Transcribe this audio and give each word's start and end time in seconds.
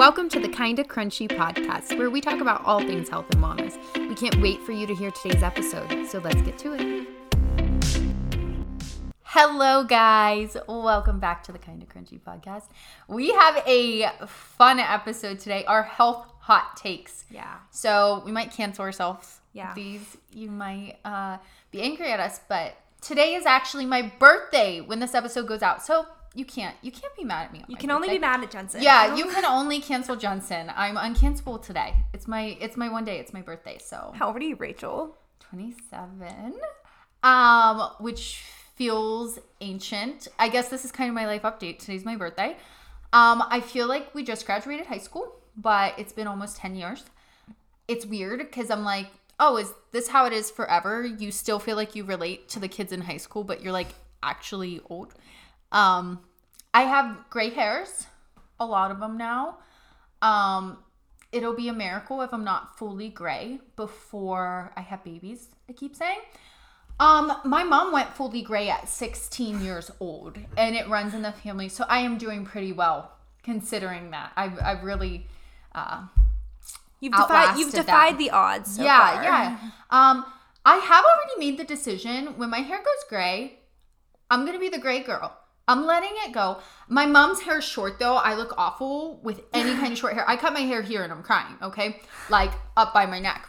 Welcome 0.00 0.30
to 0.30 0.40
the 0.40 0.48
Kinda 0.48 0.82
Krunchy 0.82 1.28
podcast, 1.28 1.98
where 1.98 2.08
we 2.08 2.22
talk 2.22 2.40
about 2.40 2.64
all 2.64 2.80
things 2.80 3.10
health 3.10 3.26
and 3.32 3.44
wellness. 3.44 3.76
We 4.08 4.14
can't 4.14 4.40
wait 4.40 4.62
for 4.62 4.72
you 4.72 4.86
to 4.86 4.94
hear 4.94 5.10
today's 5.10 5.42
episode, 5.42 6.06
so 6.06 6.20
let's 6.20 6.40
get 6.40 6.56
to 6.60 6.72
it. 6.72 7.06
Hello, 9.24 9.84
guys. 9.84 10.56
Welcome 10.66 11.20
back 11.20 11.42
to 11.42 11.52
the 11.52 11.58
Kinda 11.58 11.84
Krunchy 11.84 12.18
podcast. 12.18 12.68
We 13.08 13.30
have 13.34 13.62
a 13.66 14.10
fun 14.26 14.78
episode 14.78 15.38
today 15.38 15.66
our 15.66 15.82
health 15.82 16.26
hot 16.38 16.78
takes. 16.78 17.26
Yeah. 17.30 17.56
So 17.70 18.22
we 18.24 18.32
might 18.32 18.52
cancel 18.52 18.86
ourselves. 18.86 19.40
Yeah. 19.52 19.74
These, 19.74 20.16
you 20.32 20.50
might 20.50 20.96
uh, 21.04 21.36
be 21.72 21.82
angry 21.82 22.10
at 22.10 22.20
us, 22.20 22.40
but 22.48 22.74
today 23.02 23.34
is 23.34 23.44
actually 23.44 23.84
my 23.84 24.10
birthday 24.18 24.80
when 24.80 24.98
this 24.98 25.14
episode 25.14 25.46
goes 25.46 25.60
out. 25.60 25.84
So 25.84 26.06
you 26.34 26.44
can't 26.44 26.76
you 26.82 26.92
can't 26.92 27.14
be 27.16 27.24
mad 27.24 27.46
at 27.46 27.52
me. 27.52 27.60
on 27.60 27.66
You 27.68 27.76
can 27.76 27.90
only 27.90 28.08
be 28.08 28.18
mad 28.18 28.42
at 28.42 28.50
Jensen. 28.50 28.82
Yeah, 28.82 29.14
you 29.16 29.26
can 29.26 29.44
only 29.44 29.80
cancel 29.80 30.16
Jensen. 30.16 30.70
I'm 30.74 30.96
uncancelable 30.96 31.62
today. 31.62 31.94
It's 32.12 32.28
my 32.28 32.56
it's 32.60 32.76
my 32.76 32.88
one 32.88 33.04
day. 33.04 33.18
It's 33.18 33.32
my 33.32 33.42
birthday. 33.42 33.78
So 33.78 34.12
How 34.14 34.28
old 34.28 34.36
are 34.36 34.40
you, 34.40 34.56
Rachel? 34.56 35.16
27, 35.50 36.54
um, 37.24 37.90
which 37.98 38.44
feels 38.76 39.40
ancient. 39.60 40.28
I 40.38 40.48
guess 40.48 40.68
this 40.68 40.84
is 40.84 40.92
kind 40.92 41.08
of 41.08 41.14
my 41.14 41.26
life 41.26 41.42
update. 41.42 41.80
Today's 41.80 42.04
my 42.04 42.14
birthday. 42.16 42.56
Um, 43.12 43.42
I 43.50 43.60
feel 43.60 43.88
like 43.88 44.14
we 44.14 44.22
just 44.22 44.46
graduated 44.46 44.86
high 44.86 44.98
school, 44.98 45.34
but 45.56 45.98
it's 45.98 46.12
been 46.12 46.28
almost 46.28 46.56
10 46.58 46.76
years. 46.76 47.04
It's 47.88 48.06
weird 48.06 48.38
because 48.38 48.70
I'm 48.70 48.84
like, 48.84 49.08
oh, 49.40 49.56
is 49.56 49.72
this 49.90 50.08
how 50.08 50.26
it 50.26 50.32
is 50.32 50.50
forever? 50.50 51.04
You 51.04 51.32
still 51.32 51.58
feel 51.58 51.76
like 51.76 51.96
you 51.96 52.04
relate 52.04 52.48
to 52.50 52.60
the 52.60 52.68
kids 52.68 52.92
in 52.92 53.00
high 53.00 53.16
school, 53.16 53.42
but 53.42 53.62
you're 53.62 53.72
like 53.72 53.94
actually 54.22 54.80
old. 54.88 55.14
Um, 55.72 56.20
I 56.74 56.82
have 56.82 57.16
gray 57.30 57.50
hairs, 57.50 58.06
a 58.58 58.66
lot 58.66 58.90
of 58.90 59.00
them 59.00 59.16
now. 59.16 59.58
Um, 60.22 60.78
it'll 61.32 61.54
be 61.54 61.68
a 61.68 61.72
miracle 61.72 62.22
if 62.22 62.32
I'm 62.32 62.44
not 62.44 62.78
fully 62.78 63.08
gray 63.08 63.60
before 63.76 64.72
I 64.76 64.80
have 64.82 65.04
babies. 65.04 65.48
I 65.68 65.72
keep 65.72 65.94
saying. 65.96 66.18
Um, 66.98 67.32
my 67.44 67.64
mom 67.64 67.92
went 67.92 68.10
fully 68.14 68.42
gray 68.42 68.68
at 68.68 68.88
16 68.88 69.62
years 69.62 69.90
old, 70.00 70.36
and 70.56 70.76
it 70.76 70.86
runs 70.88 71.14
in 71.14 71.22
the 71.22 71.32
family. 71.32 71.68
So 71.68 71.84
I 71.88 72.00
am 72.00 72.18
doing 72.18 72.44
pretty 72.44 72.72
well 72.72 73.12
considering 73.42 74.10
that. 74.10 74.32
I've, 74.36 74.58
I've 74.60 74.84
really, 74.84 75.26
uh, 75.74 76.04
You've 77.00 77.14
defied 77.14 77.58
you've 77.58 77.72
defied 77.72 78.14
that. 78.14 78.18
the 78.18 78.30
odds. 78.30 78.76
So 78.76 78.82
yeah, 78.84 79.14
far. 79.14 79.22
yeah. 79.24 79.58
Um, 79.88 80.26
I 80.66 80.76
have 80.76 81.02
already 81.04 81.38
made 81.38 81.58
the 81.58 81.64
decision. 81.64 82.36
When 82.36 82.50
my 82.50 82.58
hair 82.58 82.76
goes 82.76 83.04
gray, 83.08 83.60
I'm 84.30 84.44
gonna 84.44 84.58
be 84.58 84.68
the 84.68 84.78
gray 84.78 85.00
girl. 85.00 85.34
I'm 85.68 85.86
letting 85.86 86.12
it 86.26 86.32
go. 86.32 86.58
My 86.88 87.06
mom's 87.06 87.42
hair 87.42 87.58
is 87.58 87.64
short 87.64 87.98
though. 87.98 88.16
I 88.16 88.34
look 88.34 88.52
awful 88.58 89.20
with 89.22 89.42
any 89.52 89.74
kind 89.74 89.92
of 89.92 89.98
short 89.98 90.14
hair. 90.14 90.28
I 90.28 90.36
cut 90.36 90.52
my 90.52 90.60
hair 90.60 90.82
here 90.82 91.04
and 91.04 91.12
I'm 91.12 91.22
crying. 91.22 91.56
Okay, 91.62 92.00
like 92.28 92.52
up 92.76 92.92
by 92.92 93.06
my 93.06 93.20
neck. 93.20 93.48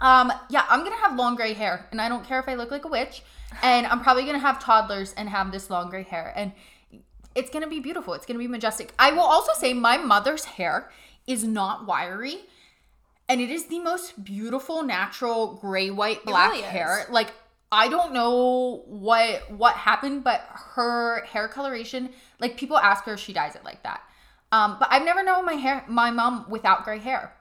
Um, 0.00 0.32
yeah, 0.48 0.64
I'm 0.68 0.82
gonna 0.82 0.96
have 0.96 1.16
long 1.16 1.36
gray 1.36 1.52
hair, 1.52 1.86
and 1.90 2.00
I 2.00 2.08
don't 2.08 2.24
care 2.24 2.40
if 2.40 2.48
I 2.48 2.54
look 2.54 2.70
like 2.70 2.84
a 2.84 2.88
witch. 2.88 3.22
And 3.62 3.86
I'm 3.86 4.00
probably 4.00 4.24
gonna 4.24 4.38
have 4.38 4.62
toddlers 4.62 5.12
and 5.14 5.28
have 5.28 5.52
this 5.52 5.68
long 5.70 5.90
gray 5.90 6.04
hair, 6.04 6.32
and 6.36 6.52
it's 7.34 7.50
gonna 7.50 7.68
be 7.68 7.80
beautiful. 7.80 8.14
It's 8.14 8.26
gonna 8.26 8.38
be 8.38 8.48
majestic. 8.48 8.92
I 8.98 9.12
will 9.12 9.20
also 9.20 9.52
say 9.52 9.72
my 9.72 9.96
mother's 9.96 10.44
hair 10.44 10.90
is 11.26 11.44
not 11.44 11.86
wiry, 11.86 12.36
and 13.28 13.40
it 13.40 13.50
is 13.50 13.66
the 13.66 13.80
most 13.80 14.24
beautiful, 14.24 14.82
natural 14.82 15.54
gray, 15.54 15.90
white, 15.90 16.24
black 16.24 16.52
really 16.52 16.62
hair. 16.62 17.06
Like 17.10 17.32
I 17.72 17.88
don't 17.88 18.12
know 18.12 18.82
what 18.86 19.50
what 19.52 19.74
happened, 19.74 20.24
but 20.24 20.40
her 20.74 21.24
hair 21.26 21.46
coloration, 21.48 22.10
like 22.40 22.56
people 22.56 22.76
ask 22.78 23.04
her 23.04 23.14
if 23.14 23.20
she 23.20 23.32
dyes 23.32 23.54
it 23.54 23.64
like 23.64 23.82
that. 23.84 24.00
Um, 24.52 24.76
but 24.80 24.88
I've 24.90 25.04
never 25.04 25.22
known 25.22 25.44
my 25.46 25.52
hair, 25.52 25.84
my 25.86 26.10
mom 26.10 26.46
without 26.50 26.84
gray 26.84 26.98
hair. 26.98 27.32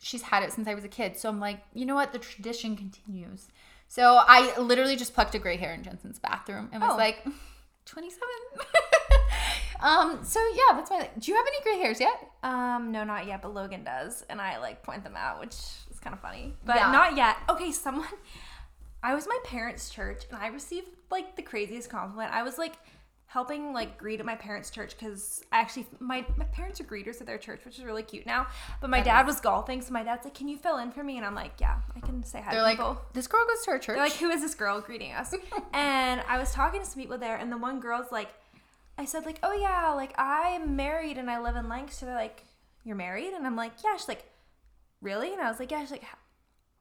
She's 0.00 0.22
had 0.22 0.42
it 0.44 0.52
since 0.52 0.68
I 0.68 0.74
was 0.74 0.84
a 0.84 0.88
kid, 0.88 1.16
so 1.16 1.28
I'm 1.28 1.40
like, 1.40 1.60
you 1.74 1.84
know 1.84 1.94
what? 1.96 2.12
The 2.12 2.18
tradition 2.20 2.76
continues. 2.76 3.48
So 3.88 4.20
I 4.26 4.56
literally 4.58 4.96
just 4.96 5.14
plucked 5.14 5.34
a 5.34 5.38
gray 5.40 5.56
hair 5.56 5.74
in 5.74 5.82
Jensen's 5.82 6.18
bathroom 6.18 6.68
and 6.72 6.80
was 6.80 6.92
Oh. 6.94 6.96
like, 6.96 7.24
27. 7.86 8.20
um. 9.80 10.20
So 10.24 10.38
yeah, 10.54 10.76
that's 10.76 10.90
my. 10.90 11.08
Do 11.18 11.30
you 11.32 11.36
have 11.36 11.46
any 11.46 11.60
gray 11.62 11.78
hairs 11.84 12.00
yet? 12.00 12.30
Um, 12.44 12.92
no, 12.92 13.02
not 13.04 13.26
yet, 13.26 13.42
but 13.42 13.52
Logan 13.54 13.82
does, 13.84 14.24
and 14.30 14.40
I 14.40 14.58
like 14.58 14.82
point 14.84 15.02
them 15.04 15.16
out, 15.16 15.40
which 15.40 15.54
is 15.90 15.98
kind 16.00 16.14
of 16.14 16.20
funny. 16.20 16.54
But 16.64 16.76
Yeah. 16.76 16.92
not 16.92 17.16
yet. 17.16 17.36
Okay, 17.48 17.72
someone. 17.72 18.06
I 19.02 19.14
was 19.14 19.26
my 19.26 19.38
parents' 19.44 19.90
church, 19.90 20.24
and 20.30 20.38
I 20.40 20.48
received 20.48 20.88
like 21.10 21.36
the 21.36 21.42
craziest 21.42 21.90
compliment. 21.90 22.32
I 22.32 22.42
was 22.42 22.58
like 22.58 22.74
helping 23.26 23.72
like 23.72 23.96
greet 23.96 24.20
at 24.20 24.26
my 24.26 24.34
parents' 24.34 24.68
church 24.70 24.94
because 24.96 25.42
I 25.50 25.60
actually 25.60 25.86
my 26.00 26.24
my 26.36 26.44
parents 26.46 26.80
are 26.80 26.84
greeters 26.84 27.20
at 27.20 27.26
their 27.26 27.38
church, 27.38 27.60
which 27.64 27.78
is 27.78 27.84
really 27.84 28.02
cute 28.02 28.26
now. 28.26 28.46
But 28.80 28.90
my 28.90 28.98
That 28.98 29.04
dad 29.06 29.20
is. 29.28 29.34
was 29.34 29.40
golfing, 29.40 29.80
so 29.80 29.92
my 29.92 30.02
dad's 30.02 30.24
like, 30.24 30.34
"Can 30.34 30.48
you 30.48 30.56
fill 30.58 30.76
in 30.78 30.90
for 30.92 31.02
me?" 31.02 31.16
And 31.16 31.24
I'm 31.26 31.34
like, 31.34 31.52
"Yeah, 31.58 31.80
I 31.96 32.00
can 32.00 32.22
say 32.24 32.40
hi 32.42 32.50
They're 32.52 32.60
to 32.60 32.64
like, 32.66 32.76
people." 32.78 33.00
this 33.14 33.26
girl 33.26 33.44
goes 33.46 33.64
to 33.64 33.70
our 33.72 33.78
church. 33.78 33.96
They're 33.96 34.04
like, 34.04 34.12
who 34.14 34.30
is 34.30 34.40
this 34.42 34.54
girl 34.54 34.80
greeting 34.80 35.12
us? 35.12 35.34
and 35.72 36.20
I 36.28 36.38
was 36.38 36.52
talking 36.52 36.80
to 36.80 36.86
some 36.86 37.00
people 37.00 37.18
there, 37.18 37.36
and 37.36 37.50
the 37.50 37.56
one 37.58 37.80
girl's 37.80 38.12
like, 38.12 38.28
I 38.98 39.04
said, 39.06 39.24
like, 39.24 39.38
oh 39.42 39.52
yeah, 39.54 39.92
like 39.94 40.12
I'm 40.18 40.76
married 40.76 41.16
and 41.18 41.30
I 41.30 41.40
live 41.40 41.56
in 41.56 41.68
Lancaster. 41.68 42.04
They're 42.06 42.14
like, 42.14 42.44
you're 42.84 42.96
married? 42.96 43.32
And 43.32 43.46
I'm 43.46 43.56
like, 43.56 43.72
yeah. 43.82 43.96
She's 43.96 44.08
like, 44.08 44.24
really? 45.00 45.32
And 45.32 45.40
I 45.40 45.48
was 45.48 45.58
like, 45.58 45.70
yeah. 45.70 45.80
She's 45.80 45.90
like, 45.92 46.04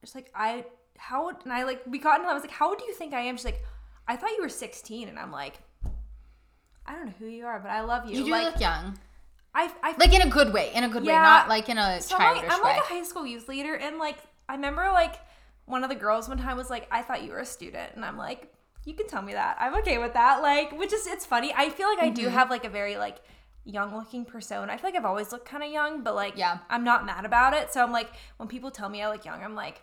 she's 0.04 0.16
like, 0.16 0.31
I, 0.36 0.66
how, 1.09 1.29
and 1.29 1.51
I 1.51 1.63
like, 1.63 1.81
we 1.88 1.97
got, 2.00 2.19
and 2.19 2.29
I 2.29 2.34
was 2.34 2.44
like, 2.44 2.51
how 2.51 2.75
do 2.75 2.84
you 2.85 2.94
think 2.94 3.13
I 3.13 3.22
am? 3.22 3.35
She's 3.38 3.45
like, 3.45 3.62
I 4.07 4.16
thought 4.16 4.31
you 4.38 4.41
were 4.41 4.50
16. 4.50 5.09
And 5.09 5.17
I'm 5.19 5.31
like, 5.31 5.59
I 6.85 6.94
don't 6.94 7.06
know 7.07 7.13
who 7.19 7.28
you 7.28 7.45
are, 7.45 7.59
but 7.59 7.69
I 7.72 7.81
love 7.81 8.09
you. 8.09 8.17
you 8.19 8.25
do 8.25 8.31
like, 8.31 8.45
look 8.53 8.59
young, 8.62 8.97
I, 9.53 9.72
I 9.84 9.95
like 9.97 10.13
in 10.13 10.22
a 10.22 10.29
good 10.29 10.51
way, 10.53 10.72
in 10.73 10.84
a 10.84 10.89
good 10.89 11.03
way, 11.03 11.13
not 11.13 11.47
like 11.50 11.69
in 11.69 11.78
a 11.78 12.01
so 12.01 12.16
I'm, 12.16 12.22
childish 12.22 12.44
like, 12.44 12.51
I'm 12.53 12.63
way. 12.63 12.72
like 12.72 12.81
a 12.84 12.94
high 12.94 13.03
school 13.03 13.25
youth 13.25 13.47
leader, 13.50 13.75
and 13.75 13.97
like 13.97 14.17
I 14.50 14.56
remember 14.56 14.84
like 14.91 15.16
one 15.66 15.84
of 15.84 15.89
the 15.89 15.95
girls 15.95 16.28
one 16.28 16.38
time 16.38 16.57
was 16.57 16.69
like, 16.69 16.88
"I 16.91 17.01
thought 17.01 17.23
you 17.23 17.31
were 17.31 17.39
a 17.39 17.45
student," 17.45 17.91
and 17.95 18.03
I'm 18.03 18.18
like, 18.18 18.51
"You 18.85 18.94
can 18.94 19.07
tell 19.07 19.22
me 19.22 19.33
that. 19.33 19.57
I'm 19.59 19.75
okay 19.79 19.97
with 19.97 20.13
that." 20.13 20.41
Like, 20.41 20.72
which 20.78 20.91
is 20.94 21.06
it's 21.06 21.25
funny. 21.25 21.53
I 21.56 21.69
feel 21.69 21.88
like 21.88 22.00
I 22.00 22.06
Mm-hmm. 22.07 22.13
do 22.23 22.28
have 22.29 22.50
like 22.50 22.66
a 22.66 22.69
very 22.69 22.97
like 22.97 23.18
young 23.63 23.95
looking 23.95 24.25
persona. 24.25 24.72
I 24.73 24.78
feel 24.78 24.89
like 24.89 24.95
I've 24.97 25.06
always 25.06 25.31
looked 25.31 25.45
kind 25.47 25.63
of 25.63 25.69
young, 25.72 26.01
but 26.01 26.16
like 26.16 26.35
Yeah. 26.38 26.57
I'm 26.69 26.83
not 26.83 27.06
mad 27.06 27.25
about 27.25 27.53
it. 27.53 27.72
So 27.73 27.83
I'm 27.83 27.91
like, 27.91 28.09
when 28.38 28.50
people 28.50 28.72
tell 28.72 28.89
me 28.89 29.01
I 29.03 29.09
look 29.12 29.23
young, 29.25 29.44
I'm 29.44 29.53
like, 29.56 29.81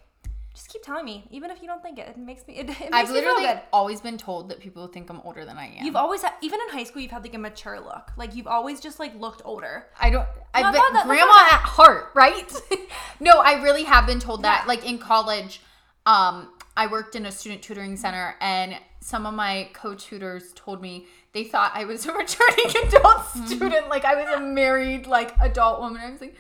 just 0.59 0.71
keep 0.71 0.83
telling 0.83 1.05
me, 1.05 1.25
even 1.31 1.53
if 1.53 1.63
you 1.63 1.69
don't 1.69 1.81
think 1.81 1.99
it. 2.01 2.09
It 2.09 2.19
makes 2.19 2.47
me. 2.49 2.55
It, 2.59 2.69
it 2.69 2.79
makes 2.81 2.81
I've 2.93 3.09
me 3.09 3.15
feel 3.15 3.25
literally 3.25 3.47
good. 3.47 3.61
always 3.73 4.01
been 4.01 4.19
told 4.19 4.49
that 4.49 4.59
people 4.59 4.87
think 4.89 5.09
I'm 5.09 5.21
older 5.21 5.45
than 5.45 5.57
I 5.57 5.67
am. 5.67 5.85
You've 5.87 5.95
always 5.95 6.23
had, 6.23 6.33
even 6.43 6.59
in 6.67 6.75
high 6.77 6.83
school, 6.83 7.01
you've 7.01 7.13
had 7.13 7.23
like 7.23 7.35
a 7.35 7.39
mature 7.39 7.79
look. 7.79 8.11
Like 8.17 8.35
you've 8.35 8.49
always 8.49 8.81
just 8.81 8.99
like 8.99 9.15
looked 9.15 9.43
older. 9.45 9.87
I 10.01 10.11
don't. 10.11 10.27
I 10.53 10.63
No, 10.63 10.73
bet 10.73 10.81
no, 10.83 10.93
that- 10.95 11.07
grandma 11.07 11.33
that's 11.35 11.53
at 11.55 11.61
heart, 11.61 12.11
right? 12.15 12.53
no, 13.21 13.39
I 13.39 13.63
really 13.63 13.85
have 13.85 14.05
been 14.07 14.19
told 14.19 14.43
that. 14.43 14.67
Like 14.67 14.85
in 14.85 14.99
college, 14.99 15.61
um, 16.07 16.53
I 16.77 16.89
worked 16.89 17.15
in 17.15 17.25
a 17.27 17.31
student 17.33 17.63
tutoring 17.63 17.97
center, 17.97 18.35
and 18.41 18.75
some 19.01 19.27
of 19.27 19.35
my 19.35 19.69
co-tutors 19.75 20.53
told 20.55 20.83
me 20.83 21.07
they 21.33 21.45
thought 21.45 21.71
I 21.75 21.85
was 21.85 22.05
a 22.07 22.13
returning 22.23 22.89
adult 22.89 23.25
student, 23.47 23.89
like 23.89 24.05
I 24.05 24.17
was 24.17 24.29
a 24.37 24.41
married 24.41 25.07
like 25.07 25.37
adult 25.41 25.81
woman. 25.81 26.03
I 26.03 26.11
was 26.11 26.21
like, 26.21 26.35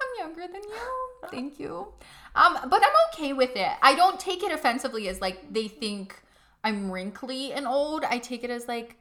I'm 0.00 0.26
younger 0.28 0.46
than 0.52 0.62
you. 0.62 1.28
Thank 1.30 1.58
you. 1.58 1.88
Um, 2.34 2.56
but 2.68 2.82
I'm 2.82 2.92
okay 3.14 3.32
with 3.32 3.56
it. 3.56 3.70
I 3.82 3.94
don't 3.94 4.18
take 4.20 4.42
it 4.42 4.52
offensively 4.52 5.08
as 5.08 5.20
like 5.20 5.52
they 5.52 5.68
think 5.68 6.14
I'm 6.64 6.90
wrinkly 6.90 7.52
and 7.52 7.66
old. 7.66 8.04
I 8.04 8.18
take 8.18 8.44
it 8.44 8.50
as 8.50 8.68
like 8.68 8.96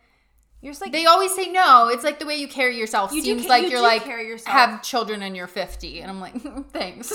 You're 0.61 0.71
just 0.73 0.81
like 0.81 0.91
they 0.91 1.05
always 1.05 1.35
say 1.35 1.51
no. 1.51 1.89
It's 1.89 2.03
like 2.03 2.19
the 2.19 2.25
way 2.25 2.35
you 2.37 2.47
carry 2.47 2.77
yourself 2.77 3.13
You 3.13 3.21
seems 3.21 3.43
ca- 3.43 3.49
like 3.49 3.63
you 3.63 3.69
you're 3.71 3.81
like 3.81 4.03
carry 4.03 4.27
yourself. 4.27 4.55
have 4.55 4.81
children 4.81 5.21
and 5.21 5.35
you're 5.35 5.47
50, 5.47 6.01
and 6.01 6.09
I'm 6.09 6.19
like, 6.19 6.35
thanks. 6.71 7.13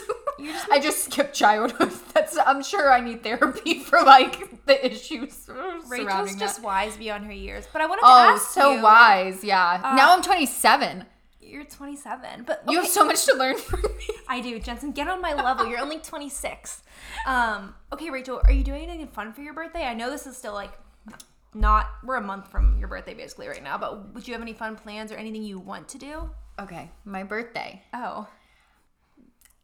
I 0.70 0.78
just 0.80 1.04
skipped 1.04 1.34
childhood. 1.34 1.92
That's 2.14 2.36
I'm 2.38 2.62
sure 2.62 2.90
I 2.92 3.00
need 3.00 3.22
therapy 3.22 3.78
for 3.80 4.00
like 4.02 4.64
the 4.66 4.84
issues 4.86 5.48
Rachel's 5.88 6.36
just 6.36 6.56
that. 6.56 6.64
wise 6.64 6.96
beyond 6.96 7.24
her 7.26 7.32
years. 7.32 7.66
But 7.72 7.82
I 7.82 7.86
wanted 7.86 8.02
to 8.02 8.06
Oh, 8.08 8.34
ask 8.34 8.48
so 8.50 8.74
you, 8.76 8.82
wise, 8.82 9.42
yeah. 9.44 9.80
Uh, 9.82 9.94
now 9.96 10.14
I'm 10.14 10.22
27. 10.22 11.04
You're 11.42 11.64
27, 11.64 12.44
but 12.44 12.62
You 12.68 12.78
have 12.80 12.88
so 12.88 13.04
much 13.04 13.24
to 13.26 13.34
learn 13.34 13.56
from 13.58 13.82
me. 13.82 14.06
I 14.28 14.40
do, 14.40 14.58
Jensen. 14.58 14.92
Get 14.92 15.08
on 15.08 15.20
my 15.20 15.34
level. 15.34 15.66
You're 15.66 15.80
only 15.80 15.98
26. 16.02 16.82
Um, 17.26 17.74
okay, 17.92 18.10
Rachel, 18.10 18.40
are 18.44 18.52
you 18.52 18.64
doing 18.64 18.84
anything 18.84 19.08
fun 19.08 19.32
for 19.32 19.42
your 19.42 19.52
birthday? 19.52 19.84
I 19.84 19.94
know 19.94 20.10
this 20.10 20.26
is 20.26 20.36
still 20.36 20.54
like 20.54 20.72
not. 21.54 21.88
We're 22.04 22.16
a 22.16 22.22
month 22.22 22.48
from 22.50 22.78
your 22.78 22.88
birthday 22.88 23.14
basically 23.14 23.48
right 23.48 23.62
now, 23.62 23.76
but 23.76 24.14
would 24.14 24.26
you 24.26 24.32
have 24.34 24.40
any 24.42 24.52
fun 24.54 24.76
plans 24.76 25.12
or 25.12 25.16
anything 25.16 25.42
you 25.42 25.58
want 25.58 25.88
to 25.90 25.98
do? 25.98 26.30
Okay, 26.60 26.90
my 27.04 27.22
birthday. 27.24 27.82
Oh, 27.92 28.28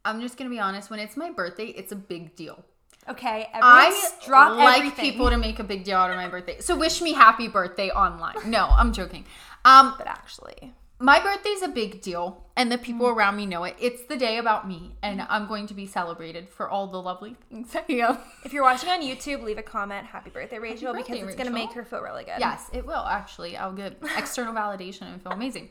I'm 0.05 0.21
just 0.21 0.37
gonna 0.37 0.49
be 0.49 0.59
honest. 0.59 0.89
When 0.89 0.99
it's 0.99 1.17
my 1.17 1.31
birthday, 1.31 1.65
it's 1.67 1.91
a 1.91 1.95
big 1.95 2.35
deal. 2.35 2.63
okay. 3.07 3.47
I 3.53 4.11
drop 4.25 4.57
like 4.57 4.79
everything. 4.79 5.05
people 5.11 5.29
to 5.29 5.37
make 5.37 5.59
a 5.59 5.63
big 5.63 5.83
deal 5.83 5.97
out 5.97 6.11
of 6.11 6.17
my 6.17 6.27
birthday. 6.27 6.59
So 6.59 6.75
wish 6.75 7.01
me 7.01 7.13
happy 7.13 7.47
birthday 7.47 7.89
online. 7.89 8.35
No, 8.49 8.65
I'm 8.67 8.93
joking. 8.93 9.25
Um, 9.65 9.95
but 9.97 10.07
actually, 10.07 10.73
my 11.01 11.19
birthday's 11.21 11.61
a 11.61 11.67
big 11.69 12.01
deal 12.01 12.43
and 12.57 12.69
the 12.69 12.77
people 12.77 13.07
Mm. 13.07 13.15
around 13.15 13.35
me 13.37 13.45
know 13.45 13.63
it. 13.63 13.75
It's 13.79 14.03
the 14.03 14.17
day 14.17 14.37
about 14.37 14.67
me 14.67 14.95
and 15.01 15.21
I'm 15.29 15.47
going 15.47 15.65
to 15.67 15.73
be 15.73 15.85
celebrated 15.85 16.49
for 16.49 16.69
all 16.69 16.87
the 16.87 17.01
lovely 17.01 17.35
things 17.49 17.73
I 17.75 17.85
am. 17.93 18.17
if 18.43 18.51
you're 18.51 18.63
watching 18.63 18.89
on 18.89 19.01
YouTube, 19.01 19.41
leave 19.43 19.57
a 19.57 19.63
comment. 19.63 20.05
Happy 20.07 20.29
birthday, 20.29 20.59
Rachel, 20.59 20.93
birthday, 20.93 21.13
because 21.13 21.27
it's 21.29 21.37
gonna 21.37 21.51
make 21.51 21.71
her 21.71 21.85
feel 21.85 22.01
really 22.01 22.25
good. 22.25 22.39
Yes, 22.39 22.69
it 22.73 22.85
will 22.85 23.05
actually. 23.05 23.55
I'll 23.55 23.71
get 23.73 23.97
external 24.17 24.53
validation 24.53 25.03
and 25.03 25.21
feel 25.23 25.31
amazing. 25.31 25.69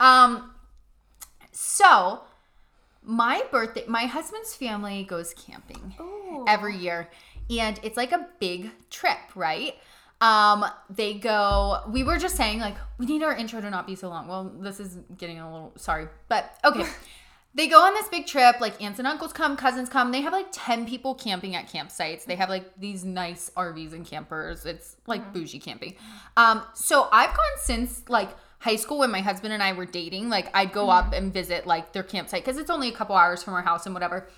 Um 0.00 0.54
So, 1.52 2.22
my 3.02 3.42
birthday, 3.50 3.84
my 3.86 4.06
husband's 4.06 4.54
family 4.54 5.04
goes 5.04 5.34
camping 5.34 5.94
Ooh. 6.00 6.44
every 6.46 6.76
year, 6.76 7.08
and 7.50 7.78
it's 7.82 7.96
like 7.96 8.12
a 8.12 8.28
big 8.38 8.70
trip, 8.90 9.18
right? 9.34 9.74
Um, 10.20 10.66
they 10.90 11.14
go. 11.14 11.82
We 11.88 12.04
were 12.04 12.18
just 12.18 12.36
saying 12.36 12.60
like 12.60 12.76
we 12.98 13.06
need 13.06 13.22
our 13.22 13.34
intro 13.34 13.60
to 13.60 13.70
not 13.70 13.86
be 13.86 13.94
so 13.94 14.08
long. 14.08 14.28
Well, 14.28 14.52
this 14.60 14.78
is 14.78 14.98
getting 15.16 15.38
a 15.38 15.50
little 15.50 15.72
sorry, 15.76 16.08
but 16.28 16.56
okay. 16.64 16.84
they 17.54 17.66
go 17.66 17.80
on 17.80 17.94
this 17.94 18.08
big 18.08 18.26
trip. 18.26 18.60
Like 18.60 18.80
aunts 18.82 18.98
and 18.98 19.08
uncles 19.08 19.32
come, 19.32 19.56
cousins 19.56 19.88
come. 19.88 20.12
They 20.12 20.20
have 20.20 20.32
like 20.32 20.48
ten 20.52 20.86
people 20.86 21.14
camping 21.14 21.56
at 21.56 21.68
campsites. 21.68 22.26
They 22.26 22.36
have 22.36 22.50
like 22.50 22.78
these 22.78 23.02
nice 23.04 23.50
RVs 23.56 23.92
and 23.94 24.04
campers. 24.04 24.66
It's 24.66 24.96
like 25.06 25.32
bougie 25.32 25.58
camping. 25.58 25.94
Um, 26.36 26.62
so 26.74 27.08
I've 27.10 27.30
gone 27.30 27.58
since 27.62 28.02
like 28.08 28.28
high 28.58 28.76
school 28.76 28.98
when 28.98 29.10
my 29.10 29.22
husband 29.22 29.54
and 29.54 29.62
I 29.62 29.72
were 29.72 29.86
dating. 29.86 30.28
Like 30.28 30.54
I'd 30.54 30.72
go 30.72 30.90
up 30.90 31.14
and 31.14 31.32
visit 31.32 31.66
like 31.66 31.92
their 31.92 32.02
campsite 32.02 32.44
because 32.44 32.58
it's 32.58 32.70
only 32.70 32.90
a 32.90 32.92
couple 32.92 33.16
hours 33.16 33.42
from 33.42 33.54
our 33.54 33.62
house 33.62 33.86
and 33.86 33.94
whatever 33.94 34.28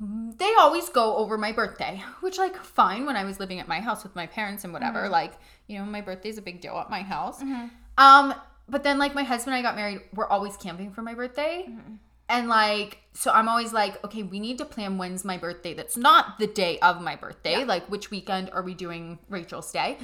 they 0.00 0.54
always 0.58 0.88
go 0.88 1.16
over 1.16 1.36
my 1.36 1.52
birthday, 1.52 2.02
which 2.20 2.38
like 2.38 2.56
fine 2.56 3.04
when 3.04 3.16
I 3.16 3.24
was 3.24 3.38
living 3.38 3.60
at 3.60 3.68
my 3.68 3.80
house 3.80 4.02
with 4.02 4.16
my 4.16 4.26
parents 4.26 4.64
and 4.64 4.72
whatever. 4.72 5.02
Mm-hmm. 5.02 5.12
Like, 5.12 5.34
you 5.66 5.78
know, 5.78 5.84
my 5.84 6.00
birthday's 6.00 6.38
a 6.38 6.42
big 6.42 6.62
deal 6.62 6.78
at 6.78 6.88
my 6.88 7.02
house. 7.02 7.42
Mm-hmm. 7.42 7.66
Um, 7.98 8.34
but 8.68 8.82
then 8.82 8.98
like 8.98 9.14
my 9.14 9.24
husband 9.24 9.54
and 9.54 9.66
I 9.66 9.68
got 9.68 9.76
married, 9.76 10.00
we're 10.14 10.28
always 10.28 10.56
camping 10.56 10.90
for 10.90 11.02
my 11.02 11.14
birthday. 11.14 11.66
Mm-hmm. 11.68 11.94
And 12.30 12.48
like, 12.48 12.98
so 13.12 13.32
I'm 13.32 13.48
always 13.48 13.72
like, 13.72 14.02
okay, 14.04 14.22
we 14.22 14.38
need 14.38 14.56
to 14.58 14.64
plan 14.64 14.96
when's 14.96 15.24
my 15.24 15.36
birthday. 15.36 15.74
That's 15.74 15.96
not 15.96 16.38
the 16.38 16.46
day 16.46 16.78
of 16.78 17.02
my 17.02 17.16
birthday. 17.16 17.64
Like, 17.64 17.90
which 17.90 18.10
weekend 18.10 18.50
are 18.52 18.62
we 18.62 18.72
doing 18.72 19.18
Rachel's 19.28 19.70
day? 19.72 19.98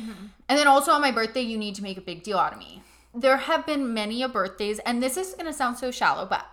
And 0.49 0.59
then 0.59 0.67
also 0.67 0.91
on 0.91 1.01
my 1.01 1.13
birthday, 1.13 1.43
you 1.43 1.57
need 1.57 1.77
to 1.77 1.85
make 1.85 1.97
a 1.97 2.01
big 2.01 2.25
deal 2.25 2.37
out 2.37 2.53
of 2.53 2.59
me. 2.59 2.83
There 3.15 3.37
have 3.37 3.65
been 3.65 3.95
many 3.95 4.25
a 4.25 4.29
birthdays, 4.29 4.81
and 4.81 5.01
this 5.01 5.17
is 5.17 5.35
gonna 5.35 5.53
sound 5.53 5.79
so 5.79 5.93
shallow, 5.93 6.27
but 6.27 6.45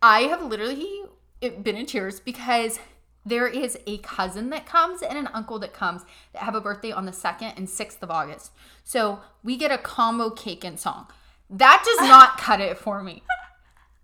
I 0.00 0.20
have 0.22 0.44
literally 0.44 1.02
been 1.40 1.76
in 1.76 1.86
tears 1.86 2.20
because 2.20 2.78
there 3.24 3.46
is 3.46 3.78
a 3.86 3.98
cousin 3.98 4.50
that 4.50 4.66
comes 4.66 5.02
and 5.02 5.18
an 5.18 5.28
uncle 5.34 5.58
that 5.58 5.72
comes 5.72 6.02
that 6.32 6.42
have 6.42 6.54
a 6.54 6.60
birthday 6.60 6.92
on 6.92 7.04
the 7.04 7.12
2nd 7.12 7.56
and 7.56 7.68
6th 7.68 8.02
of 8.02 8.10
August. 8.10 8.52
So 8.84 9.20
we 9.42 9.56
get 9.56 9.70
a 9.70 9.78
combo 9.78 10.30
cake 10.30 10.64
and 10.64 10.78
song. 10.78 11.08
That 11.50 11.82
does 11.84 12.08
not 12.08 12.38
cut 12.38 12.60
it 12.60 12.78
for 12.78 13.02
me. 13.02 13.22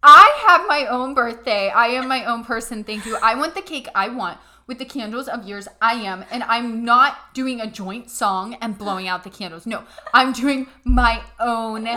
I 0.03 0.45
have 0.47 0.69
my 0.69 0.87
own 0.87 1.15
birthday. 1.15 1.71
I 1.71 1.87
am 1.89 2.09
my 2.09 2.27
own 2.27 2.45
person. 2.45 2.85
Thank 2.85 3.07
you. 3.07 3.17
I 3.23 3.35
want 3.35 3.55
the 3.55 3.63
cake 3.63 3.89
I 3.95 4.09
want 4.09 4.39
with 4.67 4.79
the 4.79 4.85
candles 4.85 5.29
of 5.29 5.47
yours. 5.47 5.69
I 5.81 5.95
am. 5.95 6.25
And 6.31 6.43
I'm 6.45 6.85
not 6.85 7.35
doing 7.35 7.61
a 7.61 7.67
joint 7.67 8.11
song 8.11 8.55
and 8.61 8.79
blowing 8.79 9.09
out 9.09 9.25
the 9.25 9.31
candles. 9.31 9.67
No, 9.67 9.85
I'm 10.13 10.33
doing 10.33 10.67
my 10.85 11.23
own 11.41 11.89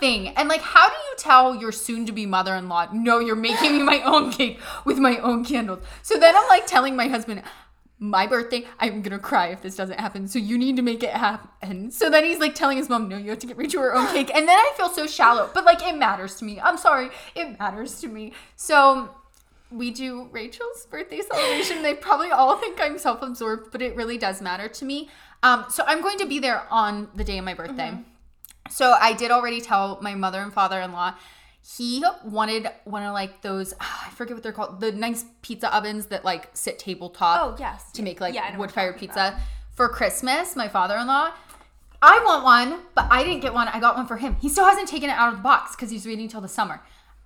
thing. 0.00 0.28
And 0.28 0.48
like, 0.48 0.60
how 0.60 0.88
do 0.88 0.94
you 0.94 1.14
tell 1.16 1.56
your 1.56 1.72
soon 1.72 2.06
to 2.06 2.12
be 2.12 2.26
mother 2.26 2.54
in 2.54 2.68
law, 2.68 2.88
no, 2.92 3.18
you're 3.18 3.36
making 3.36 3.72
me 3.72 3.82
my 3.82 4.00
own 4.02 4.30
cake 4.30 4.60
with 4.84 4.98
my 4.98 5.18
own 5.18 5.44
candles? 5.44 5.80
So 6.02 6.18
then 6.18 6.36
I'm 6.36 6.48
like 6.48 6.66
telling 6.66 6.96
my 6.96 7.08
husband, 7.08 7.42
my 8.00 8.28
birthday, 8.28 8.64
I'm 8.78 9.02
gonna 9.02 9.18
cry 9.18 9.48
if 9.48 9.60
this 9.60 9.74
doesn't 9.74 9.98
happen. 9.98 10.28
So 10.28 10.38
you 10.38 10.56
need 10.56 10.76
to 10.76 10.82
make 10.82 11.02
it 11.02 11.10
happen. 11.10 11.90
So 11.90 12.08
then 12.08 12.24
he's 12.24 12.38
like 12.38 12.54
telling 12.54 12.76
his 12.76 12.88
mom, 12.88 13.08
no, 13.08 13.16
you 13.16 13.30
have 13.30 13.40
to 13.40 13.46
get 13.46 13.56
Rachel 13.56 13.82
to 13.82 13.88
her 13.88 13.94
own 13.94 14.06
cake. 14.08 14.30
And 14.32 14.46
then 14.46 14.56
I 14.56 14.72
feel 14.76 14.88
so 14.88 15.06
shallow, 15.06 15.50
but 15.52 15.64
like 15.64 15.82
it 15.82 15.96
matters 15.96 16.36
to 16.36 16.44
me. 16.44 16.60
I'm 16.60 16.76
sorry, 16.78 17.10
it 17.34 17.58
matters 17.58 18.00
to 18.00 18.08
me. 18.08 18.34
So 18.54 19.10
we 19.70 19.90
do 19.90 20.28
Rachel's 20.32 20.86
birthday 20.86 21.20
celebration. 21.20 21.82
They 21.82 21.94
probably 21.94 22.30
all 22.30 22.56
think 22.56 22.80
I'm 22.80 22.98
self 22.98 23.22
absorbed, 23.22 23.70
but 23.70 23.82
it 23.82 23.94
really 23.96 24.18
does 24.18 24.40
matter 24.40 24.68
to 24.68 24.84
me. 24.84 25.08
Um, 25.42 25.66
so 25.70 25.84
I'm 25.86 26.00
going 26.02 26.18
to 26.18 26.26
be 26.26 26.38
there 26.38 26.62
on 26.70 27.08
the 27.14 27.24
day 27.24 27.38
of 27.38 27.44
my 27.44 27.54
birthday. 27.54 27.92
So 28.70 28.92
I 29.00 29.12
did 29.12 29.30
already 29.30 29.60
tell 29.60 29.98
my 30.02 30.14
mother 30.14 30.40
and 30.40 30.52
father 30.52 30.80
in 30.80 30.92
law. 30.92 31.14
He 31.76 32.02
wanted 32.24 32.68
one 32.84 33.02
of 33.02 33.12
like 33.12 33.42
those 33.42 33.74
I 33.80 34.10
forget 34.14 34.34
what 34.34 34.42
they're 34.42 34.52
called, 34.52 34.80
the 34.80 34.92
nice 34.92 35.24
pizza 35.42 35.74
ovens 35.74 36.06
that 36.06 36.24
like 36.24 36.48
sit 36.54 36.78
tabletop 36.78 37.40
Oh, 37.42 37.56
yes. 37.58 37.92
to 37.92 38.02
make 38.02 38.20
like 38.20 38.34
Yeah, 38.34 38.42
I 38.44 38.52
know 38.52 38.58
what 38.58 38.68
wood 38.68 38.72
fired 38.74 38.96
pizza 38.98 39.38
for 39.74 39.88
Christmas. 39.88 40.56
My 40.56 40.68
father 40.68 40.96
in 40.96 41.06
law. 41.06 41.30
I 42.00 42.22
want 42.24 42.44
one, 42.44 42.80
but 42.94 43.08
I 43.10 43.24
didn't 43.24 43.40
get 43.40 43.52
one. 43.52 43.66
I 43.68 43.80
got 43.80 43.96
one 43.96 44.06
for 44.06 44.16
him. 44.16 44.36
He 44.40 44.48
still 44.48 44.64
hasn't 44.64 44.88
taken 44.88 45.10
it 45.10 45.14
out 45.14 45.30
of 45.32 45.38
the 45.38 45.42
box 45.42 45.74
because 45.74 45.90
he's 45.90 46.06
waiting 46.06 46.28
till 46.28 46.40
the 46.40 46.48
summer. 46.48 46.80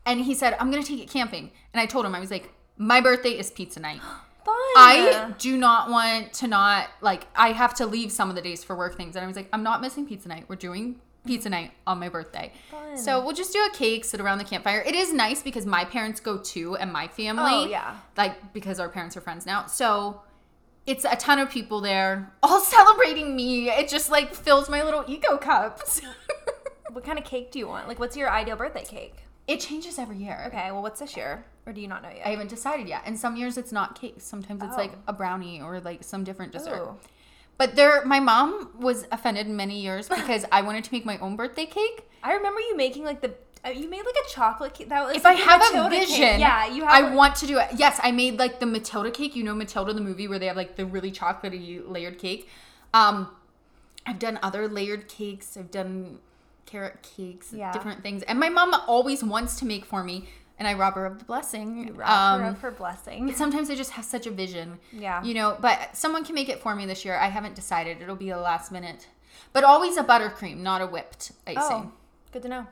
And 0.04 0.20
he 0.20 0.34
said, 0.34 0.56
I'm 0.58 0.70
gonna 0.70 0.82
take 0.82 1.00
it 1.00 1.08
camping. 1.10 1.50
And 1.72 1.80
I 1.80 1.86
told 1.86 2.04
him, 2.06 2.14
I 2.14 2.20
was 2.20 2.30
like, 2.30 2.52
my 2.76 3.00
birthday 3.00 3.30
is 3.30 3.50
pizza 3.50 3.80
night. 3.80 4.00
Fun. 4.44 4.54
I 4.76 5.34
do 5.38 5.56
not 5.56 5.88
want 5.88 6.32
to 6.34 6.48
not 6.48 6.88
like 7.00 7.28
I 7.36 7.52
have 7.52 7.74
to 7.74 7.86
leave 7.86 8.10
some 8.10 8.28
of 8.28 8.34
the 8.34 8.42
days 8.42 8.64
for 8.64 8.74
work 8.74 8.96
things. 8.96 9.14
And 9.14 9.24
I 9.24 9.28
was 9.28 9.36
like, 9.36 9.48
I'm 9.52 9.62
not 9.62 9.80
missing 9.80 10.04
pizza 10.04 10.28
night. 10.28 10.46
We're 10.48 10.56
doing 10.56 10.96
pizza 11.24 11.48
night 11.48 11.70
on 11.86 12.00
my 12.00 12.08
birthday. 12.08 12.52
Fun. 12.68 12.96
So 12.98 13.24
we'll 13.24 13.34
just 13.36 13.52
do 13.52 13.60
a 13.60 13.70
cake, 13.72 14.04
sit 14.04 14.20
around 14.20 14.38
the 14.38 14.44
campfire. 14.44 14.82
It 14.84 14.96
is 14.96 15.12
nice 15.12 15.42
because 15.42 15.64
my 15.64 15.84
parents 15.84 16.18
go 16.18 16.38
too 16.38 16.74
and 16.76 16.92
my 16.92 17.06
family. 17.06 17.52
Oh, 17.52 17.66
yeah. 17.66 17.98
Like 18.16 18.52
because 18.52 18.80
our 18.80 18.88
parents 18.88 19.16
are 19.16 19.20
friends 19.20 19.46
now. 19.46 19.66
So 19.66 20.22
it's 20.86 21.04
a 21.04 21.14
ton 21.14 21.38
of 21.38 21.48
people 21.48 21.80
there 21.80 22.32
all 22.42 22.58
celebrating 22.58 23.36
me. 23.36 23.70
It 23.70 23.88
just 23.88 24.10
like 24.10 24.34
fills 24.34 24.68
my 24.68 24.82
little 24.82 25.04
ego 25.06 25.36
cups. 25.36 26.00
What 26.92 27.04
kind 27.04 27.18
of 27.18 27.24
cake 27.24 27.50
do 27.50 27.58
you 27.58 27.68
want? 27.68 27.88
Like, 27.88 27.98
what's 27.98 28.16
your 28.16 28.30
ideal 28.30 28.56
birthday 28.56 28.84
cake? 28.84 29.24
It 29.48 29.60
changes 29.60 29.98
every 29.98 30.18
year. 30.18 30.44
Okay, 30.48 30.70
well, 30.70 30.82
what's 30.82 31.00
this 31.00 31.16
year? 31.16 31.44
Or 31.66 31.72
do 31.72 31.80
you 31.80 31.88
not 31.88 32.02
know 32.02 32.08
yet? 32.10 32.26
I 32.26 32.30
haven't 32.30 32.48
decided 32.50 32.88
yet. 32.88 33.02
And 33.06 33.18
some 33.18 33.36
years 33.36 33.56
it's 33.56 33.72
not 33.72 34.00
cake. 34.00 34.16
Sometimes 34.18 34.62
it's 34.62 34.76
like 34.76 34.92
Oh. 34.94 34.98
a 35.08 35.12
brownie 35.12 35.60
or 35.60 35.80
like 35.80 36.02
some 36.04 36.24
different 36.24 36.52
dessert. 36.52 36.82
Ooh. 36.82 36.96
But 37.58 37.76
there, 37.76 38.04
my 38.04 38.18
mom 38.18 38.70
was 38.78 39.06
offended 39.12 39.48
many 39.48 39.80
years 39.80 40.08
because 40.18 40.44
I 40.50 40.62
wanted 40.62 40.84
to 40.84 40.92
make 40.92 41.04
my 41.04 41.18
own 41.18 41.36
birthday 41.36 41.66
cake. 41.66 42.08
I 42.22 42.34
remember 42.34 42.60
you 42.60 42.76
making 42.76 43.04
like 43.04 43.20
the. 43.20 43.34
Uh, 43.64 43.68
you 43.68 43.88
made 43.88 43.98
like 44.04 44.14
a 44.26 44.28
chocolate 44.28 44.74
cake. 44.74 44.88
That 44.88 45.06
was 45.06 45.16
If 45.16 45.24
I 45.24 45.34
like 45.34 45.42
have 45.44 45.60
a 45.60 45.64
Matilda 45.76 45.90
cake. 45.96 46.08
vision, 46.08 46.40
Yeah, 46.40 46.66
you 46.66 46.82
have. 46.84 46.90
I 46.92 47.00
like- 47.08 47.14
want 47.16 47.36
to 47.36 47.46
do 47.46 47.58
it. 47.58 47.68
Yes, 47.76 48.00
I 48.02 48.10
made 48.10 48.36
like 48.40 48.58
the 48.58 48.66
Matilda 48.66 49.10
cake. 49.12 49.36
You 49.36 49.44
know 49.44 49.54
Matilda 49.54 49.92
the 49.92 50.00
movie 50.00 50.26
where 50.26 50.40
they 50.40 50.46
have 50.46 50.56
like 50.56 50.74
the 50.74 50.84
really 50.84 51.12
chocolatey 51.12 51.80
layered 51.88 52.18
cake. 52.18 52.48
Um, 52.92 53.28
I've 54.04 54.18
done 54.18 54.40
other 54.42 54.66
layered 54.66 55.06
cakes. 55.08 55.56
I've 55.56 55.70
done 55.70 56.18
carrot 56.66 57.02
cakes, 57.02 57.52
Yeah. 57.52 57.72
different 57.72 58.02
things. 58.02 58.22
And 58.24 58.38
my 58.38 58.48
mom 58.48 58.74
always 58.86 59.22
wants 59.22 59.56
to 59.60 59.64
make 59.66 59.84
for 59.84 60.02
me, 60.02 60.28
and 60.58 60.66
I 60.68 60.74
rob 60.74 60.94
her 60.94 61.06
of 61.06 61.18
the 61.18 61.24
blessing. 61.24 61.94
Rob 61.94 62.08
Um, 62.08 62.40
her 62.42 62.48
of 62.48 62.60
her 62.60 62.70
blessing. 62.70 63.26
But 63.26 63.36
sometimes 63.36 63.68
I 63.70 63.74
just 63.74 63.92
have 63.92 64.04
such 64.04 64.26
a 64.26 64.30
vision. 64.30 64.78
Yeah. 64.92 65.22
You 65.22 65.34
know, 65.34 65.56
but 65.60 65.96
someone 65.96 66.24
can 66.24 66.34
make 66.34 66.48
it 66.48 66.60
for 66.60 66.74
me 66.74 66.86
this 66.86 67.04
year. 67.04 67.16
I 67.18 67.28
haven't 67.28 67.54
decided. 67.54 68.00
It'll 68.00 68.16
be 68.16 68.30
a 68.30 68.38
last 68.38 68.70
minute. 68.72 69.08
But 69.52 69.64
always 69.64 69.96
a 69.96 70.04
buttercream, 70.04 70.58
not 70.58 70.80
a 70.80 70.86
whipped 70.86 71.32
icing. 71.46 71.58
Oh, 71.60 71.92
good 72.32 72.42
to 72.42 72.48
know. 72.48 72.66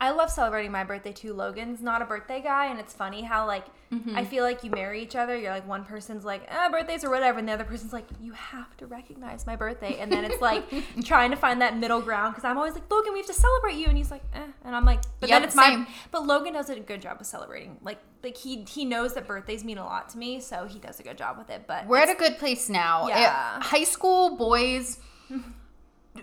I 0.00 0.10
love 0.10 0.30
celebrating 0.30 0.72
my 0.72 0.84
birthday 0.84 1.12
too. 1.12 1.32
Logan's 1.32 1.80
not 1.82 2.02
a 2.02 2.04
birthday 2.04 2.40
guy, 2.40 2.66
and 2.66 2.78
it's 2.80 2.92
funny 2.92 3.22
how 3.22 3.46
like 3.46 3.66
Mm-hmm. 3.92 4.16
I 4.16 4.24
feel 4.24 4.44
like 4.44 4.62
you 4.62 4.70
marry 4.70 5.02
each 5.02 5.16
other. 5.16 5.36
You're 5.36 5.50
like 5.50 5.66
one 5.66 5.84
person's 5.84 6.24
like 6.24 6.46
ah 6.48 6.68
birthdays 6.70 7.02
or 7.02 7.10
whatever, 7.10 7.40
and 7.40 7.48
the 7.48 7.52
other 7.52 7.64
person's 7.64 7.92
like 7.92 8.04
you 8.20 8.32
have 8.34 8.76
to 8.76 8.86
recognize 8.86 9.48
my 9.48 9.56
birthday, 9.56 9.98
and 9.98 10.12
then 10.12 10.24
it's 10.24 10.40
like 10.40 10.64
trying 11.04 11.32
to 11.32 11.36
find 11.36 11.60
that 11.60 11.76
middle 11.76 12.00
ground 12.00 12.32
because 12.34 12.44
I'm 12.44 12.56
always 12.56 12.74
like 12.74 12.88
Logan, 12.88 13.12
we 13.14 13.18
have 13.18 13.26
to 13.26 13.34
celebrate 13.34 13.74
you, 13.74 13.86
and 13.86 13.98
he's 13.98 14.12
like 14.12 14.22
eh, 14.32 14.46
and 14.64 14.76
I'm 14.76 14.84
like 14.84 15.02
but 15.18 15.28
then 15.28 15.40
Yep, 15.42 15.48
it's 15.48 15.56
my 15.56 15.88
but 16.12 16.24
Logan 16.24 16.52
does 16.52 16.70
a 16.70 16.78
good 16.78 17.02
job 17.02 17.20
of 17.20 17.26
celebrating. 17.26 17.78
Like 17.82 17.98
like 18.22 18.36
he 18.36 18.62
he 18.62 18.84
knows 18.84 19.14
that 19.14 19.26
birthdays 19.26 19.64
mean 19.64 19.78
a 19.78 19.84
lot 19.84 20.08
to 20.10 20.18
me, 20.18 20.38
so 20.38 20.66
he 20.66 20.78
does 20.78 21.00
a 21.00 21.02
good 21.02 21.18
job 21.18 21.36
with 21.36 21.50
it. 21.50 21.64
But 21.66 21.88
We're 21.88 21.98
at 21.98 22.10
a 22.10 22.14
good 22.14 22.38
place 22.38 22.68
now. 22.68 23.08
Yeah. 23.08 23.56
It- 23.56 23.62
high 23.64 23.84
school 23.84 24.36
boys, 24.36 25.00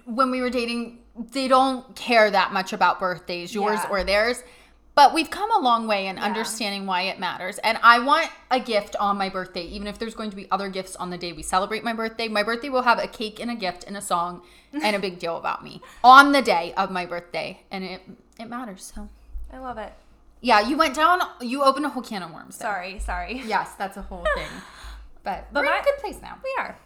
when 0.05 0.31
we 0.31 0.41
were 0.41 0.49
dating, 0.49 0.99
they 1.31 1.47
don't 1.47 1.95
care 1.95 2.29
that 2.29 2.53
much 2.53 2.73
about 2.73 2.99
birthdays, 2.99 3.53
yours 3.53 3.79
Yeah. 3.83 3.89
or 3.89 4.03
theirs. 4.03 4.43
But 4.95 5.13
we've 5.13 5.29
come 5.29 5.51
a 5.51 5.59
long 5.59 5.87
way 5.87 6.07
in 6.07 6.17
understanding 6.17 6.87
why 6.87 7.03
it 7.03 7.19
matters. 7.19 7.59
And 7.59 7.77
I 7.83 7.99
want 7.99 8.31
a 8.49 8.59
gift 8.59 8.95
on 8.99 9.15
my 9.15 9.29
birthday, 9.29 9.61
even 9.61 9.85
if 9.87 9.99
there's 9.99 10.15
going 10.15 10.31
to 10.31 10.35
be 10.35 10.49
other 10.49 10.69
gifts 10.69 10.95
on 10.95 11.11
the 11.11 11.19
day 11.19 11.33
we 11.33 11.43
celebrate 11.43 11.83
my 11.83 11.93
birthday. 11.93 12.27
My 12.27 12.41
birthday 12.41 12.69
will 12.69 12.81
have 12.81 12.97
a 12.97 13.07
cake 13.07 13.39
and 13.39 13.51
a 13.51 13.55
gift 13.55 13.83
and 13.83 13.95
a 13.95 14.01
song 14.01 14.41
and 14.73 14.95
a 14.95 14.99
big 14.99 15.19
deal 15.19 15.37
about 15.37 15.63
me 15.63 15.81
on 16.03 16.31
the 16.31 16.41
day 16.41 16.73
of 16.75 16.89
my 16.89 17.05
birthday. 17.05 17.61
And 17.69 17.83
it 17.83 18.01
it 18.39 18.45
matters. 18.49 18.91
So 18.95 19.07
I 19.53 19.59
love 19.59 19.77
it. 19.77 19.93
yeah, 20.41 20.61
you 20.61 20.75
went 20.75 20.95
down 20.95 21.21
you 21.41 21.63
opened 21.63 21.85
a 21.85 21.89
whole 21.89 22.01
can 22.03 22.23
of 22.23 22.31
worms. 22.33 22.57
there. 22.57 22.67
Sorry, 22.67 22.97
sorry. 22.99 23.41
Yes, 23.45 23.73
that's 23.77 23.97
a 23.97 24.01
whole 24.01 24.25
thing. 24.35 24.47
But, 25.23 25.47
But 25.51 25.65
we're 25.65 25.73
in 25.75 25.81
a 25.81 25.83
good 25.83 25.97
place 25.97 26.19
now. 26.21 26.37
We 26.41 26.55
are. 26.57 26.77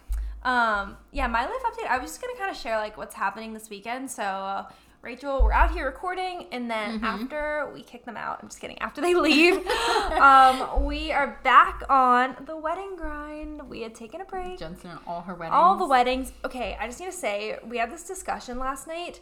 Um, 0.44 0.96
yeah, 1.12 1.26
my 1.28 1.44
life 1.44 1.62
update. 1.64 1.86
I 1.88 1.98
was 1.98 2.10
just 2.10 2.20
gonna 2.20 2.36
kind 2.36 2.50
of 2.50 2.56
share 2.56 2.76
like 2.78 2.96
what's 2.96 3.14
happening 3.14 3.52
this 3.54 3.70
weekend. 3.70 4.10
So, 4.10 4.22
uh, 4.22 4.66
Rachel, 5.02 5.42
we're 5.42 5.52
out 5.52 5.72
here 5.72 5.86
recording, 5.86 6.46
and 6.52 6.70
then 6.70 6.96
Mm-hmm. 7.00 7.04
after 7.04 7.70
we 7.74 7.82
kick 7.82 8.04
them 8.04 8.16
out, 8.16 8.38
I'm 8.40 8.48
just 8.48 8.60
kidding. 8.60 8.78
After 8.80 9.00
they 9.00 9.14
leave, 9.14 9.66
um, 10.12 10.84
we 10.84 11.10
are 11.10 11.40
back 11.42 11.82
on 11.88 12.36
the 12.46 12.56
wedding 12.56 12.94
grind. 12.96 13.68
We 13.68 13.80
had 13.82 13.94
taken 13.96 14.20
a 14.20 14.24
break. 14.24 14.58
Jensen 14.60 14.90
and 14.90 15.00
all 15.06 15.22
her 15.22 15.34
weddings. 15.34 15.54
All 15.54 15.76
the 15.76 15.86
weddings. 15.88 16.32
Okay, 16.44 16.76
I 16.80 16.86
just 16.86 17.00
need 17.00 17.06
to 17.06 17.12
say 17.12 17.58
we 17.66 17.78
had 17.78 17.90
this 17.90 18.04
discussion 18.04 18.58
last 18.58 18.86
night. 18.86 19.20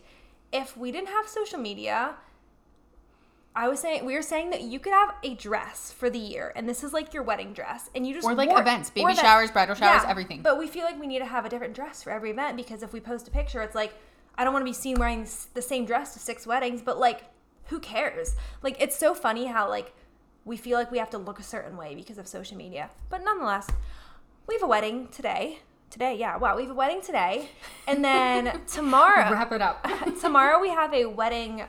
If 0.52 0.76
we 0.76 0.90
didn't 0.92 1.08
have 1.08 1.26
social 1.28 1.58
media, 1.58 2.14
I 3.54 3.68
was 3.68 3.80
saying 3.80 4.04
we 4.04 4.14
were 4.14 4.22
saying 4.22 4.50
that 4.50 4.62
you 4.62 4.78
could 4.78 4.92
have 4.92 5.14
a 5.24 5.34
dress 5.34 5.92
for 5.92 6.08
the 6.08 6.18
year, 6.18 6.52
and 6.54 6.68
this 6.68 6.84
is 6.84 6.92
like 6.92 7.12
your 7.12 7.24
wedding 7.24 7.52
dress, 7.52 7.90
and 7.94 8.06
you 8.06 8.14
just 8.14 8.26
Or, 8.26 8.34
like, 8.34 8.50
events, 8.56 8.90
baby 8.90 9.14
showers, 9.14 9.50
bridal 9.50 9.74
showers, 9.74 10.02
everything. 10.06 10.42
But 10.42 10.58
we 10.58 10.68
feel 10.68 10.84
like 10.84 11.00
we 11.00 11.06
need 11.06 11.18
to 11.18 11.26
have 11.26 11.44
a 11.44 11.48
different 11.48 11.74
dress 11.74 12.02
for 12.02 12.10
every 12.10 12.30
event 12.30 12.56
because 12.56 12.82
if 12.82 12.92
we 12.92 13.00
post 13.00 13.26
a 13.26 13.30
picture, 13.30 13.60
it's 13.62 13.74
like 13.74 13.94
I 14.36 14.44
don't 14.44 14.52
want 14.52 14.62
to 14.64 14.70
be 14.70 14.74
seen 14.74 14.98
wearing 14.98 15.26
the 15.54 15.62
same 15.62 15.84
dress 15.84 16.14
to 16.14 16.20
six 16.20 16.46
weddings, 16.46 16.80
but 16.80 16.98
like 16.98 17.24
who 17.66 17.80
cares? 17.80 18.36
Like 18.62 18.76
it's 18.80 18.96
so 18.96 19.14
funny 19.14 19.46
how 19.46 19.68
like 19.68 19.92
we 20.44 20.56
feel 20.56 20.78
like 20.78 20.90
we 20.90 20.98
have 20.98 21.10
to 21.10 21.18
look 21.18 21.38
a 21.38 21.42
certain 21.42 21.76
way 21.76 21.94
because 21.94 22.18
of 22.18 22.26
social 22.26 22.56
media. 22.56 22.90
But 23.08 23.24
nonetheless, 23.24 23.68
we 24.46 24.54
have 24.54 24.62
a 24.62 24.66
wedding 24.66 25.08
today. 25.08 25.58
Today, 25.90 26.16
yeah. 26.16 26.36
Wow, 26.36 26.56
we 26.56 26.62
have 26.62 26.70
a 26.70 26.74
wedding 26.74 27.02
today. 27.02 27.48
And 27.88 28.04
then 28.04 28.60
tomorrow 28.66 29.32
Wrap 29.32 29.50
it 29.50 29.60
up. 29.60 29.84
tomorrow 30.20 30.60
we 30.60 30.70
have 30.70 30.94
a 30.94 31.06
wedding 31.06 31.64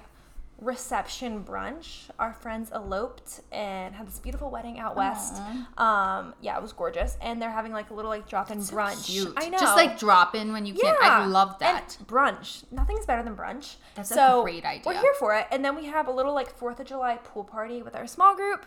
reception 0.61 1.43
brunch. 1.43 2.03
Our 2.19 2.33
friends 2.33 2.71
eloped 2.71 3.41
and 3.51 3.95
had 3.95 4.07
this 4.07 4.19
beautiful 4.19 4.51
wedding 4.51 4.79
out 4.79 4.95
west. 4.95 5.41
Um, 5.77 6.35
yeah, 6.39 6.55
it 6.55 6.61
was 6.61 6.71
gorgeous. 6.71 7.17
And 7.19 7.41
they're 7.41 7.51
having 7.51 7.73
like 7.73 7.89
a 7.89 7.93
little 7.93 8.09
like 8.09 8.29
drop 8.29 8.51
in 8.51 8.59
brunch. 8.59 9.07
Cute. 9.07 9.33
I 9.35 9.49
know. 9.49 9.57
Just 9.57 9.75
like 9.75 9.99
drop 9.99 10.35
in 10.35 10.53
when 10.53 10.65
you 10.65 10.75
can. 10.75 10.95
I 11.01 11.25
love 11.25 11.57
that. 11.59 11.97
And 11.99 12.07
brunch. 12.07 12.63
Nothing's 12.71 13.05
better 13.05 13.23
than 13.23 13.35
brunch. 13.35 13.75
That's 13.95 14.11
a 14.11 14.39
great 14.43 14.63
idea. 14.63 14.83
We're 14.85 15.01
here 15.01 15.15
for 15.19 15.35
it. 15.35 15.47
And 15.51 15.65
then 15.65 15.75
we 15.75 15.85
have 15.85 16.07
a 16.07 16.11
little 16.11 16.33
like 16.33 16.57
4th 16.57 16.79
of 16.79 16.85
July 16.85 17.17
pool 17.17 17.43
party 17.43 17.81
with 17.81 17.95
our 17.95 18.05
small 18.05 18.35
group. 18.35 18.65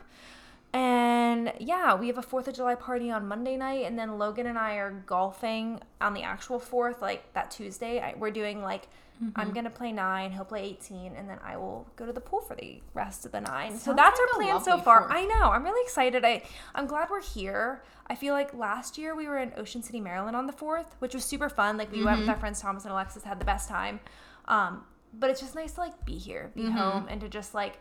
And 0.73 1.53
yeah, 1.61 1.95
we 1.95 2.09
have 2.09 2.19
a 2.19 2.23
4th 2.23 2.49
of 2.49 2.55
July 2.57 2.75
party 2.75 3.09
on 3.09 3.29
Monday 3.29 3.57
night. 3.57 3.85
And 3.85 3.97
then 3.97 4.19
Logan 4.19 4.49
and 4.49 4.59
I 4.59 4.75
are 4.75 4.91
golfing 5.07 5.81
on 6.01 6.15
the 6.15 6.23
actual 6.23 6.59
4th, 6.59 7.01
like 7.01 7.33
that 7.35 7.53
Tuesday. 7.53 8.01
I, 8.01 8.15
we're 8.19 8.33
doing 8.33 8.61
like, 8.61 8.89
Mm-hmm. 9.23 9.41
I'm 9.41 9.53
going 9.53 9.65
to 9.65 9.71
play 9.71 9.93
nine, 9.93 10.33
he'll 10.33 10.45
play 10.45 10.65
18, 10.65 11.15
and 11.17 11.29
then 11.29 11.39
I 11.45 11.57
will 11.57 11.87
go 11.95 12.05
to 12.05 12.13
the 12.13 12.21
pool 12.21 12.41
for 12.41 12.57
the 12.57 12.81
rest 12.95 13.25
of 13.25 13.33
the 13.33 13.41
nine. 13.41 13.79
so 13.79 13.95
that's 13.95 14.19
like 14.19 14.29
our 14.29 14.35
plan 14.41 14.65
so 14.65 14.79
far. 14.79 15.01
fourth. 15.03 15.13
I 15.13 15.25
know. 15.25 15.51
I'm 15.51 15.63
really 15.63 15.83
excited. 15.85 16.25
I, 16.25 16.43
I'm 16.75 16.87
glad 16.87 17.09
we're 17.11 17.23
here. 17.23 17.85
I 18.09 18.17
feel 18.17 18.35
like 18.35 18.53
last 18.55 18.99
year 18.99 19.15
we 19.15 19.29
were 19.29 19.39
in 19.39 19.53
Ocean 19.57 19.83
City, 19.83 20.01
Maryland 20.01 20.37
on 20.37 20.47
the 20.49 20.53
4th, 20.53 20.87
which 20.99 21.15
was 21.15 21.25
super 21.25 21.49
fun. 21.49 21.77
Like 21.77 21.93
we 21.93 21.99
went 22.05 22.15
Mm-hmm. 22.17 22.21
with 22.23 22.29
our 22.31 22.37
friends 22.37 22.61
Thomas 22.61 22.85
and 22.85 22.93
Alexis, 22.93 23.23
had 23.23 23.39
the 23.41 23.45
best 23.45 23.69
time. 23.69 24.01
Um, 24.47 24.85
but 25.13 25.31
it's 25.31 25.41
just 25.41 25.55
nice 25.55 25.73
to 25.75 25.81
like 25.81 26.05
be 26.05 26.19
here, 26.19 26.51
be 26.57 26.69
home, 26.71 27.07
and 27.09 27.21
to 27.21 27.29
just 27.29 27.55
like, 27.55 27.79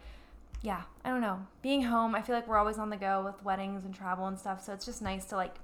yeah, 0.62 0.84
I 1.04 1.10
don't 1.10 1.20
know, 1.22 1.46
being 1.64 1.82
home. 1.82 2.14
I 2.16 2.22
feel 2.22 2.36
like 2.36 2.48
we're 2.48 2.58
always 2.60 2.78
on 2.78 2.90
the 2.92 2.96
go 2.96 3.24
with 3.26 3.44
weddings 3.44 3.86
and 3.86 3.94
travel 3.94 4.28
and 4.28 4.38
stuff. 4.40 4.64
So 4.64 4.72
it's 4.72 4.86
just 4.86 5.02
nice 5.02 5.26
to 5.26 5.36
like 5.36 5.56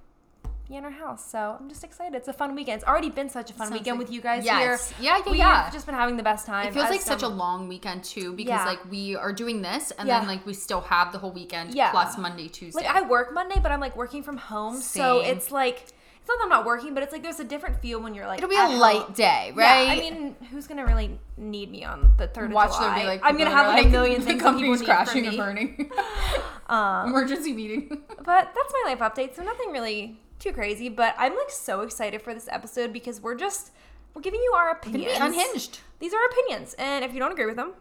be 0.70 0.76
in 0.78 0.86
our 0.86 0.92
house. 0.92 1.30
So 1.30 1.58
I'm 1.60 1.68
just 1.68 1.84
excited. 1.84 2.16
It's 2.16 2.28
a 2.28 2.34
fun 2.34 2.56
weekend. 2.56 2.78
It's 2.82 2.88
already 2.88 3.10
been 3.10 3.30
such 3.30 3.50
a 3.50 3.54
fun 3.54 3.68
Sounds 3.68 3.80
weekend 3.80 3.98
like- 3.98 4.08
with 4.08 4.14
you 4.14 4.22
guys 4.22 4.46
Yes. 4.46 4.90
here. 4.92 4.98
Yeah, 5.04 5.18
yeah, 5.18 5.24
We've 5.26 5.36
yeah. 5.36 5.70
just 5.72 5.86
been 5.86 5.96
having 5.96 6.16
the 6.16 6.24
best 6.24 6.46
time. 6.46 6.68
It 6.68 6.74
feels 6.74 6.90
like 6.90 7.02
such 7.02 7.24
a 7.24 7.28
long 7.28 7.68
weekend 7.68 8.04
too 8.04 8.34
because 8.34 8.62
Yeah. 8.62 8.66
like 8.66 8.80
we 8.90 9.16
are 9.16 9.34
doing 9.34 9.62
this 9.62 9.92
and 9.92 10.08
Yeah. 10.08 10.20
then 10.20 10.28
like 10.28 10.46
we 10.46 10.54
still 10.54 10.82
have 10.82 11.12
the 11.12 11.18
whole 11.18 11.32
weekend 11.32 11.74
Yeah. 11.74 11.92
plus 11.92 12.18
Monday, 12.18 12.48
Tuesday. 12.48 12.86
Like 12.86 12.96
I 12.96 13.02
work 13.02 13.34
Monday, 13.34 13.60
but 13.62 13.72
I'm 13.72 13.80
like 13.80 13.96
working 13.98 14.22
from 14.24 14.38
home, 14.38 14.80
so 14.80 15.20
it's 15.20 15.52
like 15.52 15.88
it's 16.22 16.28
not 16.28 16.38
that 16.38 16.44
I'm 16.44 16.50
not 16.50 16.66
working, 16.66 16.94
but 16.94 17.02
it's 17.02 17.12
like 17.12 17.24
there's 17.24 17.40
a 17.40 17.44
different 17.44 17.82
feel 17.82 18.00
when 18.02 18.14
you're 18.14 18.28
like 18.28 18.38
It'll 18.38 18.50
be 18.50 18.56
a 18.56 18.68
light 18.68 18.98
home. 19.02 19.14
day, 19.14 19.52
right? 19.56 19.86
Yeah, 19.88 19.94
I 19.94 19.96
mean, 20.12 20.36
who's 20.52 20.68
gonna 20.68 20.86
really 20.86 21.18
need 21.38 21.72
me 21.72 21.84
on 21.86 22.12
the 22.18 22.28
third 22.28 22.54
watch 22.54 22.70
of 22.72 22.80
there 22.82 22.90
July? 22.90 23.02
be 23.02 23.08
like 23.08 23.22
I'm 23.24 23.38
gonna 23.38 23.50
have 23.50 23.68
like 23.74 23.86
a 23.88 23.90
million 23.90 24.22
things 24.22 24.36
people 24.36 24.52
company's 24.52 24.82
crashing 24.84 25.26
and 25.26 25.36
burning. 25.38 25.92
Um, 26.70 27.10
Emergency 27.10 27.52
meeting. 27.54 27.88
but 28.24 28.54
that's 28.54 28.74
my 28.84 28.94
life 28.94 29.00
update. 29.00 29.36
So 29.36 29.42
nothing 29.42 29.72
really 29.72 30.20
too 30.40 30.52
crazy. 30.54 30.90
But 30.90 31.16
I'm 31.18 31.36
like 31.36 31.50
so 31.50 31.82
excited 31.82 32.22
for 32.22 32.34
this 32.34 32.48
episode 32.52 32.92
because 32.94 33.22
we're 33.22 33.36
just 33.36 33.72
we're 34.14 34.22
giving 34.22 34.40
you 34.42 34.54
our 34.56 34.72
opinions. 34.72 35.18
unhinged. 35.20 35.80
These 36.00 36.14
are 36.14 36.26
opinions, 36.26 36.74
and 36.80 37.04
if 37.06 37.14
you 37.14 37.20
don't 37.20 37.32
agree 37.32 37.46
with 37.46 37.58
them, 37.58 37.74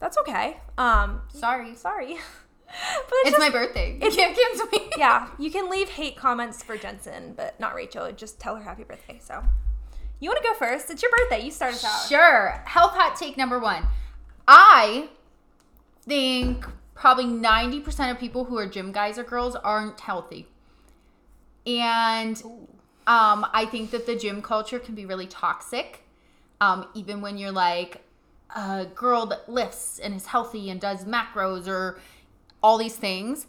that's 0.00 0.16
okay. 0.18 0.58
Um, 0.78 1.20
Sorry. 1.32 1.74
sorry. 1.74 2.14
but 2.66 3.14
It's 3.24 3.30
just- 3.30 3.38
my 3.40 3.50
birthday. 3.50 3.98
You 4.02 4.10
can't 4.10 4.36
cancel 4.36 4.66
me. 4.72 4.90
yeah, 4.96 5.28
you 5.38 5.50
can 5.50 5.68
leave 5.70 5.90
hate 5.90 6.16
comments 6.16 6.62
for 6.62 6.76
Jensen, 6.76 7.34
but 7.36 7.58
not 7.60 7.74
Rachel. 7.74 8.10
Just 8.12 8.40
tell 8.40 8.56
her 8.56 8.62
happy 8.62 8.84
birthday. 8.84 9.18
So, 9.22 9.42
you 10.20 10.30
want 10.30 10.42
to 10.42 10.48
go 10.48 10.54
first? 10.54 10.90
It's 10.90 11.02
your 11.02 11.10
birthday. 11.10 11.44
You 11.44 11.50
start 11.50 11.74
us 11.74 11.84
out. 11.84 12.08
Sure. 12.08 12.62
Health 12.66 12.92
hot 12.92 13.16
take 13.16 13.36
number 13.36 13.58
one. 13.58 13.86
I 14.46 15.10
think 16.02 16.64
probably 16.94 17.24
90% 17.26 18.10
of 18.10 18.18
people 18.18 18.44
who 18.46 18.56
are 18.58 18.66
gym 18.66 18.92
guys 18.92 19.18
or 19.18 19.24
girls 19.24 19.54
aren't 19.56 20.00
healthy. 20.00 20.48
And 21.68 22.42
um, 23.06 23.46
I 23.52 23.66
think 23.70 23.90
that 23.90 24.06
the 24.06 24.16
gym 24.16 24.42
culture 24.42 24.78
can 24.78 24.94
be 24.94 25.04
really 25.04 25.26
toxic. 25.26 26.04
Um, 26.60 26.88
even 26.94 27.20
when 27.20 27.38
you're 27.38 27.52
like 27.52 28.02
a 28.56 28.86
girl 28.94 29.26
that 29.26 29.48
lifts 29.48 29.98
and 29.98 30.14
is 30.14 30.26
healthy 30.26 30.70
and 30.70 30.80
does 30.80 31.04
macros 31.04 31.68
or 31.68 32.00
all 32.62 32.78
these 32.78 32.96
things. 32.96 33.46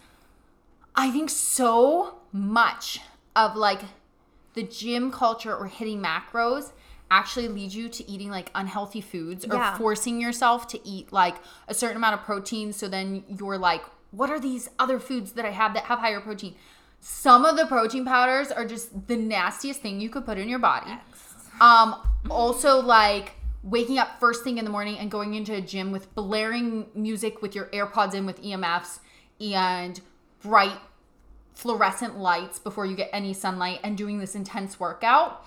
I 0.95 1.09
think 1.11 1.29
so 1.29 2.19
much 2.31 2.99
of 3.35 3.55
like 3.55 3.81
the 4.53 4.63
gym 4.63 5.11
culture 5.11 5.55
or 5.55 5.67
hitting 5.67 6.01
macros 6.01 6.73
actually 7.09 7.47
leads 7.47 7.75
you 7.75 7.89
to 7.89 8.09
eating 8.11 8.29
like 8.29 8.51
unhealthy 8.53 9.01
foods 9.01 9.45
or 9.45 9.55
Yeah. 9.55 9.77
forcing 9.77 10.21
yourself 10.21 10.67
to 10.67 10.87
eat 10.87 11.11
like 11.11 11.37
a 11.67 11.73
certain 11.73 11.97
amount 11.97 12.15
of 12.15 12.23
protein 12.23 12.71
so 12.71 12.87
then 12.87 13.23
you're 13.27 13.57
like 13.57 13.81
what 14.11 14.29
are 14.29 14.39
these 14.39 14.69
other 14.77 14.99
foods 14.99 15.31
that 15.33 15.45
I 15.45 15.51
have 15.51 15.73
that 15.73 15.85
have 15.85 15.99
higher 15.99 16.19
protein 16.19 16.55
some 16.99 17.45
of 17.45 17.57
the 17.57 17.65
protein 17.65 18.05
powders 18.05 18.51
are 18.51 18.65
just 18.65 19.07
the 19.07 19.15
nastiest 19.15 19.81
thing 19.81 19.99
you 19.99 20.09
could 20.09 20.25
put 20.25 20.37
in 20.37 20.49
your 20.49 20.59
body 20.59 20.91
um 21.61 21.95
also 22.29 22.81
like 22.81 23.35
waking 23.63 23.97
up 23.99 24.19
first 24.19 24.43
thing 24.43 24.57
in 24.57 24.65
the 24.65 24.71
morning 24.71 24.97
and 24.97 25.11
going 25.11 25.33
into 25.33 25.53
a 25.53 25.61
gym 25.61 25.91
with 25.91 26.13
blaring 26.15 26.85
music 26.93 27.41
with 27.41 27.55
your 27.55 27.65
AirPods 27.67 28.13
in 28.13 28.25
with 28.25 28.41
EMFs 28.41 28.99
and 29.41 29.99
bright 30.41 30.79
fluorescent 31.53 32.17
lights 32.17 32.57
before 32.57 32.85
you 32.85 32.95
get 32.95 33.09
any 33.11 33.33
sunlight 33.33 33.79
and 33.83 33.97
doing 33.97 34.19
this 34.19 34.33
intense 34.33 34.79
workout. 34.79 35.45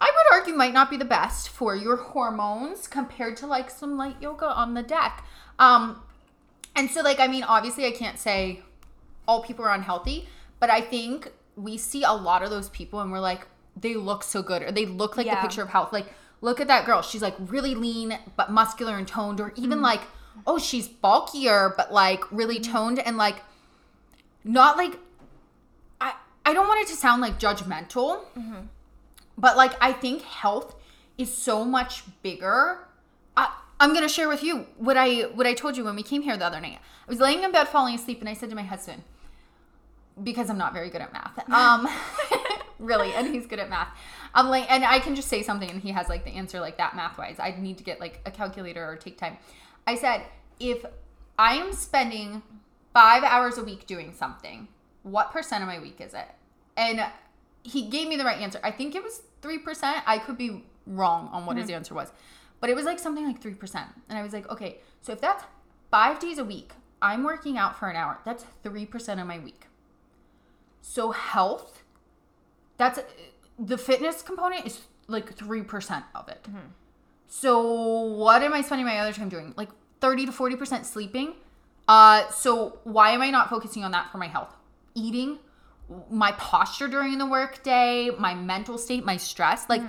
I 0.00 0.10
would 0.10 0.38
argue 0.38 0.54
might 0.54 0.72
not 0.72 0.90
be 0.90 0.96
the 0.96 1.04
best 1.04 1.48
for 1.48 1.74
your 1.74 1.96
hormones 1.96 2.86
compared 2.86 3.36
to 3.38 3.46
like 3.46 3.70
some 3.70 3.96
light 3.96 4.16
yoga 4.20 4.46
on 4.46 4.74
the 4.74 4.82
deck. 4.82 5.24
Um 5.58 6.02
and 6.76 6.90
so 6.90 7.00
like 7.02 7.18
I 7.18 7.26
mean 7.26 7.42
obviously 7.42 7.86
I 7.86 7.90
can't 7.90 8.18
say 8.18 8.62
all 9.26 9.42
people 9.42 9.64
are 9.64 9.74
unhealthy, 9.74 10.28
but 10.60 10.70
I 10.70 10.80
think 10.80 11.32
we 11.56 11.76
see 11.76 12.02
a 12.02 12.12
lot 12.12 12.42
of 12.42 12.50
those 12.50 12.68
people 12.70 13.00
and 13.00 13.12
we're 13.12 13.20
like 13.20 13.46
they 13.76 13.94
look 13.94 14.22
so 14.22 14.42
good 14.42 14.62
or 14.62 14.70
they 14.70 14.86
look 14.86 15.16
like 15.16 15.26
Yeah. 15.26 15.36
the 15.36 15.40
picture 15.40 15.62
of 15.62 15.68
health. 15.68 15.92
Like 15.92 16.12
look 16.40 16.60
at 16.60 16.68
that 16.68 16.86
girl. 16.86 17.02
She's 17.02 17.22
like 17.22 17.34
really 17.38 17.74
lean 17.74 18.18
but 18.36 18.50
muscular 18.50 18.96
and 18.96 19.06
toned 19.06 19.40
or 19.40 19.52
even 19.56 19.78
mm-hmm. 19.78 19.84
like 19.84 20.00
oh 20.46 20.58
she's 20.58 20.88
bulkier 20.88 21.74
but 21.76 21.92
like 21.92 22.30
really 22.32 22.58
mm-hmm. 22.58 22.72
toned 22.72 22.98
and 22.98 23.16
like 23.16 23.42
not 24.44 24.76
like 24.76 24.98
I 26.00 26.14
I 26.44 26.52
don't 26.52 26.68
want 26.68 26.82
it 26.82 26.88
to 26.88 26.96
sound 26.96 27.22
like 27.22 27.38
judgmental, 27.40 28.20
mm-hmm. 28.36 28.66
but 29.38 29.56
like 29.56 29.72
I 29.80 29.92
think 29.92 30.22
health 30.22 30.76
is 31.16 31.32
so 31.32 31.64
much 31.64 32.02
bigger. 32.22 32.86
I, 33.36 33.52
I'm 33.80 33.94
gonna 33.94 34.08
share 34.08 34.28
with 34.28 34.42
you 34.42 34.66
what 34.76 34.96
I 34.96 35.22
what 35.22 35.46
I 35.46 35.54
told 35.54 35.76
you 35.76 35.84
when 35.84 35.96
we 35.96 36.02
came 36.02 36.22
here 36.22 36.36
the 36.36 36.46
other 36.46 36.60
night. 36.60 36.78
I 37.06 37.10
was 37.10 37.20
laying 37.20 37.42
in 37.42 37.52
bed 37.52 37.68
falling 37.68 37.94
asleep, 37.94 38.20
and 38.20 38.28
I 38.28 38.34
said 38.34 38.50
to 38.50 38.56
my 38.56 38.62
husband, 38.62 39.02
because 40.22 40.50
I'm 40.50 40.58
not 40.58 40.72
very 40.72 40.90
good 40.90 41.00
at 41.00 41.12
math, 41.12 41.50
um, 41.50 41.88
really, 42.78 43.12
and 43.14 43.26
he's 43.28 43.46
good 43.46 43.58
at 43.58 43.68
math. 43.68 43.88
I'm 44.34 44.48
like, 44.48 44.70
and 44.70 44.84
I 44.84 44.98
can 44.98 45.14
just 45.14 45.28
say 45.28 45.42
something, 45.42 45.70
and 45.70 45.80
he 45.80 45.90
has 45.90 46.08
like 46.08 46.24
the 46.24 46.30
answer 46.30 46.60
like 46.60 46.78
that 46.78 46.94
math 46.96 47.18
wise. 47.18 47.36
I 47.38 47.54
need 47.58 47.78
to 47.78 47.84
get 47.84 48.00
like 48.00 48.20
a 48.26 48.30
calculator 48.30 48.84
or 48.84 48.96
take 48.96 49.18
time. 49.18 49.38
I 49.86 49.96
said, 49.96 50.22
if 50.60 50.84
I 51.38 51.54
am 51.54 51.72
spending 51.72 52.42
five 52.92 53.24
hours 53.24 53.58
a 53.58 53.64
week 53.64 53.86
doing 53.86 54.14
something, 54.14 54.68
what 55.02 55.32
percent 55.32 55.62
of 55.62 55.68
my 55.68 55.78
week 55.80 56.00
is 56.00 56.14
it? 56.14 56.28
And 56.76 57.04
he 57.62 57.88
gave 57.88 58.08
me 58.08 58.16
the 58.16 58.24
right 58.24 58.40
answer. 58.40 58.60
I 58.62 58.70
think 58.70 58.94
it 58.94 59.02
was 59.02 59.22
3%. 59.42 60.02
I 60.06 60.18
could 60.18 60.38
be 60.38 60.64
wrong 60.86 61.28
on 61.32 61.46
what 61.46 61.56
his 61.56 61.70
answer 61.70 61.94
was, 61.94 62.12
but 62.60 62.70
it 62.70 62.76
was 62.76 62.84
like 62.84 62.98
something 62.98 63.26
like 63.26 63.42
3%. 63.42 63.84
And 64.08 64.18
I 64.18 64.22
was 64.22 64.32
like, 64.32 64.48
okay, 64.50 64.78
so 65.00 65.12
if 65.12 65.20
that's 65.20 65.44
five 65.90 66.18
days 66.18 66.38
a 66.38 66.44
week, 66.44 66.72
I'm 67.00 67.24
working 67.24 67.58
out 67.58 67.78
for 67.78 67.88
an 67.88 67.96
hour, 67.96 68.18
that's 68.24 68.44
3% 68.64 69.20
of 69.20 69.26
my 69.26 69.38
week. 69.38 69.66
So 70.86 71.12
health, 71.12 71.82
that's 72.76 73.00
the 73.58 73.78
fitness 73.78 74.20
component 74.20 74.66
is 74.66 74.82
like 75.08 75.34
3% 75.34 76.04
of 76.14 76.28
it. 76.28 76.46
So 77.26 77.62
what 78.02 78.42
am 78.42 78.52
I 78.52 78.60
spending 78.60 78.86
my 78.86 78.98
other 78.98 79.14
time 79.14 79.30
doing? 79.30 79.54
Like 79.56 79.70
30 80.02 80.26
to 80.26 80.32
40% 80.32 80.84
sleeping. 80.84 81.36
Uh 81.88 82.28
so 82.28 82.80
why 82.84 83.12
am 83.12 83.22
I 83.22 83.30
not 83.30 83.48
focusing 83.48 83.82
on 83.82 83.92
that 83.92 84.12
for 84.12 84.18
my 84.18 84.26
health? 84.26 84.54
Eating, 84.94 85.38
my 86.10 86.32
posture 86.32 86.86
during 86.86 87.16
the 87.16 87.26
workday, 87.26 88.10
my 88.18 88.34
mental 88.34 88.76
state, 88.76 89.06
my 89.06 89.16
stress. 89.16 89.68
Like 89.70 89.82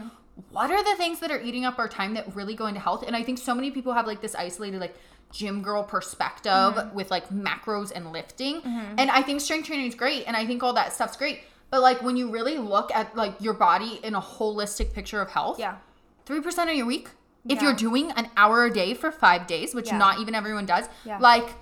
what 0.52 0.72
are 0.72 0.82
the 0.82 0.96
things 0.96 1.20
that 1.20 1.30
are 1.30 1.42
eating 1.42 1.66
up 1.66 1.78
our 1.78 1.90
time 1.90 2.14
that 2.14 2.34
really 2.34 2.56
go 2.56 2.68
into 2.68 2.80
health? 2.80 3.04
And 3.06 3.18
I 3.18 3.24
think 3.24 3.38
so 3.38 3.54
many 3.54 3.70
people 3.70 3.92
have 3.92 4.08
like 4.08 4.22
this 4.22 4.34
isolated 4.34 4.80
like 4.80 4.96
gym 5.32 5.62
girl 5.62 5.84
perspective 5.84 6.52
mm-hmm. 6.52 6.96
with 6.96 7.12
like 7.12 7.30
macros 7.30 7.92
and 7.94 8.12
lifting. 8.12 8.62
Mm-hmm. 8.62 8.96
And 8.98 9.12
I 9.12 9.22
think 9.22 9.42
strength 9.42 9.68
training 9.68 9.88
is 9.88 9.96
great 9.96 10.26
and 10.28 10.36
I 10.36 10.46
think 10.46 10.64
all 10.64 10.74
that 10.74 10.94
stuff's 10.94 11.18
great. 11.18 11.42
But 11.70 11.82
like 11.82 12.02
when 12.02 12.16
you 12.16 12.30
really 12.30 12.58
look 12.58 12.94
at 12.94 13.16
like 13.16 13.36
your 13.40 13.54
body 13.54 14.00
in 14.04 14.16
a 14.16 14.22
holistic 14.22 14.94
picture 14.94 15.22
of 15.22 15.30
health, 15.30 15.60
Yeah. 15.60 15.78
three 16.26 16.42
percent 16.42 16.70
of 16.70 16.76
your 16.76 16.86
week. 16.86 17.10
If 17.48 17.58
Yeah. 17.58 17.64
you're 17.66 17.76
doing 17.76 18.12
an 18.12 18.30
hour 18.36 18.66
a 18.66 18.74
day 18.74 18.94
for 18.94 19.12
five 19.12 19.46
days, 19.46 19.76
which 19.76 19.88
Yeah. 19.88 19.98
not 19.98 20.20
even 20.20 20.34
everyone 20.34 20.66
does, 20.66 20.86
Yeah. 21.04 21.20
like 21.20 21.54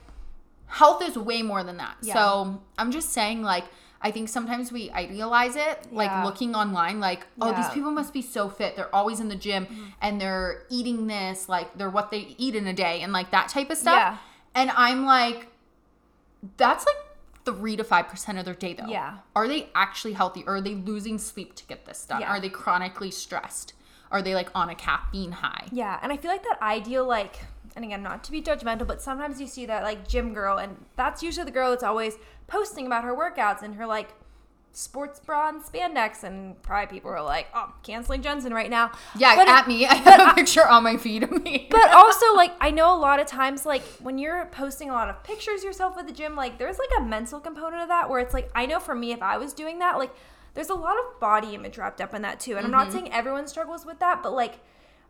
health 0.68 1.04
is 1.04 1.18
way 1.18 1.42
more 1.42 1.64
than 1.64 1.78
that. 1.78 1.98
So 2.04 2.62
I'm 2.78 2.92
just 2.92 3.10
saying, 3.10 3.44
like, 3.44 3.66
I 4.06 4.12
think 4.12 4.28
sometimes 4.28 4.72
we 4.72 4.92
idealize 4.92 5.56
it, 5.56 5.88
like 5.92 6.10
Yeah. 6.10 6.26
looking 6.26 6.54
online, 6.56 7.00
like, 7.00 7.26
oh, 7.42 7.54
these 7.54 7.70
people 7.70 7.90
must 7.90 8.14
be 8.14 8.22
so 8.22 8.50
fit. 8.50 8.76
They're 8.76 8.94
always 8.94 9.22
in 9.22 9.30
the 9.30 9.36
gym 9.36 9.66
mm-hmm. 9.66 9.86
and 10.02 10.20
they're 10.20 10.64
eating 10.70 11.08
this, 11.08 11.48
like, 11.48 11.78
they're 11.78 11.90
what 11.90 12.12
they 12.12 12.36
eat 12.38 12.54
in 12.54 12.68
a 12.68 12.74
day 12.74 13.02
and 13.02 13.14
like 13.14 13.32
that 13.32 13.48
type 13.48 13.70
of 13.70 13.78
stuff. 13.78 13.96
Yeah. 13.96 14.18
And 14.54 14.72
I'm 14.72 15.06
like, 15.06 15.48
that's 16.58 16.86
like 16.86 16.98
three 17.46 17.76
to 17.78 17.84
five 17.84 18.08
percent 18.10 18.38
of 18.38 18.46
their 18.46 18.54
day 18.54 18.74
though. 18.74 18.88
Yeah. 18.88 19.20
Are 19.36 19.48
they 19.48 19.70
actually 19.74 20.14
healthy? 20.14 20.44
Or 20.46 20.58
are 20.58 20.62
they 20.62 20.76
losing 20.76 21.18
sleep 21.18 21.56
to 21.56 21.66
get 21.66 21.86
this 21.86 22.06
done? 22.06 22.22
Yeah. 22.22 22.30
Are 22.30 22.40
they 22.40 22.50
chronically 22.50 23.10
stressed? 23.12 23.74
Are 24.12 24.22
they 24.22 24.36
like 24.36 24.50
on 24.54 24.70
a 24.70 24.76
caffeine 24.76 25.32
high? 25.32 25.68
Yeah, 25.72 25.98
and 26.04 26.12
I 26.12 26.18
feel 26.18 26.30
like 26.30 26.44
that 26.44 26.62
ideal, 26.62 27.04
like, 27.08 27.40
and 27.76 27.84
again, 27.84 28.04
not 28.04 28.24
to 28.26 28.32
be 28.32 28.44
judgmental, 28.44 28.86
but 28.86 29.02
sometimes 29.02 29.42
you 29.42 29.48
see 29.48 29.66
that 29.66 29.82
like 29.82 30.08
gym 30.08 30.36
girl, 30.36 30.60
and 30.60 30.86
that's 30.96 31.24
usually 31.24 31.46
the 31.46 31.52
girl 31.52 31.72
that's 31.72 31.84
always 31.84 32.18
posting 32.54 32.86
about 32.86 33.04
her 33.04 33.16
workouts 33.16 33.64
and 33.64 33.76
her 33.76 33.88
like 33.88 34.10
sports 34.76 35.20
bra 35.20 35.50
and 35.50 35.62
spandex, 35.62 36.24
and 36.24 36.62
probably 36.62 36.88
people 36.88 37.12
are 37.12 37.22
like, 37.22 37.48
oh, 37.54 37.74
canceling 37.84 38.22
Jensen 38.22 38.54
right 38.54 38.70
now. 38.70 38.92
Yeah, 39.18 39.36
But 39.36 39.48
it- 39.48 39.54
at 39.54 39.68
me. 39.68 39.86
I 39.88 39.96
have 39.96 40.32
a 40.32 40.34
picture 40.36 40.68
on 40.68 40.84
my 40.84 40.98
feed 40.98 41.24
of 41.24 41.44
me. 41.44 41.68
but 41.72 41.92
also 41.94 42.34
like 42.36 42.54
I 42.62 42.70
know 42.70 42.96
a 42.96 43.00
lot 43.00 43.20
of 43.20 43.26
times 43.26 43.66
like 43.66 43.84
when 44.02 44.18
you're 44.18 44.46
posting 44.52 44.90
a 44.90 44.94
lot 44.94 45.10
of 45.10 45.24
pictures 45.24 45.64
yourself 45.64 45.98
at 45.98 46.08
the 46.08 46.14
gym, 46.14 46.36
like 46.36 46.60
there's 46.60 46.78
like 46.78 46.90
a 47.00 47.02
mental 47.02 47.40
component 47.40 47.82
of 47.82 47.88
that 47.88 48.10
where 48.10 48.20
it's 48.20 48.34
like 48.34 48.52
I 48.54 48.66
know 48.68 48.80
for 48.80 48.94
me 48.94 49.12
if 49.12 49.22
I 49.22 49.38
was 49.38 49.54
doing 49.54 49.80
that, 49.80 49.98
like 49.98 50.12
there's 50.54 50.70
a 50.70 50.76
lot 50.76 50.96
of 51.00 51.20
body 51.20 51.56
image 51.56 51.80
wrapped 51.80 52.02
up 52.02 52.14
in 52.14 52.22
that 52.22 52.40
too. 52.40 52.56
And 52.58 52.66
I'm 52.66 52.72
not 52.72 52.88
mm-hmm. 52.88 52.98
saying 52.98 53.14
everyone 53.14 53.48
struggles 53.48 53.86
with 53.86 54.00
that, 54.00 54.22
but 54.22 54.34
like 54.34 54.60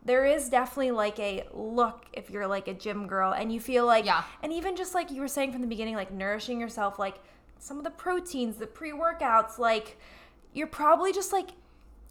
there 0.05 0.25
is 0.25 0.49
definitely 0.49 0.91
like 0.91 1.17
a 1.19 1.45
look 1.53 2.05
if 2.13 2.29
you're 2.29 2.47
like 2.47 2.67
a 2.67 2.73
gym 2.73 3.07
girl 3.07 3.31
and 3.31 3.53
you 3.53 3.59
feel 3.59 3.85
like 3.85 4.05
Yeah. 4.05 4.23
and 4.41 4.51
even 4.51 4.75
just 4.75 4.93
like 4.93 5.11
you 5.11 5.21
were 5.21 5.27
saying 5.27 5.51
from 5.51 5.61
the 5.61 5.67
beginning, 5.67 5.95
like 5.95 6.11
nourishing 6.11 6.59
yourself, 6.59 6.99
like 6.99 7.19
some 7.59 7.77
of 7.77 7.83
the 7.83 7.91
proteins, 7.91 8.57
the 8.57 8.67
pre 8.67 8.91
workouts, 8.91 9.57
like 9.57 9.97
you're 10.53 10.67
probably 10.67 11.13
just 11.13 11.31
like 11.31 11.49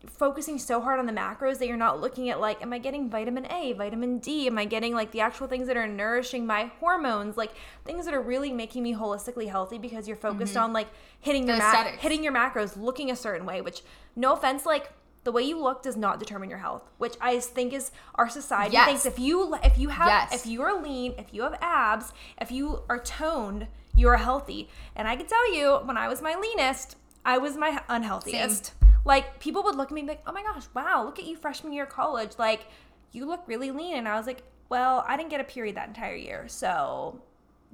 focusing 0.06 0.58
so 0.58 0.80
hard 0.80 0.98
on 0.98 1.06
the 1.06 1.12
macros 1.12 1.58
that 1.58 1.68
you're 1.68 1.76
not 1.76 2.00
looking 2.00 2.28
at 2.28 2.40
like 2.40 2.60
am 2.60 2.72
i 2.72 2.78
getting 2.78 3.08
vitamin 3.08 3.46
a 3.52 3.72
vitamin 3.74 4.18
d? 4.18 4.46
Am 4.46 4.58
i 4.58 4.64
getting 4.64 4.94
like 4.94 5.12
the 5.12 5.20
actual 5.20 5.46
things 5.46 5.68
that 5.68 5.76
are 5.76 5.86
nourishing 5.86 6.46
my 6.46 6.72
hormones? 6.80 7.36
Like 7.36 7.52
things 7.84 8.06
that 8.06 8.14
are 8.14 8.22
really 8.22 8.52
making 8.52 8.82
me 8.82 8.94
holistically 8.94 9.48
healthy 9.48 9.78
because 9.78 10.08
you're 10.08 10.16
focused 10.16 10.54
mm-hmm. 10.54 10.64
on 10.64 10.72
like 10.72 10.88
hitting 11.20 11.46
your 11.46 11.56
The 11.56 11.62
ma- 11.62 11.84
hitting 11.98 12.24
your 12.24 12.32
macros 12.32 12.76
looking 12.76 13.10
a 13.10 13.16
certain 13.16 13.46
way 13.46 13.60
which 13.60 13.82
no 14.16 14.32
offense 14.32 14.64
like 14.66 14.90
the 15.24 15.32
way 15.32 15.42
you 15.42 15.58
look 15.58 15.82
does 15.82 15.96
not 15.96 16.18
determine 16.18 16.48
your 16.50 16.58
health 16.58 16.88
which 16.98 17.14
i 17.20 17.38
think 17.38 17.72
is 17.72 17.90
our 18.16 18.28
society 18.28 18.72
Yes. 18.72 18.86
thinks 18.86 19.06
if 19.06 19.18
you 19.18 19.54
if 19.62 19.78
you 19.78 19.88
have 19.88 20.08
Yes. 20.08 20.34
if 20.34 20.46
you 20.46 20.62
are 20.62 20.80
lean 20.82 21.14
if 21.18 21.32
you 21.32 21.42
have 21.42 21.56
abs 21.60 22.12
if 22.40 22.50
you 22.50 22.82
are 22.88 22.98
toned 22.98 23.66
you're 23.94 24.16
healthy 24.16 24.68
and 24.96 25.06
i 25.06 25.14
can 25.16 25.26
tell 25.26 25.54
you 25.54 25.76
when 25.84 25.96
i 25.96 26.08
was 26.08 26.20
my 26.22 26.34
leanest 26.34 26.96
i 27.24 27.38
was 27.38 27.56
my 27.56 27.80
unhealthiest 27.88 28.72
like 29.04 29.40
people 29.40 29.62
would 29.64 29.74
look 29.74 29.88
at 29.88 29.94
me 29.94 30.02
and 30.02 30.08
be 30.08 30.12
like, 30.14 30.22
"Oh 30.28 30.32
my 30.32 30.44
gosh, 30.44 30.62
wow, 30.74 31.02
look 31.04 31.18
at 31.18 31.24
you 31.26 31.36
freshman 31.36 31.72
year 31.72 31.82
of 31.82 31.88
college. 31.90 32.34
Like 32.38 32.66
you 33.10 33.26
look 33.26 33.42
really 33.48 33.72
lean." 33.72 33.96
And 33.96 34.06
I 34.06 34.16
was 34.16 34.28
like, 34.28 34.44
"Well, 34.68 35.04
I 35.08 35.16
didn't 35.16 35.30
get 35.30 35.40
a 35.40 35.44
period 35.44 35.74
that 35.74 35.88
entire 35.88 36.14
year." 36.14 36.46
So, 36.46 37.20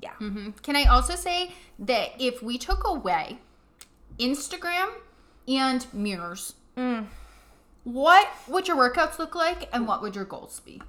yeah. 0.00 0.14
Mm-hmm. 0.22 0.52
Can 0.62 0.74
I 0.74 0.84
also 0.84 1.16
say 1.16 1.52
that 1.80 2.12
if 2.18 2.42
we 2.42 2.56
took 2.56 2.86
away 2.88 3.40
Instagram 4.18 4.88
and 5.46 5.86
mirrors, 5.92 6.54
mm. 6.78 7.04
What 7.92 8.28
would 8.48 8.68
your 8.68 8.76
workouts 8.76 9.18
look 9.18 9.34
like 9.34 9.68
and 9.72 9.88
what 9.88 10.02
would 10.02 10.14
your 10.14 10.24
goals 10.26 10.60
be? 10.60 10.82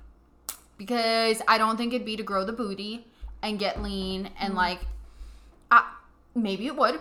Because 0.77 1.41
I 1.47 1.57
don't 1.57 1.77
think 1.77 1.93
it'd 1.93 2.05
be 2.05 2.17
to 2.17 2.23
grow 2.23 2.43
the 2.43 2.51
booty 2.53 3.07
and 3.41 3.57
get 3.57 3.81
lean 3.81 4.29
and 4.39 4.53
like, 4.53 4.79
uh, 5.71 5.83
maybe 6.35 6.67
it 6.67 6.75
would. 6.75 6.99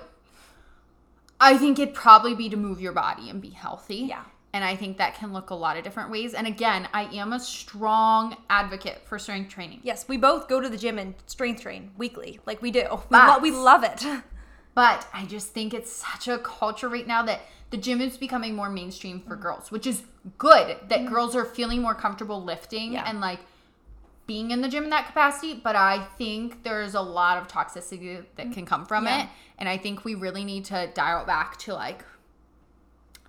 I 1.40 1.56
think 1.58 1.78
it'd 1.78 1.94
probably 1.94 2.34
be 2.34 2.48
to 2.48 2.56
move 2.56 2.80
your 2.80 2.92
body 2.92 3.28
and 3.28 3.40
be 3.40 3.50
healthy. 3.50 4.06
Yeah. 4.08 4.22
And 4.52 4.64
I 4.64 4.76
think 4.76 4.98
that 4.98 5.14
can 5.16 5.32
look 5.32 5.50
a 5.50 5.54
lot 5.54 5.76
of 5.76 5.84
different 5.84 6.10
ways. 6.10 6.32
And 6.32 6.46
again, 6.46 6.88
I 6.94 7.04
am 7.16 7.32
a 7.32 7.40
strong 7.40 8.36
advocate 8.48 9.02
for 9.04 9.18
strength 9.18 9.50
training. 9.50 9.80
Yes, 9.82 10.06
we 10.08 10.16
both 10.16 10.48
go 10.48 10.60
to 10.60 10.68
the 10.68 10.76
gym 10.78 10.98
and 10.98 11.14
strength 11.26 11.62
train 11.62 11.90
weekly. 11.98 12.40
Like 12.46 12.62
we 12.62 12.70
do. 12.70 12.84
We, 12.90 12.96
But- 13.10 13.28
lo- 13.28 13.38
we 13.42 13.50
love 13.50 13.84
it. 13.84 14.04
But 14.74 15.08
I 15.12 15.24
just 15.24 15.48
think 15.48 15.74
it's 15.74 15.90
such 15.92 16.28
a 16.28 16.38
culture 16.38 16.88
right 16.88 17.04
now 17.06 17.24
that 17.24 17.40
the 17.70 17.76
gym 17.76 18.00
is 18.00 18.16
becoming 18.16 18.54
more 18.54 18.70
mainstream 18.70 19.20
for 19.20 19.36
girls, 19.36 19.70
which 19.70 19.86
is 19.86 20.02
good 20.38 20.76
that 20.88 21.00
mm-hmm. 21.00 21.08
girls 21.08 21.36
are 21.36 21.44
feeling 21.44 21.82
more 21.82 21.94
comfortable 21.94 22.42
lifting 22.42 22.92
Yeah. 22.92 23.04
and 23.06 23.20
like 23.20 23.40
being 24.26 24.50
in 24.50 24.60
the 24.60 24.68
gym 24.68 24.84
in 24.84 24.90
that 24.90 25.06
capacity. 25.06 25.54
But 25.54 25.76
I 25.76 26.04
think 26.16 26.62
there's 26.62 26.94
a 26.94 27.00
lot 27.00 27.38
of 27.38 27.48
toxicity 27.48 28.24
that 28.36 28.48
mm. 28.48 28.52
can 28.52 28.66
come 28.66 28.86
from 28.86 29.04
Yeah. 29.04 29.24
it. 29.24 29.28
And 29.58 29.68
I 29.68 29.76
think 29.78 30.04
we 30.04 30.14
really 30.14 30.44
need 30.44 30.64
to 30.66 30.90
dial 30.94 31.22
it 31.22 31.26
back 31.26 31.56
to 31.60 31.74
like 31.74 32.04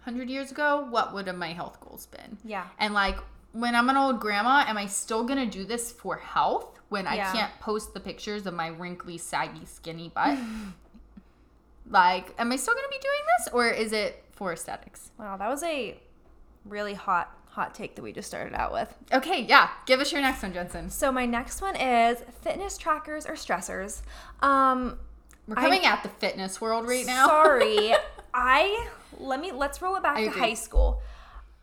100 0.04 0.30
years 0.30 0.52
ago, 0.52 0.88
what 0.90 1.14
would 1.14 1.28
have 1.28 1.38
my 1.38 1.54
health 1.54 1.80
goals 1.82 2.06
been? 2.08 2.38
Yeah. 2.44 2.68
And 2.78 2.94
like 2.94 3.18
when 3.52 3.76
I'm 3.76 3.90
an 3.90 3.98
old 3.98 4.20
grandma, 4.20 4.64
am 4.68 4.78
I 4.78 4.86
still 4.86 5.24
gonna 5.24 5.46
do 5.46 5.66
this 5.66 5.92
for 5.92 6.18
health 6.18 6.80
when 6.90 7.08
I 7.08 7.18
can't 7.18 7.52
post 7.60 7.94
the 7.94 8.00
pictures 8.00 8.46
of 8.46 8.54
my 8.54 8.68
wrinkly, 8.68 9.18
saggy, 9.18 9.66
skinny 9.66 10.10
butt? 10.16 10.38
like, 11.90 12.34
am 12.38 12.52
I 12.52 12.56
still 12.56 12.74
gonna 12.74 12.88
be 12.90 13.00
doing 13.00 13.22
this 13.38 13.54
or 13.54 13.68
is 13.70 13.92
it 13.92 14.24
for 14.40 14.54
aesthetics? 14.54 15.12
Wow, 15.20 15.36
that 15.36 15.50
was 15.50 15.62
a 15.64 16.00
really 16.66 16.94
hot 16.94 17.36
hot 17.46 17.76
take 17.76 17.96
that 17.96 18.02
we 18.02 18.14
just 18.14 18.28
started 18.30 18.54
out 18.56 18.72
with. 18.72 18.96
Okay, 19.12 19.42
yeah. 19.42 19.70
Give 19.86 20.00
us 20.00 20.14
your 20.14 20.22
next 20.22 20.42
one, 20.42 20.54
Jensen. 20.54 20.90
So 20.90 21.12
my 21.12 21.26
next 21.26 21.62
one 21.62 21.76
is 21.76 22.24
fitness 22.42 22.78
trackers 22.78 23.26
or 23.26 23.34
stressors. 23.34 24.02
Um 24.42 24.98
We're 25.46 25.56
coming 25.56 25.86
at 25.86 26.04
the 26.04 26.10
fitness 26.10 26.62
world 26.62 26.88
right 26.88 27.06
now. 27.06 27.28
Sorry. 27.28 27.94
I 28.34 28.88
let 29.18 29.42
me 29.42 29.52
let's 29.52 29.82
roll 29.82 29.98
it 29.98 30.04
back 30.04 30.18
I 30.18 30.24
to 30.24 30.30
agree. 30.30 30.40
high 30.40 30.54
school. 30.54 31.02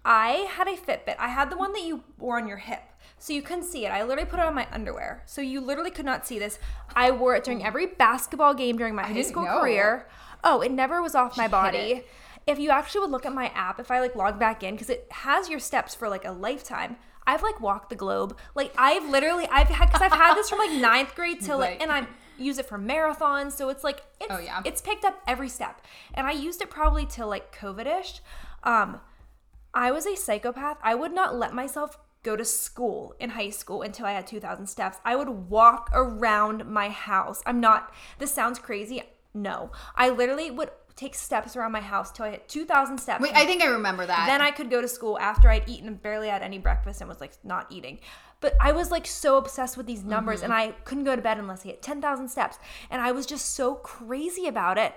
I 0.04 0.46
had 0.50 0.68
a 0.68 0.76
Fitbit. 0.76 1.16
I 1.18 1.28
had 1.28 1.50
the 1.50 1.56
one 1.56 1.72
that 1.72 1.82
you 1.82 2.04
wore 2.18 2.36
on 2.36 2.46
your 2.46 2.58
hip. 2.58 2.82
So 3.18 3.32
you 3.32 3.40
couldn't 3.40 3.64
see 3.64 3.86
it. 3.86 3.88
I 3.88 4.02
literally 4.04 4.28
put 4.28 4.38
it 4.38 4.44
on 4.44 4.54
my 4.54 4.68
underwear. 4.70 5.22
So 5.24 5.40
you 5.40 5.60
literally 5.60 5.90
could 5.90 6.04
not 6.04 6.26
see 6.26 6.38
this. 6.38 6.58
I 6.94 7.10
wore 7.10 7.34
it 7.34 7.42
during 7.42 7.64
every 7.64 7.86
basketball 7.86 8.52
game 8.52 8.76
during 8.76 8.94
my 8.94 9.04
high 9.04 9.22
school 9.22 9.44
know. 9.44 9.60
career. 9.60 10.06
Oh, 10.44 10.60
it 10.60 10.70
never 10.70 11.00
was 11.00 11.14
off 11.14 11.36
my 11.38 11.44
hid 11.44 11.50
body. 11.50 12.02
If 12.46 12.60
you 12.60 12.70
actually 12.70 13.00
would 13.00 13.10
look 13.10 13.26
at 13.26 13.34
my 13.34 13.48
app, 13.48 13.80
if 13.80 13.90
I 13.90 14.00
like 14.00 14.14
log 14.14 14.38
back 14.38 14.62
in, 14.62 14.74
because 14.74 14.88
it 14.90 15.08
has 15.10 15.48
your 15.48 15.58
steps 15.58 15.94
for 15.94 16.08
like 16.08 16.24
a 16.24 16.30
lifetime. 16.30 16.96
I've 17.26 17.42
like 17.42 17.60
walked 17.60 17.90
the 17.90 17.96
globe. 17.96 18.38
Like 18.54 18.72
I've 18.78 19.08
literally 19.08 19.48
I've 19.50 19.66
had 19.68 19.86
because 19.86 20.00
I've 20.02 20.12
had 20.12 20.34
this 20.36 20.48
from 20.48 20.60
like 20.60 20.70
ninth 20.80 21.14
grade 21.16 21.40
till 21.40 21.58
like 21.58 21.82
and 21.82 21.90
I 21.90 22.06
use 22.38 22.58
it 22.58 22.66
for 22.66 22.78
marathons. 22.78 23.52
So 23.52 23.68
it's 23.68 23.82
like 23.82 24.02
it's 24.20 24.30
Oh, 24.32 24.38
yeah. 24.38 24.62
it's 24.64 24.80
picked 24.80 25.04
up 25.04 25.20
every 25.26 25.48
step. 25.48 25.80
And 26.14 26.24
I 26.24 26.30
used 26.30 26.62
it 26.62 26.70
probably 26.70 27.04
till 27.04 27.26
like 27.26 27.52
COVID-ish. 27.56 28.20
Um, 28.62 29.00
I 29.74 29.90
was 29.90 30.06
a 30.06 30.14
psychopath. 30.16 30.78
I 30.84 30.94
would 30.94 31.12
not 31.12 31.34
let 31.34 31.52
myself 31.52 31.98
go 32.22 32.36
to 32.36 32.44
school 32.44 33.14
in 33.18 33.30
high 33.30 33.50
school 33.50 33.82
until 33.82 34.06
I 34.06 34.12
had 34.12 34.26
2,000 34.26 34.66
steps. 34.68 34.98
I 35.04 35.16
would 35.16 35.28
walk 35.28 35.90
around 35.92 36.64
my 36.66 36.88
house. 36.90 37.42
I'm 37.44 37.60
not, 37.60 37.92
this 38.18 38.32
sounds 38.32 38.58
crazy. 38.58 39.02
No. 39.34 39.70
I 39.94 40.08
literally 40.10 40.50
would 40.50 40.70
take 40.96 41.14
steps 41.14 41.54
around 41.56 41.72
my 41.72 41.80
house 41.80 42.10
till 42.10 42.24
I 42.24 42.30
hit 42.30 42.48
2,000 42.48 42.98
steps. 42.98 43.22
Wait, 43.22 43.34
I 43.34 43.44
think 43.44 43.62
I 43.62 43.66
remember 43.66 44.06
that. 44.06 44.26
Then 44.26 44.40
I 44.40 44.50
could 44.50 44.70
go 44.70 44.80
to 44.80 44.88
school 44.88 45.18
after 45.18 45.50
I'd 45.50 45.68
eaten 45.68 45.86
and 45.86 46.02
barely 46.02 46.28
had 46.28 46.42
any 46.42 46.58
breakfast 46.58 47.00
and 47.02 47.08
was 47.08 47.20
like 47.20 47.32
not 47.44 47.66
eating. 47.70 48.00
But 48.40 48.54
I 48.60 48.72
was 48.72 48.90
like 48.90 49.06
so 49.06 49.36
obsessed 49.36 49.76
with 49.76 49.86
these 49.86 50.04
numbers 50.04 50.40
mm-hmm. 50.40 50.52
and 50.52 50.54
I 50.54 50.72
couldn't 50.84 51.04
go 51.04 51.14
to 51.14 51.22
bed 51.22 51.38
unless 51.38 51.64
I 51.64 51.68
hit 51.68 51.82
10,000 51.82 52.28
steps. 52.28 52.58
And 52.90 53.02
I 53.02 53.12
was 53.12 53.26
just 53.26 53.54
so 53.54 53.74
crazy 53.74 54.46
about 54.46 54.78
it. 54.78 54.94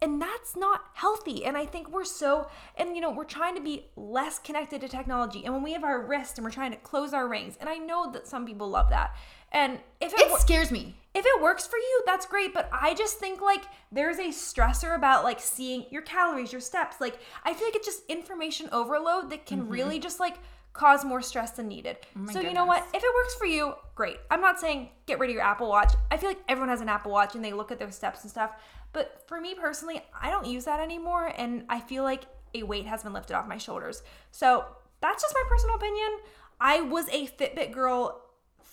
And 0.00 0.20
that's 0.20 0.56
not 0.56 0.82
healthy. 0.94 1.44
And 1.44 1.56
I 1.56 1.66
think 1.66 1.90
we're 1.90 2.04
so, 2.04 2.48
and 2.76 2.94
you 2.94 3.00
know, 3.00 3.10
we're 3.10 3.24
trying 3.24 3.54
to 3.54 3.62
be 3.62 3.86
less 3.96 4.38
connected 4.38 4.80
to 4.80 4.88
technology. 4.88 5.44
And 5.44 5.54
when 5.54 5.62
we 5.62 5.72
have 5.72 5.84
our 5.84 6.00
wrist 6.00 6.36
and 6.36 6.44
we're 6.44 6.50
trying 6.50 6.72
to 6.72 6.78
close 6.78 7.14
our 7.14 7.28
rings, 7.28 7.56
and 7.60 7.68
I 7.68 7.76
know 7.76 8.10
that 8.12 8.26
some 8.26 8.44
people 8.44 8.68
love 8.68 8.90
that. 8.90 9.14
And 9.54 9.78
if 10.00 10.12
it, 10.12 10.20
it 10.20 10.40
scares 10.40 10.70
me. 10.72 10.96
if 11.14 11.24
it 11.24 11.42
works 11.42 11.66
for 11.66 11.76
you, 11.76 12.02
that's 12.04 12.26
great. 12.26 12.52
But 12.52 12.68
I 12.72 12.92
just 12.92 13.18
think 13.18 13.40
like 13.40 13.62
there's 13.92 14.18
a 14.18 14.28
stressor 14.28 14.96
about 14.96 15.22
like 15.22 15.40
seeing 15.40 15.86
your 15.90 16.02
calories, 16.02 16.52
your 16.52 16.60
steps. 16.60 17.00
Like 17.00 17.18
I 17.44 17.54
feel 17.54 17.68
like 17.68 17.76
it's 17.76 17.86
just 17.86 18.02
information 18.08 18.68
overload 18.72 19.30
that 19.30 19.46
can 19.46 19.60
mm-hmm. 19.62 19.70
really 19.70 19.98
just 20.00 20.18
like 20.18 20.36
cause 20.72 21.04
more 21.04 21.22
stress 21.22 21.52
than 21.52 21.68
needed. 21.68 21.98
Oh 22.18 22.26
so 22.32 22.40
you 22.40 22.52
know 22.52 22.66
what? 22.66 22.84
If 22.92 23.02
it 23.02 23.14
works 23.14 23.36
for 23.36 23.46
you, 23.46 23.74
great. 23.94 24.18
I'm 24.28 24.40
not 24.40 24.58
saying 24.58 24.88
get 25.06 25.20
rid 25.20 25.30
of 25.30 25.34
your 25.34 25.44
Apple 25.44 25.68
Watch. 25.68 25.94
I 26.10 26.16
feel 26.16 26.28
like 26.28 26.42
everyone 26.48 26.68
has 26.68 26.80
an 26.80 26.88
Apple 26.88 27.12
Watch 27.12 27.36
and 27.36 27.44
they 27.44 27.52
look 27.52 27.70
at 27.70 27.78
their 27.78 27.92
steps 27.92 28.22
and 28.22 28.30
stuff. 28.30 28.50
But 28.92 29.22
for 29.28 29.40
me 29.40 29.54
personally, 29.54 30.02
I 30.20 30.30
don't 30.30 30.46
use 30.46 30.64
that 30.64 30.80
anymore 30.80 31.32
and 31.36 31.64
I 31.68 31.78
feel 31.78 32.02
like 32.02 32.24
a 32.54 32.64
weight 32.64 32.86
has 32.86 33.04
been 33.04 33.12
lifted 33.12 33.36
off 33.36 33.46
my 33.46 33.58
shoulders. 33.58 34.02
So 34.32 34.64
that's 35.00 35.22
just 35.22 35.34
my 35.34 35.48
personal 35.48 35.76
opinion. 35.76 36.18
I 36.60 36.80
was 36.80 37.08
a 37.10 37.26
Fitbit 37.28 37.72
girl 37.72 38.23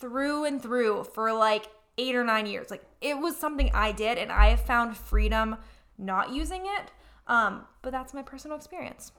through 0.02 0.46
and 0.46 0.62
through 0.62 1.06
for 1.06 1.32
like 1.32 1.68
eight 1.98 2.16
or 2.16 2.24
nine 2.24 2.46
years. 2.46 2.70
Like 2.70 2.84
it 3.00 3.18
was 3.18 3.38
something 3.38 3.72
I 3.74 3.92
did, 3.92 4.18
and 4.18 4.32
I 4.32 4.50
have 4.50 4.62
found 4.62 4.98
freedom 4.98 5.58
not 5.98 6.34
using 6.34 6.64
it. 6.66 6.92
Um, 7.28 7.66
but 7.82 7.92
that's 7.92 8.14
my 8.14 8.24
personal 8.24 8.58
experience. 8.58 9.12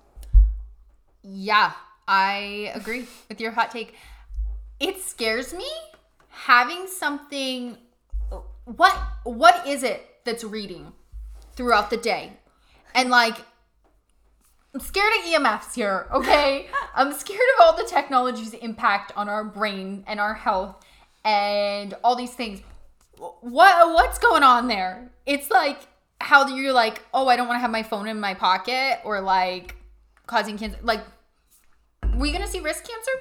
Yeah, 1.22 1.72
I 2.06 2.72
agree 2.74 3.06
with 3.28 3.40
your 3.40 3.52
hot 3.52 3.70
take. 3.70 3.94
It 4.80 5.00
scares 5.00 5.54
me 5.54 5.68
having 6.28 6.86
something 6.88 7.76
what 8.64 8.96
what 9.24 9.66
is 9.66 9.82
it 9.82 10.06
that's 10.24 10.44
reading 10.44 10.92
throughout 11.54 11.90
the 11.90 11.96
day? 11.96 12.32
And 12.94 13.10
like, 13.10 13.36
I'm 14.74 14.80
scared 14.80 15.12
of 15.18 15.24
EMFs 15.24 15.74
here, 15.74 16.06
okay? 16.12 16.66
I'm 16.94 17.12
scared 17.12 17.40
of 17.58 17.66
all 17.66 17.76
the 17.76 17.84
technology's 17.84 18.54
impact 18.54 19.12
on 19.16 19.28
our 19.28 19.44
brain 19.44 20.04
and 20.06 20.18
our 20.18 20.34
health 20.34 20.76
and 21.24 21.94
all 22.02 22.16
these 22.16 22.32
things. 22.34 22.62
What 23.18 23.92
what's 23.94 24.18
going 24.18 24.42
on 24.42 24.68
there? 24.68 25.10
It's 25.26 25.50
like 25.50 25.86
how 26.20 26.48
you're 26.48 26.72
like, 26.72 27.02
oh, 27.12 27.28
I 27.28 27.36
don't 27.36 27.46
want 27.46 27.56
to 27.56 27.60
have 27.60 27.70
my 27.70 27.82
phone 27.82 28.08
in 28.08 28.18
my 28.18 28.34
pocket 28.34 29.00
or 29.04 29.20
like 29.20 29.76
causing 30.26 30.56
cancer. 30.56 30.78
Like, 30.82 31.00
we 32.16 32.32
gonna 32.32 32.46
see 32.48 32.60
wrist 32.60 32.88
cancer 32.88 33.12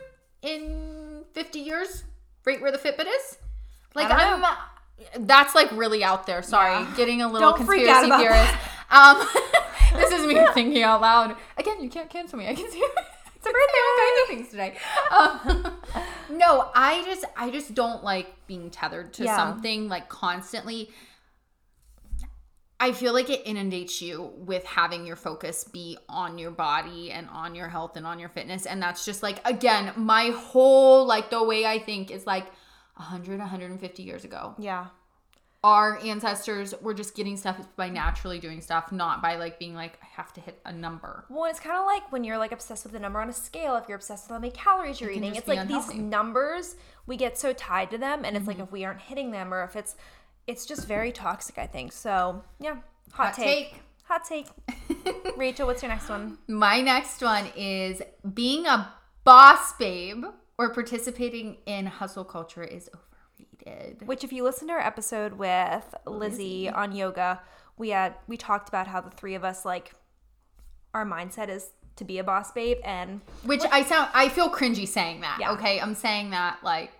in 0.42 1.24
50 1.34 1.60
years, 1.60 2.04
right 2.46 2.62
where 2.62 2.72
the 2.72 2.78
Fitbit 2.78 3.08
is? 3.08 3.38
Like, 3.94 4.08
I'm. 4.10 4.44
That's 5.20 5.56
like 5.56 5.72
really 5.72 6.04
out 6.04 6.28
there. 6.28 6.42
Sorry, 6.44 6.74
Yeah. 6.74 6.94
getting 6.96 7.22
a 7.22 7.28
little 7.28 7.50
Don't 7.52 7.58
conspiracy 7.58 8.06
about 8.06 8.20
theorist. 8.20 8.54
Um, 8.92 9.26
this 9.96 10.12
is 10.12 10.26
me 10.28 10.40
thinking 10.54 10.84
out 10.84 11.02
loud. 11.02 11.36
Again, 11.58 11.82
you 11.82 11.90
can't 11.90 12.10
cancel 12.10 12.38
me. 12.38 12.48
I 12.48 12.54
can 12.56 12.70
see 12.70 12.78
it's 13.36 13.46
a 13.46 13.50
birthday. 13.50 13.82
All 13.88 13.98
kinds 13.98 14.22
of 14.22 14.28
things 14.28 14.50
today. 14.50 14.78
Um, 15.12 16.38
no, 16.38 16.70
I 16.76 17.04
just 17.06 17.26
I 17.36 17.50
just 17.50 17.74
don't 17.74 18.04
like 18.04 18.34
being 18.48 18.70
tethered 18.70 19.14
to 19.14 19.24
Yeah. 19.24 19.36
something 19.38 19.88
like 19.90 20.10
constantly. 20.10 20.90
I 22.84 22.94
feel 22.94 23.14
like 23.14 23.30
it 23.30 23.44
inundates 23.46 24.02
you 24.02 24.34
with 24.38 24.66
having 24.66 25.06
your 25.06 25.16
focus 25.16 25.64
be 25.64 26.00
on 26.10 26.40
your 26.40 26.50
body 26.50 27.12
and 27.12 27.30
on 27.30 27.54
your 27.54 27.70
health 27.70 27.96
and 27.96 28.08
on 28.08 28.18
your 28.18 28.30
fitness. 28.30 28.66
And 28.66 28.82
that's 28.82 29.06
just 29.06 29.22
like, 29.22 29.40
again, 29.48 29.94
my 29.96 30.32
whole, 30.36 31.06
like, 31.06 31.30
the 31.30 31.44
way 31.44 31.64
I 31.64 31.78
think 31.78 32.10
is 32.10 32.26
like 32.26 32.46
100, 32.96 33.38
150 33.38 34.02
years 34.02 34.24
ago. 34.24 34.56
Yeah. 34.58 34.88
Our 35.64 36.00
ancestors 36.00 36.74
were 36.82 36.96
just 36.96 37.14
getting 37.16 37.38
stuff 37.38 37.58
by 37.76 37.90
naturally 37.90 38.40
doing 38.40 38.62
stuff, 38.62 38.92
not 38.92 39.22
by 39.22 39.36
like 39.36 39.60
being 39.60 39.76
like, 39.76 40.00
I 40.02 40.08
have 40.16 40.34
to 40.34 40.42
hit 40.42 40.60
a 40.66 40.72
number. 40.72 41.26
Well, 41.30 41.46
it's 41.46 41.60
kind 41.60 41.78
of 41.78 41.86
like 41.86 42.12
when 42.12 42.24
you're 42.24 42.40
like 42.40 42.52
obsessed 42.52 42.84
with 42.84 42.94
the 42.94 43.00
number 43.00 43.20
on 43.22 43.30
a 43.30 43.34
scale. 43.34 43.76
If 43.76 43.88
you're 43.88 43.98
obsessed 43.98 44.26
with 44.28 44.36
how 44.36 44.40
many 44.40 44.52
calories 44.52 45.00
you're 45.00 45.12
can 45.12 45.24
eating, 45.24 45.36
it's 45.36 45.48
like 45.48 45.68
these 45.68 45.94
numbers 45.94 46.76
we 47.06 47.16
get 47.16 47.38
so 47.38 47.54
tied 47.54 47.92
to 47.92 47.98
them, 48.00 48.26
and 48.26 48.36
it's 48.36 48.42
Mm-hmm. 48.48 48.60
like 48.60 48.68
if 48.68 48.72
we 48.72 48.86
aren't 48.86 49.02
hitting 49.02 49.30
them, 49.32 49.54
or 49.54 49.64
if 49.64 49.76
it's, 49.76 49.96
it's 50.48 50.66
just 50.66 50.88
very 50.88 51.12
toxic. 51.12 51.60
I 51.60 51.68
think 51.68 51.92
so. 51.92 52.44
Yeah. 52.60 52.78
Hot, 53.12 53.28
Hot 53.28 53.34
take. 53.36 53.72
take. 53.72 53.82
Hot 54.06 54.26
take. 54.26 54.48
Rachel, 55.38 55.68
what's 55.68 55.84
your 55.84 55.90
next 55.92 56.10
one? 56.10 56.40
My 56.48 56.82
next 56.82 57.22
one 57.22 57.46
is 57.56 58.02
being 58.34 58.66
a 58.66 58.92
boss 59.24 59.74
babe 59.74 60.26
or 60.58 60.74
participating 60.74 61.58
in 61.68 61.86
hustle 61.86 62.26
culture 62.26 62.64
is 62.64 62.90
Which, 64.06 64.24
if 64.24 64.32
you 64.34 64.44
listen 64.44 64.68
to 64.68 64.74
our 64.74 64.80
episode 64.80 65.34
with 65.34 65.94
Lizzie 66.06 66.70
on 66.70 66.92
yoga, 66.92 67.42
we 67.78 67.90
had 67.90 68.16
we 68.28 68.38
talked 68.38 68.70
about 68.70 68.88
how 68.88 69.02
the 69.02 69.10
three 69.10 69.36
of 69.36 69.44
us 69.44 69.66
like 69.66 69.94
our 70.94 71.06
mindset 71.06 71.50
is 71.50 71.72
to 71.98 72.06
be 72.06 72.18
a 72.18 72.24
boss 72.24 72.52
babe, 72.52 72.78
and 72.84 73.22
Which 73.44 73.64
I 73.72 73.84
sound, 73.84 74.10
I 74.14 74.30
feel 74.30 74.50
cringy 74.50 74.88
saying 74.88 75.22
that. 75.22 75.38
Yeah. 75.40 75.52
Okay, 75.52 75.80
I'm 75.80 75.96
saying 75.96 76.32
that 76.32 76.60
like 76.64 76.92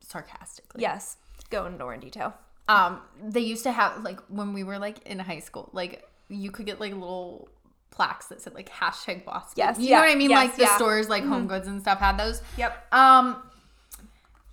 sarcastically. 0.00 0.82
yes, 0.82 1.16
go 1.50 1.66
into 1.66 1.78
more 1.78 1.94
in 1.94 2.00
detail. 2.00 2.34
Um, 2.68 3.00
they 3.22 3.40
used 3.40 3.64
to 3.64 3.72
have 3.72 4.02
like 4.02 4.20
when 4.28 4.52
we 4.52 4.64
were 4.64 4.78
like 4.78 5.06
in 5.06 5.18
high 5.18 5.40
school, 5.40 5.70
like 5.72 6.08
you 6.28 6.50
could 6.50 6.66
get 6.66 6.80
like 6.80 6.92
little 6.92 7.48
plaques 7.90 8.26
that 8.26 8.40
said 8.40 8.54
like 8.54 8.70
hashtag 8.70 9.24
boss. 9.24 9.54
babe. 9.54 9.64
Yes, 9.64 9.78
you 9.78 9.88
yeah, 9.88 9.96
know 9.96 10.02
what 10.02 10.12
I 10.12 10.14
mean. 10.16 10.30
yes, 10.30 10.36
like 10.36 10.56
the 10.56 10.62
yeah. 10.62 10.68
Mm-hmm. 10.68 10.76
stores, 10.76 11.08
like 11.08 11.24
Home 11.24 11.46
Goods 11.46 11.68
and 11.68 11.80
stuff, 11.80 11.98
had 11.98 12.18
those. 12.18 12.42
Yep. 12.56 12.92
Um, 12.92 13.42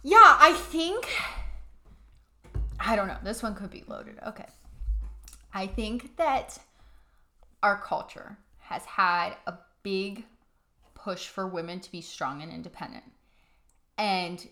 yeah, 0.04 0.38
I 0.40 0.54
think 0.54 1.08
I 2.80 2.96
don't 2.96 3.08
know. 3.08 3.18
This 3.24 3.44
one 3.44 3.56
could 3.56 3.70
be 3.70 3.84
loaded. 3.88 4.18
Okay, 4.26 4.46
I 5.54 5.68
think 5.68 6.18
that 6.18 6.58
our 7.62 7.82
culture 7.82 8.38
has 8.60 8.86
had 8.86 9.36
a 9.48 9.56
big 9.84 10.26
push 10.96 11.28
for 11.28 11.48
women 11.48 11.80
to 11.80 11.92
be 11.92 12.02
strong 12.02 12.42
and 12.42 12.52
independent, 12.52 13.06
and 13.98 14.48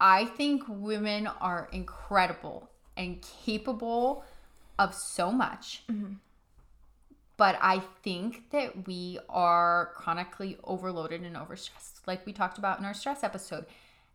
I 0.00 0.24
think 0.24 0.64
women 0.68 1.26
are 1.26 1.68
incredible 1.72 2.70
and 2.96 3.22
capable 3.44 4.24
of 4.78 4.94
so 4.94 5.30
much. 5.30 5.82
Mm-hmm. 5.90 6.14
But 7.36 7.58
I 7.62 7.80
think 8.02 8.50
that 8.50 8.86
we 8.86 9.18
are 9.30 9.92
chronically 9.94 10.58
overloaded 10.62 11.22
and 11.22 11.36
overstressed, 11.36 12.06
like 12.06 12.26
we 12.26 12.34
talked 12.34 12.58
about 12.58 12.78
in 12.78 12.84
our 12.84 12.92
stress 12.92 13.24
episode. 13.24 13.64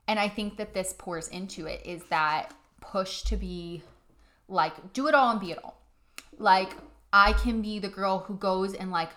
And 0.07 0.19
I 0.19 0.29
think 0.29 0.57
that 0.57 0.73
this 0.73 0.93
pours 0.97 1.27
into 1.29 1.65
it 1.65 1.81
is 1.85 2.03
that 2.09 2.53
push 2.81 3.23
to 3.23 3.37
be 3.37 3.83
like, 4.47 4.93
do 4.93 5.07
it 5.07 5.15
all 5.15 5.31
and 5.31 5.39
be 5.39 5.51
it 5.51 5.59
all. 5.63 5.81
Like, 6.37 6.75
I 7.11 7.33
can 7.33 7.61
be 7.61 7.79
the 7.79 7.87
girl 7.87 8.19
who 8.19 8.35
goes 8.35 8.73
and 8.73 8.91
like 8.91 9.09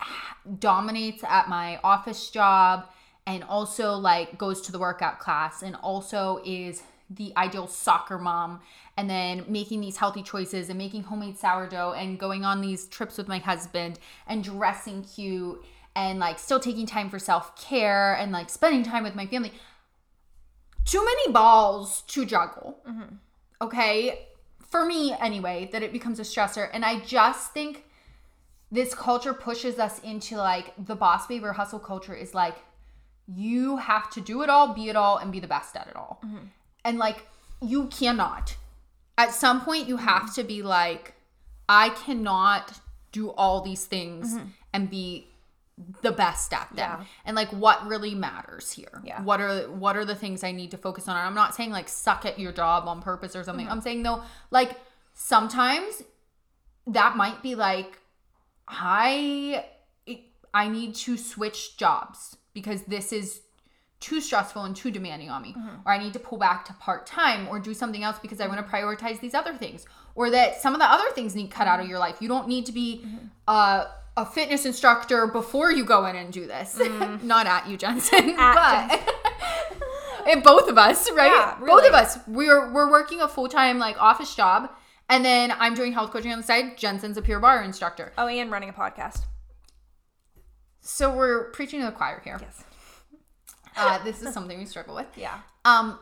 dominates 0.58 1.22
at 1.24 1.48
my 1.48 1.78
office 1.84 2.30
job 2.30 2.88
and 3.26 3.44
also 3.44 3.92
like 3.92 4.38
goes 4.38 4.60
to 4.62 4.72
the 4.72 4.78
workout 4.78 5.18
class 5.18 5.62
and 5.62 5.76
also 5.76 6.40
is 6.44 6.82
the 7.10 7.32
ideal 7.36 7.66
soccer 7.66 8.18
mom 8.18 8.60
and 8.96 9.08
then 9.08 9.44
making 9.48 9.80
these 9.80 9.96
healthy 9.96 10.22
choices 10.22 10.68
and 10.68 10.76
making 10.76 11.04
homemade 11.04 11.38
sourdough 11.38 11.92
and 11.92 12.18
going 12.18 12.44
on 12.44 12.60
these 12.60 12.86
trips 12.88 13.16
with 13.16 13.28
my 13.28 13.38
husband 13.38 13.98
and 14.26 14.42
dressing 14.42 15.02
cute 15.02 15.64
and 15.94 16.18
like 16.18 16.38
still 16.38 16.60
taking 16.60 16.86
time 16.86 17.08
for 17.08 17.18
self-care 17.18 18.14
and 18.14 18.32
like 18.32 18.50
spending 18.50 18.82
time 18.82 19.02
with 19.02 19.14
my 19.14 19.26
family 19.26 19.52
too 20.88 21.04
many 21.04 21.32
balls 21.32 22.02
to 22.08 22.24
juggle. 22.24 22.78
Mm-hmm. 22.88 23.14
Okay? 23.60 24.26
For 24.60 24.84
me 24.84 25.14
anyway 25.20 25.68
that 25.72 25.82
it 25.82 25.92
becomes 25.92 26.18
a 26.18 26.22
stressor. 26.22 26.68
And 26.72 26.84
i 26.84 27.00
just 27.00 27.52
think 27.52 27.84
this 28.70 28.94
culture 28.94 29.34
pushes 29.34 29.78
us 29.78 29.98
into 30.00 30.36
like 30.36 30.72
the 30.78 30.96
boss 30.96 31.26
babe 31.26 31.44
or 31.44 31.52
hustle 31.52 31.78
culture 31.78 32.14
is 32.14 32.34
like 32.34 32.56
you 33.26 33.76
have 33.76 34.10
to 34.10 34.20
do 34.20 34.42
it 34.42 34.48
all, 34.48 34.74
be 34.74 34.88
it 34.88 34.96
all, 34.96 35.18
and 35.18 35.30
be 35.30 35.40
the 35.40 35.46
best 35.46 35.76
at 35.76 35.86
it 35.88 35.96
all. 35.96 36.20
Mm-hmm. 36.24 36.46
And 36.84 36.98
like 36.98 37.26
you 37.60 37.86
cannot. 37.86 38.56
At 39.18 39.34
some 39.34 39.60
point, 39.60 39.88
you 39.88 39.96
have 39.98 40.22
mm-hmm. 40.22 40.40
to 40.40 40.44
be 40.44 40.62
like, 40.62 41.14
I 41.68 41.90
cannot 41.90 42.80
do 43.12 43.30
all 43.30 43.60
these 43.60 43.84
things 43.84 44.38
and 44.72 44.88
be 44.88 45.28
the 46.02 46.12
best 46.12 46.52
at 46.52 46.68
them. 46.74 47.00
Yeah. 47.00 47.04
And 47.24 47.36
like 47.36 47.48
what 47.50 47.86
really 47.86 48.14
matters 48.14 48.72
here. 48.72 49.02
Yeah. 49.04 49.22
What 49.22 49.40
are 49.40 49.70
what 49.70 49.96
are 49.96 50.04
the 50.04 50.14
things 50.14 50.44
I 50.44 50.52
need 50.52 50.70
to 50.72 50.78
focus 50.78 51.08
on? 51.08 51.16
I'm 51.16 51.34
not 51.34 51.54
saying 51.54 51.70
like 51.70 51.88
suck 51.88 52.24
at 52.24 52.38
your 52.38 52.52
job 52.52 52.88
on 52.88 53.02
purpose 53.02 53.36
or 53.36 53.44
something. 53.44 53.66
Mm-hmm. 53.66 53.72
I'm 53.72 53.80
saying 53.80 54.02
though, 54.02 54.22
like 54.50 54.76
sometimes 55.14 56.02
that 56.86 57.16
might 57.16 57.42
be 57.42 57.54
like 57.54 57.98
I 58.66 59.64
I 60.54 60.68
need 60.68 60.94
to 60.96 61.16
switch 61.16 61.76
jobs 61.76 62.36
because 62.54 62.82
this 62.82 63.12
is 63.12 63.40
too 64.00 64.20
stressful 64.20 64.62
and 64.62 64.76
too 64.76 64.90
demanding 64.90 65.28
on 65.28 65.42
me 65.42 65.52
mm-hmm. 65.52 65.80
or 65.84 65.92
I 65.92 65.98
need 65.98 66.12
to 66.12 66.20
pull 66.20 66.38
back 66.38 66.64
to 66.66 66.72
part-time 66.74 67.48
or 67.48 67.58
do 67.58 67.74
something 67.74 68.04
else 68.04 68.18
because 68.20 68.40
I 68.40 68.44
mm-hmm. 68.46 68.54
want 68.54 68.66
to 68.66 68.72
prioritize 68.72 69.20
these 69.20 69.34
other 69.34 69.54
things 69.54 69.86
or 70.14 70.30
that 70.30 70.60
some 70.60 70.72
of 70.72 70.80
the 70.80 70.86
other 70.86 71.10
things 71.10 71.34
need 71.34 71.50
cut 71.50 71.66
out 71.66 71.80
of 71.80 71.88
your 71.88 71.98
life. 71.98 72.18
You 72.20 72.28
don't 72.28 72.46
need 72.46 72.66
to 72.66 72.72
be 72.72 73.04
uh, 73.48 73.86
a 74.18 74.26
fitness 74.26 74.66
instructor 74.66 75.26
before 75.26 75.70
you 75.70 75.84
go 75.84 76.04
in 76.06 76.16
and 76.16 76.32
do 76.32 76.46
this. 76.46 76.78
Not 77.22 77.46
at 77.46 77.68
you, 77.68 77.76
Jensen, 77.76 78.36
but 78.36 79.14
and 80.26 80.42
both 80.44 80.68
of 80.68 80.76
us, 80.76 81.10
right? 81.12 81.30
Yeah, 81.32 81.58
Both 81.64 81.86
of 81.86 81.94
us. 81.94 82.18
We're 82.26 82.72
we're 82.72 82.90
working 82.90 83.20
a 83.20 83.28
full-time 83.28 83.78
like 83.78 84.00
office 84.00 84.34
job 84.34 84.70
and 85.08 85.24
then 85.24 85.52
I'm 85.58 85.74
doing 85.74 85.92
health 85.92 86.10
coaching 86.10 86.32
on 86.32 86.38
the 86.38 86.44
side. 86.44 86.76
Jensen's 86.76 87.16
a 87.16 87.22
Pure 87.22 87.40
Barre 87.40 87.64
instructor. 87.64 88.12
Oh, 88.18 88.26
and 88.26 88.50
running 88.50 88.68
a 88.68 88.72
podcast. 88.72 89.22
So 90.80 91.14
we're 91.14 91.50
preaching 91.52 91.80
to 91.80 91.86
the 91.86 91.92
choir 91.92 92.20
here. 92.24 92.38
Yes. 92.40 92.64
Uh, 93.76 94.02
this 94.04 94.22
is 94.22 94.34
something 94.34 94.58
we 94.58 94.64
struggle 94.66 94.94
with. 94.94 95.06
Yeah. 95.16 95.38
Um, 95.64 95.98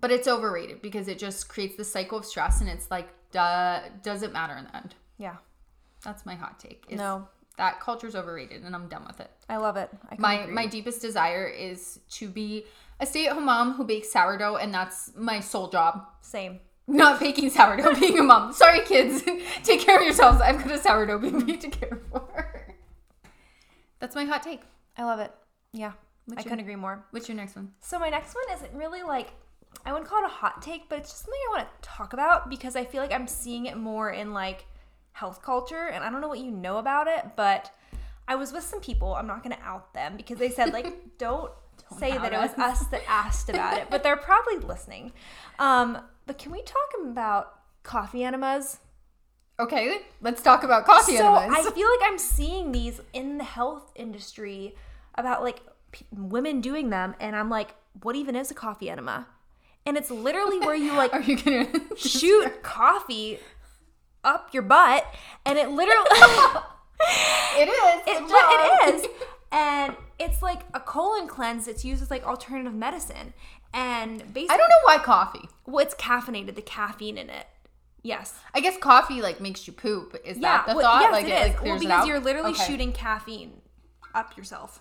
but 0.00 0.10
it's 0.10 0.26
overrated 0.26 0.82
because 0.82 1.06
it 1.06 1.18
just 1.18 1.48
creates 1.48 1.76
this 1.76 1.90
cycle 1.90 2.18
of 2.18 2.24
stress, 2.26 2.60
and 2.60 2.68
it's 2.68 2.90
like, 2.90 3.08
duh, 3.30 3.80
does 4.02 4.22
it 4.22 4.32
matter 4.32 4.56
in 4.56 4.64
the 4.64 4.76
end? 4.76 4.94
Yeah. 5.18 5.36
That's 6.02 6.26
my 6.26 6.34
hot 6.34 6.58
take. 6.58 6.84
is 6.88 6.98
No. 6.98 7.28
That 7.58 7.80
culture's 7.80 8.14
overrated, 8.14 8.62
and 8.62 8.74
I'm 8.74 8.88
done 8.88 9.04
with 9.06 9.20
it. 9.20 9.30
I 9.48 9.56
love 9.58 9.76
it. 9.76 9.90
I 10.10 10.16
My 10.18 10.34
agree 10.40 10.54
my 10.54 10.66
deepest 10.66 11.00
desire 11.02 11.46
is 11.46 12.00
to 12.12 12.28
be 12.28 12.64
a 13.00 13.06
stay-at-home 13.06 13.44
mom 13.44 13.74
who 13.74 13.84
bakes 13.84 14.10
sourdough, 14.12 14.56
and 14.56 14.72
that's 14.72 15.12
my 15.16 15.40
sole 15.40 15.68
job. 15.68 16.06
same. 16.20 16.60
Not 16.88 17.20
baking 17.20 17.50
sourdough, 17.50 17.94
being 18.00 18.18
a 18.18 18.22
mom. 18.24 18.52
Sorry, 18.52 18.80
kids. 18.84 19.22
Take 19.62 19.80
care 19.80 19.98
of 19.98 20.02
yourselves. 20.02 20.40
I've 20.40 20.58
got 20.58 20.72
a 20.72 20.78
sourdough 20.78 21.18
baby 21.18 21.56
to 21.58 21.68
care 21.68 22.00
for. 22.10 22.64
That's 24.00 24.14
my 24.16 24.24
hot 24.24 24.42
take. 24.42 24.62
I 24.96 25.04
love 25.04 25.20
it. 25.20 25.32
Yeah. 25.72 25.92
What's 26.26 26.38
I 26.40 26.42
your- 26.42 26.50
couldn't 26.50 26.60
agree 26.64 26.76
more. 26.76 27.04
What's 27.10 27.28
your 27.28 27.36
next 27.36 27.54
one? 27.56 27.72
So 27.80 27.98
my 27.98 28.08
next 28.08 28.34
one 28.34 28.56
isn't 28.56 28.72
really 28.76 29.02
like 29.02 29.28
I 29.86 29.92
wouldn't 29.92 30.08
call 30.10 30.22
it 30.22 30.26
a 30.26 30.28
hot 30.28 30.60
take, 30.60 30.88
but 30.88 30.98
it's 30.98 31.10
just 31.10 31.22
something 31.24 31.40
I 31.50 31.56
want 31.56 31.68
to 31.82 31.88
talk 31.88 32.12
about 32.12 32.50
because 32.50 32.76
I 32.76 32.84
feel 32.84 33.00
like 33.00 33.12
I'm 33.12 33.26
seeing 33.26 33.66
it 33.66 33.76
more 33.76 34.10
in 34.10 34.32
like 34.34 34.66
health 35.12 35.42
culture 35.42 35.88
and 35.88 36.02
I 36.02 36.10
don't 36.10 36.20
know 36.20 36.28
what 36.28 36.40
you 36.40 36.50
know 36.50 36.78
about 36.78 37.06
it, 37.06 37.36
but 37.36 37.70
I 38.26 38.34
was 38.34 38.52
with 38.52 38.64
some 38.64 38.80
people, 38.80 39.14
I'm 39.14 39.26
not 39.26 39.42
going 39.42 39.54
to 39.56 39.62
out 39.62 39.92
them 39.94 40.16
because 40.16 40.38
they 40.38 40.50
said 40.50 40.72
like 40.72 41.16
don't, 41.18 41.50
say 41.98 42.12
out 42.12 42.22
that 42.22 42.32
it 42.32 42.38
was 42.38 42.52
us. 42.52 42.82
us 42.82 42.86
that 42.88 43.02
asked 43.08 43.48
about 43.48 43.76
it, 43.76 43.88
but 43.90 44.02
they're 44.04 44.16
probably 44.16 44.58
listening. 44.58 45.12
Um, 45.58 45.98
but 46.26 46.38
can 46.38 46.52
we 46.52 46.62
talk 46.62 46.88
about 47.04 47.60
coffee 47.82 48.24
enemas? 48.24 48.78
Okay, 49.60 49.98
let's 50.20 50.42
talk 50.42 50.62
about 50.62 50.86
coffee 50.86 51.16
so 51.16 51.36
enemas. 51.36 51.66
I 51.66 51.70
feel 51.74 51.88
like 51.88 52.10
I'm 52.10 52.18
seeing 52.18 52.72
these 52.72 53.00
in 53.12 53.38
the 53.38 53.44
health 53.44 53.92
industry 53.94 54.74
about 55.16 55.42
like 55.42 55.60
p- 55.90 56.06
women 56.10 56.60
doing 56.60 56.90
them, 56.90 57.14
and 57.20 57.36
I'm 57.36 57.50
like, 57.50 57.74
what 58.02 58.16
even 58.16 58.34
is 58.34 58.50
a 58.50 58.54
coffee 58.54 58.88
enema? 58.88 59.26
And 59.84 59.96
it's 59.96 60.10
literally 60.10 60.60
where 60.60 60.76
you 60.76 60.92
like 60.92 61.12
Are 61.12 61.20
you 61.20 61.36
gonna 61.36 61.68
shoot 61.96 62.62
coffee 62.62 63.40
up 64.24 64.52
your 64.52 64.62
butt, 64.62 65.04
and 65.44 65.58
it 65.58 65.68
literally. 65.70 66.08
it 67.58 67.68
is. 67.68 68.02
It, 68.06 68.24
it 68.30 68.94
is. 68.94 69.06
and 69.52 69.94
it's 70.18 70.42
like 70.42 70.60
a 70.74 70.80
colon 70.80 71.26
cleanse 71.26 71.66
that's 71.66 71.84
used 71.84 72.02
as 72.02 72.10
like 72.10 72.24
alternative 72.24 72.74
medicine, 72.74 73.32
and 73.74 74.18
basically, 74.32 74.54
I 74.54 74.56
don't 74.56 74.68
know 74.68 74.82
why 74.84 74.98
coffee. 74.98 75.48
well, 75.66 75.84
it's 75.84 75.94
caffeinated, 75.94 76.54
the 76.54 76.62
caffeine 76.62 77.18
in 77.18 77.30
it. 77.30 77.46
Yes. 78.04 78.34
I 78.52 78.60
guess 78.60 78.76
coffee 78.78 79.22
like 79.22 79.40
makes 79.40 79.66
you 79.66 79.72
poop. 79.72 80.16
Is 80.24 80.36
Yeah, 80.36 80.58
that 80.58 80.66
the 80.66 80.74
well, 80.76 80.84
thought? 80.84 81.02
yes, 81.02 81.12
like 81.12 81.24
it 81.24 81.28
it, 81.28 81.32
is. 81.34 81.54
like 81.54 81.62
well, 81.62 81.76
it 81.76 81.80
because 81.80 82.00
out? 82.02 82.06
you're 82.08 82.18
literally 82.20 82.50
Okay. 82.50 82.64
shooting 82.66 82.92
caffeine 82.92 83.60
up 84.14 84.36
yourself 84.36 84.80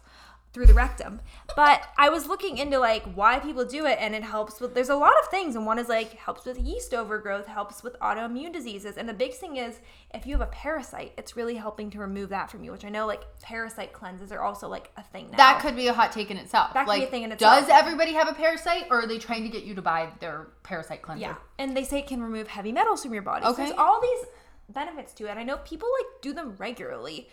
through 0.54 0.66
the 0.66 0.74
rectum. 0.74 1.22
But 1.56 1.82
I 1.98 2.10
was 2.10 2.28
looking 2.28 2.58
into 2.58 2.78
like 2.78 3.04
why 3.14 3.40
people 3.40 3.66
do 3.66 3.86
it, 3.86 3.98
and 4.02 4.14
it 4.14 4.24
helps 4.24 4.60
with. 4.60 4.74
There's 4.74 4.90
a 4.90 4.96
lot 4.96 5.14
of 5.22 5.30
things, 5.30 5.56
and 5.56 5.66
one 5.66 5.80
is 5.80 5.88
like 5.88 6.14
helps 6.14 6.46
with 6.46 6.60
yeast 6.60 6.94
overgrowth, 6.94 7.48
helps 7.48 7.84
with 7.84 7.98
autoimmune 8.00 8.52
diseases, 8.54 8.98
and 8.98 9.08
the 9.08 9.14
big 9.14 9.34
thing 9.34 9.58
is 9.58 9.80
if 10.14 10.26
you 10.26 10.34
have 10.34 10.42
a 10.42 10.52
parasite, 10.52 11.14
it's 11.18 11.36
really 11.36 11.56
helping 11.56 11.90
to 11.92 12.00
remove 12.00 12.30
that 12.30 12.52
from 12.52 12.64
you. 12.64 12.72
Which 12.72 12.86
I 12.86 12.90
know 12.90 13.06
like 13.08 13.24
parasite 13.42 13.94
cleanses 13.94 14.32
are 14.32 14.42
also 14.42 14.68
like 14.68 14.92
a 14.98 15.04
thing 15.04 15.30
now. 15.32 15.38
That 15.38 15.62
could 15.62 15.76
be 15.76 15.88
a 15.88 15.94
hot 15.94 16.12
take 16.12 16.32
in 16.32 16.38
itself. 16.38 16.74
That 16.74 16.86
could 16.86 16.94
be 16.94 17.00
like, 17.00 17.08
a 17.08 17.12
thing 17.12 17.24
in 17.24 17.32
itself. 17.32 17.62
Does 17.62 17.70
everybody 17.70 18.14
have 18.14 18.28
a 18.28 18.34
parasite, 18.34 18.88
or 18.90 19.02
are 19.02 19.08
they 19.08 19.18
trying 19.18 19.44
to 19.44 19.50
get 19.50 19.64
you 19.64 19.76
to 19.76 19.82
buy 19.82 20.10
their 20.20 20.48
parasite 20.64 21.02
cleanser? 21.02 21.22
Yeah, 21.22 21.36
and 21.60 21.76
they 21.76 21.84
say 21.84 22.00
it 22.00 22.08
can 22.08 22.22
remove 22.22 22.48
heavy 22.48 22.72
metals 22.72 23.04
from 23.04 23.14
your 23.14 23.24
body. 23.24 23.46
So 23.46 23.52
Okay. 23.52 23.66
there's 23.66 23.78
all 23.78 24.02
these 24.02 24.26
benefits 24.70 25.14
to 25.14 25.26
it. 25.28 25.38
I 25.38 25.44
know 25.44 25.58
people 25.58 25.88
like 26.00 26.22
do 26.22 26.34
them 26.34 26.56
regularly. 26.58 27.30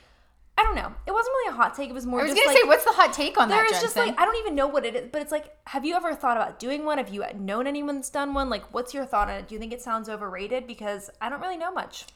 I 0.58 0.62
don't 0.64 0.74
know. 0.74 0.92
It 1.06 1.12
wasn't 1.12 1.34
really 1.34 1.54
a 1.54 1.56
hot 1.56 1.76
take. 1.76 1.88
It 1.88 1.92
was 1.92 2.04
more 2.04 2.18
I 2.20 2.24
was 2.24 2.34
gonna 2.34 2.46
like 2.48 2.56
say, 2.58 2.64
what's 2.66 2.84
the 2.84 2.90
hot 2.90 3.12
take 3.12 3.38
on 3.38 3.48
there 3.48 3.62
that, 3.62 3.76
is 3.76 3.80
just 3.80 3.96
like 3.96 4.18
I 4.20 4.24
don't 4.24 4.36
even 4.38 4.56
know 4.56 4.66
what 4.66 4.84
it 4.84 4.96
is, 4.96 5.08
but 5.12 5.22
it's 5.22 5.30
like, 5.30 5.56
have 5.68 5.84
you 5.84 5.94
ever 5.94 6.16
thought 6.16 6.36
about 6.36 6.58
doing 6.58 6.84
one? 6.84 6.98
Have 6.98 7.10
you 7.10 7.24
known 7.36 7.68
anyone 7.68 7.94
that's 7.94 8.10
done 8.10 8.34
one? 8.34 8.50
Like, 8.50 8.74
what's 8.74 8.92
your 8.92 9.06
thought 9.06 9.28
on 9.28 9.34
it? 9.36 9.46
Do 9.48 9.54
you 9.54 9.60
think 9.60 9.72
it 9.72 9.80
sounds 9.80 10.08
overrated? 10.08 10.66
Because 10.66 11.10
I 11.20 11.28
don't 11.28 11.40
really 11.40 11.56
know 11.56 11.70
much. 11.70 12.06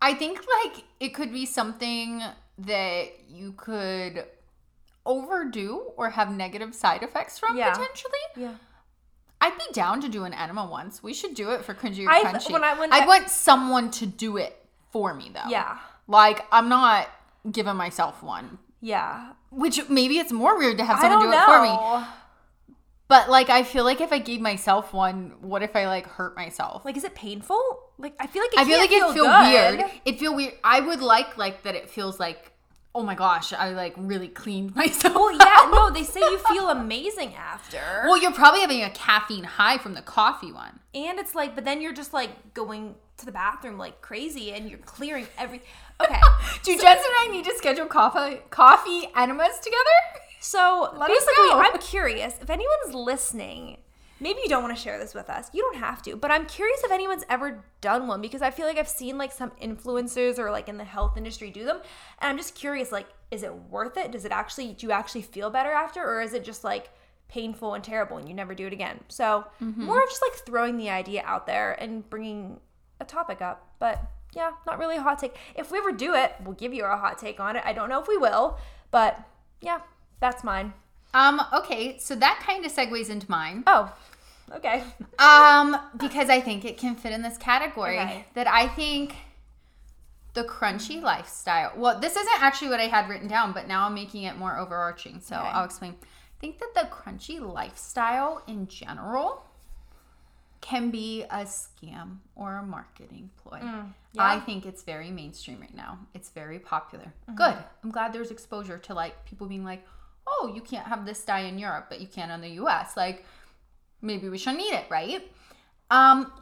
I 0.00 0.14
think 0.14 0.40
like 0.64 0.82
it 0.98 1.10
could 1.10 1.32
be 1.32 1.46
something 1.46 2.20
that 2.58 3.04
you 3.28 3.52
could 3.52 4.24
overdo 5.06 5.92
or 5.96 6.10
have 6.10 6.32
negative 6.34 6.74
side 6.74 7.02
effects 7.04 7.38
from 7.38 7.56
Yeah. 7.56 7.70
potentially. 7.72 8.12
Yeah. 8.36 8.54
I'd 9.40 9.56
be 9.58 9.64
down 9.72 10.00
to 10.00 10.08
do 10.08 10.24
an 10.24 10.32
enema 10.34 10.66
once. 10.66 11.02
We 11.02 11.14
should 11.14 11.34
do 11.34 11.50
it 11.50 11.64
for 11.64 11.74
cringy 11.74 12.06
or 12.06 12.10
I- 12.10 12.22
crunchy. 12.22 12.50
when 12.52 12.62
I- 12.64 12.74
when 12.78 12.92
I'd 12.92 13.04
I- 13.04 13.06
want 13.06 13.28
someone 13.28 13.90
to 13.92 14.06
do 14.06 14.36
it 14.36 14.56
for 14.90 15.14
me 15.14 15.30
though. 15.32 15.48
Yeah. 15.48 15.78
Like 16.06 16.44
I'm 16.52 16.68
not 16.68 17.08
giving 17.50 17.76
myself 17.76 18.22
one. 18.22 18.58
Yeah. 18.80 19.32
Which 19.50 19.88
maybe 19.88 20.18
it's 20.18 20.32
more 20.32 20.58
weird 20.58 20.78
to 20.78 20.84
have 20.84 21.00
someone 21.00 21.20
do 21.20 21.30
know. 21.30 21.42
it 21.42 21.46
for 21.46 21.62
me. 21.62 22.06
But 23.08 23.28
like 23.28 23.50
I 23.50 23.62
feel 23.62 23.84
like 23.84 24.00
if 24.00 24.12
I 24.12 24.18
gave 24.18 24.40
myself 24.40 24.92
one, 24.92 25.34
what 25.40 25.62
if 25.62 25.76
I 25.76 25.86
like 25.86 26.06
hurt 26.06 26.34
myself? 26.34 26.84
Like, 26.84 26.96
is 26.96 27.04
it 27.04 27.14
painful? 27.14 27.60
Like, 27.98 28.14
I 28.18 28.26
feel 28.26 28.42
like 28.42 28.52
it 28.54 28.58
I 28.58 28.64
feel 28.64 28.78
like 28.78 28.90
it 28.90 29.12
feel 29.12 29.24
good. 29.24 29.78
weird. 29.78 29.90
It 30.04 30.18
feel 30.18 30.34
weird. 30.34 30.54
I 30.64 30.80
would 30.80 31.00
like 31.00 31.36
like 31.36 31.62
that 31.64 31.74
it 31.74 31.90
feels 31.90 32.18
like 32.18 32.52
oh 32.94 33.02
my 33.02 33.14
gosh, 33.14 33.52
I 33.52 33.70
like 33.70 33.94
really 33.96 34.28
cleaned 34.28 34.74
myself. 34.76 35.14
Well, 35.14 35.32
yeah. 35.32 35.70
No, 35.70 35.90
they 35.90 36.02
say 36.04 36.20
you 36.20 36.38
feel 36.38 36.68
amazing 36.68 37.34
after. 37.34 37.78
Well, 38.04 38.20
you're 38.20 38.32
probably 38.32 38.60
having 38.60 38.82
a 38.82 38.90
caffeine 38.90 39.44
high 39.44 39.78
from 39.78 39.94
the 39.94 40.02
coffee 40.02 40.52
one. 40.52 40.80
And 40.94 41.18
it's 41.18 41.34
like, 41.34 41.54
but 41.54 41.64
then 41.64 41.80
you're 41.80 41.94
just 41.94 42.12
like 42.12 42.52
going 42.54 42.94
to 43.18 43.26
the 43.26 43.32
bathroom 43.32 43.78
like 43.78 44.00
crazy, 44.00 44.52
and 44.52 44.68
you're 44.68 44.78
clearing 44.80 45.26
every. 45.38 45.62
Okay. 46.04 46.20
Do 46.62 46.72
Jensen 46.78 46.88
and 46.88 47.14
I 47.20 47.28
need 47.30 47.44
to 47.46 47.54
schedule 47.56 47.86
coffee 47.86 48.38
coffee 48.50 49.08
enemas 49.16 49.58
together? 49.58 49.78
So 50.40 50.84
us 50.84 51.08
basically. 51.08 51.50
I'm 51.52 51.78
curious 51.78 52.34
if 52.40 52.50
anyone's 52.50 52.94
listening. 52.94 53.78
Maybe 54.20 54.38
you 54.44 54.48
don't 54.48 54.62
want 54.62 54.76
to 54.76 54.80
share 54.80 55.00
this 55.00 55.14
with 55.14 55.28
us. 55.28 55.48
You 55.52 55.62
don't 55.62 55.78
have 55.80 56.00
to, 56.02 56.14
but 56.14 56.30
I'm 56.30 56.46
curious 56.46 56.80
if 56.84 56.92
anyone's 56.92 57.24
ever 57.28 57.64
done 57.80 58.06
one 58.06 58.20
because 58.20 58.40
I 58.40 58.52
feel 58.52 58.66
like 58.66 58.78
I've 58.78 58.88
seen 58.88 59.18
like 59.18 59.32
some 59.32 59.50
influencers 59.60 60.38
or 60.38 60.50
like 60.52 60.68
in 60.68 60.76
the 60.76 60.84
health 60.84 61.16
industry 61.16 61.50
do 61.50 61.64
them, 61.64 61.78
and 62.20 62.30
I'm 62.30 62.36
just 62.36 62.54
curious. 62.54 62.92
Like, 62.92 63.08
is 63.32 63.42
it 63.42 63.52
worth 63.68 63.96
it? 63.96 64.12
Does 64.12 64.24
it 64.24 64.30
actually? 64.30 64.74
Do 64.74 64.86
you 64.86 64.92
actually 64.92 65.22
feel 65.22 65.50
better 65.50 65.72
after, 65.72 66.04
or 66.04 66.22
is 66.22 66.34
it 66.34 66.44
just 66.44 66.62
like 66.62 66.90
painful 67.28 67.74
and 67.74 67.82
terrible 67.82 68.18
and 68.18 68.28
you 68.28 68.34
never 68.34 68.54
do 68.54 68.66
it 68.66 68.72
again? 68.72 69.00
So 69.08 69.44
Mm-hmm. 69.60 69.84
more 69.86 70.00
of 70.02 70.08
just 70.08 70.22
like 70.22 70.34
throwing 70.46 70.76
the 70.76 70.90
idea 70.90 71.22
out 71.24 71.46
there 71.48 71.72
and 71.80 72.08
bringing 72.08 72.60
a 73.00 73.04
topic 73.04 73.40
up, 73.42 73.74
but. 73.78 74.02
Yeah, 74.34 74.52
not 74.66 74.78
really 74.78 74.96
a 74.96 75.02
hot 75.02 75.18
take. 75.18 75.36
If 75.54 75.70
we 75.70 75.78
ever 75.78 75.92
do 75.92 76.14
it, 76.14 76.34
we'll 76.44 76.54
give 76.54 76.72
you 76.72 76.84
our 76.84 76.96
hot 76.96 77.18
take 77.18 77.38
on 77.40 77.56
it. 77.56 77.62
I 77.66 77.72
don't 77.72 77.88
know 77.88 78.00
if 78.00 78.08
we 78.08 78.16
will, 78.16 78.58
but 78.90 79.20
yeah, 79.60 79.80
that's 80.20 80.42
mine. 80.42 80.72
Um, 81.14 81.42
okay, 81.52 81.98
so 81.98 82.14
that 82.16 82.42
kind 82.46 82.64
of 82.64 82.72
segues 82.72 83.10
into 83.10 83.30
mine. 83.30 83.64
Oh, 83.66 83.92
okay. 84.54 84.82
Um, 85.18 85.76
because 85.98 86.30
I 86.30 86.40
think 86.40 86.64
it 86.64 86.78
can 86.78 86.96
fit 86.96 87.12
in 87.12 87.22
this 87.22 87.36
category 87.38 87.98
Okay. 87.98 88.24
that 88.34 88.46
I 88.48 88.66
think 88.68 89.14
the 90.34 90.42
crunchy 90.44 91.00
lifestyle. 91.02 91.72
Well, 91.76 92.00
this 92.00 92.16
isn't 92.16 92.42
actually 92.42 92.70
what 92.70 92.80
I 92.80 92.86
had 92.86 93.08
written 93.10 93.28
down, 93.28 93.52
but 93.52 93.68
now 93.68 93.86
I'm 93.86 93.94
making 93.94 94.22
it 94.22 94.36
more 94.38 94.58
overarching. 94.58 95.20
So 95.20 95.36
Okay. 95.36 95.46
I'll 95.48 95.64
explain. 95.66 95.94
I 96.02 96.06
think 96.40 96.58
that 96.58 96.72
the 96.74 96.88
crunchy 96.90 97.38
lifestyle 97.38 98.42
in 98.48 98.66
general 98.66 99.44
can 100.62 100.90
be 100.90 101.24
a 101.24 101.44
scam 101.44 102.18
or 102.34 102.56
a 102.56 102.62
marketing 102.62 103.28
ploy. 103.42 103.60
I 104.16 104.40
think 104.40 104.64
it's 104.64 104.82
very 104.82 105.10
mainstream 105.10 105.60
right 105.60 105.74
now. 105.74 105.98
It's 106.14 106.30
very 106.30 106.58
popular. 106.58 107.12
Good. 107.34 107.56
I'm 107.84 107.90
glad 107.90 108.12
there's 108.14 108.30
exposure 108.30 108.78
to 108.78 108.94
like 108.94 109.26
people 109.26 109.46
being 109.46 109.64
like, 109.64 109.84
"Oh, 110.26 110.50
you 110.54 110.62
can't 110.62 110.86
have 110.86 111.04
this 111.04 111.22
dye 111.24 111.40
in 111.40 111.58
Europe, 111.58 111.86
but 111.90 112.00
you 112.00 112.06
can 112.06 112.30
in 112.30 112.40
the 112.40 112.62
US." 112.62 112.96
Like 112.96 113.26
maybe 114.00 114.28
we 114.28 114.38
shouldn't 114.38 114.62
eat 114.62 114.72
it, 114.72 114.86
right? 114.88 115.30
Um, 115.90 116.32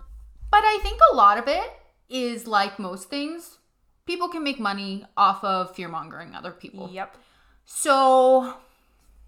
but 0.51 0.63
I 0.65 0.79
think 0.83 1.01
a 1.13 1.17
lot 1.17 1.39
of 1.39 1.49
it 1.49 1.71
is 2.09 2.47
like 2.47 2.79
most 2.79 3.09
things, 3.09 3.59
people 4.07 4.29
can 4.29 4.43
make 4.43 4.59
money 4.59 5.07
off 5.17 5.43
of 5.45 5.75
fear 5.75 5.89
mongering 5.89 6.35
other 6.35 6.51
people. 6.51 6.91
Yep. 6.93 7.17
So, 7.65 8.55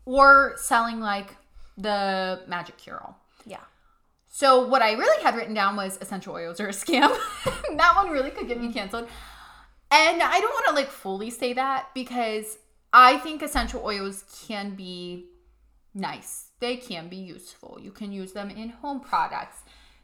or 0.05 0.55
selling 0.57 1.00
like 1.00 1.37
the 1.78 2.42
magic 2.46 2.76
cure 2.78 3.00
all. 3.00 3.22
So, 4.35 4.66
what 4.66 4.81
I 4.81 4.92
really 4.92 5.23
had 5.23 5.37
written 5.37 5.53
down 5.53 5.77
was 5.77 5.99
essential 6.01 6.35
oils 6.35 6.59
are 6.59 6.68
a 6.68 6.73
scam. 6.73 7.14
that 7.77 7.92
one 7.95 8.09
really 8.09 8.31
could 8.31 8.49
get 8.49 8.59
me 8.59 8.73
canceled. 8.73 9.07
And 9.90 10.23
I 10.23 10.40
don't 10.40 10.51
want 10.51 10.66
to 10.68 10.75
like 10.75 10.88
fully 10.88 11.29
say 11.29 11.53
that 11.53 11.88
because 11.95 12.57
I 12.95 13.18
think 13.18 13.42
essential 13.42 13.85
oils 13.85 14.25
can 14.49 14.75
be 14.75 15.27
nice. 15.92 16.47
They 16.61 16.79
can 16.79 17.11
be 17.11 17.16
useful. 17.16 17.79
You 17.79 17.90
can 17.90 18.11
use 18.11 18.33
them 18.33 18.49
in 18.49 18.71
home 18.71 19.01
products. 19.01 19.59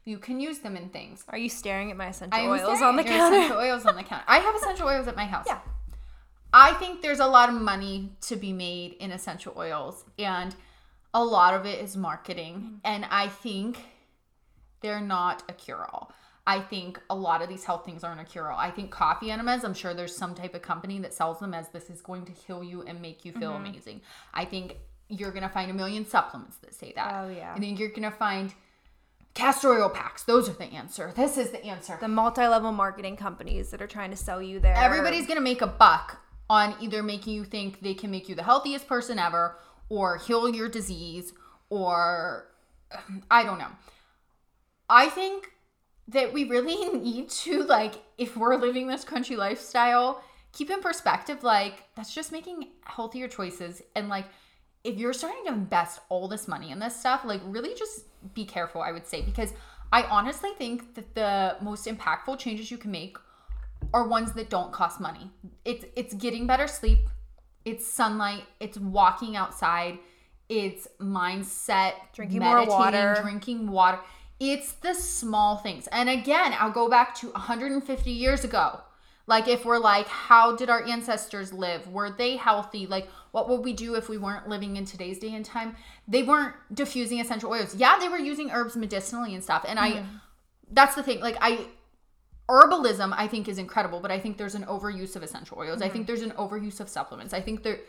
You 0.04 0.18
can 0.18 0.40
use 0.40 0.58
them 0.58 0.76
in 0.76 0.90
things. 0.90 1.24
Are 1.30 1.38
you 1.38 1.48
staring 1.48 1.90
at 1.90 1.96
my 1.96 2.08
essential 2.08 2.38
oils 2.38 2.82
on 2.82 2.96
the 2.96 3.04
counter? 3.04 3.34
Essential 3.34 3.56
oils 3.56 3.86
on 3.86 3.96
the 3.96 4.02
counter. 4.02 4.24
I 4.28 4.40
have 4.40 4.54
essential 4.56 4.88
oils 4.88 5.08
at 5.08 5.16
my 5.16 5.24
house. 5.24 5.46
Yeah. 5.46 5.60
I 6.52 6.74
think 6.74 7.00
there's 7.00 7.20
a 7.20 7.26
lot 7.26 7.48
of 7.48 7.54
money 7.54 8.10
to 8.22 8.36
be 8.36 8.52
made 8.52 8.92
in 9.00 9.10
essential 9.10 9.54
oils, 9.56 10.04
and 10.18 10.54
a 11.14 11.24
lot 11.24 11.54
of 11.54 11.64
it 11.64 11.82
is 11.82 11.96
marketing. 11.96 12.56
Mm-hmm. 12.56 12.74
And 12.84 13.06
I 13.10 13.28
think 13.28 13.78
they're 14.80 15.00
not 15.00 15.42
a 15.48 15.52
cure 15.52 15.86
all. 15.92 16.12
I 16.46 16.60
think 16.60 16.98
a 17.10 17.14
lot 17.14 17.42
of 17.42 17.48
these 17.50 17.64
health 17.64 17.84
things 17.84 18.02
aren't 18.02 18.20
a 18.20 18.24
cure 18.24 18.50
all. 18.50 18.58
I 18.58 18.70
think 18.70 18.90
coffee 18.90 19.30
enemas, 19.30 19.64
I'm 19.64 19.74
sure 19.74 19.92
there's 19.92 20.16
some 20.16 20.34
type 20.34 20.54
of 20.54 20.62
company 20.62 20.98
that 21.00 21.12
sells 21.12 21.40
them 21.40 21.52
as 21.52 21.68
this 21.68 21.90
is 21.90 22.00
going 22.00 22.24
to 22.24 22.32
heal 22.32 22.64
you 22.64 22.82
and 22.82 23.02
make 23.02 23.24
you 23.24 23.32
Mm-hmm. 23.32 23.40
feel 23.40 23.52
amazing. 23.52 24.00
I 24.32 24.44
think 24.46 24.76
you're 25.10 25.30
going 25.30 25.42
to 25.42 25.48
find 25.48 25.70
a 25.70 25.74
million 25.74 26.06
supplements 26.06 26.56
that 26.58 26.72
say 26.74 26.92
that. 26.96 27.12
Oh, 27.22 27.28
yeah. 27.28 27.52
I 27.54 27.58
think 27.58 27.78
you're 27.78 27.90
going 27.90 28.02
to 28.02 28.10
find 28.10 28.54
castor 29.34 29.68
oil 29.72 29.88
packs. 29.90 30.24
Those 30.24 30.48
are 30.48 30.54
the 30.54 30.64
answer. 30.64 31.12
This 31.14 31.36
is 31.38 31.50
the 31.50 31.64
answer. 31.64 31.96
The 32.00 32.08
multi-level 32.08 32.72
marketing 32.72 33.16
companies 33.16 33.70
that 33.70 33.80
are 33.80 33.86
trying 33.86 34.10
to 34.10 34.16
sell 34.16 34.42
you 34.42 34.58
their 34.58 34.74
Everybody's 34.74 35.26
gonna 35.28 35.40
make 35.40 35.62
a 35.62 35.66
buck 35.66 36.20
on 36.50 36.74
either 36.80 37.02
making 37.02 37.34
you 37.34 37.44
think 37.44 37.80
they 37.80 37.94
can 37.94 38.10
make 38.10 38.28
you 38.28 38.34
the 38.34 38.42
healthiest 38.42 38.88
person 38.88 39.18
ever, 39.18 39.56
or 39.90 40.16
heal 40.16 40.48
your 40.52 40.68
disease, 40.68 41.32
or 41.70 42.48
I 43.30 43.44
don't 43.44 43.58
know. 43.58 43.70
I 44.88 45.08
think 45.08 45.52
that 46.08 46.32
we 46.32 46.44
really 46.44 46.88
need 46.98 47.30
to 47.30 47.64
like, 47.64 47.94
if 48.16 48.36
we're 48.36 48.56
living 48.56 48.86
this 48.86 49.04
crunchy 49.04 49.36
lifestyle, 49.36 50.22
keep 50.52 50.70
in 50.70 50.80
perspective 50.80 51.42
like 51.42 51.84
that's 51.94 52.14
just 52.14 52.32
making 52.32 52.68
healthier 52.84 53.28
choices 53.28 53.82
and 53.94 54.08
like 54.08 54.24
if 54.84 54.96
you're 54.96 55.12
starting 55.12 55.44
to 55.44 55.52
invest 55.52 56.00
all 56.08 56.28
this 56.28 56.48
money 56.48 56.70
in 56.70 56.78
this 56.78 56.98
stuff, 56.98 57.24
like 57.24 57.40
really 57.44 57.74
just 57.74 58.04
be 58.34 58.44
careful, 58.44 58.80
I 58.80 58.92
would 58.92 59.06
say, 59.06 59.22
because 59.22 59.52
I 59.92 60.04
honestly 60.04 60.50
think 60.56 60.94
that 60.94 61.14
the 61.14 61.56
most 61.62 61.86
impactful 61.86 62.38
changes 62.38 62.70
you 62.70 62.78
can 62.78 62.90
make 62.90 63.16
are 63.92 64.06
ones 64.06 64.32
that 64.32 64.50
don't 64.50 64.72
cost 64.72 65.00
money. 65.00 65.30
It's 65.64 65.84
it's 65.96 66.14
getting 66.14 66.46
better 66.46 66.66
sleep, 66.66 67.08
it's 67.64 67.86
sunlight, 67.86 68.44
it's 68.60 68.78
walking 68.78 69.36
outside, 69.36 69.98
it's 70.48 70.88
mindset, 71.00 71.94
Drinking 72.12 72.40
more 72.40 72.66
water. 72.66 73.18
drinking 73.20 73.68
water. 73.68 73.98
It's 74.40 74.72
the 74.72 74.94
small 74.94 75.56
things. 75.56 75.88
And 75.88 76.08
again, 76.08 76.54
I'll 76.58 76.70
go 76.70 76.88
back 76.88 77.14
to 77.16 77.30
150 77.30 78.10
years 78.10 78.44
ago. 78.44 78.80
Like, 79.26 79.46
if 79.46 79.66
we're 79.66 79.78
like, 79.78 80.06
how 80.08 80.56
did 80.56 80.70
our 80.70 80.82
ancestors 80.84 81.52
live? 81.52 81.86
Were 81.88 82.08
they 82.08 82.36
healthy? 82.36 82.86
Like, 82.86 83.08
what 83.30 83.48
would 83.48 83.62
we 83.62 83.74
do 83.74 83.94
if 83.94 84.08
we 84.08 84.16
weren't 84.16 84.48
living 84.48 84.76
in 84.76 84.86
today's 84.86 85.18
day 85.18 85.34
and 85.34 85.44
time? 85.44 85.76
They 86.06 86.22
weren't 86.22 86.54
diffusing 86.72 87.20
essential 87.20 87.50
oils. 87.50 87.74
Yeah, 87.74 87.98
they 88.00 88.08
were 88.08 88.18
using 88.18 88.50
herbs 88.50 88.74
medicinally 88.74 89.34
and 89.34 89.44
stuff. 89.44 89.66
And 89.68 89.78
I, 89.78 89.90
mm-hmm. 89.90 90.16
that's 90.70 90.94
the 90.94 91.02
thing. 91.02 91.20
Like, 91.20 91.36
I, 91.42 91.66
herbalism, 92.48 93.12
I 93.14 93.28
think, 93.28 93.48
is 93.48 93.58
incredible, 93.58 94.00
but 94.00 94.10
I 94.10 94.18
think 94.18 94.38
there's 94.38 94.54
an 94.54 94.64
overuse 94.64 95.14
of 95.14 95.22
essential 95.22 95.58
oils. 95.58 95.82
I 95.82 95.90
think 95.90 96.06
mm-hmm. 96.06 96.06
there's 96.06 96.22
an 96.22 96.30
overuse 96.30 96.80
of 96.80 96.88
supplements. 96.88 97.34
I 97.34 97.42
think 97.42 97.62
there, 97.64 97.80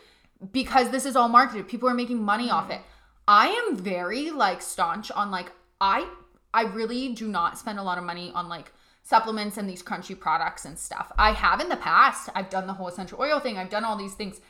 because 0.52 0.90
this 0.90 1.06
is 1.06 1.16
all 1.16 1.28
marketed, 1.28 1.68
people 1.68 1.88
are 1.88 1.94
making 1.94 2.22
money 2.22 2.50
off 2.50 2.64
mm-hmm. 2.64 2.72
it. 2.72 2.80
I 3.26 3.48
am 3.48 3.76
very 3.76 4.30
like 4.30 4.60
staunch 4.60 5.10
on 5.12 5.30
like, 5.30 5.52
I, 5.80 6.06
I 6.52 6.62
really 6.62 7.12
do 7.14 7.28
not 7.28 7.58
spend 7.58 7.78
a 7.78 7.82
lot 7.82 7.98
of 7.98 8.04
money 8.04 8.32
on 8.34 8.48
like, 8.48 8.72
supplements 9.02 9.56
and 9.56 9.68
these 9.68 9.82
crunchy 9.82 10.18
products 10.18 10.64
and 10.64 10.78
stuff. 10.78 11.10
I 11.18 11.32
have 11.32 11.60
in 11.60 11.68
the 11.68 11.76
past. 11.76 12.28
I've 12.34 12.50
done 12.50 12.66
the 12.66 12.74
whole 12.74 12.88
essential 12.88 13.20
oil 13.20 13.40
thing. 13.40 13.58
I've 13.58 13.70
done 13.70 13.84
all 13.84 13.96
these 13.96 14.14
things. 14.14 14.40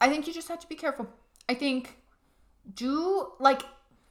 I 0.00 0.08
think 0.08 0.26
you 0.26 0.32
just 0.32 0.48
have 0.48 0.60
to 0.60 0.68
be 0.68 0.74
careful. 0.74 1.08
I 1.48 1.54
think 1.54 1.96
do 2.74 3.32
like 3.38 3.62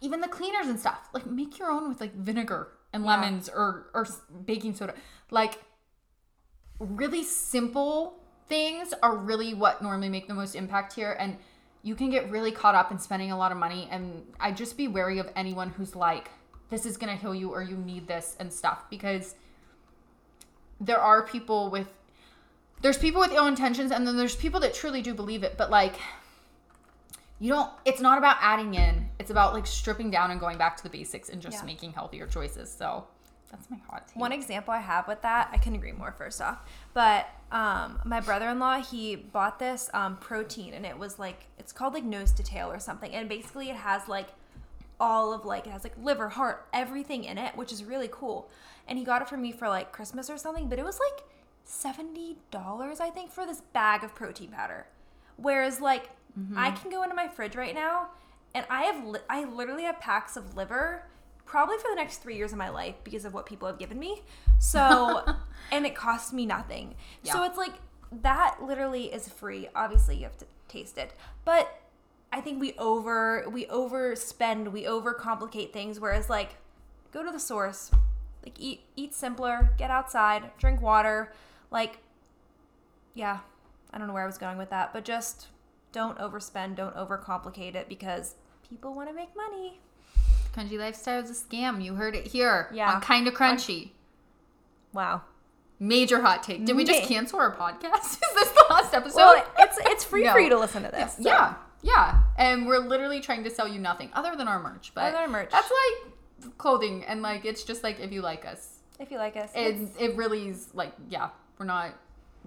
even 0.01 0.21
the 0.21 0.27
cleaners 0.27 0.67
and 0.67 0.79
stuff. 0.79 1.09
Like 1.13 1.25
make 1.25 1.57
your 1.57 1.71
own 1.71 1.89
with 1.89 1.99
like 1.99 2.13
vinegar 2.15 2.69
and 2.91 3.03
lemons 3.03 3.49
or 3.49 3.89
or 3.93 4.07
baking 4.45 4.75
soda. 4.75 4.93
Like 5.31 5.59
really 6.79 7.23
simple 7.23 8.19
things 8.47 8.93
are 9.01 9.15
really 9.15 9.53
what 9.53 9.81
normally 9.81 10.09
make 10.09 10.27
the 10.27 10.33
most 10.33 10.53
impact 10.53 10.93
here 10.93 11.15
and 11.19 11.37
you 11.81 11.95
can 11.95 12.09
get 12.09 12.29
really 12.29 12.51
caught 12.51 12.75
up 12.75 12.91
in 12.91 12.99
spending 12.99 13.31
a 13.31 13.37
lot 13.37 13.51
of 13.51 13.57
money 13.57 13.87
and 13.89 14.23
I 14.39 14.51
just 14.51 14.75
be 14.75 14.87
wary 14.87 15.17
of 15.19 15.29
anyone 15.35 15.69
who's 15.69 15.95
like 15.95 16.29
this 16.73 16.85
is 16.87 16.97
going 16.97 17.15
to 17.15 17.21
heal 17.21 17.35
you 17.35 17.51
or 17.51 17.61
you 17.61 17.77
need 17.77 18.07
this 18.07 18.35
and 18.39 18.51
stuff 18.51 18.89
because 18.89 19.35
there 20.81 20.97
are 20.99 21.21
people 21.21 21.69
with 21.69 21.87
there's 22.81 22.97
people 22.97 23.21
with 23.21 23.31
ill 23.31 23.45
intentions 23.45 23.91
and 23.91 24.07
then 24.07 24.17
there's 24.17 24.35
people 24.35 24.59
that 24.59 24.73
truly 24.73 25.01
do 25.01 25.13
believe 25.13 25.43
it 25.43 25.55
but 25.55 25.69
like 25.69 25.95
you 27.39 27.51
don't 27.51 27.69
it's 27.85 28.01
not 28.01 28.17
about 28.17 28.37
adding 28.41 28.73
in 28.73 29.07
it's 29.19 29.29
about 29.29 29.53
like 29.53 29.67
stripping 29.67 30.09
down 30.09 30.31
and 30.31 30.39
going 30.39 30.57
back 30.57 30.75
to 30.75 30.83
the 30.83 30.89
basics 30.89 31.29
and 31.29 31.41
just 31.41 31.59
Yeah. 31.59 31.65
making 31.65 31.93
healthier 31.93 32.25
choices 32.25 32.71
so 32.71 33.05
that's 33.51 33.69
my 33.69 33.77
hot 33.87 34.07
take 34.07 34.15
One 34.15 34.31
example 34.31 34.73
I 34.73 34.79
have 34.79 35.07
with 35.07 35.21
that, 35.21 35.49
I 35.53 35.59
can 35.59 35.75
agree 35.75 35.91
more 35.91 36.11
first 36.11 36.41
off. 36.41 36.57
But 36.95 37.27
um, 37.51 37.99
my 38.03 38.19
brother 38.19 38.49
in 38.49 38.57
law, 38.57 38.81
he 38.81 39.15
bought 39.15 39.59
this 39.59 39.91
um, 39.93 40.17
protein 40.17 40.73
and 40.73 40.87
it 40.87 40.97
was 40.97 41.19
like, 41.19 41.45
it's 41.59 41.71
called 41.71 41.93
like 41.93 42.03
nose 42.03 42.31
to 42.31 42.41
tail 42.41 42.71
or 42.71 42.79
something. 42.79 43.11
And 43.11 43.29
basically 43.29 43.69
it 43.69 43.75
has 43.75 44.07
like 44.07 44.29
all 45.03 45.33
of 45.33 45.43
like, 45.43 45.67
it 45.67 45.71
has 45.71 45.83
like 45.83 45.97
liver, 46.01 46.29
heart, 46.29 46.65
everything 46.71 47.25
in 47.25 47.37
it, 47.37 47.57
which 47.57 47.73
is 47.73 47.83
really 47.83 48.07
cool. 48.09 48.49
And 48.87 48.97
he 48.97 49.03
got 49.03 49.21
it 49.21 49.27
for 49.27 49.35
me 49.35 49.51
for 49.51 49.67
like 49.67 49.91
Christmas 49.91 50.29
or 50.29 50.37
something, 50.37 50.69
but 50.69 50.79
it 50.79 50.85
was 50.85 50.97
like 50.97 51.25
$70, 51.67 52.37
I 53.01 53.09
think, 53.09 53.29
for 53.29 53.45
this 53.45 53.59
bag 53.73 54.05
of 54.05 54.15
protein 54.15 54.47
powder. 54.47 54.87
Whereas 55.35 55.81
like, 55.81 56.09
mm-hmm. 56.39 56.57
I 56.57 56.71
can 56.71 56.89
go 56.89 57.03
into 57.03 57.15
my 57.15 57.27
fridge 57.27 57.57
right 57.57 57.75
now 57.75 58.11
and 58.55 58.65
I 58.69 58.83
have, 58.83 59.05
li- 59.05 59.19
I 59.29 59.43
literally 59.43 59.83
have 59.83 59.99
packs 59.99 60.37
of 60.37 60.55
liver 60.55 61.03
probably 61.45 61.77
for 61.79 61.89
the 61.89 61.95
next 61.95 62.19
three 62.19 62.37
years 62.37 62.53
of 62.53 62.57
my 62.57 62.69
life 62.69 62.95
because 63.03 63.25
of 63.25 63.33
what 63.33 63.45
people 63.45 63.67
have 63.67 63.77
given 63.77 63.99
me. 63.99 64.21
So, 64.59 65.25
and 65.71 65.85
it 65.85 65.95
costs 65.95 66.31
me 66.31 66.45
nothing. 66.45 66.95
So 67.23 67.43
it's 67.43 67.57
like 67.57 67.73
that 68.21 68.63
literally 68.63 69.13
is 69.13 69.27
free. 69.27 69.67
Obviously, 69.75 70.15
you 70.15 70.23
have 70.23 70.37
to 70.37 70.45
taste 70.69 70.97
it, 70.97 71.11
but 71.43 71.82
I 72.33 72.41
think 72.41 72.59
we 72.59 72.73
over 72.79 73.45
we 73.49 73.65
overspend, 73.67 74.71
we 74.71 74.83
overcomplicate 74.83 75.71
things. 75.71 75.99
Whereas 75.99 76.29
like, 76.29 76.55
go 77.11 77.23
to 77.23 77.31
the 77.31 77.39
source, 77.39 77.91
like 78.43 78.59
eat 78.59 78.81
eat 78.95 79.13
simpler, 79.13 79.69
get 79.77 79.91
outside, 79.91 80.49
drink 80.57 80.81
water, 80.81 81.31
like, 81.71 81.99
yeah. 83.13 83.39
I 83.93 83.99
don't 83.99 84.07
know 84.07 84.13
where 84.13 84.23
I 84.23 84.25
was 84.25 84.39
going 84.39 84.57
with 84.57 84.71
that, 84.71 84.91
but 84.91 85.05
just 85.05 85.47
don't 85.91 86.17
overspend, 86.17 86.75
don't 86.75 86.95
overcomplicate 86.95 87.75
it 87.75 87.87
because 87.87 88.33
people 88.67 88.95
want 88.95 89.07
to 89.09 89.13
make 89.13 89.29
money. 89.35 89.79
crunchy 90.55 90.79
lifestyle 90.79 91.21
is 91.23 91.29
a 91.29 91.33
scam 91.33 91.83
you 91.83 91.93
heard 91.95 92.15
it 92.15 92.25
here 92.27 92.69
Yeah. 92.73 92.99
Kinda 93.01 93.29
Krunchy 93.31 93.91
Wow. 94.93 95.21
major 95.79 96.21
hot 96.21 96.41
take 96.43 96.65
did 96.65 96.75
we 96.75 96.83
just 96.83 97.03
cancel 97.07 97.39
our 97.39 97.55
podcast 97.55 98.05
is 98.13 98.19
this 98.35 98.49
the 98.49 98.65
last 98.69 98.93
episode 98.95 99.17
Well, 99.17 99.45
it's 99.59 99.77
it's 99.81 100.03
free 100.03 100.23
No. 100.25 100.31
for 100.33 100.39
you 100.39 100.49
to 100.49 100.57
listen 100.59 100.81
to 100.83 100.89
this. 100.89 101.13
so. 101.13 101.21
Yeah, 101.21 101.53
yeah. 101.83 102.21
And 102.37 102.65
we're 102.65 102.79
literally 102.79 103.19
trying 103.21 103.43
to 103.43 103.49
sell 103.51 103.67
you 103.67 103.79
nothing 103.79 104.09
other 104.13 104.35
than 104.35 104.47
our 104.47 104.59
merch. 104.61 104.91
But 104.95 105.13
Other 105.13 105.27
merch. 105.27 105.51
That's 105.51 105.69
like 105.71 106.57
clothing 106.57 107.03
and 107.05 107.21
like 107.21 107.45
it's 107.45 107.63
just 107.63 107.83
like 107.83 107.99
if 107.99 108.11
you 108.11 108.21
like 108.21 108.45
us. 108.45 108.79
If 108.99 109.11
you 109.11 109.17
like 109.17 109.35
us, 109.37 109.51
It 109.55 109.59
it's- 109.75 109.95
it 109.99 110.15
really 110.15 110.47
is 110.49 110.69
like 110.73 110.93
yeah, 111.09 111.29
we're 111.59 111.65
not 111.65 111.93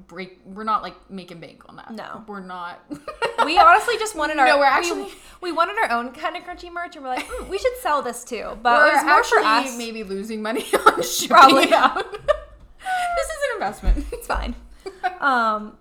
break 0.09 0.41
we're 0.45 0.65
not 0.65 0.83
like 0.83 0.95
making 1.11 1.41
bank 1.41 1.63
on 1.69 1.77
that. 1.77 1.91
No. 1.93 2.23
We're 2.27 2.41
not 2.41 2.83
we 3.47 3.57
honestly 3.59 3.95
just 3.99 4.15
wanted 4.17 4.39
our 4.39 4.47
No, 4.47 4.59
we're 4.59 4.65
actually- 4.67 5.13
we, 5.41 5.53
wanted 5.53 5.77
our 5.79 5.91
own 5.91 6.13
Kinda 6.13 6.41
Krunchy 6.41 6.71
merch, 6.73 6.97
and 6.97 7.05
we're 7.05 7.11
like, 7.13 7.27
"Hmm, 7.29 7.49
we 7.49 7.57
should 7.59 7.77
sell 7.81 8.03
this 8.03 8.25
too. 8.25 8.59
But 8.63 8.79
we're 8.81 8.89
it 8.89 8.95
was 8.95 9.05
more 9.05 9.13
actually 9.13 9.43
for 9.43 9.49
us. 9.69 9.79
maybe 9.79 10.03
losing 10.03 10.43
money 10.43 10.65
on 10.87 11.03
shipping 11.03 11.29
Probably. 11.29 11.73
out. 11.73 12.13
this 12.13 13.27
is 13.27 13.39
an 13.49 13.55
investment. 13.55 14.07
It's 14.13 14.27
fine. 14.27 14.55
um, 15.21 15.77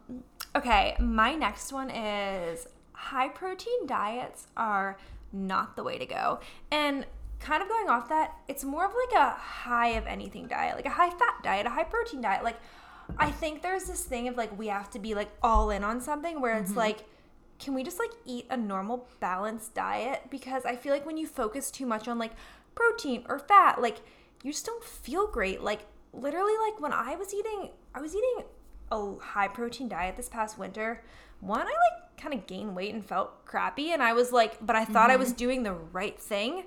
okay, 0.56 0.96
my 1.00 1.34
next 1.36 1.74
one 1.74 1.90
is 1.90 2.68
high 3.06 3.30
protein 3.30 3.86
diets 3.86 4.48
are 4.58 4.98
not 5.32 5.76
the 5.76 5.84
way 5.84 5.98
to 5.98 6.06
go. 6.06 6.40
And 6.72 7.06
kind 7.40 7.62
of 7.62 7.70
going 7.70 7.88
off 7.88 8.10
that, 8.10 8.36
it's 8.48 8.64
more 8.64 8.86
of 8.86 8.92
like 8.92 9.20
a 9.20 9.30
high 9.32 9.90
of 9.90 10.08
anything 10.08 10.48
diet, 10.48 10.76
like 10.76 10.88
a 10.88 10.92
high 10.92 11.12
fat 11.12 11.36
diet, 11.44 11.68
a 11.68 11.70
high 11.70 11.84
protein 11.84 12.22
diet. 12.22 12.44
Like, 12.44 12.58
I 13.20 13.30
think 13.30 13.62
there's 13.62 13.84
this 13.84 14.04
thing 14.04 14.28
of 14.28 14.36
like 14.36 14.58
we 14.58 14.68
have 14.68 14.90
to 14.92 15.00
be 15.00 15.14
like 15.14 15.30
all 15.44 15.70
in 15.70 15.84
on 15.84 16.02
something 16.02 16.42
where 16.42 16.58
it's 16.58 16.72
mm-hmm. 16.72 16.80
like, 16.80 17.06
can 17.60 17.76
we 17.76 17.84
just 17.84 18.00
like 18.00 18.12
eat 18.26 18.48
a 18.50 18.58
normal 18.58 19.08
balanced 19.20 19.76
diet? 19.76 20.24
Because 20.32 20.66
I 20.66 20.76
feel 20.76 20.92
like 20.92 21.06
when 21.06 21.18
you 21.18 21.28
focus 21.28 21.70
too 21.70 21.86
much 21.86 22.08
on 22.08 22.18
like 22.18 22.32
protein 22.74 23.24
or 23.30 23.38
fat, 23.38 23.82
like 23.82 24.00
you 24.44 24.52
just 24.52 24.66
don't 24.66 24.84
feel 24.84 25.28
great. 25.28 25.62
Like 25.62 25.82
literally, 26.12 26.58
like 26.68 26.82
when 26.82 26.92
I 26.92 27.16
was 27.16 27.36
eating, 27.36 27.70
I 27.94 28.02
was 28.02 28.16
eating 28.16 28.46
a 28.92 29.16
high 29.18 29.48
protein 29.48 29.88
diet 29.90 30.18
this 30.18 30.28
past 30.28 30.58
winter. 30.58 31.04
One, 31.40 31.62
I 31.62 31.66
like 31.66 32.05
kind 32.18 32.34
of 32.34 32.48
gained 32.48 32.76
weight 32.76 32.94
and 32.94 33.06
felt 33.06 33.46
crappy, 33.46 33.92
and 33.92 34.02
I 34.02 34.14
was 34.14 34.32
like, 34.32 34.58
but 34.66 34.76
I 34.76 34.86
thought 34.86 35.12
I 35.12 35.16
was 35.16 35.30
mm-hmm. 35.30 35.38
doing 35.38 35.64
the 35.64 35.74
right 35.74 36.20
thing. 36.20 36.66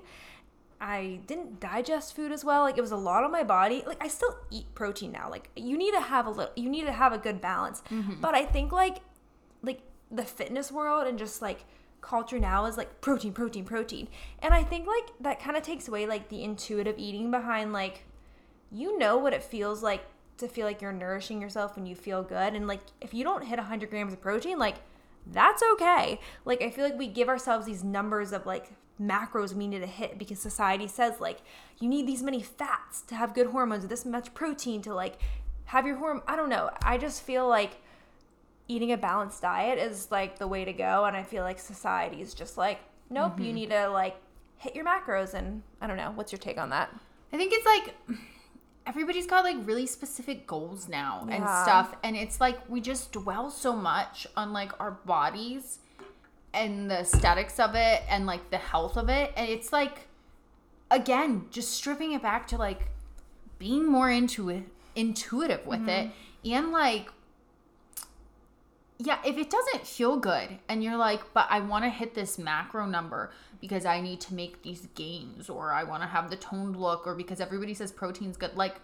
I 0.81 1.19
didn't 1.27 1.59
digest 1.59 2.15
food 2.15 2.31
as 2.31 2.45
well. 2.45 2.61
Like 2.63 2.77
it 2.77 2.81
was 2.81 2.91
a 2.91 2.97
lot 2.97 3.23
on 3.23 3.31
my 3.31 3.43
body. 3.43 3.83
Like 3.85 4.01
I 4.01 4.07
still 4.07 4.37
eat 4.49 4.73
protein 4.75 5.11
now. 5.11 5.29
Like 5.29 5.49
you 5.55 5.77
need 5.77 5.91
to 5.91 5.99
have 5.99 6.25
a 6.25 6.29
little 6.29 6.53
you 6.55 6.69
need 6.69 6.85
to 6.85 6.91
have 6.91 7.11
a 7.11 7.17
good 7.17 7.41
balance. 7.41 7.83
Mm-hmm. 7.89 8.21
But 8.21 8.33
I 8.33 8.45
think 8.45 8.71
like 8.71 8.99
like 9.61 9.81
the 10.09 10.23
fitness 10.23 10.71
world 10.71 11.05
and 11.05 11.19
just 11.19 11.41
like 11.41 11.65
culture 12.01 12.39
now 12.39 12.65
is 12.65 12.77
like 12.77 13.01
protein, 13.01 13.33
protein, 13.33 13.65
protein. 13.65 14.07
And 14.41 14.53
I 14.53 14.63
think 14.63 14.87
like 14.87 15.09
that 15.19 15.41
kind 15.41 15.57
of 15.57 15.63
takes 15.63 15.87
away 15.87 16.05
like 16.07 16.29
the 16.29 16.43
intuitive 16.43 16.97
eating 16.97 17.29
behind 17.29 17.73
like 17.73 18.05
you 18.71 18.97
know 18.97 19.17
what 19.17 19.33
it 19.33 19.43
feels 19.43 19.83
like 19.83 20.05
to 20.37 20.47
feel 20.47 20.65
like 20.65 20.81
you're 20.81 20.93
nourishing 20.93 21.41
yourself 21.41 21.75
and 21.75 21.87
you 21.87 21.95
feel 21.95 22.23
good. 22.23 22.53
And 22.53 22.67
like 22.67 22.81
if 23.01 23.13
you 23.13 23.25
don't 23.25 23.43
hit 23.43 23.57
100 23.57 23.89
grams 23.89 24.13
of 24.13 24.21
protein, 24.21 24.57
like 24.57 24.75
that's 25.27 25.61
okay. 25.73 26.19
Like 26.45 26.61
I 26.61 26.69
feel 26.69 26.83
like 26.83 26.97
we 26.97 27.07
give 27.07 27.29
ourselves 27.29 27.65
these 27.65 27.83
numbers 27.83 28.31
of 28.31 28.45
like 28.45 28.71
macros 29.01 29.53
we 29.53 29.65
need 29.65 29.79
to 29.79 29.87
hit 29.87 30.17
because 30.17 30.39
society 30.39 30.85
says 30.85 31.21
like 31.21 31.39
you 31.79 31.87
need 31.87 32.05
these 32.05 32.21
many 32.21 32.41
fats 32.41 33.01
to 33.03 33.15
have 33.15 33.33
good 33.33 33.47
hormones, 33.47 33.87
this 33.87 34.05
much 34.05 34.33
protein 34.33 34.81
to 34.81 34.93
like 34.93 35.17
have 35.65 35.85
your 35.85 35.97
hormone. 35.97 36.23
I 36.27 36.35
don't 36.35 36.49
know. 36.49 36.69
I 36.83 36.97
just 36.97 37.23
feel 37.23 37.47
like 37.47 37.77
eating 38.67 38.91
a 38.91 38.97
balanced 38.97 39.41
diet 39.41 39.79
is 39.79 40.11
like 40.11 40.37
the 40.37 40.47
way 40.47 40.65
to 40.65 40.73
go 40.73 41.05
and 41.05 41.15
I 41.15 41.23
feel 41.23 41.43
like 41.43 41.59
society 41.59 42.21
is 42.21 42.33
just 42.33 42.57
like 42.57 42.79
nope, 43.09 43.39
you 43.39 43.45
mm-hmm. 43.45 43.55
need 43.55 43.69
to 43.71 43.87
like 43.89 44.15
hit 44.57 44.75
your 44.75 44.85
macros 44.85 45.33
and 45.33 45.63
I 45.81 45.87
don't 45.87 45.97
know. 45.97 46.11
What's 46.15 46.31
your 46.31 46.39
take 46.39 46.57
on 46.57 46.69
that? 46.69 46.93
I 47.31 47.37
think 47.37 47.53
it's 47.53 47.65
like 47.65 48.19
everybody's 48.89 49.27
got 49.27 49.43
like 49.43 49.55
really 49.65 49.85
specific 49.85 50.47
goals 50.47 50.89
now 50.89 51.25
and 51.29 51.43
stuff. 51.43 51.95
And 52.03 52.15
it's 52.15 52.41
like 52.41 52.57
we 52.67 52.81
just 52.81 53.11
dwell 53.11 53.51
so 53.51 53.75
much 53.75 54.25
on 54.35 54.51
like 54.51 54.71
our 54.79 54.91
bodies 54.91 55.77
and 56.55 56.89
the 56.89 57.01
aesthetics 57.01 57.59
of 57.59 57.75
it 57.75 58.01
and 58.09 58.25
like 58.25 58.49
the 58.49 58.57
health 58.57 58.97
of 58.97 59.07
it. 59.07 59.31
And 59.37 59.47
it's 59.47 59.71
like, 59.71 60.07
again, 60.89 61.45
just 61.51 61.71
stripping 61.71 62.13
it 62.13 62.23
back 62.23 62.47
to 62.47 62.57
like 62.57 62.89
being 63.59 63.85
more 63.85 64.09
into 64.09 64.49
it, 64.49 64.63
intuitive 64.95 65.67
with 65.67 65.87
it. 65.87 66.07
Mm-hmm. 66.07 66.51
And 66.51 66.71
like, 66.71 67.09
yeah, 68.97 69.19
if 69.23 69.37
it 69.37 69.51
doesn't 69.51 69.85
feel 69.85 70.17
good 70.17 70.57
and 70.67 70.83
you're 70.83 70.97
like, 70.97 71.21
but 71.33 71.45
I 71.51 71.59
want 71.59 71.85
to 71.85 71.89
hit 71.89 72.15
this 72.15 72.39
macro 72.39 72.87
number 72.87 73.31
because 73.61 73.85
I 73.85 74.01
need 74.01 74.19
to 74.21 74.33
make 74.33 74.63
these 74.63 74.87
gains 74.95 75.49
or 75.49 75.71
I 75.71 75.83
want 75.83 76.01
to 76.03 76.07
have 76.07 76.29
the 76.29 76.35
toned 76.37 76.75
look 76.75 77.05
or 77.05 77.13
because 77.13 77.39
everybody 77.39 77.73
says 77.73 77.91
protein's 77.91 78.35
good, 78.35 78.55
like 78.55 78.75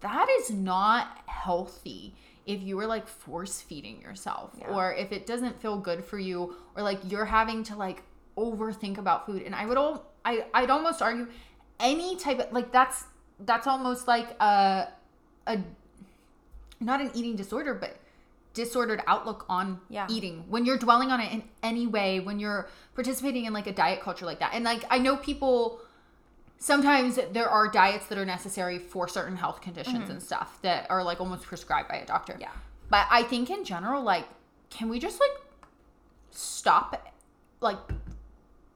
that 0.00 0.28
is 0.40 0.50
not 0.50 1.18
healthy 1.26 2.14
if 2.46 2.62
you 2.62 2.76
were 2.76 2.86
like 2.86 3.06
force 3.06 3.60
feeding 3.60 4.00
yourself 4.00 4.50
or 4.70 4.92
if 4.94 5.12
it 5.12 5.26
doesn't 5.26 5.60
feel 5.60 5.76
good 5.78 6.04
for 6.04 6.18
you 6.18 6.54
or 6.76 6.82
like 6.82 6.98
you're 7.08 7.26
having 7.26 7.62
to 7.64 7.76
like 7.76 8.02
overthink 8.36 8.98
about 8.98 9.26
food. 9.26 9.42
And 9.42 9.54
I 9.54 9.66
would 9.66 9.76
all 9.76 10.06
I 10.24 10.44
I'd 10.54 10.70
almost 10.70 11.02
argue 11.02 11.28
any 11.78 12.16
type 12.16 12.38
of 12.40 12.52
like 12.52 12.72
that's 12.72 13.04
that's 13.40 13.66
almost 13.66 14.08
like 14.08 14.30
a 14.40 14.88
a 15.46 15.58
not 16.80 17.00
an 17.00 17.10
eating 17.14 17.36
disorder, 17.36 17.74
but 17.74 17.96
disordered 18.54 19.02
outlook 19.06 19.44
on 19.48 19.80
Yeah. 19.88 20.06
eating 20.10 20.44
when 20.48 20.64
you're 20.64 20.78
dwelling 20.78 21.10
on 21.12 21.20
it 21.20 21.32
in 21.32 21.44
any 21.62 21.86
way 21.86 22.18
when 22.18 22.40
you're 22.40 22.68
participating 22.96 23.44
in 23.44 23.52
like 23.52 23.68
a 23.68 23.72
diet 23.72 24.00
culture 24.00 24.26
like 24.26 24.40
that 24.40 24.54
and 24.54 24.64
like 24.64 24.82
i 24.90 24.98
know 24.98 25.16
people 25.16 25.78
sometimes 26.62 27.18
there 27.32 27.48
are 27.48 27.66
diets 27.68 28.06
that 28.06 28.16
are 28.18 28.24
necessary 28.26 28.78
for 28.78 29.08
certain 29.08 29.36
health 29.36 29.60
conditions 29.60 30.08
and 30.10 30.22
stuff 30.22 30.58
that 30.62 30.86
are 30.90 31.02
like 31.02 31.20
almost 31.20 31.42
prescribed 31.44 31.88
by 31.88 31.96
a 31.96 32.06
doctor 32.06 32.34
Mm-hmm. 32.34 32.42
Yeah. 32.42 32.50
but 32.90 33.06
i 33.10 33.22
think 33.24 33.50
in 33.50 33.64
general 33.64 34.02
like 34.02 34.26
can 34.70 34.88
we 34.88 34.98
just 35.00 35.18
like 35.18 35.30
stop 36.30 37.10
like 37.60 37.78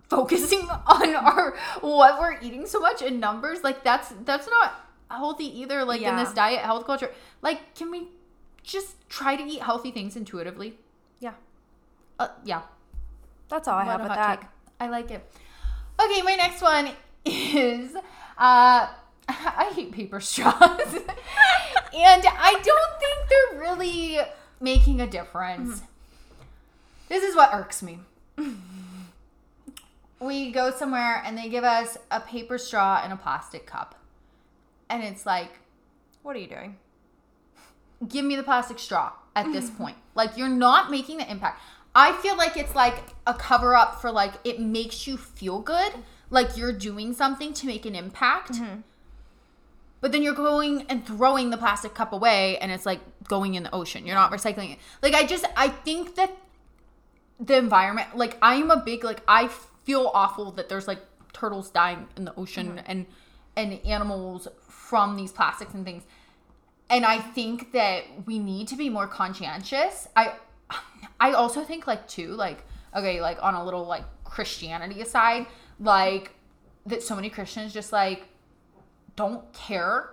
focusing 0.08 0.60
on 0.86 1.14
our 1.14 1.56
what 1.80 2.18
we're 2.18 2.40
eating 2.40 2.66
so 2.66 2.80
much 2.80 3.02
in 3.02 3.20
numbers 3.20 3.62
like 3.62 3.84
that's 3.84 4.12
that's 4.24 4.48
not 4.48 4.80
healthy 5.10 5.60
either 5.60 5.84
like 5.84 6.00
in 6.02 6.16
this 6.16 6.32
diet 6.32 6.60
health 6.60 6.84
culture 6.86 7.10
like 7.42 7.74
can 7.74 7.90
we 7.90 8.08
just 8.62 8.96
try 9.08 9.36
to 9.36 9.42
eat 9.44 9.62
healthy 9.62 9.90
things 9.90 10.16
intuitively 10.16 10.78
Yeah. 11.20 11.34
uh, 12.18 12.28
yeah 12.44 12.62
That's 13.48 13.68
all 13.68 13.78
I 13.78 13.84
have 13.84 14.00
what 14.00 14.06
a 14.06 14.08
with 14.08 14.16
that. 14.18 14.40
take. 14.40 14.48
I 14.80 14.88
like 14.88 15.10
it. 15.10 15.22
Okay, 16.02 16.22
my 16.22 16.34
next 16.34 16.60
one 16.62 16.90
is 17.24 17.94
uh 18.38 18.88
I 19.28 19.72
hate 19.74 19.92
paper 19.92 20.20
straws. 20.20 20.52
and 20.94 22.22
I 22.26 22.60
don't 22.62 23.00
think 23.00 23.28
they're 23.30 23.60
really 23.60 24.18
making 24.60 25.00
a 25.00 25.06
difference. 25.06 25.82
This 27.08 27.22
is 27.22 27.34
what 27.36 27.50
irks 27.52 27.82
me. 27.82 28.00
we 30.20 30.50
go 30.50 30.70
somewhere 30.70 31.22
and 31.24 31.36
they 31.36 31.48
give 31.48 31.64
us 31.64 31.96
a 32.10 32.20
paper 32.20 32.58
straw 32.58 33.00
and 33.02 33.12
a 33.12 33.16
plastic 33.16 33.66
cup. 33.66 33.94
And 34.90 35.02
it's 35.02 35.24
like, 35.26 35.50
What 36.22 36.36
are 36.36 36.40
you 36.40 36.48
doing? 36.48 36.76
give 38.08 38.24
me 38.24 38.36
the 38.36 38.42
plastic 38.42 38.78
straw 38.78 39.12
at 39.34 39.50
this 39.52 39.70
point. 39.78 39.96
Like 40.14 40.36
you're 40.36 40.48
not 40.48 40.90
making 40.90 41.18
the 41.18 41.30
impact. 41.30 41.60
I 41.94 42.12
feel 42.12 42.36
like 42.36 42.56
it's 42.56 42.74
like 42.74 42.96
a 43.26 43.32
cover 43.34 43.74
up 43.74 44.00
for 44.00 44.10
like 44.10 44.34
it 44.44 44.60
makes 44.60 45.06
you 45.06 45.16
feel 45.16 45.60
good, 45.60 45.92
like 46.30 46.56
you're 46.56 46.72
doing 46.72 47.12
something 47.12 47.52
to 47.54 47.66
make 47.66 47.86
an 47.86 47.94
impact. 47.94 48.52
Mm-hmm. 48.52 48.80
But 50.00 50.12
then 50.12 50.22
you're 50.22 50.34
going 50.34 50.84
and 50.88 51.06
throwing 51.06 51.50
the 51.50 51.56
plastic 51.56 51.94
cup 51.94 52.12
away 52.12 52.58
and 52.58 52.70
it's 52.70 52.84
like 52.84 53.00
going 53.26 53.54
in 53.54 53.62
the 53.62 53.74
ocean. 53.74 54.06
You're 54.06 54.16
not 54.16 54.32
recycling 54.32 54.72
it. 54.72 54.78
Like 55.02 55.14
I 55.14 55.24
just 55.24 55.46
I 55.56 55.68
think 55.68 56.16
that 56.16 56.36
the 57.40 57.56
environment 57.56 58.16
like 58.16 58.36
I'm 58.42 58.70
a 58.70 58.76
big 58.76 59.02
like 59.02 59.22
I 59.26 59.48
feel 59.84 60.10
awful 60.12 60.52
that 60.52 60.68
there's 60.68 60.86
like 60.86 61.00
turtles 61.32 61.70
dying 61.70 62.06
in 62.16 62.24
the 62.24 62.34
ocean 62.36 62.68
mm-hmm. 62.68 62.78
and 62.86 63.06
and 63.56 63.80
animals 63.86 64.46
from 64.68 65.16
these 65.16 65.32
plastics 65.32 65.74
and 65.74 65.84
things 65.84 66.04
and 66.90 67.04
I 67.04 67.18
think 67.18 67.72
that 67.72 68.04
we 68.26 68.38
need 68.38 68.68
to 68.68 68.76
be 68.76 68.88
more 68.88 69.06
conscientious. 69.06 70.08
I 70.16 70.34
I 71.20 71.32
also 71.32 71.64
think 71.64 71.86
like 71.86 72.06
too 72.08 72.28
like 72.28 72.64
okay 72.94 73.20
like 73.20 73.42
on 73.42 73.54
a 73.54 73.64
little 73.64 73.84
like 73.84 74.04
Christianity 74.24 75.00
aside 75.00 75.46
like 75.80 76.32
that 76.86 77.02
so 77.02 77.14
many 77.16 77.30
Christians 77.30 77.72
just 77.72 77.92
like 77.92 78.24
don't 79.16 79.52
care 79.52 80.10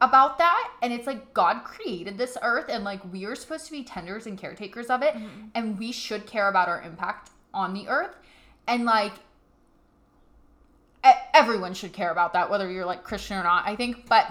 about 0.00 0.38
that. 0.38 0.72
And 0.82 0.92
it's 0.92 1.06
like 1.06 1.32
God 1.32 1.64
created 1.64 2.18
this 2.18 2.36
earth 2.42 2.66
and 2.68 2.84
like 2.84 3.00
we 3.12 3.24
are 3.24 3.34
supposed 3.34 3.66
to 3.66 3.72
be 3.72 3.84
tenders 3.84 4.26
and 4.26 4.36
caretakers 4.36 4.86
of 4.86 5.02
it. 5.02 5.14
Mm-hmm. 5.14 5.46
And 5.54 5.78
we 5.78 5.92
should 5.92 6.26
care 6.26 6.48
about 6.48 6.68
our 6.68 6.82
impact 6.82 7.30
on 7.54 7.72
the 7.72 7.88
earth. 7.88 8.16
And 8.66 8.84
like 8.84 9.12
everyone 11.34 11.74
should 11.74 11.92
care 11.92 12.12
about 12.12 12.32
that 12.32 12.48
whether 12.48 12.70
you're 12.70 12.86
like 12.86 13.02
Christian 13.02 13.36
or 13.36 13.42
not 13.42 13.66
I 13.66 13.76
think. 13.76 14.08
But 14.08 14.26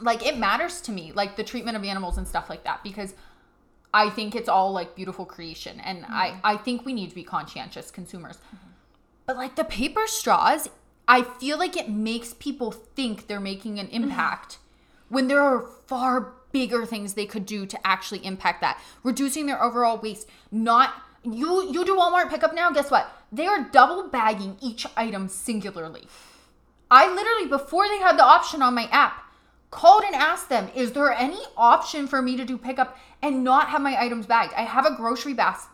like 0.00 0.26
it 0.26 0.36
matters 0.38 0.80
to 0.82 0.92
me 0.92 1.12
like 1.12 1.36
the 1.36 1.44
treatment 1.44 1.76
of 1.76 1.84
animals 1.84 2.18
and 2.18 2.26
stuff 2.26 2.50
like 2.50 2.64
that 2.64 2.82
because 2.82 3.14
i 3.94 4.08
think 4.08 4.34
it's 4.34 4.48
all 4.48 4.72
like 4.72 4.96
beautiful 4.96 5.24
creation. 5.24 5.80
And 5.80 6.02
mm-hmm. 6.02 6.12
i 6.12 6.40
i 6.44 6.56
think 6.56 6.84
we 6.84 6.92
need 6.92 7.08
to 7.10 7.14
be 7.14 7.24
conscientious 7.24 7.90
consumers 7.90 8.38
but 9.32 9.38
like 9.38 9.56
the 9.56 9.64
paper 9.64 10.02
straws 10.06 10.68
i 11.08 11.22
feel 11.22 11.58
like 11.58 11.74
it 11.74 11.88
makes 11.88 12.34
people 12.34 12.70
think 12.70 13.26
they're 13.26 13.40
making 13.40 13.78
an 13.78 13.86
mm-hmm. 13.86 14.04
impact 14.04 14.58
when 15.08 15.28
there 15.28 15.40
are 15.40 15.66
far 15.86 16.34
bigger 16.52 16.86
things 16.86 17.14
they 17.14 17.26
could 17.26 17.44
do 17.44 17.66
to 17.66 17.86
actually 17.86 18.24
impact 18.24 18.60
that. 18.60 18.80
Reducing 19.02 19.46
their 19.46 19.62
overall 19.62 19.98
waste 19.98 20.28
not 20.50 20.94
you 21.24 21.70
you 21.72 21.84
do 21.84 21.96
walmart 21.96 22.30
pickup 22.30 22.54
now 22.54 22.70
guess 22.70 22.90
what? 22.90 23.10
They 23.30 23.46
are 23.46 23.68
double 23.72 24.08
bagging 24.08 24.56
each 24.60 24.86
item 24.96 25.28
singularly. 25.28 26.06
I 26.90 27.12
literally, 27.12 27.48
before 27.48 27.88
they 27.88 27.98
had 27.98 28.18
the 28.18 28.24
option 28.24 28.60
on 28.60 28.74
my 28.74 28.84
app, 28.92 29.24
called 29.70 30.04
and 30.04 30.14
asked 30.14 30.50
them, 30.50 30.68
is 30.74 30.92
there 30.92 31.10
any 31.10 31.40
option 31.56 32.06
for 32.06 32.20
me 32.20 32.36
to 32.36 32.44
do 32.44 32.58
pickup 32.58 32.98
and 33.22 33.42
not 33.42 33.70
have 33.70 33.80
my 33.80 33.98
items 33.98 34.26
bagged? 34.26 34.52
I 34.54 34.62
have 34.62 34.84
a 34.84 34.94
grocery 34.94 35.32
basket 35.32 35.70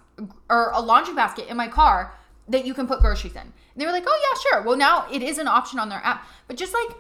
or 0.49 0.71
a 0.73 0.81
laundry 0.81 1.15
basket 1.15 1.49
in 1.49 1.57
my 1.57 1.67
car 1.67 2.15
that 2.49 2.67
you 2.67 2.75
can 2.75 2.87
put 2.87 3.01
groceries 3.01 3.35
in. 3.35 3.41
And 3.41 3.53
they 3.77 3.87
were 3.87 3.93
like, 3.93 4.05
oh, 4.07 4.21
yeah, 4.23 4.41
sure. 4.51 4.63
Well, 4.63 4.77
now 4.77 5.07
it 5.13 5.23
is 5.23 5.39
an 5.39 5.49
option 5.49 5.79
on 5.79 5.89
their 5.89 6.01
app. 6.03 6.27
But 6.47 6.57
just 6.57 6.73
like, 6.73 6.97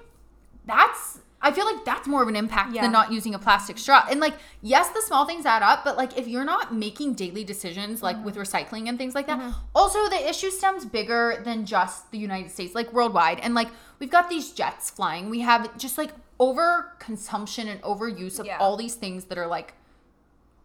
that's, 0.66 1.18
I 1.40 1.52
feel 1.52 1.64
like 1.64 1.84
that's 1.84 2.06
more 2.06 2.22
of 2.22 2.28
an 2.28 2.36
impact 2.36 2.74
Yeah. 2.74 2.82
than 2.82 2.92
not 2.92 3.10
using 3.10 3.34
a 3.34 3.38
plastic 3.38 3.78
straw. 3.78 4.04
And 4.10 4.20
like, 4.20 4.34
yes, 4.60 4.90
the 4.90 5.00
small 5.00 5.24
things 5.24 5.46
add 5.46 5.62
up, 5.62 5.84
but 5.84 5.96
like, 5.96 6.18
if 6.18 6.28
you're 6.28 6.44
not 6.44 6.74
making 6.74 7.14
daily 7.14 7.44
decisions, 7.44 8.02
like 8.02 8.22
with 8.24 8.36
mm-hmm. 8.36 8.42
recycling 8.42 8.88
and 8.88 8.98
things 8.98 9.14
like 9.14 9.26
that, 9.26 9.38
mm-hmm. 9.38 9.50
also 9.74 10.08
the 10.08 10.28
issue 10.28 10.50
stems 10.50 10.84
bigger 10.84 11.40
than 11.44 11.64
just 11.64 12.10
the 12.10 12.18
United 12.18 12.50
States, 12.50 12.74
like 12.74 12.92
worldwide. 12.92 13.40
And 13.40 13.54
like, 13.54 13.68
we've 13.98 14.10
got 14.10 14.28
these 14.28 14.52
jets 14.52 14.90
flying. 14.90 15.30
We 15.30 15.40
have 15.40 15.76
just 15.78 15.96
like 15.96 16.10
over 16.38 16.92
consumption 16.98 17.68
and 17.68 17.80
overuse 17.82 18.38
of 18.38 18.46
Yeah. 18.46 18.58
all 18.58 18.76
these 18.76 18.94
things 18.94 19.24
that 19.26 19.38
are 19.38 19.46
like 19.46 19.74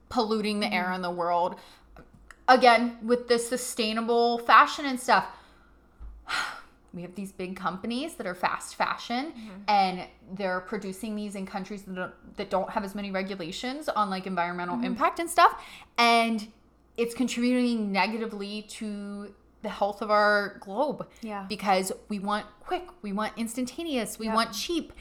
polluting 0.10 0.60
the 0.60 0.72
air 0.72 0.86
mm-hmm. 0.86 0.96
in 0.96 1.02
the 1.02 1.12
world. 1.12 1.56
Again, 2.48 2.98
with 3.04 3.28
the 3.28 3.40
sustainable 3.40 4.40
fashion 4.40 4.86
and 4.86 5.00
stuff, 5.00 5.26
we 6.94 7.02
have 7.02 7.16
these 7.16 7.32
big 7.32 7.56
companies 7.56 8.16
that 8.16 8.28
are 8.28 8.36
fast 8.36 8.76
fashion 8.76 9.32
mm-hmm. 9.32 9.50
and 9.68 10.06
they're 10.34 10.60
producing 10.62 11.16
these 11.16 11.36
in 11.36 11.46
countries 11.46 11.84
that 11.84 11.96
don't, 11.96 12.38
that 12.38 12.50
don't 12.50 12.70
have 12.70 12.84
as 12.84 12.94
many 12.94 13.10
regulations 13.10 13.90
on 13.90 14.10
like 14.10 14.28
environmental 14.28 14.76
mm-hmm. 14.76 14.86
impact 14.86 15.20
and 15.20 15.30
stuff 15.30 15.64
and 15.98 16.48
it's 16.96 17.16
contributing 17.16 17.92
negatively 17.92 18.62
to 18.64 19.34
the 19.64 19.70
health 19.70 20.02
of 20.04 20.12
our 20.12 20.58
globe 20.60 21.08
Yeah. 21.22 21.46
because 21.50 21.92
we 22.10 22.20
want 22.20 22.46
quick 22.60 22.84
we 23.02 23.12
want 23.12 23.34
instantaneous 23.38 24.20
we 24.20 24.28
Yep. 24.28 24.36
want 24.36 24.54
cheap 24.54 24.94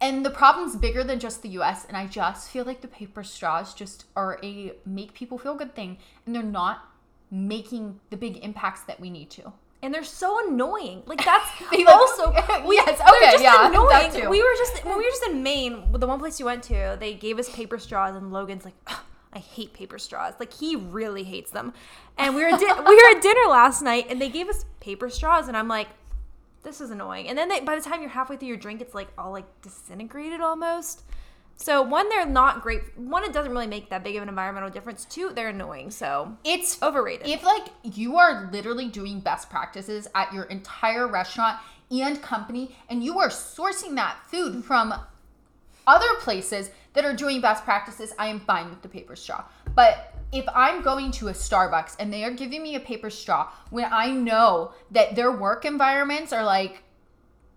and 0.00 0.24
the 0.24 0.30
problem's 0.30 0.76
bigger 0.76 1.02
than 1.04 1.18
just 1.18 1.42
the 1.42 1.48
US 1.60 1.84
and 1.86 1.96
I 1.96 2.06
just 2.06 2.50
feel 2.50 2.64
like 2.64 2.80
the 2.80 2.88
paper 2.88 3.22
straws 3.24 3.74
just 3.74 4.04
are 4.16 4.38
a 4.42 4.72
make 4.86 5.12
people 5.14 5.38
feel 5.38 5.54
good 5.54 5.74
thing 5.74 5.98
and 6.26 6.34
they're 6.34 6.42
not 6.42 6.88
making 7.30 8.00
the 8.10 8.16
big 8.16 8.38
impacts 8.44 8.82
that 8.82 8.98
we 9.00 9.10
need 9.10 9.28
to. 9.30 9.52
and 9.82 9.92
they're 9.94 10.02
so 10.04 10.48
annoying. 10.48 11.02
Like 11.06 11.24
that's 11.24 11.46
They, 11.70 11.84
like- 11.84 11.94
also 11.94 12.30
we, 12.66 12.76
Yes, 12.76 13.00
okay, 13.00 13.32
just 13.32 13.42
yeah, 13.44 13.68
annoying. 13.68 14.10
too. 14.12 14.28
We 14.28 14.42
were 14.42 14.54
just 14.56 14.84
when 14.84 14.96
we 14.98 15.04
were 15.04 15.10
just 15.10 15.24
in 15.24 15.42
Maine, 15.42 15.92
the 15.92 16.06
one 16.06 16.18
place 16.18 16.38
we 16.38 16.44
went 16.44 16.62
to, 16.64 16.96
they 16.98 17.14
gave 17.14 17.38
us 17.38 17.48
paper 17.50 17.78
straws, 17.78 18.16
and 18.16 18.32
Logan's 18.32 18.64
like, 18.64 18.74
"Ugh, 18.86 19.00
I 19.32 19.38
hate 19.40 19.74
paper 19.74 19.98
straws. 19.98 20.34
Like 20.40 20.52
he 20.52 20.74
really 20.74 21.24
hates 21.24 21.50
them. 21.50 21.74
And 22.16 22.34
we 22.34 22.42
were 22.42 22.50
di- 22.50 22.80
we 22.90 22.94
were 22.96 23.16
at 23.16 23.22
dinner 23.22 23.46
last 23.48 23.82
night, 23.82 24.06
and 24.10 24.20
they 24.20 24.28
gave 24.30 24.48
us 24.48 24.64
paper 24.80 25.08
straws, 25.10 25.46
and 25.48 25.56
I'm 25.56 25.68
like, 25.68 25.88
this 26.62 26.80
is 26.80 26.90
annoying. 26.90 27.28
And 27.28 27.36
then 27.36 27.48
they, 27.48 27.60
by 27.60 27.76
the 27.76 27.82
time 27.82 28.00
you're 28.00 28.10
halfway 28.10 28.36
through 28.36 28.48
your 28.48 28.56
drink, 28.56 28.80
it's 28.80 28.94
like 28.94 29.08
all 29.16 29.32
like 29.32 29.46
disintegrated 29.62 30.40
almost. 30.40 31.02
So 31.56 31.82
one, 31.82 32.08
they're 32.08 32.24
not 32.24 32.62
great. 32.62 32.96
One, 32.96 33.24
it 33.24 33.32
doesn't 33.32 33.50
really 33.50 33.66
make 33.66 33.90
that 33.90 34.04
big 34.04 34.14
of 34.16 34.22
an 34.22 34.28
environmental 34.28 34.70
difference. 34.70 35.04
Two, 35.04 35.32
they're 35.34 35.48
annoying. 35.48 35.90
So 35.90 36.36
It's 36.44 36.80
overrated. 36.82 37.26
If 37.26 37.42
like 37.42 37.68
you 37.82 38.16
are 38.16 38.48
literally 38.52 38.88
doing 38.88 39.20
best 39.20 39.50
practices 39.50 40.06
at 40.14 40.32
your 40.32 40.44
entire 40.44 41.08
restaurant 41.08 41.58
and 41.90 42.22
company 42.22 42.76
and 42.88 43.02
you 43.02 43.18
are 43.18 43.28
sourcing 43.28 43.96
that 43.96 44.18
food 44.26 44.64
from 44.64 44.94
other 45.86 46.14
places 46.20 46.70
that 46.92 47.04
are 47.04 47.14
doing 47.14 47.40
best 47.40 47.64
practices, 47.64 48.12
I 48.18 48.28
am 48.28 48.40
fine 48.40 48.70
with 48.70 48.82
the 48.82 48.88
paper 48.88 49.16
straw. 49.16 49.44
But 49.74 50.14
if 50.32 50.44
I'm 50.54 50.82
going 50.82 51.10
to 51.12 51.28
a 51.28 51.32
Starbucks 51.32 51.96
and 51.98 52.12
they 52.12 52.24
are 52.24 52.30
giving 52.30 52.62
me 52.62 52.74
a 52.74 52.80
paper 52.80 53.10
straw 53.10 53.50
when 53.70 53.90
I 53.92 54.10
know 54.10 54.72
that 54.90 55.16
their 55.16 55.32
work 55.32 55.64
environments 55.64 56.32
are 56.32 56.44
like 56.44 56.82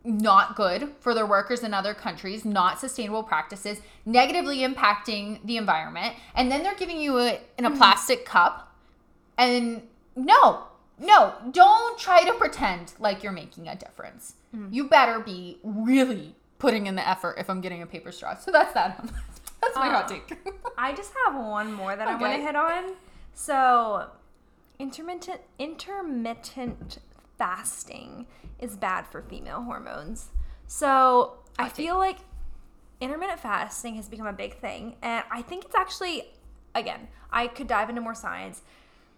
not 0.04 0.56
good 0.56 0.90
for 1.00 1.14
their 1.14 1.26
workers 1.26 1.64
in 1.64 1.74
other 1.74 1.94
countries, 1.94 2.44
not 2.44 2.80
sustainable 2.80 3.24
practices, 3.24 3.80
negatively 4.06 4.60
impacting 4.60 5.46
the 5.46 5.58
environment, 5.58 6.16
and 6.34 6.52
then 6.52 6.64
they're 6.64 6.76
giving 6.76 7.00
you 7.00 7.20
it 7.20 7.50
in 7.58 7.66
a 7.66 7.70
mm-hmm. 7.70 7.78
plastic 7.78 8.26
cup. 8.26 8.74
And 9.38 9.84
no, 10.16 10.64
no, 11.00 11.34
don't 11.52 12.00
try 12.00 12.24
to 12.24 12.34
pretend 12.34 12.94
like 13.00 13.22
you're 13.22 13.32
making 13.32 13.68
a 13.68 13.76
difference. 13.76 14.36
Mm. 14.56 14.74
You 14.74 14.88
better 14.88 15.20
be 15.20 15.60
really 15.64 16.36
putting 16.60 16.88
in 16.88 16.96
the 16.96 17.08
effort 17.08 17.36
if 17.38 17.50
I'm 17.50 17.62
getting 17.62 17.82
a 17.82 17.88
paper 17.88 18.12
straw. 18.12 18.36
So 18.36 18.52
that's 18.52 18.74
that. 18.74 19.04
That's 19.62 19.76
my 19.76 19.90
hot 19.90 20.06
Uh, 20.06 20.08
take. 20.08 20.38
I 20.78 20.94
just 20.94 21.14
have 21.26 21.36
one 21.36 21.72
more 21.74 21.96
that 21.96 22.08
I 22.08 22.16
want 22.16 22.36
to 22.36 22.42
hit 22.42 22.56
on. 22.56 22.96
So, 23.34 24.08
intermittent 24.80 25.42
intermittent 25.60 26.98
fasting 27.38 28.28
is 28.60 28.76
bad 28.76 29.08
for 29.08 29.22
female 29.22 29.64
hormones. 29.64 30.30
So 30.68 31.34
I 31.58 31.70
feel 31.70 31.98
like 31.98 32.20
intermittent 33.00 33.40
fasting 33.40 33.96
has 33.96 34.08
become 34.08 34.28
a 34.28 34.34
big 34.34 34.60
thing, 34.60 34.96
and 35.02 35.24
I 35.32 35.42
think 35.42 35.66
it's 35.66 35.76
actually, 35.76 36.30
again, 36.76 37.08
I 37.32 37.48
could 37.48 37.68
dive 37.68 37.90
into 37.90 38.02
more 38.02 38.16
science. 38.16 38.62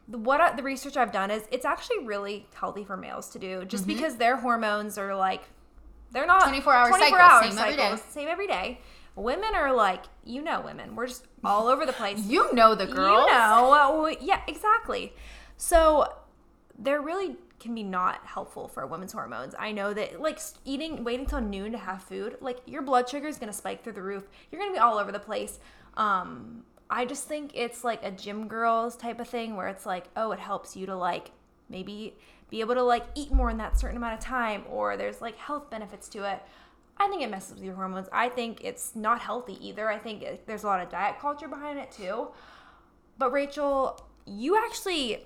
The, 0.08 0.18
what 0.18 0.42
I, 0.42 0.56
the 0.56 0.64
research 0.64 0.98
I've 0.98 1.12
done 1.12 1.32
is 1.32 1.44
it's 1.52 1.66
actually 1.66 2.06
really 2.06 2.48
healthy 2.56 2.84
for 2.84 2.98
males 2.98 3.30
to 3.32 3.40
do, 3.40 3.66
just 3.66 3.86
because 3.86 4.16
their 4.16 4.38
hormones 4.38 4.98
are 4.98 5.16
like 5.16 5.44
they're 6.12 6.26
not 6.26 6.44
24 6.44 6.74
hour 6.74 6.88
24 6.90 7.20
cycles, 7.20 7.32
hour 7.32 7.52
same 7.52 7.58
every 7.60 7.76
day. 7.76 8.02
same 8.10 8.28
every 8.28 8.48
day. 8.48 8.80
Women 9.16 9.54
are 9.54 9.74
like, 9.74 10.06
you 10.24 10.42
know, 10.42 10.62
women. 10.62 10.96
We're 10.96 11.08
just 11.08 11.28
all 11.44 11.68
over 11.68 11.86
the 11.86 11.94
place. 11.94 12.26
You 12.26 12.54
know 12.54 12.74
the 12.74 12.88
girls. 12.88 13.28
You 13.28 13.34
know, 13.34 14.06
uh, 14.06 14.16
yeah, 14.20 14.42
exactly. 14.48 15.14
So 15.58 16.14
they're 16.78 17.02
really 17.02 17.38
can 17.60 17.74
be 17.74 17.84
not 17.84 18.26
helpful 18.26 18.68
for 18.68 18.86
women's 18.86 19.14
hormones. 19.14 19.56
I 19.58 19.72
know 19.72 19.94
that 19.94 20.20
like 20.20 20.40
eating, 20.66 21.04
waiting 21.04 21.26
till 21.26 21.40
noon 21.40 21.72
to 21.72 21.78
have 21.78 22.04
food, 22.04 22.38
like 22.42 22.60
your 22.66 22.82
blood 22.82 23.08
sugar 23.08 23.28
is 23.28 23.38
gonna 23.38 23.54
spike 23.54 23.84
through 23.84 23.94
the 23.94 24.02
roof. 24.02 24.24
You're 24.52 24.60
gonna 24.60 24.74
be 24.74 24.80
all 24.80 24.98
over 24.98 25.12
the 25.12 25.20
place. 25.20 25.60
Um, 25.96 26.64
I 26.90 27.06
just 27.06 27.28
think 27.28 27.52
it's 27.54 27.84
like 27.84 28.04
a 28.04 28.12
gym 28.12 28.48
girls 28.48 28.98
type 28.98 29.20
of 29.20 29.30
thing 29.30 29.56
where 29.56 29.70
it's 29.70 29.86
like, 29.86 30.06
oh, 30.18 30.32
it 30.32 30.40
helps 30.40 30.76
you 30.76 30.86
to 30.88 30.96
like 30.96 31.32
maybe 31.70 32.18
be 32.50 32.60
able 32.60 32.76
to 32.76 32.84
like 32.84 33.06
eat 33.16 33.32
more 33.32 33.50
in 33.50 33.58
that 33.58 33.80
certain 33.80 33.98
amount 33.98 34.14
of 34.16 34.20
time, 34.20 34.64
or 34.70 34.98
there's 34.98 35.22
like 35.22 35.38
health 35.38 35.70
benefits 35.70 36.10
to 36.10 36.30
it. 36.30 36.42
I 36.98 37.08
think 37.08 37.22
it 37.22 37.30
messes 37.30 37.56
with 37.56 37.64
your 37.64 37.76
hormones. 37.76 38.08
I 38.14 38.30
think 38.30 38.60
it's 38.64 38.96
not 38.96 39.20
healthy 39.20 39.58
either. 39.68 39.90
I 39.90 39.98
think 39.98 40.22
it, 40.22 40.46
there's 40.48 40.64
a 40.64 40.68
lot 40.68 40.80
of 40.82 40.90
diet 40.90 41.18
culture 41.20 41.48
behind 41.48 41.80
it 41.80 41.92
too. 41.92 42.28
But 43.18 43.32
Rachel, 43.32 44.00
you 44.26 44.56
actually, 44.58 45.26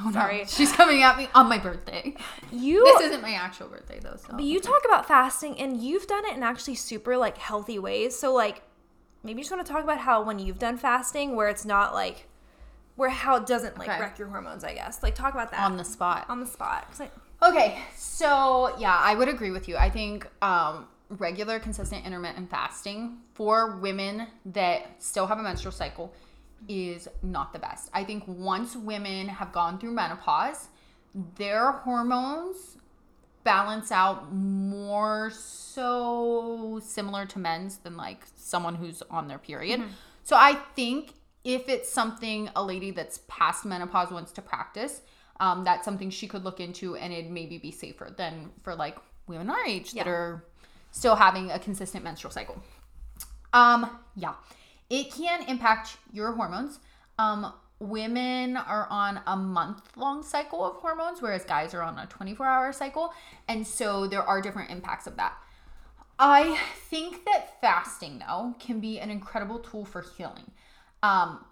Oh, 0.00 0.04
no. 0.06 0.12
Sorry. 0.12 0.44
She's 0.46 0.72
coming 0.72 1.02
at 1.02 1.16
me 1.16 1.28
on 1.34 1.48
my 1.48 1.58
birthday. 1.58 2.14
you 2.52 2.84
This 2.84 3.08
isn't 3.08 3.22
my 3.22 3.32
actual 3.32 3.68
birthday 3.68 3.98
though, 4.00 4.16
so. 4.16 4.28
but 4.32 4.42
you 4.44 4.60
talk 4.60 4.82
about 4.86 5.06
fasting 5.08 5.58
and 5.58 5.80
you've 5.82 6.06
done 6.06 6.24
it 6.26 6.36
in 6.36 6.42
actually 6.42 6.74
super 6.76 7.16
like 7.16 7.38
healthy 7.38 7.78
ways. 7.78 8.16
So 8.18 8.32
like 8.32 8.62
maybe 9.24 9.38
you 9.38 9.44
just 9.44 9.50
want 9.54 9.64
to 9.66 9.72
talk 9.72 9.82
about 9.84 9.98
how 9.98 10.22
when 10.22 10.38
you've 10.38 10.58
done 10.58 10.76
fasting 10.78 11.34
where 11.36 11.48
it's 11.48 11.64
not 11.64 11.92
like 11.94 12.28
where 12.96 13.10
how 13.10 13.36
it 13.36 13.46
doesn't 13.46 13.78
like 13.78 13.88
Okay. 13.88 14.00
wreck 14.00 14.18
your 14.18 14.28
hormones, 14.28 14.64
I 14.64 14.74
guess. 14.74 15.02
Like 15.02 15.14
talk 15.14 15.32
about 15.34 15.50
that 15.52 15.60
on 15.64 15.76
the 15.76 15.84
spot. 15.84 16.26
on 16.28 16.40
the 16.40 16.46
spot. 16.46 16.86
I- 17.00 17.10
Okay, 17.42 17.78
so 17.96 18.74
yeah, 18.78 18.98
I 19.00 19.14
would 19.14 19.28
agree 19.28 19.50
with 19.50 19.68
you. 19.68 19.76
I 19.76 19.90
think 19.90 20.26
um, 20.42 20.88
regular, 21.08 21.60
consistent, 21.60 22.04
intermittent 22.04 22.50
fasting 22.50 23.18
for 23.34 23.76
women 23.76 24.26
that 24.46 25.02
still 25.02 25.26
have 25.26 25.38
a 25.38 25.42
menstrual 25.42 25.72
cycle 25.72 26.12
is 26.68 27.06
not 27.22 27.52
the 27.52 27.58
best. 27.58 27.90
I 27.94 28.02
think 28.02 28.24
once 28.26 28.74
women 28.74 29.28
have 29.28 29.52
gone 29.52 29.78
through 29.78 29.92
menopause, 29.92 30.68
their 31.36 31.70
hormones 31.70 32.76
balance 33.44 33.92
out 33.92 34.32
more 34.34 35.30
so 35.30 36.80
similar 36.82 37.24
to 37.26 37.38
men's 37.38 37.78
than 37.78 37.96
like 37.96 38.24
someone 38.34 38.74
who's 38.74 39.02
on 39.10 39.28
their 39.28 39.38
period. 39.38 39.82
So 40.24 40.36
I 40.36 40.54
think 40.74 41.14
if 41.44 41.68
it's 41.68 41.88
something 41.90 42.50
a 42.56 42.62
lady 42.62 42.90
that's 42.90 43.20
past 43.28 43.64
menopause 43.64 44.10
wants 44.10 44.32
to 44.32 44.42
practice, 44.42 45.00
um, 45.40 45.64
that's 45.64 45.84
something 45.84 46.10
she 46.10 46.26
could 46.26 46.44
look 46.44 46.60
into 46.60 46.96
and 46.96 47.12
it'd 47.12 47.30
maybe 47.30 47.58
be 47.58 47.70
safer 47.70 48.12
than 48.16 48.50
for 48.62 48.74
like 48.74 48.96
women 49.26 49.50
our 49.50 49.64
age 49.64 49.92
that 49.92 50.08
are 50.08 50.44
still 50.90 51.16
having 51.16 51.50
a 51.50 51.58
consistent 51.58 52.02
menstrual 52.02 52.32
cycle. 52.32 52.62
Um, 53.52 53.98
yeah, 54.16 54.34
it 54.90 55.12
can 55.12 55.42
impact 55.48 55.96
your 56.12 56.32
hormones. 56.32 56.80
Um, 57.18 57.52
women 57.78 58.56
are 58.56 58.86
on 58.90 59.20
a 59.26 59.36
month 59.36 59.96
long 59.96 60.22
cycle 60.22 60.64
of 60.64 60.76
hormones, 60.76 61.22
whereas 61.22 61.44
guys 61.44 61.74
are 61.74 61.82
on 61.82 61.98
a 61.98 62.06
24 62.06 62.46
hour 62.46 62.72
cycle. 62.72 63.12
And 63.46 63.66
so 63.66 64.06
there 64.06 64.22
are 64.22 64.40
different 64.40 64.70
impacts 64.70 65.06
of 65.06 65.16
that. 65.16 65.34
I 66.18 66.58
think 66.90 67.24
that 67.26 67.60
fasting, 67.60 68.18
though, 68.26 68.54
can 68.58 68.80
be 68.80 68.98
an 68.98 69.10
incredible 69.10 69.60
tool 69.60 69.84
for 69.84 70.02
healing. 70.16 70.50
Um, 71.02 71.44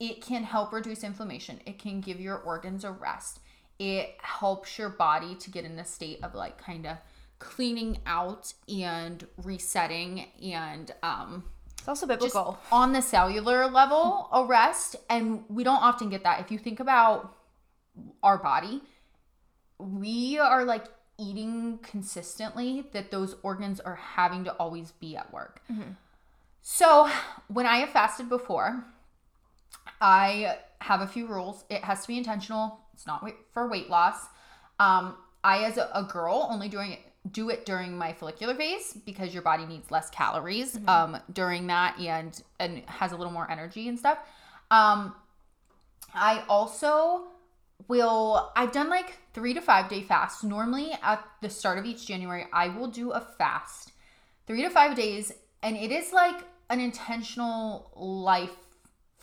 it 0.00 0.22
can 0.22 0.42
help 0.42 0.72
reduce 0.72 1.04
inflammation, 1.04 1.60
it 1.66 1.78
can 1.78 2.00
give 2.00 2.20
your 2.20 2.38
organs 2.38 2.84
a 2.84 2.90
rest, 2.90 3.40
it 3.78 4.16
helps 4.18 4.78
your 4.78 4.88
body 4.88 5.34
to 5.36 5.50
get 5.50 5.64
in 5.64 5.78
a 5.78 5.84
state 5.84 6.18
of 6.24 6.34
like 6.34 6.58
kind 6.58 6.86
of 6.86 6.96
cleaning 7.38 7.98
out 8.04 8.52
and 8.68 9.26
resetting 9.38 10.26
and 10.42 10.92
um 11.02 11.44
it's 11.78 11.88
also 11.88 12.06
just 12.06 12.20
biblical. 12.20 12.58
on 12.70 12.92
the 12.92 13.00
cellular 13.00 13.66
level 13.66 14.28
a 14.32 14.44
rest. 14.44 14.96
And 15.08 15.44
we 15.48 15.64
don't 15.64 15.82
often 15.82 16.10
get 16.10 16.24
that. 16.24 16.40
If 16.40 16.50
you 16.50 16.58
think 16.58 16.78
about 16.78 17.34
our 18.22 18.36
body 18.36 18.82
we 19.78 20.38
are 20.38 20.64
like 20.64 20.84
eating 21.18 21.78
consistently 21.82 22.84
that 22.92 23.10
those 23.10 23.36
organs 23.42 23.80
are 23.80 23.96
having 23.96 24.44
to 24.44 24.52
always 24.52 24.92
be 24.92 25.16
at 25.16 25.32
work. 25.32 25.62
So 26.62 27.10
when 27.48 27.66
i 27.66 27.78
have 27.78 27.90
fasted 27.90 28.28
before 28.28 28.84
i 30.00 30.56
have 30.80 31.02
a 31.02 31.06
few 31.06 31.26
rules. 31.26 31.64
It 31.68 31.84
has 31.84 32.02
to 32.02 32.08
be 32.08 32.16
intentional. 32.18 32.80
It's 32.94 33.06
not 33.06 33.28
for 33.52 33.68
weight 33.68 33.90
loss. 33.90 34.26
Um, 34.78 35.16
i 35.42 35.64
as 35.64 35.78
a, 35.78 35.88
a 35.94 36.02
girl 36.02 36.48
only 36.50 36.68
doing 36.68 36.92
it 36.92 37.00
do 37.32 37.50
it 37.50 37.66
during 37.66 37.96
my 37.96 38.14
follicular 38.14 38.54
phase 38.54 38.94
because 39.04 39.34
your 39.34 39.42
body 39.42 39.66
needs 39.66 39.90
less 39.90 40.08
calories 40.08 40.78
um, 40.88 41.18
during 41.32 41.66
that 41.66 41.98
and 41.98 42.42
and 42.58 42.82
has 42.86 43.12
a 43.12 43.16
little 43.16 43.32
more 43.32 43.50
energy 43.50 43.88
and 43.88 43.98
stuff. 43.98 44.18
Um, 44.70 45.14
i 46.14 46.42
also 46.48 47.28
will 47.88 48.50
i've 48.56 48.72
done 48.72 48.88
like 48.88 49.18
three 49.32 49.54
to 49.54 49.60
five 49.60 49.88
day 49.88 50.02
fasts. 50.02 50.42
Normally 50.42 50.92
at 51.02 51.24
the 51.42 51.50
start 51.50 51.78
of 51.78 51.84
each 51.84 52.06
january 52.06 52.46
i 52.52 52.68
will 52.68 52.88
do 52.88 53.10
a 53.10 53.20
fast. 53.20 53.92
Three 54.46 54.62
to 54.62 54.70
five 54.70 54.96
days 54.96 55.32
and 55.62 55.76
it 55.76 55.92
is 55.92 56.12
like 56.12 56.40
an 56.70 56.80
intentional 56.80 57.90
life 57.94 58.56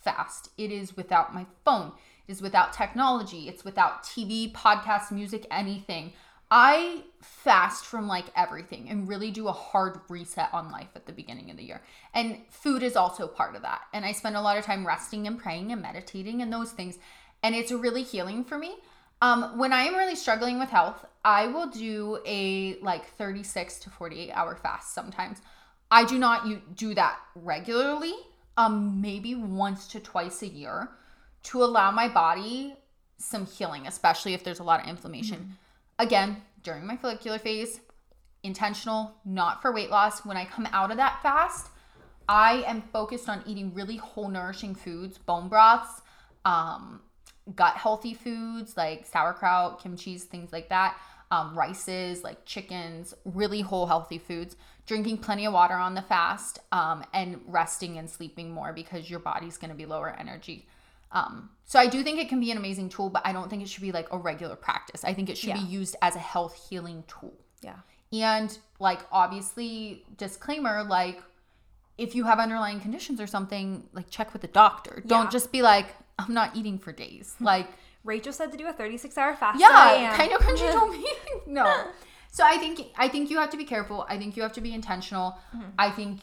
fast. 0.07 0.51
It 0.57 0.71
is 0.71 0.95
without 0.95 1.35
my 1.35 1.45
phone. 1.65 1.91
It 2.27 2.31
is 2.31 2.41
without 2.41 2.71
technology. 2.71 3.49
It's 3.49 3.65
without 3.65 4.03
tv 4.03 4.53
podcast 4.53 5.11
music 5.11 5.45
anything. 5.51 6.13
I 6.49 7.03
fast 7.21 7.83
from 7.83 8.07
like 8.07 8.27
everything 8.33 8.87
and 8.89 9.05
really 9.05 9.31
do 9.31 9.49
a 9.49 9.51
hard 9.51 9.99
reset 10.07 10.53
on 10.53 10.71
life 10.71 10.87
at 10.95 11.05
the 11.05 11.11
beginning 11.11 11.51
of 11.51 11.57
the 11.57 11.65
year. 11.65 11.81
And 12.13 12.37
food 12.49 12.83
is 12.83 12.95
also 12.95 13.27
part 13.27 13.57
of 13.57 13.63
that. 13.63 13.81
And 13.93 14.05
i 14.05 14.13
spend 14.13 14.37
a 14.37 14.41
lot 14.41 14.57
of 14.57 14.63
time 14.63 14.87
resting 14.87 15.27
and 15.27 15.37
praying 15.37 15.73
and 15.73 15.81
meditating 15.81 16.41
and 16.41 16.53
those 16.53 16.71
things. 16.71 16.99
And 17.43 17.53
it's 17.53 17.73
really 17.73 18.03
healing 18.03 18.45
for 18.45 18.57
me. 18.57 18.77
Um, 19.21 19.57
when 19.57 19.73
I 19.73 19.83
am 19.83 19.95
really 19.95 20.15
struggling 20.15 20.57
with 20.57 20.69
health, 20.69 21.03
I 21.25 21.47
will 21.47 21.67
do 21.67 22.19
a 22.25 22.79
like 22.79 23.05
36 23.17 23.79
to 23.79 23.89
48 23.89 24.31
hour 24.31 24.55
fast 24.55 24.93
sometimes. 24.93 25.41
I 25.91 26.05
do 26.05 26.17
not 26.17 26.75
do 26.77 26.93
that 26.93 27.19
regularly, 27.35 28.13
um, 28.57 28.99
maybe 29.01 29.35
once 29.35 29.87
to 29.87 29.99
twice 29.99 30.41
a 30.41 30.47
year 30.47 30.89
to 31.43 31.63
allow 31.63 31.91
my 31.91 32.07
body 32.07 32.75
some 33.17 33.45
healing, 33.45 33.87
especially 33.87 34.33
if 34.33 34.43
there's 34.43 34.59
a 34.59 34.63
lot 34.63 34.81
of 34.81 34.87
inflammation. 34.87 35.57
Again, 35.99 36.37
during 36.63 36.85
my 36.85 36.97
follicular 36.97 37.39
phase, 37.39 37.79
intentional, 38.43 39.15
not 39.25 39.61
for 39.61 39.71
weight 39.71 39.89
loss. 39.89 40.25
When 40.25 40.37
I 40.37 40.45
come 40.45 40.67
out 40.71 40.91
of 40.91 40.97
that 40.97 41.21
fast, 41.21 41.67
I 42.29 42.63
am 42.67 42.81
focused 42.93 43.29
on 43.29 43.43
eating 43.45 43.73
really 43.73 43.97
whole, 43.97 44.27
nourishing 44.27 44.75
foods, 44.75 45.17
bone 45.17 45.47
broths, 45.47 46.01
um, 46.45 47.01
gut 47.55 47.75
healthy 47.75 48.13
foods 48.13 48.75
like 48.75 49.05
sauerkraut, 49.05 49.81
kimchi, 49.81 50.17
things 50.17 50.51
like 50.51 50.69
that, 50.69 50.97
um, 51.31 51.57
rices 51.57 52.23
like 52.23 52.45
chickens, 52.45 53.13
really 53.25 53.61
whole, 53.61 53.85
healthy 53.85 54.17
foods. 54.17 54.55
Drinking 54.87 55.17
plenty 55.19 55.45
of 55.45 55.53
water 55.53 55.75
on 55.75 55.93
the 55.95 56.01
fast, 56.01 56.59
um, 56.71 57.03
and 57.13 57.41
resting 57.45 57.97
and 57.97 58.09
sleeping 58.09 58.51
more 58.51 58.73
because 58.73 59.09
your 59.09 59.19
body's 59.19 59.57
going 59.57 59.69
to 59.69 59.75
be 59.75 59.85
lower 59.85 60.15
energy. 60.17 60.65
Um, 61.11 61.49
so 61.65 61.77
I 61.77 61.87
do 61.87 62.03
think 62.03 62.19
it 62.19 62.29
can 62.29 62.39
be 62.39 62.51
an 62.51 62.57
amazing 62.57 62.89
tool, 62.89 63.09
but 63.09 63.21
I 63.25 63.33
don't 63.33 63.49
think 63.49 63.61
it 63.61 63.67
should 63.69 63.81
be 63.83 63.91
like 63.91 64.07
a 64.11 64.17
regular 64.17 64.55
practice. 64.55 65.03
I 65.03 65.13
think 65.13 65.29
it 65.29 65.37
should 65.37 65.49
Yeah. 65.49 65.57
be 65.57 65.65
used 65.65 65.95
as 66.01 66.15
a 66.15 66.19
health 66.19 66.67
healing 66.69 67.03
tool. 67.07 67.33
Yeah. 67.61 67.75
And 68.13 68.57
like 68.79 69.01
obviously 69.11 70.05
disclaimer 70.17 70.83
like 70.83 71.21
if 71.97 72.13
you 72.15 72.23
have 72.25 72.39
underlying 72.39 72.79
conditions 72.79 73.19
or 73.19 73.27
something, 73.27 73.89
like 73.91 74.09
check 74.09 74.31
with 74.31 74.41
the 74.41 74.47
doctor. 74.47 75.01
Yeah. 75.03 75.07
Don't 75.09 75.31
just 75.31 75.51
be 75.51 75.61
like 75.61 75.87
I'm 76.19 76.33
not 76.33 76.55
eating 76.55 76.77
for 76.79 76.91
days. 76.93 77.35
Like 77.41 77.67
Rachel 78.05 78.31
said 78.31 78.51
to 78.53 78.57
do 78.57 78.67
a 78.67 78.71
36 78.73 79.17
hour 79.17 79.35
fast. 79.35 79.59
yeah, 79.59 80.15
Kinda 80.15 80.37
Krunchy 80.37 80.71
told 80.71 80.91
me 80.97 81.05
no. 81.47 81.87
So 82.37 82.43
I 82.45 82.57
think 82.57 82.75
I 82.97 83.07
think 83.07 83.29
you 83.31 83.37
have 83.39 83.49
to 83.49 83.57
be 83.57 83.63
careful. 83.65 84.05
I 84.07 84.17
think 84.19 84.37
you 84.37 84.43
have 84.43 84.53
to 84.53 84.61
be 84.61 84.73
intentional. 84.73 85.27
Mm-hmm. 85.55 85.69
I 85.79 85.89
think 85.89 86.19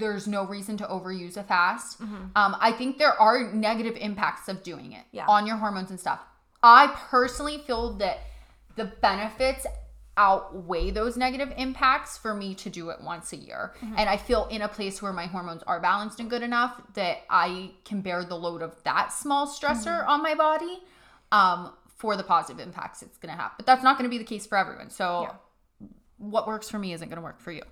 there's 0.00 0.26
no 0.26 0.46
reason 0.46 0.76
to 0.78 0.84
overuse 0.84 1.36
a 1.36 1.42
fast. 1.42 2.00
Um, 2.00 2.30
I 2.68 2.70
think 2.78 2.96
there 2.98 3.20
are 3.20 3.52
negative 3.52 3.96
impacts 4.08 4.48
of 4.48 4.62
doing 4.62 4.92
it 4.92 5.04
Yeah. 5.12 5.26
on 5.28 5.46
your 5.48 5.56
hormones 5.56 5.90
and 5.90 5.98
stuff. 6.00 6.20
I 6.62 6.82
personally 7.10 7.58
feel 7.66 7.94
that 8.04 8.18
the 8.76 8.86
benefits 9.08 9.66
outweigh 10.16 10.90
those 10.90 11.16
negative 11.16 11.52
impacts 11.56 12.16
for 12.18 12.34
me 12.34 12.54
to 12.62 12.70
do 12.70 12.90
it 12.90 13.00
once 13.02 13.32
a 13.32 13.36
year. 13.36 13.74
Mm-hmm. 13.82 13.94
And 13.98 14.08
I 14.08 14.16
feel 14.16 14.46
in 14.50 14.62
a 14.62 14.68
place 14.68 15.02
where 15.02 15.12
my 15.12 15.26
hormones 15.26 15.62
are 15.64 15.80
balanced 15.80 16.18
and 16.20 16.30
good 16.30 16.42
enough 16.42 16.80
that 16.94 17.18
I 17.30 17.72
can 17.84 18.00
bear 18.00 18.24
the 18.24 18.36
load 18.36 18.62
of 18.62 18.72
that 18.84 19.12
small 19.12 19.46
stressor 19.46 19.98
Mm-hmm. 20.00 20.10
on 20.10 20.22
my 20.22 20.34
body 20.34 20.78
um, 21.30 21.72
for 21.98 22.16
the 22.16 22.22
positive 22.24 22.60
impacts 22.66 23.02
it's 23.02 23.18
going 23.18 23.34
to 23.34 23.40
have. 23.40 23.52
But 23.56 23.66
that's 23.66 23.82
not 23.82 23.98
going 23.98 24.08
to 24.10 24.14
be 24.16 24.18
the 24.18 24.30
case 24.34 24.46
for 24.46 24.56
everyone. 24.56 24.90
So 24.90 25.22
Yeah. 25.22 25.32
What 26.18 26.46
works 26.46 26.68
for 26.68 26.78
me 26.78 26.92
isn't 26.92 27.08
going 27.08 27.16
to 27.16 27.22
work 27.22 27.40
for 27.40 27.52
you. 27.52 27.62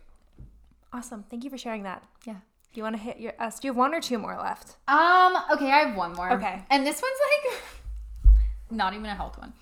Awesome. 0.93 1.25
Thank 1.29 1.45
you 1.45 1.51
for 1.51 1.59
sharing 1.59 1.83
that. 1.83 2.03
Yeah. 2.25 2.35
Do 2.35 2.81
you 2.81 2.83
want 2.83 2.97
to 2.97 3.03
hit 3.03 3.19
your 3.19 3.33
us? 3.39 3.59
Do 3.59 3.69
you 3.69 3.73
have 3.73 3.77
one 3.77 3.95
or 3.95 4.01
two 4.01 4.19
more 4.19 4.37
left? 4.37 4.77
Um, 4.89 5.37
okay, 5.53 5.71
I 5.71 5.85
have 5.87 5.97
one 5.97 6.13
more. 6.15 6.33
Okay. 6.33 6.63
And 6.71 6.87
this 6.87 7.03
one's 7.03 7.19
like 7.53 8.35
not 8.71 8.95
even 8.95 9.07
a 9.07 9.15
health 9.15 9.39
one. 9.39 9.53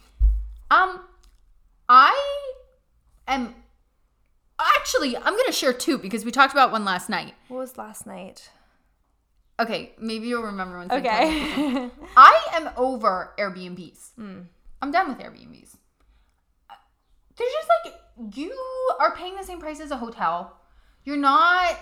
Um, 0.70 1.01
I 1.89 2.53
am 3.28 3.55
actually 4.59 5.16
I'm 5.16 5.37
gonna 5.37 5.53
share 5.53 5.72
two 5.72 5.99
because 5.99 6.24
we 6.24 6.30
talked 6.30 6.53
about 6.53 6.72
one 6.72 6.85
last 6.85 7.09
night. 7.09 7.35
What 7.49 7.59
was 7.59 7.78
last 7.78 8.07
night? 8.07 8.51
Okay, 9.61 9.93
maybe 10.01 10.26
you'll 10.26 10.43
remember 10.43 10.78
once 10.78 10.91
I 10.93 11.01
tell 11.01 11.30
you. 11.30 11.43
Okay. 11.76 11.91
I 12.16 12.47
am 12.55 12.70
over 12.76 13.32
Airbnbs. 13.39 14.11
I'm 14.82 14.91
done 14.91 15.09
with 15.09 15.18
Airbnbs. 15.18 15.76
They're 17.37 17.47
just 17.53 17.68
like 17.85 17.95
you 18.35 18.57
are 19.01 19.15
paying 19.15 19.37
the 19.37 19.45
same 19.45 19.61
price 19.61 19.81
as 19.81 19.91
a 19.91 19.97
hotel. 19.97 20.57
You're 21.05 21.17
not. 21.17 21.79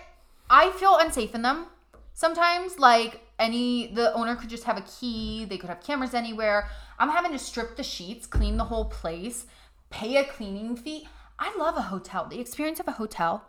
I 0.49 0.71
feel 0.73 0.99
unsafe 0.99 1.35
in 1.35 1.43
them 1.43 1.67
sometimes. 2.15 2.79
Like 2.79 3.21
any, 3.39 3.89
the 3.89 4.13
owner 4.15 4.37
could 4.37 4.51
just 4.51 4.65
have 4.65 4.79
a 4.79 4.83
key. 4.83 5.45
They 5.45 5.59
could 5.59 5.69
have 5.69 5.83
cameras 5.83 6.15
anywhere. 6.15 6.69
I'm 6.99 7.11
having 7.11 7.33
to 7.33 7.39
strip 7.39 7.77
the 7.77 7.83
sheets, 7.83 8.27
clean 8.27 8.57
the 8.57 8.65
whole 8.65 8.87
place, 8.87 9.47
pay 9.91 10.17
a 10.17 10.25
cleaning 10.25 10.77
fee. 10.77 11.09
I 11.39 11.55
love 11.57 11.77
a 11.77 11.83
hotel. 11.83 12.27
The 12.27 12.41
experience 12.41 12.81
of 12.81 12.89
a 12.89 12.93
hotel, 12.93 13.45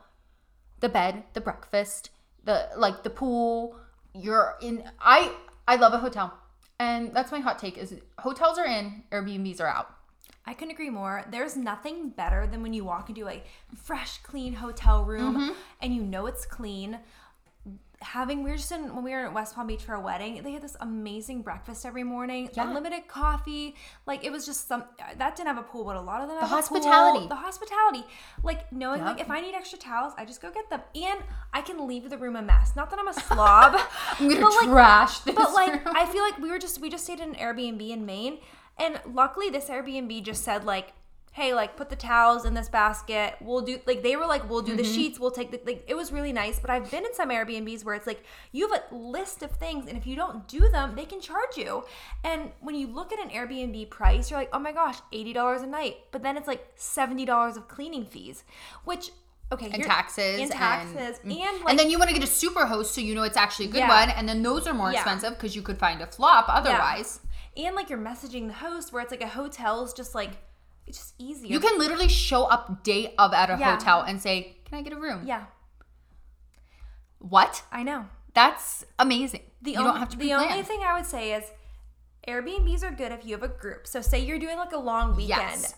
the 0.80 0.90
bed, 0.90 1.24
the 1.34 1.42
breakfast, 1.42 2.10
the 2.44 2.70
like 2.78 3.04
the 3.04 3.10
pool. 3.10 3.76
You're 4.14 4.56
in. 4.62 4.84
I 5.00 5.32
I 5.68 5.76
love 5.76 5.94
a 5.94 5.98
hotel, 5.98 6.34
and 6.80 7.14
that's 7.14 7.32
my 7.32 7.40
hot 7.40 7.60
take. 7.60 7.78
Is 7.78 7.96
hotels 8.20 8.58
are 8.58 8.66
in, 8.66 9.04
Airbnbs 9.12 9.62
are 9.62 9.68
out. 9.68 9.94
I 10.46 10.54
couldn't 10.54 10.72
agree 10.72 10.90
more. 10.90 11.24
There's 11.32 11.56
nothing 11.56 12.10
better 12.10 12.46
than 12.48 12.62
when 12.64 12.74
you 12.74 12.84
walk 12.84 13.08
into 13.10 13.28
a 13.30 13.42
fresh, 13.76 14.18
clean 14.24 14.54
hotel 14.54 15.04
room 15.06 15.36
Mm-hmm. 15.38 15.54
and 15.82 15.96
you 15.96 16.04
know 16.04 16.26
it's 16.26 16.46
clean. 16.46 17.00
Having 18.02 18.44
we 18.44 18.50
were 18.52 18.58
just 18.58 18.70
in 18.74 18.94
when 18.94 19.06
we 19.06 19.12
were 19.12 19.28
at 19.28 19.34
West 19.34 19.56
Palm 19.56 19.68
Beach 19.68 19.82
for 19.84 19.94
a 19.94 20.00
wedding, 20.02 20.44
they 20.44 20.52
had 20.52 20.62
this 20.62 20.76
amazing 20.82 21.42
breakfast 21.42 21.86
every 21.86 22.04
morning, 22.04 22.50
Yeah. 22.52 22.68
unlimited 22.68 23.08
coffee. 23.08 23.76
Like 24.06 24.26
it 24.26 24.32
was 24.34 24.46
just 24.46 24.68
some 24.68 24.84
that 25.18 25.38
didn't 25.38 25.48
have 25.48 25.58
a 25.58 25.64
pool, 25.64 25.86
but 25.86 25.96
a 25.96 26.02
lot 26.02 26.22
of 26.22 26.28
them 26.28 26.38
have 26.40 26.48
a 26.48 26.50
pool. 26.50 26.58
hospitality. 26.58 27.28
The 27.28 27.36
hospitality, 27.36 28.04
like 28.44 28.70
knowing 28.74 29.00
Yep. 29.00 29.08
like 29.08 29.22
if 29.22 29.30
I 29.32 29.40
need 29.40 29.56
extra 29.56 29.80
towels, 29.80 30.12
I 30.18 30.26
just 30.26 30.42
go 30.42 30.52
get 30.52 30.70
them, 30.70 30.82
and 30.94 31.20
I 31.54 31.62
can 31.62 31.88
leave 31.88 32.10
the 32.10 32.18
room 32.18 32.36
a 32.36 32.42
mess. 32.42 32.76
Not 32.76 32.90
that 32.90 33.00
I'm 33.00 33.08
a 33.08 33.14
slob. 33.14 33.80
I'm 34.20 34.28
gonna 34.28 34.42
but, 34.42 34.52
like, 34.52 34.66
trash 34.68 35.20
this. 35.20 35.36
but 35.36 35.54
like 35.54 35.86
room. 35.86 35.96
I 35.96 36.06
feel 36.06 36.24
like 36.24 36.38
we 36.40 36.50
were 36.52 36.60
just 36.60 36.82
we 36.82 36.90
just 36.90 37.06
stayed 37.06 37.22
in 37.22 37.30
an 37.30 37.36
Airbnb 37.36 37.90
in 37.90 38.06
Maine, 38.06 38.40
and 38.78 39.00
luckily 39.12 39.50
this 39.50 39.70
Airbnb 39.70 40.24
just 40.24 40.44
said 40.44 40.64
like, 40.66 40.94
hey, 41.32 41.52
like 41.52 41.76
put 41.76 41.90
the 41.90 41.96
towels 41.96 42.46
in 42.46 42.54
this 42.54 42.70
basket. 42.70 43.36
We'll 43.42 43.62
do 43.62 43.80
like 43.88 44.04
they 44.04 44.16
were 44.16 44.26
like 44.28 44.48
we'll 44.50 44.62
do 44.62 44.76
the 44.76 44.84
Mm-hmm. 44.84 44.94
sheets. 44.94 45.20
We'll 45.20 45.32
take 45.32 45.50
the 45.52 45.60
like 45.66 45.84
it 45.88 45.96
was 45.96 46.12
really 46.12 46.32
nice. 46.32 46.60
But 46.60 46.70
I've 46.70 46.90
been 46.92 47.06
in 47.06 47.14
some 47.16 47.30
Airbnbs 47.30 47.84
where 47.84 47.96
it's 47.96 48.06
like 48.06 48.24
you 48.52 48.68
have 48.70 48.82
a 48.92 48.96
list 48.96 49.42
of 49.42 49.52
things, 49.52 49.88
and 49.88 49.98
if 49.98 50.06
you 50.06 50.16
don't 50.16 50.48
do 50.48 50.70
them, 50.70 50.96
they 50.96 51.06
can 51.06 51.20
charge 51.22 51.58
you. 51.58 51.86
And 52.24 52.52
when 52.62 52.76
you 52.76 52.86
look 52.88 53.12
at 53.12 53.20
an 53.20 53.30
Airbnb 53.30 53.90
price, 53.90 54.30
you're 54.30 54.40
like, 54.40 54.50
oh 54.54 54.60
my 54.60 54.72
gosh, 54.72 54.98
eighty 55.12 55.34
dollars 55.34 55.62
a 55.64 55.68
night. 55.68 55.98
But 56.12 56.22
then 56.22 56.38
it's 56.38 56.48
like 56.48 56.68
seventy 56.76 57.26
dollars 57.26 57.58
of 57.58 57.68
cleaning 57.68 58.06
fees, 58.06 58.44
which. 58.86 59.10
Okay, 59.52 59.70
and 59.72 59.84
taxes 59.84 60.40
and 60.40 60.50
taxes 60.50 61.20
and, 61.24 61.32
like 61.32 61.48
and 61.68 61.78
then 61.78 61.88
you 61.92 62.00
want 62.00 62.10
to 62.10 62.14
get 62.16 62.24
a 62.24 62.32
super 62.32 62.66
host 62.66 62.96
so 62.96 63.02
you 63.02 63.14
know 63.14 63.22
it's 63.22 63.38
actually 63.38 63.66
a 63.66 63.68
good 63.68 63.80
Yeah. 63.80 64.00
one 64.08 64.10
and 64.10 64.28
then 64.28 64.42
those 64.42 64.66
are 64.66 64.74
more 64.74 64.92
Yeah. 64.92 64.96
expensive 65.02 65.34
because 65.36 65.56
you 65.56 65.62
could 65.62 65.78
find 65.78 66.02
a 66.02 66.08
flop 66.08 66.46
otherwise 66.48 67.20
and 67.58 67.76
like 67.76 67.90
you're 67.90 68.00
messaging 68.00 68.48
the 68.48 68.54
host 68.54 68.92
where 68.94 69.02
it's 69.02 69.12
like 69.12 69.22
a 69.24 69.28
hotel 69.28 69.84
is 69.84 69.94
just 69.94 70.14
like 70.16 70.32
it's 70.88 70.98
just 70.98 71.14
easier. 71.18 71.52
you 71.52 71.60
can 71.60 71.78
literally 71.80 72.08
show 72.10 72.44
up 72.46 72.84
day 72.84 73.14
of 73.18 73.34
at 73.34 73.50
a 73.50 73.58
Yeah. 73.58 73.76
hotel 73.78 74.02
and 74.02 74.22
say 74.22 74.58
can 74.66 74.78
i 74.80 74.82
get 74.82 74.94
a 74.94 74.98
room 75.00 75.22
yeah, 75.26 75.46
what 77.20 77.64
I 77.72 77.84
know. 77.84 78.06
that's 78.34 78.86
amazing 79.00 79.42
The 79.62 79.72
you 79.72 79.78
on- 79.80 79.86
don't 79.86 79.98
have 79.98 80.10
to 80.10 80.18
the 80.18 80.34
only 80.34 80.64
thing 80.64 80.82
I 80.84 80.94
would 80.96 81.06
say 81.06 81.34
is 81.34 81.44
Airbnbs 82.28 82.84
are 82.84 82.92
good 82.92 83.12
if 83.12 83.26
you 83.26 83.34
have 83.34 83.44
a 83.44 83.50
group. 83.50 83.86
So 83.86 84.00
say 84.02 84.24
you're 84.24 84.40
doing 84.40 84.58
like 84.58 84.72
a 84.72 84.78
long 84.78 85.10
weekend. 85.16 85.42
Yes. 85.62 85.76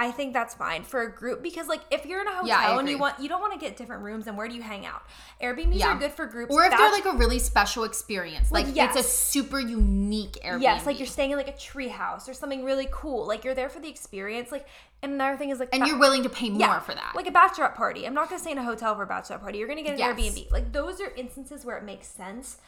I 0.00 0.12
think 0.12 0.32
that's 0.32 0.54
fine 0.54 0.84
for 0.84 1.02
a 1.02 1.10
group 1.12 1.42
because 1.42 1.66
like 1.66 1.80
if 1.90 2.06
you're 2.06 2.20
in 2.20 2.28
a 2.28 2.30
hotel 2.30 2.46
Yeah, 2.46 2.78
and 2.78 2.88
you 2.88 2.96
want 2.98 3.18
you 3.18 3.28
don't 3.28 3.40
want 3.40 3.52
to 3.52 3.58
get 3.58 3.76
different 3.76 4.02
rooms 4.04 4.28
and 4.28 4.36
where 4.36 4.46
do 4.46 4.54
you 4.54 4.62
hang 4.62 4.86
out? 4.86 5.02
Airbnbs 5.42 5.74
Yeah. 5.80 5.88
are 5.96 5.98
good 5.98 6.12
for 6.12 6.24
groups. 6.26 6.54
or 6.54 6.64
if 6.64 6.70
they're 6.70 6.92
like 6.92 7.04
a 7.04 7.16
really 7.16 7.40
special 7.40 7.82
experience 7.82 8.52
like 8.52 8.66
Like, 8.68 8.76
it's 8.76 8.96
a 8.96 9.02
super 9.02 9.58
unique 9.58 10.38
Airbnb. 10.44 10.62
Yes, 10.62 10.86
like 10.86 10.98
you're 11.00 11.06
staying 11.08 11.32
in 11.32 11.36
like 11.36 11.48
a 11.48 11.56
tree 11.56 11.88
house 11.88 12.28
or 12.28 12.34
something 12.34 12.64
really 12.64 12.86
cool. 12.92 13.26
Like 13.26 13.44
you're 13.44 13.54
there 13.56 13.68
for 13.68 13.80
the 13.80 13.88
experience. 13.88 14.52
Like 14.52 14.66
and 15.02 15.12
another 15.14 15.36
thing 15.36 15.50
is 15.50 15.58
like 15.58 15.68
and 15.72 15.82
ba- 15.82 15.88
you're 15.88 15.98
willing 15.98 16.22
to 16.22 16.28
pay 16.28 16.48
more 16.48 16.80
for 16.80 16.94
that 16.94 17.12
Like 17.16 17.26
a 17.26 17.32
bachelorette 17.32 17.74
party. 17.74 18.06
I'm 18.06 18.14
not 18.14 18.28
gonna 18.28 18.40
stay 18.40 18.52
in 18.52 18.58
a 18.58 18.64
hotel 18.64 18.94
for 18.94 19.02
a 19.02 19.06
bachelorette 19.08 19.40
party. 19.40 19.58
You're 19.58 19.68
gonna 19.68 19.82
get 19.82 19.94
an 19.94 19.98
Yes. 19.98 20.16
Airbnb. 20.16 20.52
Like 20.52 20.72
those 20.72 21.00
are 21.00 21.10
instances 21.16 21.64
where 21.64 21.76
it 21.76 21.82
makes 21.84 22.06
sense. 22.06 22.58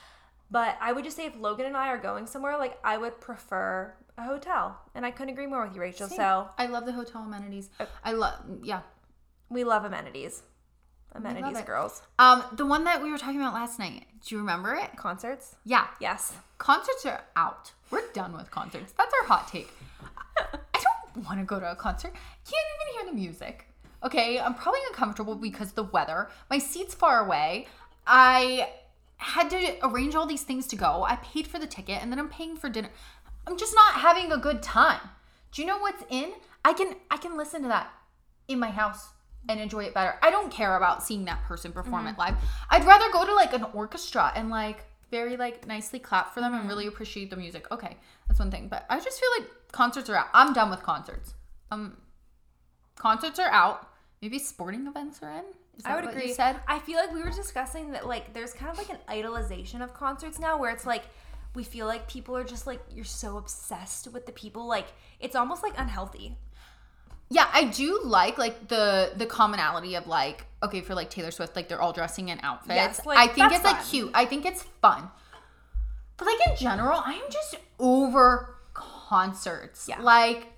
But 0.50 0.76
I 0.80 0.92
would 0.92 1.04
just 1.04 1.16
say 1.16 1.26
if 1.26 1.36
Logan 1.36 1.66
and 1.66 1.76
I 1.76 1.88
are 1.88 1.98
going 1.98 2.26
somewhere, 2.26 2.58
like 2.58 2.78
I 2.82 2.96
would 2.96 3.20
prefer 3.20 3.94
a 4.18 4.24
hotel. 4.24 4.78
And 4.94 5.06
I 5.06 5.10
couldn't 5.10 5.30
agree 5.32 5.46
more 5.46 5.64
with 5.64 5.74
you, 5.74 5.80
Rachel. 5.80 6.08
So 6.08 6.48
i 6.58 6.66
love 6.66 6.86
the 6.86 6.92
hotel 6.92 7.22
amenities 7.22 7.70
i 8.04 8.12
love 8.12 8.34
yeah 8.62 8.80
we 9.48 9.64
love 9.64 9.84
amenities. 9.84 10.42
Amenities 11.12 11.58
it. 11.58 11.66
girls. 11.66 12.02
um 12.18 12.44
the 12.52 12.64
one 12.66 12.84
that 12.84 13.02
we 13.02 13.10
were 13.10 13.18
talking 13.18 13.40
about 13.40 13.54
last 13.54 13.78
night 13.78 14.06
do 14.24 14.34
you 14.34 14.38
remember 14.40 14.74
it 14.74 14.94
Concerts? 14.96 15.56
yeah 15.64 15.86
Yes. 16.00 16.34
concerts 16.58 17.04
are 17.06 17.24
out. 17.36 17.72
We're 17.90 18.06
done 18.12 18.36
with 18.36 18.50
concerts. 18.50 18.92
That's 18.96 19.12
our 19.20 19.26
hot 19.26 19.48
take. 19.48 19.72
I 20.36 20.80
don't 21.14 21.24
want 21.26 21.40
to 21.40 21.44
go 21.44 21.58
to 21.58 21.72
a 21.72 21.74
concert. 21.74 22.12
Can't 22.12 22.66
even 22.74 22.94
hear 22.94 23.12
the 23.12 23.16
music. 23.18 23.66
Okay, 24.04 24.38
I'm 24.38 24.54
probably 24.54 24.80
uncomfortable 24.88 25.34
because 25.34 25.70
of 25.70 25.74
the 25.74 25.82
weather. 25.84 26.28
My 26.48 26.58
seat's 26.58 26.94
far 26.94 27.24
away. 27.24 27.66
I 28.06 28.68
had 29.20 29.50
to 29.50 29.76
arrange 29.82 30.14
all 30.14 30.26
these 30.26 30.42
things 30.42 30.66
to 30.68 30.76
go. 30.76 31.04
I 31.04 31.16
paid 31.16 31.46
for 31.46 31.58
the 31.58 31.66
ticket 31.66 32.02
and 32.02 32.10
then 32.10 32.18
I'm 32.18 32.28
paying 32.28 32.56
for 32.56 32.70
dinner. 32.70 32.90
I'm 33.46 33.58
just 33.58 33.74
not 33.74 33.94
having 33.94 34.32
a 34.32 34.38
good 34.38 34.62
time. 34.62 35.00
Do 35.52 35.60
you 35.60 35.68
know 35.68 35.78
what's 35.78 36.02
in? 36.08 36.32
I 36.64 36.72
can 36.72 36.94
I 37.10 37.16
can 37.16 37.36
listen 37.36 37.62
to 37.62 37.68
that 37.68 37.90
in 38.48 38.58
my 38.58 38.70
house 38.70 39.10
and 39.48 39.60
enjoy 39.60 39.84
it 39.84 39.94
better. 39.94 40.16
I 40.22 40.30
don't 40.30 40.50
care 40.50 40.76
about 40.76 41.02
seeing 41.02 41.24
that 41.26 41.42
person 41.44 41.72
perform 41.72 42.06
it 42.06 42.18
live. 42.18 42.34
I'd 42.70 42.84
rather 42.84 43.10
go 43.12 43.24
to 43.24 43.34
like 43.34 43.52
an 43.52 43.64
orchestra 43.74 44.32
and 44.34 44.48
like 44.50 44.84
very 45.10 45.36
like 45.36 45.66
nicely 45.66 45.98
clap 45.98 46.32
for 46.32 46.40
them 46.40 46.54
and 46.54 46.68
really 46.68 46.86
appreciate 46.86 47.30
the 47.30 47.36
music. 47.36 47.70
Okay, 47.70 47.96
that's 48.28 48.38
one 48.38 48.50
thing. 48.50 48.68
But 48.68 48.86
I 48.88 48.98
just 49.00 49.20
feel 49.20 49.30
like 49.38 49.50
concerts 49.72 50.08
are 50.08 50.16
out. 50.16 50.28
I'm 50.32 50.52
done 50.52 50.70
with 50.70 50.82
concerts. 50.82 51.34
Um, 51.70 51.96
concerts 52.96 53.38
are 53.38 53.50
out. 53.50 53.88
Maybe 54.22 54.38
sporting 54.38 54.86
events 54.86 55.20
are 55.22 55.30
in. 55.30 55.44
I 55.84 55.96
would 55.96 56.08
agree. 56.08 56.32
Said 56.32 56.56
I 56.66 56.78
feel 56.78 56.96
like 56.96 57.12
we 57.12 57.22
were 57.22 57.30
discussing 57.30 57.92
that 57.92 58.06
like 58.06 58.32
there's 58.32 58.52
kind 58.52 58.70
of 58.70 58.78
like 58.78 58.90
an 58.90 58.98
idolization 59.08 59.82
of 59.82 59.94
concerts 59.94 60.38
now 60.38 60.58
where 60.58 60.70
it's 60.70 60.86
like 60.86 61.04
we 61.54 61.64
feel 61.64 61.86
like 61.86 62.08
people 62.08 62.36
are 62.36 62.44
just 62.44 62.66
like 62.66 62.80
you're 62.90 63.04
so 63.04 63.36
obsessed 63.36 64.08
with 64.12 64.26
the 64.26 64.32
people 64.32 64.66
like 64.66 64.86
it's 65.18 65.36
almost 65.36 65.62
like 65.62 65.74
unhealthy. 65.76 66.36
Yeah, 67.28 67.46
I 67.52 67.64
do 67.64 68.00
like 68.02 68.38
like 68.38 68.68
the 68.68 69.12
the 69.16 69.26
commonality 69.26 69.94
of 69.94 70.06
like 70.06 70.46
okay 70.62 70.80
for 70.80 70.94
like 70.94 71.10
Taylor 71.10 71.30
Swift 71.30 71.54
like 71.54 71.68
they're 71.68 71.80
all 71.80 71.92
dressing 71.92 72.28
in 72.28 72.40
outfits. 72.42 72.74
Yes, 72.74 73.06
like, 73.06 73.18
I 73.18 73.28
think 73.28 73.52
it's 73.52 73.64
like 73.64 73.84
cute. 73.86 74.10
I 74.14 74.24
think 74.24 74.44
it's 74.46 74.64
fun. 74.82 75.08
But 76.16 76.26
like 76.26 76.48
in 76.48 76.56
general, 76.56 77.00
I 77.04 77.14
am 77.14 77.30
just 77.30 77.56
over 77.78 78.56
concerts. 78.74 79.86
Yeah. 79.88 80.00
Like 80.00 80.48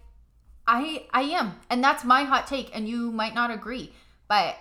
I 0.67 1.07
I 1.13 1.23
am. 1.23 1.61
And 1.71 1.83
that's 1.85 2.05
my 2.05 2.25
hot 2.25 2.47
take 2.47 2.75
and 2.75 2.89
you 2.89 3.13
might 3.13 3.35
not 3.35 3.51
agree. 3.51 3.93
But 4.29 4.57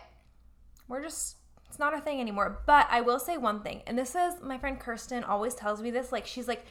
We're 0.92 1.02
just 1.02 1.38
it's 1.68 1.80
not 1.80 1.94
a 1.98 2.02
thing 2.02 2.20
anymore. 2.20 2.60
But 2.66 2.88
I 2.92 3.02
will 3.02 3.20
say 3.20 3.38
one 3.38 3.62
thing, 3.62 3.82
and 3.88 3.98
this 3.98 4.14
is 4.14 4.36
my 4.44 4.58
friend 4.58 4.80
Kirsten 4.80 5.24
always 5.24 5.56
tells 5.56 5.82
me 5.82 5.89
this. 5.89 6.12
Like 6.12 6.28
she's 6.28 6.48
like 6.48 6.66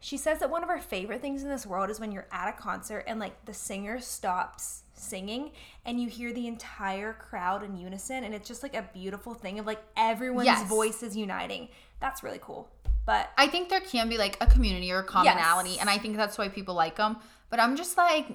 she 0.00 0.16
says 0.16 0.40
that 0.40 0.50
one 0.50 0.64
of 0.64 0.68
her 0.68 0.80
favorite 0.80 1.20
things 1.22 1.44
in 1.44 1.48
this 1.48 1.64
world 1.64 1.88
is 1.88 2.00
when 2.00 2.10
you're 2.10 2.26
at 2.32 2.48
a 2.48 2.52
concert 2.60 3.04
and 3.06 3.20
like 3.20 3.44
the 3.44 3.54
singer 3.54 4.00
stops 4.00 4.82
singing 4.94 5.52
and 5.86 6.00
you 6.00 6.08
hear 6.08 6.32
the 6.32 6.48
entire 6.48 7.12
crowd 7.12 7.62
in 7.62 7.76
unison 7.76 8.24
and 8.24 8.34
it's 8.34 8.48
just 8.48 8.64
like 8.64 8.74
a 8.74 8.82
beautiful 8.92 9.32
thing 9.32 9.60
of 9.60 9.66
like 9.66 9.80
everyone's 9.96 10.46
Yes. 10.46 10.68
voices 10.68 11.16
uniting. 11.16 11.68
That's 12.00 12.24
really 12.24 12.40
cool. 12.42 12.68
But 13.06 13.30
I 13.38 13.46
think 13.46 13.68
there 13.68 13.80
can 13.80 14.08
be 14.08 14.18
like 14.18 14.36
a 14.40 14.46
community 14.48 14.90
or 14.90 14.98
a 14.98 15.04
commonality, 15.04 15.70
Yes. 15.70 15.78
and 15.80 15.88
I 15.88 15.98
think 15.98 16.16
that's 16.16 16.36
why 16.36 16.48
people 16.48 16.74
like 16.74 16.96
them. 16.96 17.16
But 17.48 17.60
I'm 17.60 17.76
just 17.76 17.96
like, 17.96 18.26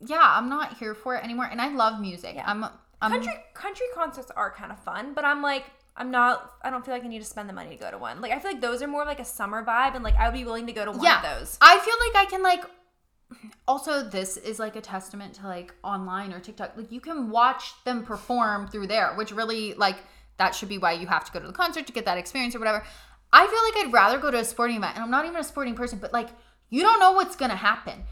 yeah, 0.00 0.20
I'm 0.20 0.48
not 0.48 0.78
here 0.78 0.94
for 0.94 1.14
it 1.16 1.22
anymore. 1.22 1.46
And 1.50 1.60
I 1.60 1.68
love 1.72 2.00
music. 2.00 2.36
I'm, 2.44 2.64
I'm 3.02 3.10
country 3.10 3.34
country 3.54 3.86
concerts 3.94 4.30
are 4.36 4.50
kind 4.50 4.72
of 4.72 4.78
fun, 4.78 5.12
but 5.14 5.24
I'm 5.24 5.42
like 5.42 5.64
I'm 5.96 6.10
not 6.10 6.52
I 6.62 6.70
don't 6.70 6.84
feel 6.84 6.94
like 6.94 7.04
I 7.04 7.08
need 7.08 7.18
to 7.18 7.24
spend 7.24 7.48
the 7.48 7.52
money 7.52 7.70
to 7.70 7.76
go 7.76 7.90
to 7.90 7.98
one. 7.98 8.20
Like 8.20 8.32
I 8.32 8.38
feel 8.38 8.52
like 8.52 8.60
those 8.60 8.82
are 8.82 8.88
more 8.88 9.04
like 9.04 9.20
a 9.20 9.24
summer 9.24 9.64
vibe 9.64 9.94
and 9.94 10.04
like 10.04 10.16
I 10.16 10.28
would 10.28 10.36
be 10.36 10.44
willing 10.44 10.66
to 10.66 10.72
go 10.72 10.84
to 10.84 10.92
one 10.92 11.02
yeah. 11.02 11.18
of 11.18 11.40
those. 11.40 11.58
I 11.60 11.78
feel 11.78 11.94
like 12.06 12.26
I 12.26 12.30
can 12.30 12.42
like. 12.42 12.64
Also, 13.66 14.02
this 14.02 14.36
is 14.36 14.58
like 14.58 14.76
a 14.76 14.80
testament 14.80 15.34
to 15.34 15.46
like 15.46 15.74
online 15.82 16.34
or 16.34 16.40
TikTok. 16.40 16.76
Like 16.76 16.92
you 16.92 17.00
can 17.00 17.30
watch 17.30 17.72
them 17.84 18.04
perform 18.04 18.68
through 18.68 18.88
there, 18.88 19.14
which 19.14 19.32
really 19.32 19.72
like 19.74 19.96
that 20.36 20.54
should 20.54 20.68
be 20.68 20.78
why 20.78 20.92
you 20.92 21.06
have 21.06 21.24
to 21.24 21.32
go 21.32 21.40
to 21.40 21.46
the 21.46 21.52
concert 21.52 21.86
to 21.86 21.92
get 21.92 22.04
that 22.04 22.18
experience 22.18 22.54
or 22.54 22.58
whatever. 22.58 22.84
I 23.32 23.46
feel 23.46 23.80
like 23.80 23.86
I'd 23.86 23.92
rather 23.92 24.18
go 24.18 24.30
to 24.30 24.38
a 24.38 24.44
sporting 24.44 24.76
event, 24.76 24.96
and 24.96 25.04
I'm 25.04 25.10
not 25.10 25.24
even 25.24 25.36
a 25.36 25.44
sporting 25.44 25.74
person, 25.74 25.98
but 25.98 26.12
like 26.12 26.28
you 26.72 26.80
don't 26.82 26.98
know 26.98 27.12
what's 27.12 27.36
gonna 27.36 27.54
happen. 27.70 28.04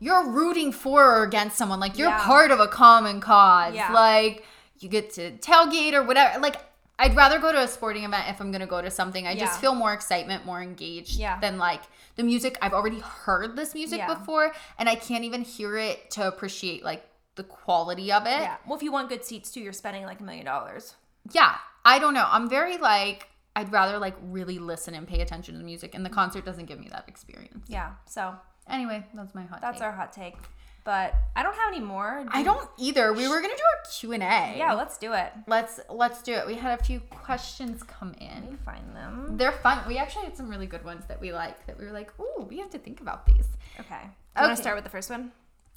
You're 0.00 0.28
rooting 0.28 0.72
for 0.72 0.98
or 1.18 1.22
against 1.22 1.56
someone. 1.56 1.78
Like 1.80 1.96
you're 1.98 2.10
Mm. 2.10 2.18
Yeah. 2.18 2.26
part 2.26 2.50
of 2.50 2.58
a 2.60 2.66
common 2.66 3.20
cause. 3.20 3.74
Yeah. 3.74 3.92
Like 3.92 4.44
you 4.80 4.88
get 4.88 5.12
to 5.14 5.32
tailgate 5.38 5.92
or 5.94 6.02
whatever. 6.02 6.38
Like 6.40 6.56
I'd 6.98 7.14
rather 7.14 7.38
go 7.38 7.52
to 7.52 7.60
a 7.62 7.68
sporting 7.68 8.02
event 8.04 8.24
if 8.28 8.40
I'm 8.40 8.50
gonna 8.50 8.66
go 8.66 8.82
to 8.82 8.90
something. 8.90 9.24
I 9.26 9.32
Yeah. 9.32 9.44
just 9.46 9.60
feel 9.60 9.74
more 9.74 9.92
excitement, 9.92 10.44
more 10.44 10.60
engaged 10.60 11.16
Yeah. 11.18 11.38
than 11.40 11.58
like 11.58 11.82
the 12.16 12.24
music. 12.24 12.58
I've 12.60 12.72
already 12.74 12.98
heard 13.00 13.54
this 13.56 13.72
music 13.74 13.98
Yeah. 14.00 14.12
before 14.14 14.52
and 14.78 14.88
I 14.88 14.96
can't 14.96 15.22
even 15.24 15.42
hear 15.42 15.76
it 15.76 16.10
to 16.12 16.26
appreciate 16.26 16.84
like 16.84 17.08
the 17.36 17.44
quality 17.44 18.10
of 18.12 18.26
it. 18.26 18.40
Yeah. 18.40 18.56
Well, 18.66 18.76
if 18.76 18.82
you 18.82 18.90
want 18.90 19.08
good 19.10 19.24
seats 19.24 19.50
too, 19.52 19.60
you're 19.60 19.72
spending 19.72 20.04
like 20.04 20.18
a 20.20 20.24
million 20.24 20.44
dollars. 20.46 20.94
yeah 21.30 21.56
i 21.84 21.98
don't 21.98 22.14
know 22.14 22.26
i'm 22.30 22.48
very 22.48 22.78
like 22.78 23.28
i'd 23.58 23.70
rather 23.72 23.98
like 23.98 24.16
really 24.22 24.58
listen 24.58 24.94
and 24.94 25.06
pay 25.06 25.20
attention 25.20 25.54
to 25.54 25.58
the 25.58 25.64
music 25.64 25.94
and 25.94 26.04
the 26.04 26.10
concert 26.10 26.44
doesn't 26.44 26.66
give 26.66 26.78
me 26.80 26.88
that 26.90 27.04
experience 27.08 27.64
Yeah. 27.68 27.90
So 28.06 28.34
anyway 28.68 29.04
that's 29.14 29.34
my 29.34 29.42
hot 29.44 29.60
that's 29.60 29.78
take. 29.78 29.86
our 29.86 29.92
hot 29.92 30.12
take. 30.12 30.36
But 30.84 31.14
I 31.36 31.42
don't 31.42 31.54
have 31.54 31.68
any 31.74 31.80
more. 31.84 32.22
Do 32.24 32.30
i 32.32 32.42
don't 32.42 32.66
either 32.78 33.12
we 33.12 33.28
were 33.28 33.40
gonna 33.42 33.56
do 33.56 33.62
our 33.74 33.80
q&a 33.98 34.18
Yeah, 34.62 34.72
let's 34.72 34.96
do 34.96 35.12
it. 35.12 35.30
let's 35.46 35.80
let's 35.90 36.22
do 36.22 36.32
it 36.32 36.46
we 36.46 36.54
had 36.54 36.80
a 36.80 36.82
few 36.82 37.00
questions 37.00 37.82
come 37.82 38.14
in. 38.18 38.28
Let 38.44 38.50
me 38.52 38.56
find 38.64 38.96
them. 38.96 39.36
they're 39.36 39.52
fun 39.52 39.76
we 39.86 39.98
actually 39.98 40.24
had 40.24 40.36
some 40.36 40.48
really 40.48 40.66
good 40.74 40.84
ones 40.84 41.04
that 41.08 41.20
we 41.20 41.32
like 41.32 41.58
that 41.66 41.78
we 41.78 41.84
were 41.84 41.92
like 41.92 42.10
oh 42.18 42.46
we 42.48 42.56
have 42.58 42.70
to 42.70 42.78
think 42.78 43.00
about 43.02 43.26
these 43.26 43.48
Okay. 43.80 44.02
You 44.36 44.42
want 44.44 44.56
to 44.56 44.62
start 44.62 44.76
with 44.76 44.84
the 44.84 44.90
first 44.90 45.10
one? 45.10 45.32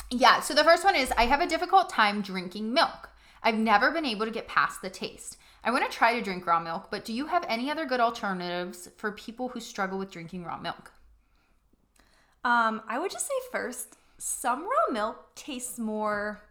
yeah 0.10 0.40
so 0.40 0.54
the 0.54 0.64
first 0.64 0.84
one 0.84 0.96
is 0.96 1.12
i 1.18 1.26
have 1.26 1.42
a 1.42 1.48
difficult 1.48 1.90
time 1.90 2.22
drinking 2.22 2.74
milk 2.74 3.10
i've 3.44 3.56
never 3.72 3.92
been 3.92 4.06
able 4.06 4.26
to 4.26 4.32
get 4.32 4.48
past 4.48 4.82
the 4.82 4.90
taste 4.90 5.38
i 5.64 5.72
want 5.72 5.90
to 5.90 5.98
try 5.98 6.14
to 6.14 6.22
drink 6.22 6.46
raw 6.46 6.60
milk 6.60 6.90
but 6.90 7.06
do 7.06 7.14
you 7.14 7.28
have 7.28 7.46
any 7.48 7.70
other 7.70 7.86
good 7.86 8.00
alternatives 8.00 8.90
for 8.98 9.12
people 9.12 9.50
who 9.50 9.60
struggle 9.60 9.98
with 9.98 10.12
drinking 10.12 10.44
raw 10.44 10.58
milk? 10.58 10.92
Um, 12.44 12.82
I 12.88 12.98
would 13.00 13.12
just 13.12 13.28
say 13.28 13.34
first, 13.52 13.98
some 14.18 14.64
raw 14.64 14.92
milk 14.92 15.36
tastes 15.36 15.78
more 15.78 16.42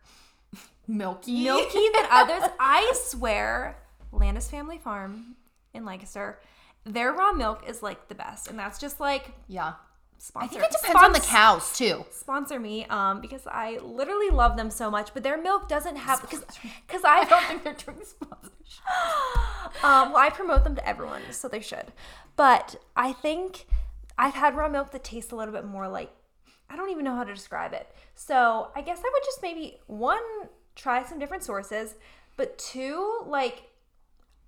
milky? 0.87 1.45
milky 1.45 1.89
than 1.95 2.07
others. 2.11 2.43
I 2.61 2.93
swear, 2.95 3.77
Landis 4.13 4.49
Family 4.49 4.79
Farm 4.79 5.37
in 5.75 5.85
Lancaster, 5.85 6.39
their 6.85 7.13
raw 7.13 7.33
milk 7.33 7.69
is 7.69 7.83
like 7.83 8.09
the 8.09 8.15
best, 8.15 8.49
and 8.49 8.59
that's 8.59 8.79
just 8.79 9.01
like 9.01 9.33
yeah 9.49 9.75
sponsor. 10.21 10.59
I 10.59 10.61
think 10.61 10.65
it 10.65 10.77
depends 10.81 11.03
on 11.03 11.13
the 11.13 11.21
cows 11.21 11.77
too. 11.77 12.05
Sponsor 12.11 12.61
me, 12.61 12.85
um, 12.87 13.21
because 13.21 13.47
I 13.47 13.79
literally 13.83 14.31
love 14.31 14.57
them 14.57 14.71
so 14.71 14.91
much, 14.91 15.13
but 15.15 15.23
their 15.23 15.41
milk 15.41 15.69
doesn't 15.69 15.97
have 15.97 16.21
because 16.21 16.45
because 16.87 17.03
I 17.05 17.25
don't 17.29 17.45
think 17.45 17.65
they're 17.65 17.75
doing 17.75 18.05
sponsorship. 18.05 18.55
um, 19.85 20.13
well, 20.13 20.19
I 20.19 20.31
promote 20.31 20.65
them 20.65 20.77
to 20.77 20.87
everyone, 20.87 21.23
so 21.31 21.49
they 21.49 21.61
should. 21.61 21.93
But 22.37 22.77
I 22.97 23.13
think 23.13 23.67
I've 24.17 24.35
had 24.35 24.55
raw 24.55 24.69
milk 24.69 24.93
that 24.93 25.05
tastes 25.05 25.33
a 25.33 25.37
little 25.37 25.55
bit 25.55 25.65
more 25.65 25.89
like 25.89 26.13
I 26.69 26.77
don't 26.77 26.91
even 26.91 27.05
know 27.05 27.17
how 27.17 27.25
to 27.25 27.35
describe 27.35 27.73
it. 27.73 27.89
So 28.15 28.69
I 28.77 28.83
guess 28.83 28.99
I 28.99 29.11
would 29.13 29.25
just 29.25 29.43
maybe 29.43 29.79
one 29.87 30.23
try 30.77 31.05
some 31.05 31.19
different 31.19 31.43
sources, 31.43 31.97
but 32.37 32.59
two 32.59 33.23
like 33.27 33.70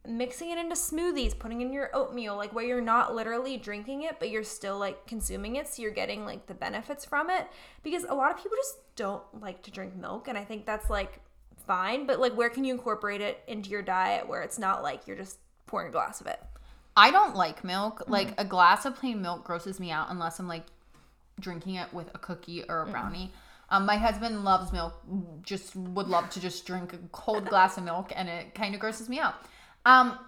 mixing 0.07 0.51
it 0.51 0.59
into 0.59 0.75
smoothies, 0.75 1.39
putting 1.39 1.61
in 1.61 1.73
your 1.73 1.91
oatmeal, 1.95 2.37
like 2.37 2.53
where 2.53 2.65
you're 2.65 2.81
not 2.81 3.15
literally 3.15 3.57
drinking 3.57 4.03
it, 4.03 4.17
but 4.19 4.31
you're 4.31 4.43
still 4.43 4.79
like 4.79 5.07
consuming 5.07 5.57
it, 5.57 5.69
so 5.69 5.83
you're 5.83 5.93
getting 5.93 6.25
like 6.25 6.47
the 6.47 6.55
benefits 6.55 7.05
from 7.05 7.31
it. 7.31 7.47
Because 7.83 8.05
a 8.05 8.15
lot 8.15 8.31
of 8.31 8.37
people 8.37 8.57
just 8.57 8.77
don't 8.97 9.23
like 9.41 9.63
to 9.63 9.71
drink 9.71 9.95
milk, 9.95 10.29
and 10.29 10.37
I 10.37 10.45
think 10.45 10.67
that's 10.67 10.91
like 10.91 11.21
fine. 11.67 12.07
But 12.07 12.19
like, 12.19 12.37
where 12.37 12.51
can 12.51 12.65
you 12.65 12.75
incorporate 12.75 13.21
it 13.21 13.43
into 13.47 13.71
your 13.71 13.83
diet 13.83 14.29
where 14.29 14.43
it's 14.43 14.59
not 14.59 14.83
like 14.83 15.07
you're 15.07 15.17
just 15.17 15.39
pouring 15.67 15.89
a 15.89 15.93
glass 15.93 16.21
of 16.21 16.27
it? 16.27 16.41
I 16.97 17.11
don't 17.11 17.37
like 17.37 17.65
milk. 17.65 18.03
Like 18.09 18.35
a 18.39 18.45
glass 18.45 18.85
of 18.85 18.97
plain 18.97 19.23
milk 19.23 19.45
grosses 19.45 19.79
me 19.79 19.91
out 19.91 20.09
unless 20.11 20.39
I'm 20.39 20.49
like 20.49 20.65
drinking 21.41 21.77
it 21.77 21.93
with 21.95 22.11
a 22.15 22.19
cookie 22.19 22.65
or 22.69 22.83
a 22.83 22.87
brownie. 22.87 23.33
Um, 23.71 23.87
my 23.87 23.97
husband 23.97 24.45
loves 24.45 24.73
milk. 24.73 24.95
Just 25.43 25.75
would 25.75 26.09
love 26.09 26.29
to 26.31 26.41
just 26.41 26.67
drink 26.67 26.93
a 26.93 26.99
cold 27.13 27.47
glass 27.49 27.79
of 27.79 27.85
milk, 27.85 28.13
and 28.15 28.29
it 28.29 28.55
kind 28.55 28.75
of 28.75 28.81
grosses 28.81 29.09
me 29.09 29.19
out. 29.19 29.37
Um, 29.85 30.19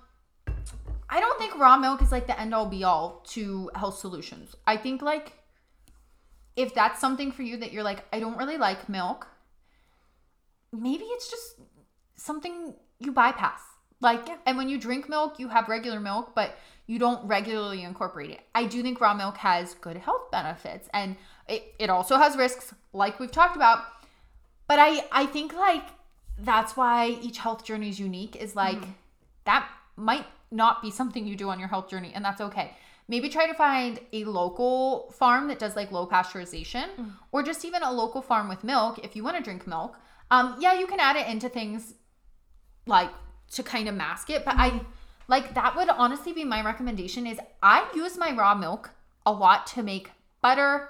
I 1.08 1.20
don't 1.20 1.38
think 1.38 1.56
raw 1.58 1.76
milk 1.76 2.02
is 2.02 2.10
like 2.10 2.26
the 2.26 2.38
end 2.38 2.54
all 2.54 2.66
be 2.66 2.82
all 2.84 3.22
to 3.28 3.70
health 3.74 3.98
solutions. 3.98 4.54
I 4.66 4.76
think 4.76 5.02
like 5.02 5.32
if 6.56 6.74
that's 6.74 7.00
something 7.00 7.32
for 7.32 7.42
you 7.42 7.56
that 7.58 7.72
you're 7.72 7.82
like, 7.82 8.04
I 8.12 8.20
don't 8.20 8.36
really 8.36 8.56
like 8.56 8.88
milk, 8.88 9.26
maybe 10.72 11.04
it's 11.04 11.30
just 11.30 11.56
something 12.16 12.74
you 12.98 13.12
bypass. 13.12 13.60
Like, 14.00 14.28
and 14.46 14.56
when 14.56 14.68
you 14.68 14.78
drink 14.78 15.08
milk, 15.08 15.38
you 15.38 15.48
have 15.48 15.68
regular 15.68 16.00
milk, 16.00 16.32
but 16.34 16.56
you 16.86 16.98
don't 16.98 17.26
regularly 17.26 17.82
incorporate 17.82 18.30
it. 18.30 18.40
I 18.54 18.66
do 18.66 18.82
think 18.82 19.00
raw 19.00 19.14
milk 19.14 19.36
has 19.38 19.74
good 19.74 19.96
health 19.96 20.30
benefits 20.30 20.88
and 20.92 21.16
it, 21.48 21.74
it 21.78 21.90
also 21.90 22.16
has 22.16 22.36
risks, 22.36 22.74
like 22.92 23.18
we've 23.18 23.32
talked 23.32 23.56
about. 23.56 23.84
But 24.68 24.78
I, 24.78 25.04
I 25.10 25.26
think 25.26 25.54
like 25.54 25.86
that's 26.38 26.76
why 26.76 27.18
each 27.22 27.38
health 27.38 27.64
journey 27.64 27.88
is 27.88 27.98
unique, 27.98 28.36
is 28.36 28.54
like 28.54 28.82
that 29.44 29.68
might 29.96 30.26
not 30.50 30.82
be 30.82 30.90
something 30.90 31.26
you 31.26 31.36
do 31.36 31.50
on 31.50 31.58
your 31.58 31.68
health 31.68 31.88
journey, 31.88 32.12
and 32.14 32.24
that's 32.24 32.40
okay. 32.40 32.76
Maybe 33.06 33.28
try 33.28 33.46
to 33.46 33.54
find 33.54 34.00
a 34.12 34.24
local 34.24 35.10
farm 35.12 35.48
that 35.48 35.58
does 35.58 35.76
like 35.76 35.92
low 35.92 36.06
pasteurization, 36.06 36.86
or 37.32 37.42
just 37.42 37.64
even 37.64 37.82
a 37.82 37.92
local 37.92 38.22
farm 38.22 38.48
with 38.48 38.64
milk 38.64 38.98
if 39.04 39.14
you 39.14 39.22
want 39.22 39.36
to 39.36 39.42
drink 39.42 39.66
milk. 39.66 39.98
Um, 40.30 40.56
yeah, 40.58 40.78
you 40.78 40.86
can 40.86 41.00
add 41.00 41.16
it 41.16 41.26
into 41.28 41.48
things 41.48 41.94
like 42.86 43.10
to 43.52 43.62
kind 43.62 43.88
of 43.88 43.94
mask 43.94 44.30
it, 44.30 44.44
but 44.44 44.54
I 44.56 44.80
like 45.28 45.54
that 45.54 45.76
would 45.76 45.88
honestly 45.88 46.32
be 46.32 46.44
my 46.44 46.64
recommendation 46.64 47.26
is 47.26 47.38
I 47.62 47.86
use 47.94 48.16
my 48.16 48.32
raw 48.32 48.54
milk 48.54 48.90
a 49.26 49.32
lot 49.32 49.66
to 49.68 49.82
make 49.82 50.10
butter. 50.40 50.88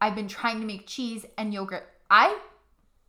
I've 0.00 0.14
been 0.14 0.28
trying 0.28 0.60
to 0.60 0.66
make 0.66 0.86
cheese 0.86 1.24
and 1.38 1.54
yogurt. 1.54 1.88
I 2.10 2.38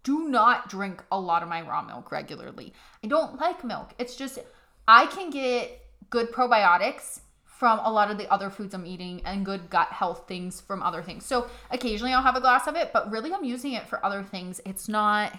do 0.03 0.29
not 0.29 0.69
drink 0.69 1.03
a 1.11 1.19
lot 1.19 1.43
of 1.43 1.49
my 1.49 1.61
raw 1.61 1.81
milk 1.81 2.11
regularly. 2.11 2.73
I 3.03 3.07
don't 3.07 3.39
like 3.39 3.63
milk. 3.63 3.93
It's 3.97 4.15
just 4.15 4.39
I 4.87 5.05
can 5.07 5.29
get 5.29 5.79
good 6.09 6.31
probiotics 6.31 7.21
from 7.45 7.79
a 7.79 7.91
lot 7.91 8.11
of 8.11 8.17
the 8.17 8.29
other 8.31 8.49
foods 8.49 8.73
I'm 8.73 8.85
eating 8.85 9.21
and 9.25 9.45
good 9.45 9.69
gut 9.69 9.87
health 9.87 10.25
things 10.27 10.59
from 10.59 10.83
other 10.83 11.01
things. 11.01 11.25
So 11.25 11.47
occasionally 11.71 12.11
I'll 12.13 12.21
have 12.21 12.35
a 12.35 12.41
glass 12.41 12.67
of 12.67 12.75
it, 12.75 12.91
but 12.91 13.09
really 13.11 13.31
I'm 13.33 13.43
using 13.45 13.73
it 13.73 13.87
for 13.87 14.03
other 14.05 14.23
things. 14.23 14.59
It's 14.65 14.89
not 14.89 15.33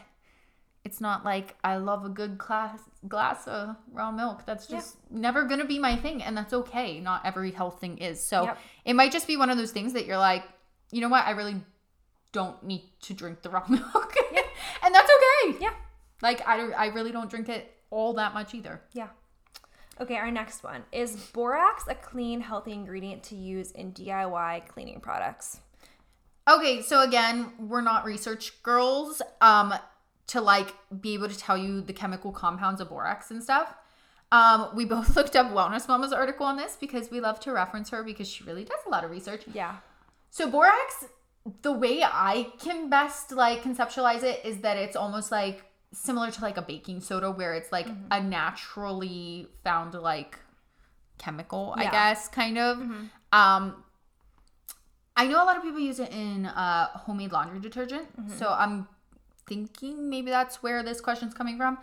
it's 0.84 1.00
not 1.00 1.24
like 1.24 1.56
I 1.64 1.76
love 1.76 2.04
a 2.04 2.10
good 2.10 2.36
glass 2.36 2.78
glass 3.08 3.46
of 3.46 3.76
raw 3.90 4.10
milk. 4.10 4.44
That's 4.46 4.66
just 4.66 4.96
never 5.10 5.44
gonna 5.44 5.64
be 5.64 5.78
my 5.78 5.96
thing, 5.96 6.22
and 6.22 6.36
that's 6.36 6.52
okay. 6.52 7.00
Not 7.00 7.24
every 7.24 7.50
health 7.50 7.80
thing 7.80 7.98
is. 7.98 8.26
So 8.26 8.44
Yep. 8.44 8.58
it 8.84 8.92
might 8.94 9.12
just 9.12 9.26
be 9.26 9.36
one 9.36 9.50
of 9.50 9.56
those 9.56 9.70
things 9.72 9.94
that 9.94 10.06
you're 10.06 10.18
like, 10.18 10.44
you 10.90 11.00
know 11.00 11.08
what, 11.08 11.26
I 11.26 11.30
really 11.32 11.62
don't 12.32 12.62
need 12.62 12.84
to 13.02 13.14
drink 13.14 13.42
the 13.42 13.50
raw 13.56 13.64
milk, 13.68 14.14
and 14.82 14.94
that's 14.94 15.10
okay. 15.10 15.58
Yeah. 15.60 15.72
Like 16.22 16.46
I, 16.46 16.70
I 16.70 16.86
really 16.86 17.12
don't 17.12 17.30
drink 17.30 17.48
it 17.48 17.70
all 17.90 18.14
that 18.14 18.34
much 18.34 18.54
either. 18.54 18.80
Yeah. 18.92 19.08
Okay, 20.00 20.16
our 20.16 20.30
next 20.30 20.64
one 20.64 20.82
is 20.92 21.16
borax 21.32 21.84
a 21.88 21.94
clean, 21.94 22.40
healthy 22.40 22.72
ingredient 22.72 23.22
to 23.24 23.36
use 23.36 23.70
in 23.70 23.92
DIY 23.92 24.66
cleaning 24.68 25.00
products? 25.00 25.60
Okay, 26.48 26.82
so 26.82 27.02
again, 27.02 27.52
we're 27.58 27.80
not 27.80 28.04
research 28.04 28.62
girls 28.62 29.22
um 29.40 29.74
to 30.26 30.40
like 30.40 30.74
be 31.00 31.14
able 31.14 31.28
to 31.28 31.36
tell 31.36 31.56
you 31.56 31.80
the 31.80 31.92
chemical 31.92 32.32
compounds 32.32 32.80
of 32.80 32.88
borax 32.88 33.30
and 33.30 33.42
stuff. 33.42 33.74
Um, 34.32 34.70
we 34.74 34.84
both 34.84 35.14
looked 35.16 35.36
up 35.36 35.52
Wellness 35.52 35.86
Mama's 35.86 36.12
article 36.12 36.46
on 36.46 36.56
this 36.56 36.76
because 36.78 37.10
we 37.10 37.20
love 37.20 37.40
to 37.40 37.52
reference 37.52 37.90
her 37.90 38.02
because 38.02 38.28
she 38.28 38.44
really 38.44 38.64
does 38.64 38.80
a 38.86 38.90
lot 38.90 39.04
of 39.04 39.10
research. 39.10 39.42
Yeah. 39.52 39.76
So 40.30 40.50
borax, 40.50 41.06
the 41.62 41.72
way 41.72 42.02
I 42.02 42.52
can 42.58 42.88
best 42.88 43.30
like 43.32 43.62
conceptualize 43.62 44.22
it 44.22 44.44
is 44.44 44.58
that 44.58 44.76
it's 44.76 44.96
almost 44.96 45.30
like 45.30 45.64
similar 45.94 46.30
to 46.30 46.40
like 46.42 46.56
a 46.56 46.62
baking 46.62 47.00
soda 47.00 47.30
where 47.30 47.54
it's 47.54 47.70
like 47.72 47.86
a 48.10 48.20
naturally 48.22 49.46
found 49.62 49.94
like 49.94 50.38
chemical, 51.18 51.74
I 51.76 51.84
guess, 51.90 52.28
kind 52.28 52.58
of. 52.58 52.78
Um 53.32 53.84
I 55.16 55.26
know 55.28 55.42
a 55.42 55.46
lot 55.46 55.56
of 55.56 55.62
people 55.62 55.80
use 55.80 56.00
it 56.00 56.10
in 56.12 56.46
uh 56.46 56.88
homemade 56.88 57.32
laundry 57.32 57.60
detergent. 57.60 58.08
So 58.38 58.48
I'm 58.48 58.88
thinking 59.46 60.10
maybe 60.10 60.30
that's 60.30 60.62
where 60.62 60.82
this 60.82 61.00
question's 61.00 61.34
coming 61.34 61.56
from. 61.56 61.78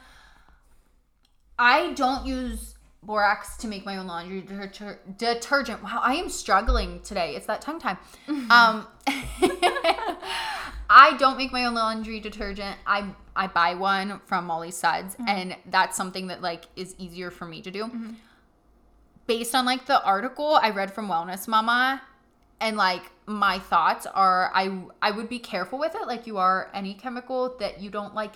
I 1.58 1.94
don't 1.94 2.26
use 2.26 2.76
borax 3.04 3.56
to 3.58 3.68
make 3.68 3.86
my 3.86 3.98
own 3.98 4.08
laundry 4.08 4.42
deter- 4.42 5.00
detergent. 5.18 5.84
Wow, 5.84 6.02
I 6.04 6.16
am 6.16 6.30
struggling 6.30 7.02
today. 7.02 7.36
It's 7.36 7.46
that 7.48 7.62
tongue 7.62 7.80
time. 7.80 7.98
um, 8.50 8.88
I 10.94 11.16
don't 11.18 11.38
make 11.38 11.54
my 11.54 11.64
own 11.66 11.74
laundry 11.74 12.20
detergent. 12.20 12.76
I 12.86 13.06
I 13.34 13.48
buy 13.48 13.76
one 13.76 14.20
from 14.26 14.46
Molly 14.46 14.72
Suds, 14.72 15.16
and 15.26 15.56
that's 15.68 15.96
something 15.96 16.28
that 16.28 16.42
like 16.42 16.66
is 16.76 16.96
easier 16.98 17.32
for 17.32 17.46
me 17.46 17.62
to 17.62 17.72
do. 17.72 17.90
Based 19.26 19.56
on 19.56 19.66
like 19.66 19.86
the 19.86 20.04
article 20.04 20.60
I 20.62 20.72
read 20.72 20.94
from 20.94 21.08
Wellness 21.08 21.48
Mama, 21.48 22.02
and 22.60 22.76
like 22.76 23.04
my 23.26 23.58
thoughts 23.58 24.06
are 24.06 24.52
I 24.54 24.84
I 25.02 25.12
would 25.12 25.30
be 25.30 25.40
careful 25.40 25.80
with 25.80 25.96
it 25.96 26.08
like 26.08 26.28
you 26.28 26.38
are 26.38 26.70
any 26.74 26.94
chemical 26.94 27.56
that 27.60 27.80
you 27.80 27.90
don't 27.90 28.14
like 28.14 28.34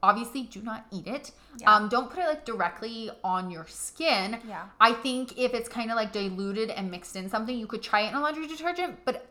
obviously 0.00 0.44
do 0.44 0.62
not 0.62 0.86
eat 0.92 1.08
it. 1.08 1.32
Yeah. 1.56 1.74
Um 1.74 1.88
don't 1.88 2.08
put 2.08 2.20
it 2.20 2.28
like 2.28 2.44
directly 2.44 3.10
on 3.24 3.50
your 3.50 3.66
skin. 3.66 4.38
Yeah. 4.48 4.66
I 4.80 4.92
think 4.92 5.36
if 5.36 5.52
it's 5.52 5.68
kind 5.68 5.90
of 5.90 5.96
like 5.96 6.12
diluted 6.12 6.70
and 6.70 6.92
mixed 6.92 7.16
in 7.16 7.28
something, 7.28 7.58
you 7.58 7.66
could 7.66 7.82
try 7.82 8.02
it 8.02 8.10
in 8.10 8.14
a 8.14 8.20
laundry 8.20 8.46
detergent, 8.46 9.04
but 9.04 9.26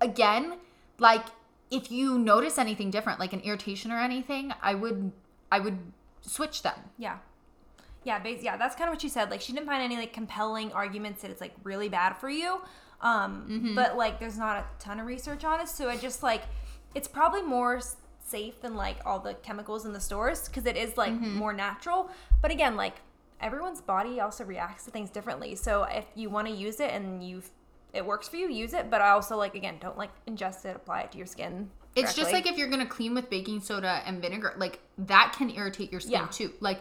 again, 0.00 0.54
like 0.98 1.26
if 1.70 1.90
you 1.90 2.18
notice 2.18 2.58
anything 2.58 2.90
different, 2.90 3.18
like 3.20 3.32
an 3.32 3.40
irritation 3.40 3.90
or 3.92 3.98
anything, 3.98 4.52
I 4.62 4.74
would 4.74 5.12
I 5.50 5.60
would 5.60 5.78
switch 6.20 6.62
them. 6.62 6.78
Yeah. 6.98 7.18
Yeah, 8.04 8.20
bas- 8.20 8.42
yeah, 8.42 8.56
that's 8.56 8.76
kind 8.76 8.88
of 8.88 8.92
what 8.94 9.02
she 9.02 9.08
said. 9.08 9.30
Like 9.30 9.40
she 9.40 9.52
didn't 9.52 9.66
find 9.66 9.82
any 9.82 9.96
like 9.96 10.12
compelling 10.12 10.72
arguments 10.72 11.22
that 11.22 11.30
it's 11.30 11.40
like 11.40 11.54
really 11.64 11.88
bad 11.88 12.14
for 12.16 12.30
you. 12.30 12.60
Um, 13.00 13.46
Mm-hmm. 13.50 13.74
but 13.74 13.96
like 13.96 14.18
there's 14.20 14.38
not 14.38 14.56
a 14.58 14.64
ton 14.82 15.00
of 15.00 15.06
research 15.06 15.44
on 15.44 15.60
it, 15.60 15.68
so 15.68 15.88
I 15.88 15.96
just 15.96 16.22
like 16.22 16.42
it's 16.94 17.08
probably 17.08 17.42
more 17.42 17.80
safe 18.24 18.60
than 18.60 18.74
like 18.74 18.96
all 19.04 19.18
the 19.20 19.34
chemicals 19.34 19.84
in 19.86 19.92
the 19.92 20.00
stores 20.00 20.48
because 20.48 20.66
it 20.66 20.76
is 20.76 20.96
like 20.96 21.12
Mm-hmm. 21.12 21.34
more 21.36 21.52
natural. 21.52 22.10
But 22.40 22.50
again, 22.52 22.76
like 22.76 22.94
everyone's 23.40 23.80
body 23.82 24.18
also 24.20 24.44
reacts 24.44 24.84
to 24.84 24.90
things 24.90 25.10
differently. 25.10 25.56
So 25.56 25.82
if 25.84 26.06
you 26.14 26.30
want 26.30 26.46
to 26.48 26.54
use 26.54 26.80
it 26.80 26.90
and 26.92 27.22
you 27.22 27.42
it 27.92 28.04
works 28.04 28.28
for 28.28 28.36
you, 28.36 28.50
use 28.50 28.74
it. 28.74 28.90
But 28.90 29.00
I 29.00 29.10
also 29.10 29.36
like 29.36 29.54
again, 29.54 29.76
don't 29.80 29.96
like 29.98 30.10
ingest 30.26 30.64
it, 30.64 30.76
apply 30.76 31.02
it 31.02 31.12
to 31.12 31.18
your 31.18 31.26
skin. 31.26 31.70
It's 31.94 32.14
just 32.14 32.32
like 32.32 32.46
if 32.46 32.58
you're 32.58 32.68
gonna 32.68 32.86
clean 32.86 33.14
with 33.14 33.30
baking 33.30 33.60
soda 33.60 34.02
and 34.04 34.20
vinegar, 34.20 34.54
like 34.58 34.80
that 34.98 35.34
can 35.36 35.50
irritate 35.50 35.90
your 35.90 36.00
skin 36.00 36.12
Yeah. 36.12 36.26
too. 36.26 36.52
Like 36.60 36.80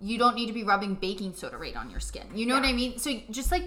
you 0.00 0.18
don't 0.18 0.34
need 0.34 0.46
to 0.46 0.52
be 0.52 0.64
rubbing 0.64 0.94
baking 0.94 1.34
soda 1.34 1.56
right 1.56 1.76
on 1.76 1.90
your 1.90 2.00
skin. 2.00 2.26
You 2.34 2.46
know 2.46 2.54
what 2.54 2.64
I 2.64 2.72
mean? 2.72 2.98
So 2.98 3.20
just 3.30 3.50
like 3.50 3.64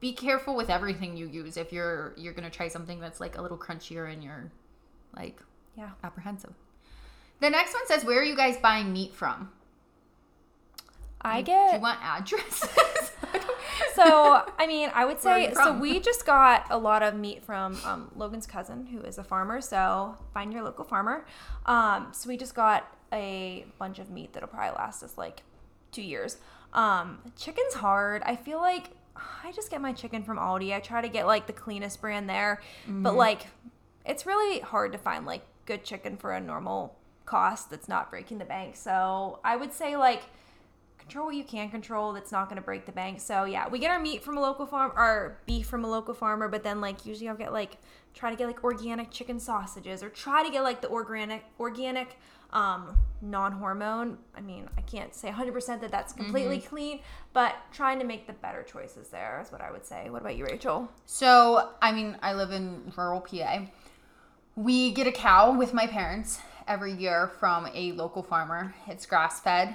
be 0.00 0.12
careful 0.12 0.54
with 0.54 0.68
everything 0.68 1.16
you 1.16 1.26
use 1.26 1.56
if 1.56 1.72
you're 1.72 2.12
you're 2.16 2.34
gonna 2.34 2.50
try 2.50 2.68
something 2.68 3.00
that's 3.00 3.20
like 3.20 3.38
a 3.38 3.42
little 3.42 3.58
crunchier 3.58 4.12
and 4.12 4.22
you're 4.22 4.50
like 5.16 5.40
yeah. 5.76 5.90
apprehensive. 6.04 6.52
The 7.40 7.50
next 7.50 7.74
one 7.74 7.86
says, 7.86 8.04
"Where 8.04 8.20
are 8.20 8.24
you 8.24 8.36
guys 8.36 8.56
buying 8.56 8.92
meat 8.92 9.14
from?" 9.14 9.50
I 11.20 11.40
Do 11.42 11.46
get 11.46 11.74
you 11.74 11.80
want 11.80 11.98
addresses? 12.02 12.68
so 13.94 14.42
I 14.58 14.66
mean, 14.66 14.90
I 14.94 15.04
would 15.04 15.20
say 15.20 15.52
so. 15.54 15.78
We 15.78 16.00
just 16.00 16.24
got 16.26 16.66
a 16.70 16.78
lot 16.78 17.02
of 17.02 17.14
meat 17.14 17.42
from 17.44 17.78
um, 17.84 18.10
Logan's 18.16 18.46
cousin, 18.46 18.86
who 18.86 19.00
is 19.00 19.18
a 19.18 19.24
farmer. 19.24 19.60
So 19.60 20.16
find 20.34 20.52
your 20.52 20.62
local 20.62 20.84
farmer. 20.84 21.26
Um, 21.66 22.08
so 22.12 22.28
we 22.28 22.36
just 22.36 22.54
got 22.54 22.92
a 23.12 23.66
bunch 23.78 23.98
of 23.98 24.10
meat 24.10 24.32
that'll 24.32 24.48
probably 24.48 24.76
last 24.76 25.02
us 25.02 25.16
like 25.16 25.42
two 25.92 26.02
years. 26.02 26.38
Um, 26.72 27.18
chicken's 27.36 27.74
hard. 27.74 28.22
I 28.24 28.36
feel 28.36 28.58
like 28.58 28.90
I 29.16 29.52
just 29.52 29.70
get 29.70 29.80
my 29.80 29.92
chicken 29.92 30.22
from 30.22 30.36
Aldi. 30.38 30.74
I 30.74 30.80
try 30.80 31.00
to 31.00 31.08
get 31.08 31.26
like 31.26 31.46
the 31.46 31.52
cleanest 31.52 32.00
brand 32.00 32.28
there, 32.28 32.60
but 32.86 33.10
Mm-hmm. 33.10 33.16
like 33.18 33.46
it's 34.04 34.26
really 34.26 34.60
hard 34.60 34.92
to 34.92 34.98
find 34.98 35.24
like 35.26 35.42
good 35.64 35.82
chicken 35.84 36.16
for 36.16 36.32
a 36.32 36.40
normal 36.40 36.96
cost 37.24 37.70
that's 37.70 37.88
not 37.88 38.10
breaking 38.10 38.38
the 38.38 38.44
bank. 38.44 38.76
So 38.76 39.40
I 39.42 39.56
would 39.56 39.72
say 39.72 39.96
like 39.96 40.22
control 41.06 41.26
what 41.26 41.36
you 41.36 41.44
can 41.44 41.70
control 41.70 42.12
that's 42.12 42.32
not 42.32 42.48
going 42.48 42.56
to 42.56 42.64
break 42.64 42.84
the 42.84 42.92
bank. 42.92 43.20
So 43.20 43.44
yeah, 43.44 43.68
we 43.68 43.78
get 43.78 43.92
our 43.92 44.00
meat 44.00 44.24
from 44.24 44.36
a 44.36 44.40
local 44.40 44.66
farm, 44.66 44.90
our 44.96 45.38
beef 45.46 45.66
from 45.66 45.84
a 45.84 45.88
local 45.88 46.14
farmer, 46.14 46.48
but 46.48 46.64
then 46.64 46.80
like 46.80 47.06
usually 47.06 47.28
I'll 47.28 47.36
get 47.36 47.52
like 47.52 47.78
try 48.12 48.30
to 48.30 48.36
get 48.36 48.48
like 48.48 48.64
organic 48.64 49.12
chicken 49.12 49.38
sausages 49.38 50.02
or 50.02 50.08
try 50.08 50.42
to 50.44 50.50
get 50.50 50.62
like 50.62 50.80
the 50.80 50.88
organic 50.88 51.44
organic 51.60 52.18
um 52.52 52.96
non-hormone. 53.22 54.18
I 54.36 54.40
mean, 54.40 54.68
I 54.76 54.80
can't 54.82 55.14
say 55.14 55.30
100% 55.30 55.80
that 55.80 55.90
that's 55.90 56.12
completely 56.12 56.60
clean, 56.60 57.00
but 57.32 57.54
trying 57.72 57.98
to 58.00 58.04
make 58.04 58.26
the 58.26 58.32
better 58.34 58.62
choices 58.62 59.08
there 59.08 59.40
is 59.44 59.50
what 59.50 59.60
I 59.60 59.70
would 59.70 59.86
say. 59.86 60.10
What 60.10 60.22
about 60.22 60.36
you, 60.36 60.44
Rachel? 60.44 60.88
So, 61.06 61.70
I 61.80 61.92
mean, 61.92 62.16
I 62.22 62.34
live 62.34 62.50
in 62.50 62.92
rural 62.96 63.20
PA. 63.20 63.66
We 64.54 64.92
get 64.92 65.06
a 65.06 65.12
cow 65.12 65.56
with 65.56 65.72
my 65.72 65.86
parents 65.86 66.40
every 66.68 66.92
year 66.92 67.28
from 67.40 67.68
a 67.74 67.92
local 67.92 68.22
farmer. 68.22 68.74
It's 68.86 69.06
grass 69.06 69.40
fed. 69.40 69.74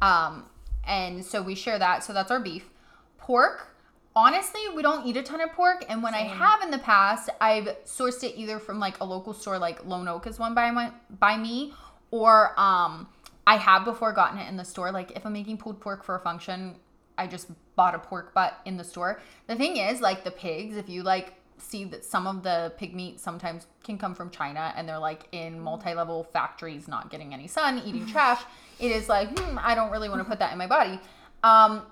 Um, 0.00 0.44
and 0.86 1.24
so 1.24 1.42
we 1.42 1.54
share 1.54 1.78
that. 1.78 2.04
So 2.04 2.12
that's 2.12 2.30
our 2.30 2.40
beef. 2.40 2.70
Pork, 3.18 3.68
honestly, 4.14 4.60
we 4.74 4.82
don't 4.82 5.06
eat 5.06 5.16
a 5.16 5.22
ton 5.22 5.40
of 5.40 5.52
pork. 5.52 5.84
And 5.88 6.02
when 6.02 6.14
I 6.14 6.22
have 6.22 6.62
in 6.62 6.70
the 6.70 6.78
past, 6.78 7.28
I've 7.40 7.68
sourced 7.84 8.22
it 8.24 8.34
either 8.36 8.58
from 8.58 8.78
like 8.78 9.00
a 9.00 9.04
local 9.04 9.34
store, 9.34 9.58
like 9.58 9.84
Lone 9.84 10.08
Oak 10.08 10.26
is 10.26 10.38
one 10.38 10.54
by 10.54 10.70
my 10.70 10.92
by 11.18 11.36
me, 11.36 11.74
or 12.10 12.58
um, 12.58 13.08
I 13.46 13.56
have 13.56 13.84
before 13.84 14.12
gotten 14.12 14.38
it 14.38 14.48
in 14.48 14.56
the 14.56 14.64
store. 14.64 14.90
Like 14.90 15.12
if 15.12 15.26
I'm 15.26 15.32
making 15.32 15.58
pulled 15.58 15.80
pork 15.80 16.04
for 16.04 16.16
a 16.16 16.20
function, 16.20 16.76
I 17.18 17.26
just 17.26 17.48
bought 17.76 17.94
a 17.94 17.98
pork 17.98 18.32
butt 18.34 18.58
in 18.64 18.76
the 18.76 18.84
store. 18.84 19.20
The 19.46 19.56
thing 19.56 19.76
is, 19.76 20.00
like 20.00 20.24
the 20.24 20.30
pigs, 20.30 20.76
if 20.76 20.88
you 20.88 21.02
like 21.02 21.34
see 21.58 21.84
that 21.84 22.04
some 22.04 22.26
of 22.26 22.42
the 22.42 22.72
pig 22.76 22.94
meat 22.94 23.20
sometimes 23.20 23.66
can 23.82 23.98
come 23.98 24.14
from 24.14 24.30
China 24.30 24.74
and 24.76 24.88
they're 24.88 24.98
like 24.98 25.26
in 25.32 25.58
multi-level 25.58 26.24
factories 26.24 26.86
not 26.86 27.10
getting 27.10 27.32
any 27.32 27.46
sun, 27.46 27.82
eating 27.84 28.06
trash, 28.12 28.42
it 28.78 28.90
is 28.90 29.08
like, 29.08 29.38
hmm, 29.38 29.58
I 29.60 29.74
don't 29.74 29.90
really 29.90 30.08
want 30.08 30.20
to 30.20 30.24
put 30.24 30.38
that 30.38 30.52
in 30.52 30.58
my 30.58 30.66
body. 30.66 31.00
Um, 31.42 31.82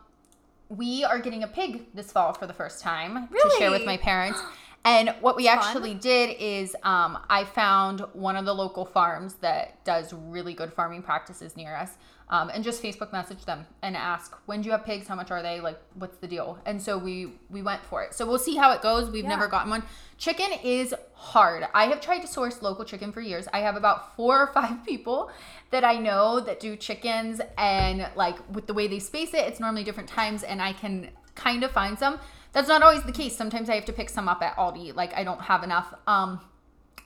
we 0.68 1.04
are 1.04 1.18
getting 1.18 1.42
a 1.42 1.46
pig 1.46 1.86
this 1.94 2.10
fall 2.10 2.32
for 2.32 2.46
the 2.46 2.52
first 2.52 2.80
time 2.80 3.28
to 3.28 3.50
share 3.58 3.70
with 3.70 3.84
my 3.84 3.96
parents. 3.96 4.40
And 4.84 5.14
what 5.20 5.34
we 5.36 5.46
Fun. 5.46 5.58
actually 5.58 5.94
did 5.94 6.36
is 6.38 6.76
um, 6.82 7.18
I 7.30 7.44
found 7.44 8.00
one 8.12 8.36
of 8.36 8.44
the 8.44 8.54
local 8.54 8.84
farms 8.84 9.34
that 9.36 9.82
does 9.84 10.12
really 10.12 10.52
good 10.52 10.72
farming 10.74 11.02
practices 11.02 11.56
near 11.56 11.74
us 11.74 11.96
um, 12.28 12.50
and 12.50 12.62
just 12.62 12.82
Facebook 12.82 13.10
message 13.12 13.44
them 13.46 13.66
and 13.82 13.96
ask, 13.96 14.34
when 14.44 14.60
do 14.60 14.66
you 14.66 14.72
have 14.72 14.84
pigs? 14.84 15.06
How 15.06 15.14
much 15.14 15.30
are 15.30 15.42
they? 15.42 15.60
Like, 15.60 15.78
what's 15.94 16.18
the 16.18 16.26
deal? 16.26 16.58
And 16.66 16.80
so 16.82 16.98
we 16.98 17.32
we 17.48 17.62
went 17.62 17.82
for 17.84 18.02
it. 18.02 18.12
So 18.12 18.26
we'll 18.26 18.38
see 18.38 18.56
how 18.56 18.72
it 18.72 18.82
goes. 18.82 19.10
We've 19.10 19.24
Yeah. 19.24 19.30
never 19.30 19.48
gotten 19.48 19.70
one. 19.70 19.84
Chicken 20.18 20.50
is 20.62 20.94
hard. 21.14 21.66
I 21.74 21.86
have 21.86 22.00
tried 22.02 22.20
to 22.20 22.26
source 22.26 22.60
local 22.60 22.84
chicken 22.84 23.10
for 23.10 23.22
years. 23.22 23.48
I 23.54 23.60
have 23.60 23.76
about 23.76 24.16
four 24.16 24.38
or 24.38 24.52
five 24.52 24.84
people 24.86 25.30
that 25.70 25.84
I 25.84 25.96
know 25.96 26.40
that 26.40 26.60
do 26.60 26.76
chickens 26.76 27.40
and 27.56 28.06
like 28.16 28.36
with 28.54 28.66
the 28.66 28.74
way 28.74 28.86
they 28.86 28.98
space 28.98 29.32
it, 29.32 29.46
it's 29.46 29.60
normally 29.60 29.84
different 29.84 30.08
times 30.10 30.42
and 30.42 30.60
I 30.60 30.74
can 30.74 31.10
kind 31.34 31.64
of 31.64 31.70
find 31.72 31.98
some. 31.98 32.20
That's 32.54 32.68
not 32.68 32.82
always 32.82 33.02
the 33.02 33.12
case. 33.12 33.36
Sometimes 33.36 33.68
I 33.68 33.74
have 33.74 33.84
to 33.86 33.92
pick 33.92 34.08
some 34.08 34.28
up 34.28 34.40
at 34.40 34.56
Aldi. 34.56 34.94
Like 34.94 35.12
I 35.14 35.24
don't 35.24 35.42
have 35.42 35.62
enough. 35.62 35.92
Um 36.06 36.40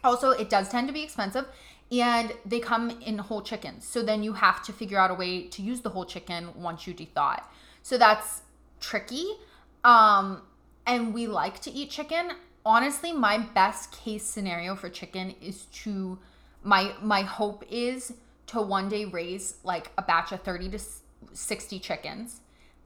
also 0.05 0.31
it 0.31 0.49
does 0.49 0.69
tend 0.69 0.87
to 0.89 0.95
be 0.95 1.03
expensive 1.03 1.47
and 1.91 2.33
they 2.45 2.61
come 2.61 2.91
in 3.01 3.19
whole 3.19 3.43
chickens. 3.43 3.87
So 3.87 4.03
then 4.03 4.23
you 4.23 4.35
have 4.35 4.63
to 4.65 4.73
figure 4.73 4.99
out 4.99 5.11
a 5.11 5.15
way 5.15 5.49
to 5.49 5.63
use 5.63 5.81
the 5.81 5.89
whole 5.89 6.05
chicken 6.05 6.51
once 6.55 6.87
you 6.87 6.95
dethaw 6.95 7.39
it. 7.39 7.45
So 7.83 7.99
that's 7.99 8.43
tricky. 8.79 9.27
Um 9.83 10.43
and 10.87 11.15
we 11.15 11.27
like 11.27 11.61
to 11.63 11.71
eat 11.71 11.91
chicken. 11.91 12.33
Honestly, 12.65 13.13
my 13.13 13.39
best 13.39 13.91
case 13.93 14.25
scenario 14.25 14.77
for 14.77 14.91
chicken 14.91 15.35
is 15.41 15.65
to 15.83 16.19
my 16.63 16.93
my 17.01 17.23
hope 17.23 17.65
is 17.71 18.13
to 18.49 18.61
one 18.61 18.91
day 18.91 19.07
raise 19.07 19.55
like 19.65 19.91
a 19.97 20.03
batch 20.03 20.33
of 20.33 20.43
30 20.43 20.71
to 20.71 20.79
60 21.33 21.79
chickens, 21.79 22.41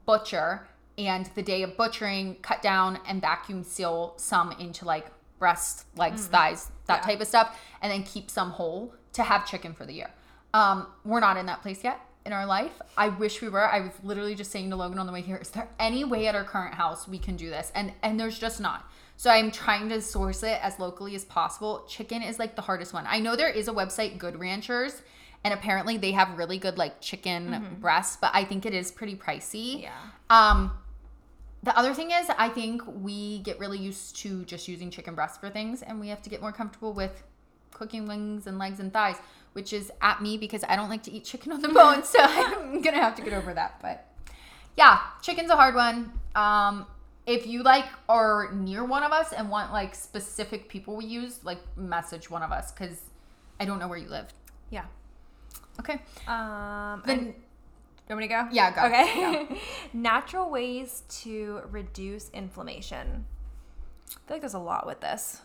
butcher, 0.07 0.69
and 0.99 1.27
the 1.35 1.43
day 1.43 1.63
of 1.63 1.77
butchering, 1.77 2.37
cut 2.43 2.63
down 2.63 2.99
and 3.07 3.21
vacuum 3.21 3.63
seal 3.65 4.15
some 4.17 4.53
into 4.53 4.85
like 4.85 5.07
breast, 5.39 5.87
legs, 5.97 6.27
thighs, 6.27 6.71
that 6.87 7.01
Yeah. 7.01 7.07
type 7.07 7.21
of 7.21 7.27
stuff, 7.27 7.59
and 7.81 7.91
then 7.91 8.03
keep 8.05 8.31
some 8.31 8.51
whole 8.51 8.95
to 9.15 9.23
have 9.23 9.47
chicken 9.47 9.75
for 9.75 9.85
the 9.85 9.93
year. 9.95 10.11
Um, 10.55 10.87
we're 11.05 11.21
not 11.21 11.37
in 11.37 11.47
that 11.47 11.63
place 11.63 11.83
yet 11.83 11.99
in 12.25 12.33
our 12.33 12.47
life. 12.47 12.81
I 12.97 13.09
wish 13.09 13.41
we 13.43 13.49
were. 13.49 13.67
I 13.69 13.81
was 13.81 13.91
literally 14.05 14.35
just 14.35 14.51
saying 14.53 14.71
to 14.71 14.77
Logan 14.77 14.99
on 14.99 15.07
the 15.07 15.13
way 15.13 15.23
here, 15.23 15.37
is 15.39 15.51
there 15.51 15.69
any 15.81 16.05
way 16.05 16.29
at 16.29 16.35
our 16.35 16.45
current 16.45 16.75
house 16.75 17.09
we 17.09 17.19
can 17.19 17.37
do 17.37 17.51
this? 17.51 17.73
And 17.75 17.93
and 18.03 18.21
there's 18.21 18.39
just 18.39 18.61
not. 18.61 18.89
So 19.17 19.31
I'm 19.31 19.51
trying 19.51 19.89
to 19.91 20.01
source 20.01 20.43
it 20.43 20.59
as 20.63 20.79
locally 20.79 21.15
as 21.15 21.25
possible. 21.25 21.85
Chicken 21.89 22.23
is 22.23 22.39
like 22.39 22.55
the 22.57 22.63
hardest 22.63 22.93
one. 22.93 23.05
I 23.09 23.19
know 23.21 23.35
there 23.37 23.49
is 23.49 23.69
a 23.69 23.73
website, 23.73 24.19
Good 24.19 24.39
Ranchers, 24.39 25.03
and 25.45 25.53
apparently 25.55 25.97
they 25.97 26.13
have 26.13 26.37
really 26.39 26.59
good 26.59 26.77
like 26.79 27.01
chicken 27.01 27.77
breasts, 27.81 28.17
but 28.21 28.31
I 28.35 28.45
think 28.45 28.65
it 28.67 28.75
is 28.75 28.91
pretty 28.93 29.17
pricey. 29.17 29.83
Yeah. 29.83 29.93
Um, 30.31 30.73
the 31.63 31.77
other 31.79 31.95
thing 31.95 32.11
is, 32.11 32.29
I 32.37 32.49
think 32.49 32.83
we 32.87 33.39
get 33.41 33.59
really 33.61 33.79
used 33.79 34.17
to 34.17 34.45
just 34.45 34.67
using 34.69 34.91
chicken 34.91 35.15
breasts 35.15 35.39
for 35.39 35.49
things, 35.49 35.83
and 35.83 36.01
we 36.01 36.09
have 36.09 36.21
to 36.23 36.31
get 36.31 36.41
more 36.41 36.53
comfortable 36.53 36.93
with 36.93 37.23
cooking 37.73 38.07
wings 38.07 38.47
and 38.47 38.59
legs 38.59 38.81
and 38.81 38.93
thighs, 38.93 39.17
which 39.53 39.73
is 39.73 39.91
at 40.01 40.21
me 40.21 40.37
because 40.37 40.65
I 40.69 40.77
don't 40.77 40.89
like 40.91 41.03
to 41.05 41.13
eat 41.13 41.25
chicken 41.25 41.53
on 41.53 41.63
the 41.63 41.69
bone, 41.81 42.03
so 42.05 42.19
I'm 42.23 42.81
gonna 42.83 43.01
have 43.01 43.15
to 43.17 43.23
get 43.23 43.33
over 43.33 43.55
that. 43.55 43.79
But 43.81 44.07
yeah, 44.77 44.99
chicken's 45.23 45.51
a 45.51 45.57
hard 45.57 45.75
one. 45.75 46.13
Um, 46.35 46.87
if 47.27 47.47
you 47.47 47.63
like 47.63 47.87
are 48.09 48.51
near 48.53 48.85
one 48.85 49.05
of 49.05 49.13
us 49.13 49.33
and 49.33 49.49
want 49.49 49.73
like 49.73 49.95
specific 49.95 50.69
people 50.69 50.97
we 50.97 51.05
use, 51.05 51.45
like 51.45 51.59
message 51.77 52.29
one 52.29 52.43
of 52.43 52.51
us 52.51 52.73
because 52.73 53.01
I 53.61 53.65
don't 53.65 53.79
know 53.79 53.87
where 53.89 53.99
you 53.99 54.09
live. 54.09 54.27
Yeah. 54.71 54.85
Okay. 55.79 56.01
Um, 56.27 57.03
Then- 57.07 57.19
and- 57.19 57.35
you 58.13 58.17
want 58.17 58.31
me 58.31 58.35
to 58.35 58.43
go? 58.43 58.49
Yeah, 58.53 58.71
go. 58.75 58.87
Okay. 58.87 59.61
Natural 59.93 60.51
ways 60.51 61.03
to 61.23 61.63
reduce 61.71 62.31
inflammation. 62.31 63.25
I 64.09 64.13
feel 64.13 64.21
like 64.37 64.41
there's 64.43 64.55
a 64.55 64.59
lot 64.59 64.87
with 64.87 65.01
this. 65.01 65.41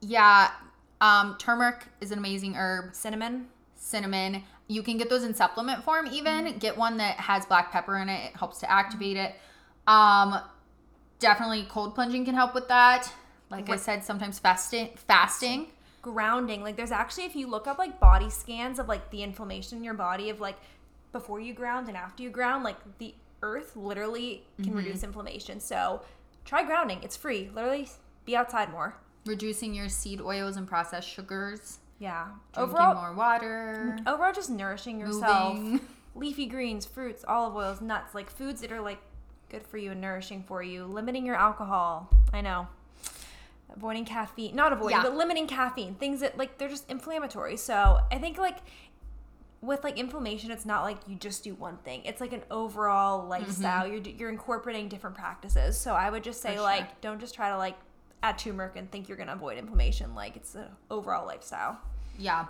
Yeah. 0.00 0.50
Um, 1.00 1.36
turmeric 1.38 1.86
is 2.00 2.10
an 2.10 2.18
amazing 2.18 2.54
herb. 2.56 2.94
Cinnamon. 2.94 3.46
cinnamon. 3.76 4.42
You 4.66 4.82
can 4.82 4.98
get 4.98 5.08
those 5.08 5.24
in 5.24 5.32
supplement 5.34 5.82
form 5.82 6.06
even. 6.08 6.58
Get 6.58 6.76
one 6.76 6.98
that 6.98 7.16
has 7.16 7.46
black 7.46 7.72
pepper 7.72 7.96
in 7.96 8.08
it. 8.08 8.30
It 8.30 8.36
helps 8.36 8.58
to 8.60 8.70
activate 8.70 9.16
it. 9.16 9.34
Um 9.86 10.40
definitely 11.20 11.66
cold 11.70 11.94
plunging 11.94 12.24
can 12.24 12.34
help 12.34 12.54
with 12.54 12.68
that. 12.68 13.10
Like 13.50 13.70
I 13.70 13.76
said, 13.76 14.04
sometimes 14.04 14.38
fasting 14.38 14.90
fasting. 14.96 15.68
grounding 16.02 16.62
like 16.62 16.76
there's 16.76 16.92
actually 16.92 17.24
if 17.24 17.34
you 17.34 17.46
look 17.46 17.66
up 17.66 17.78
like 17.78 17.98
body 17.98 18.28
scans 18.28 18.78
of 18.78 18.88
like 18.88 19.10
the 19.10 19.22
inflammation 19.22 19.78
in 19.78 19.84
your 19.84 19.94
body 19.94 20.28
of 20.28 20.38
like 20.40 20.56
before 21.12 21.40
you 21.40 21.52
ground 21.52 21.88
and 21.88 21.96
after 21.96 22.22
you 22.22 22.30
ground 22.30 22.64
like 22.64 22.76
the 22.98 23.14
earth 23.42 23.76
literally 23.76 24.42
can 24.56 24.66
mm-hmm. 24.66 24.78
reduce 24.78 25.02
inflammation 25.02 25.60
so 25.60 26.02
try 26.44 26.62
grounding 26.62 27.00
it's 27.02 27.16
free 27.16 27.50
literally 27.54 27.88
be 28.24 28.36
outside 28.36 28.70
more 28.70 28.94
Reducing 29.28 29.74
your 29.74 29.90
seed 29.90 30.22
oils 30.22 30.56
and 30.56 30.66
processed 30.66 31.06
sugars. 31.06 31.80
Yeah. 31.98 32.28
Drinking 32.54 32.74
overall, 32.74 32.94
more 32.94 33.12
water. 33.12 33.98
Mm, 33.98 34.10
overall, 34.10 34.32
just 34.32 34.48
nourishing 34.48 34.98
yourself. 34.98 35.58
Moving. 35.58 35.80
Leafy 36.14 36.46
greens, 36.46 36.86
fruits, 36.86 37.26
olive 37.28 37.54
oils, 37.54 37.82
nuts, 37.82 38.14
like 38.14 38.30
foods 38.30 38.62
that 38.62 38.72
are 38.72 38.80
like 38.80 38.98
good 39.50 39.62
for 39.62 39.76
you 39.76 39.92
and 39.92 40.00
nourishing 40.00 40.42
for 40.42 40.62
you. 40.62 40.86
Limiting 40.86 41.26
your 41.26 41.36
alcohol. 41.36 42.08
I 42.32 42.40
know. 42.40 42.68
Avoiding 43.76 44.06
caffeine, 44.06 44.56
not 44.56 44.72
avoiding, 44.72 44.96
Yeah. 44.96 45.02
but 45.02 45.14
limiting 45.14 45.46
caffeine. 45.46 45.94
Things 45.96 46.20
that 46.20 46.38
like 46.38 46.56
they're 46.56 46.70
just 46.70 46.90
inflammatory. 46.90 47.58
So 47.58 48.00
I 48.10 48.16
think 48.18 48.38
like 48.38 48.58
with 49.60 49.82
like 49.82 49.98
inflammation, 49.98 50.50
it's 50.50 50.64
not 50.66 50.82
like 50.82 50.98
you 51.06 51.16
just 51.16 51.42
do 51.42 51.54
one 51.54 51.78
thing. 51.78 52.02
It's 52.04 52.20
like 52.20 52.32
an 52.32 52.42
overall 52.50 53.26
lifestyle. 53.26 53.86
You're 53.86 54.00
you're 54.00 54.28
incorporating 54.28 54.88
different 54.88 55.16
practices. 55.16 55.76
So 55.76 55.94
I 55.94 56.10
would 56.10 56.22
just 56.22 56.40
say 56.40 56.56
For 56.56 56.62
like 56.62 57.00
don't 57.00 57.20
just 57.20 57.34
try 57.34 57.50
to 57.50 57.56
like 57.56 57.76
add 58.22 58.38
turmeric 58.38 58.76
and 58.76 58.90
think 58.90 59.08
you're 59.08 59.18
gonna 59.18 59.32
avoid 59.32 59.58
inflammation. 59.58 60.14
Like 60.14 60.36
it's 60.36 60.54
an 60.54 60.66
overall 60.90 61.26
lifestyle. 61.26 61.78
Yeah. 62.18 62.46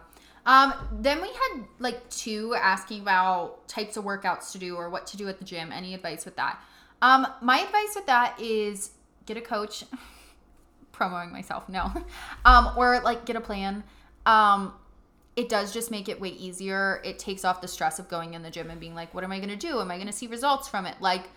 Um, 0.47 0.73
then 0.93 1.21
we 1.21 1.29
had 1.29 1.65
like 1.79 2.09
two 2.11 2.55
asking 2.55 3.03
about 3.03 3.67
types 3.69 3.97
of 3.97 4.05
workouts 4.05 4.53
to 4.53 4.59
do 4.59 4.77
or 4.77 4.89
what 4.89 5.07
to 5.09 5.17
do 5.17 5.29
at 5.29 5.39
the 5.39 5.45
gym. 5.45 5.73
Any 5.73 5.95
advice 5.95 6.25
with 6.25 6.37
that? 6.37 6.59
Um, 7.03 7.27
my 7.43 7.59
advice 7.61 7.95
with 7.95 8.07
that 8.07 8.39
is 8.41 8.91
get 9.27 9.37
a 9.37 9.43
coach. 9.43 9.85
Promoting 10.93 11.33
myself, 11.33 11.69
no. 11.69 11.93
Um, 12.45 12.71
or 12.77 13.01
like 13.01 13.25
get 13.25 13.37
a 13.37 13.41
plan. 13.41 13.85
Um, 14.27 14.73
it 15.39 15.49
does 15.49 15.72
just 15.72 15.93
make 15.93 16.09
it 16.09 16.20
way 16.20 16.30
easier. 16.30 17.01
It 17.05 17.20
takes 17.20 17.45
off 17.45 17.61
the 17.61 17.68
stress 17.68 18.01
of 18.01 18.09
going 18.09 18.34
in 18.34 18.43
the 18.43 18.51
gym 18.51 18.70
and 18.70 18.80
being 18.80 18.97
like, 18.97 19.14
what 19.14 19.22
am 19.22 19.30
I 19.30 19.39
going 19.39 19.51
to 19.51 19.57
do? 19.57 19.80
Am 19.80 19.89
I 19.89 19.95
going 19.95 20.09
to 20.09 20.12
see 20.12 20.26
results 20.26 20.68
from 20.68 20.84
it? 20.84 20.97
Like, 21.01 21.28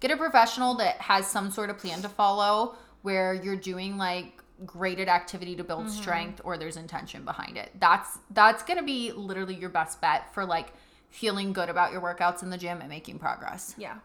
get 0.00 0.10
a 0.10 0.16
professional 0.18 0.74
that 0.74 0.96
has 1.00 1.26
some 1.26 1.50
sort 1.50 1.70
of 1.70 1.78
plan 1.78 2.02
to 2.02 2.08
follow 2.10 2.76
where 3.00 3.32
you're 3.32 3.56
doing 3.56 3.96
like 3.96 4.42
graded 4.66 5.08
activity 5.08 5.56
to 5.56 5.64
build 5.64 5.90
strength 5.90 6.42
or 6.44 6.58
there's 6.58 6.76
intention 6.76 7.24
behind 7.24 7.56
it. 7.56 7.70
That's 7.80 8.18
that's 8.30 8.62
going 8.62 8.78
to 8.78 8.84
be 8.84 9.10
literally 9.12 9.54
your 9.54 9.70
best 9.70 10.02
bet 10.02 10.34
for 10.34 10.44
like 10.44 10.74
feeling 11.08 11.54
good 11.54 11.70
about 11.70 11.92
your 11.92 12.02
workouts 12.02 12.42
in 12.42 12.50
the 12.50 12.58
gym 12.58 12.80
and 12.80 12.90
making 12.90 13.18
progress. 13.18 13.74
Yeah, 13.78 13.96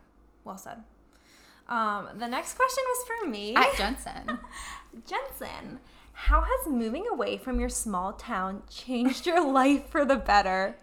well 0.46 0.58
said. 0.58 0.82
Um, 1.68 2.08
the 2.18 2.28
next 2.28 2.54
question 2.54 2.84
was 2.88 3.08
for 3.08 3.28
me. 3.28 3.56
At 3.56 3.76
Jensen. 3.76 4.40
Jensen, 5.06 5.80
how 6.14 6.42
has 6.42 6.68
moving 6.72 7.06
away 7.08 7.38
from 7.38 7.60
your 7.60 7.70
small 7.70 8.14
town 8.14 8.64
changed 8.70 9.26
your 9.26 9.44
life 9.52 9.90
for 9.90 10.06
the 10.06 10.16
better? 10.18 10.76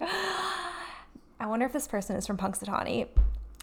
I 1.40 1.46
wonder 1.46 1.66
if 1.66 1.72
this 1.72 1.86
person 1.86 2.16
is 2.16 2.26
from 2.26 2.36
Punxsutawney. 2.36 3.06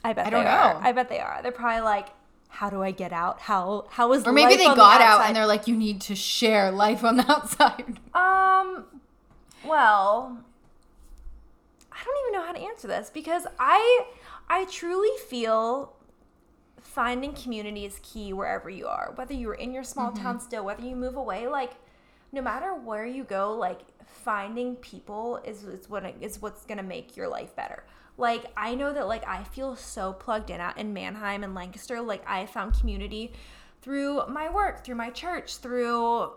I 0.04 0.14
bet 0.14 0.28
I 0.28 0.30
don't 0.30 0.44
they 0.44 0.50
are. 0.50 0.74
know. 0.76 0.80
I 0.82 0.92
bet 0.92 1.10
they 1.10 1.20
are. 1.20 1.42
They're 1.42 1.52
probably 1.52 1.82
like, 1.82 2.10
how 2.48 2.70
do 2.70 2.82
I 2.82 2.92
get 2.92 3.12
out? 3.12 3.42
How 3.42 3.86
how 3.90 4.14
is 4.14 4.24
Or 4.26 4.32
maybe 4.32 4.56
they 4.56 4.66
on 4.66 4.72
the 4.72 4.76
got 4.76 5.02
out 5.02 5.22
and 5.28 5.36
they're 5.36 5.46
like, 5.48 5.68
you 5.68 5.76
need 5.76 6.00
to 6.02 6.16
share 6.16 6.72
life 6.72 7.04
on 7.04 7.18
the 7.18 7.26
outside. 7.32 8.00
Um, 8.14 8.86
well, 9.66 10.38
I 11.92 11.98
don't 12.06 12.18
even 12.28 12.40
know 12.40 12.46
how 12.46 12.54
to 12.54 12.60
answer 12.60 12.88
this 12.88 13.10
because 13.10 13.46
I 13.60 14.06
I 14.48 14.66
truly 14.66 15.10
feel 15.28 15.95
finding 16.96 17.34
community 17.34 17.84
is 17.84 18.00
key 18.02 18.32
wherever 18.32 18.70
you 18.70 18.88
are. 18.88 19.12
Whether 19.16 19.34
you're 19.34 19.56
in 19.56 19.74
your 19.74 19.84
small 19.84 20.14
town 20.14 20.38
mm-hmm. 20.38 20.46
still, 20.46 20.64
whether 20.64 20.82
you 20.82 20.96
move 20.96 21.18
away, 21.18 21.46
like 21.46 21.74
no 22.32 22.42
matter 22.42 22.74
where 22.74 23.06
you 23.06 23.26
go, 23.26 23.54
like 23.54 23.82
finding 24.06 24.78
people 24.78 25.42
is, 25.44 25.66
is 25.66 25.90
what 25.90 26.16
is 26.22 26.42
what's 26.42 26.66
gonna 26.66 26.84
make 26.84 27.18
your 27.18 27.28
life 27.28 27.54
better. 27.54 27.84
Like 28.18 28.46
I 28.56 28.76
know 28.76 28.94
that 28.94 29.10
like 29.10 29.28
I 29.28 29.44
feel 29.44 29.76
so 29.76 30.14
plugged 30.14 30.50
in 30.50 30.62
out 30.62 30.78
in 30.78 30.94
Manheim 30.94 31.44
and 31.44 31.54
Lancaster. 31.54 32.00
Like 32.00 32.24
I 32.26 32.46
found 32.46 32.80
community 32.80 33.34
through 33.82 34.26
my 34.28 34.50
work, 34.50 34.86
through 34.86 34.96
my 34.96 35.10
church, 35.10 35.58
through 35.58 36.32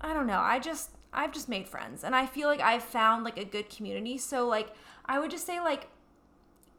I 0.00 0.14
don't 0.14 0.26
know. 0.26 0.40
I 0.40 0.58
just 0.58 0.88
I've 1.12 1.32
just 1.32 1.50
made 1.50 1.68
friends 1.68 2.02
and 2.02 2.16
I 2.16 2.24
feel 2.24 2.48
like 2.48 2.60
I've 2.60 2.82
found 2.82 3.24
like 3.24 3.36
a 3.36 3.44
good 3.44 3.68
community. 3.68 4.16
So 4.16 4.48
like 4.48 4.74
I 5.04 5.20
would 5.20 5.30
just 5.30 5.44
say 5.44 5.60
like 5.60 5.88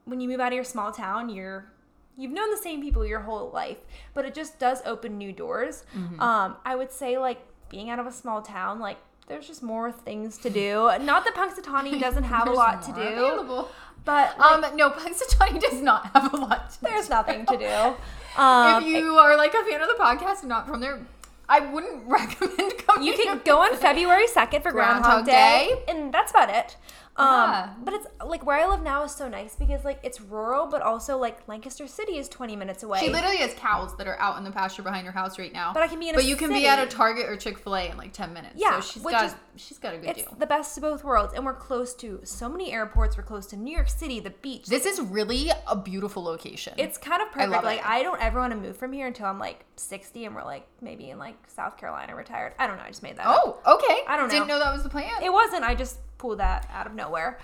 when 0.06 0.20
you 0.20 0.28
move 0.28 0.40
out 0.40 0.48
of 0.52 0.56
your 0.56 0.64
small 0.64 0.92
town, 0.92 1.30
you're 1.30 1.72
you've 2.18 2.32
known 2.32 2.52
the 2.52 2.58
same 2.58 2.82
people 2.82 3.06
your 3.06 3.20
whole 3.22 3.50
life, 3.52 3.78
but 4.14 4.26
it 4.26 4.34
just 4.34 4.60
does 4.60 4.82
open 4.86 5.18
new 5.18 5.32
doors. 5.32 5.84
Um 6.20 6.56
I 6.66 6.76
would 6.76 6.92
say 6.92 7.18
like 7.18 7.40
being 7.70 7.90
out 7.90 8.00
of 8.00 8.06
a 8.08 8.12
small 8.12 8.42
town 8.42 8.80
like 8.80 8.98
there's 9.28 9.48
just 9.48 9.64
more 9.64 9.92
things 9.92 10.38
to 10.40 10.50
do. 10.50 10.92
Not 11.02 11.24
that 11.26 11.34
Punxsutawney 11.36 12.00
doesn't 12.00 12.24
have 12.24 12.48
a 12.48 12.52
lot 12.52 12.82
to 12.84 12.92
do, 12.94 13.02
available. 13.02 13.70
but 14.04 14.38
like, 14.38 14.64
Um, 14.64 14.76
no, 14.76 14.90
Punxsutawney 14.90 15.60
does 15.62 15.82
not 15.82 16.08
have 16.14 16.34
a 16.34 16.38
lot 16.38 16.72
to 16.72 16.82
there's 16.82 17.10
nothing 17.10 17.46
to 17.48 17.58
do. 17.58 17.96
Um, 18.36 18.82
if 18.84 18.90
you 18.90 19.14
are 19.20 19.38
like 19.38 19.54
a 19.54 19.64
fan 19.64 19.80
of 19.82 19.88
the 19.88 19.94
podcast 19.94 20.40
and 20.40 20.50
not 20.50 20.66
from 20.68 20.80
there, 20.82 21.00
I 21.48 21.60
wouldn't 21.60 22.04
recommend 22.08 22.74
going. 22.88 23.04
You 23.04 23.14
can 23.14 23.40
go 23.46 23.60
on 23.62 23.78
February 23.78 24.26
2nd 24.26 24.64
for 24.64 24.72
Groundhog, 24.72 25.04
Groundhog 25.04 25.26
Day, 25.28 25.70
Day. 25.76 25.84
and 25.88 26.12
that's 26.12 26.32
about 26.32 26.50
it. 26.50 26.76
Um, 27.16 27.28
Yeah. 27.28 27.70
But 27.84 27.94
it's 27.94 28.08
like 28.26 28.46
where 28.46 28.58
I 28.58 28.68
live 28.68 28.82
now 28.82 29.04
is 29.04 29.14
so 29.14 29.28
nice 29.30 29.56
because 29.56 29.84
like 29.86 30.00
it's 30.04 30.20
rural, 30.20 30.66
but 30.68 30.82
also 30.82 31.18
like 31.18 31.48
Lancaster 31.48 31.86
City 31.88 32.18
is 32.18 32.28
20 32.30 32.56
minutes 32.56 32.82
away. 32.84 33.00
She 33.00 33.10
literally 33.10 33.38
has 33.38 33.54
cows 33.54 33.96
that 33.98 34.08
are 34.08 34.20
out 34.20 34.38
in 34.38 34.44
the 34.44 34.52
pasture 34.52 34.82
behind 34.82 35.06
her 35.06 35.12
house 35.12 35.38
right 35.38 35.54
now. 35.54 35.74
But 35.74 35.84
I 35.84 35.88
can 35.88 36.00
be 36.00 36.10
in 36.10 36.16
a 36.16 36.18
But 36.18 36.26
you 36.26 36.36
can 36.36 36.50
be 36.52 36.66
at 36.68 36.80
a. 36.80 36.88
Target 36.94 37.28
or 37.28 37.36
Chick 37.36 37.58
Fil 37.58 37.76
A 37.76 37.90
in 37.90 37.98
like 37.98 38.14
ten 38.14 38.34
minutes. 38.34 38.56
Yeah, 38.56 38.80
so 38.80 38.82
she's 38.82 39.04
got 39.04 39.26
is- 39.26 39.36
she's 39.56 39.78
got 39.80 39.94
a 39.96 39.98
good 39.98 40.10
it's 40.12 40.24
deal. 40.24 40.36
the 40.38 40.46
best 40.46 40.78
of 40.78 40.82
both 40.82 41.04
worlds, 41.04 41.34
and 41.34 41.44
we're 41.46 41.54
close 41.56 41.94
to 41.96 42.20
so 42.24 42.48
many 42.50 42.72
airports. 42.72 43.18
We're 43.18 43.24
close 43.24 43.48
to 43.48 43.58
New 43.58 43.74
York 43.74 43.90
City, 43.90 44.20
the 44.20 44.30
beach. 44.30 44.68
This 44.68 44.86
is 44.86 45.00
really 45.02 45.50
a 45.68 45.76
beautiful 45.76 46.24
location. 46.24 46.74
it's 46.78 46.98
kind 46.98 47.22
of 47.22 47.32
perfect. 47.32 47.52
love 47.52 47.64
like 47.64 47.80
it. 47.80 47.86
I 47.88 48.04
don't 48.04 48.22
ever 48.22 48.40
want 48.40 48.52
to 48.54 48.58
move 48.60 48.78
from 48.78 48.94
here 48.94 49.08
until 49.08 49.26
I'm 49.26 49.40
like 49.40 49.66
60, 49.76 50.26
and 50.26 50.36
we're 50.36 50.44
like 50.44 50.68
maybe 50.82 51.10
in 51.10 51.18
like 51.20 51.36
South 51.48 51.78
Carolina 51.78 52.16
retired. 52.16 52.54
I 52.60 52.68
don't 52.68 52.78
know. 52.78 52.84
I 52.84 52.90
just 52.90 53.04
made 53.04 53.18
that. 53.18 53.26
up. 53.26 53.62
oh 53.66 53.76
okay. 53.76 54.02
I 54.08 54.18
don't 54.18 54.28
know. 54.28 54.34
Didn't 54.34 54.48
know 54.48 54.60
that 54.60 54.74
was 54.74 54.84
the 54.84 54.90
plan. 54.90 55.24
It 55.24 55.32
wasn't. 55.34 55.64
I 55.64 55.74
just 55.76 55.98
pulled 56.24 56.40
that 56.40 56.70
out 56.74 56.88
of 56.88 56.94
nowhere. 56.96 57.38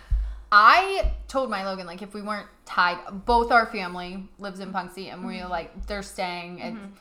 I 0.52 1.12
told 1.28 1.50
my 1.50 1.64
Logan 1.66 1.86
like 1.86 2.02
if 2.02 2.14
we 2.14 2.22
weren't 2.22 2.48
tied, 2.66 2.98
both 3.26 3.52
our 3.52 3.66
family 3.68 4.12
lives 4.40 4.60
in 4.62 4.72
Punxsy, 4.74 5.12
and 5.14 5.26
we're 5.26 5.42
Mm-hmm. 5.42 5.52
like 5.52 5.86
they're 5.88 6.02
staying, 6.02 6.62
and 6.62 6.94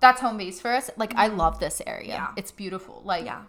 that's 0.00 0.20
home 0.20 0.36
base 0.36 0.60
for 0.60 0.70
us. 0.72 0.90
Like 0.96 1.14
I 1.14 1.28
love 1.28 1.60
this 1.60 1.80
area. 1.86 2.14
Mm-hmm. 2.14 2.24
Yeah. 2.36 2.40
It's 2.40 2.50
beautiful. 2.52 3.00
Like 3.04 3.24
Yeah. 3.24 3.42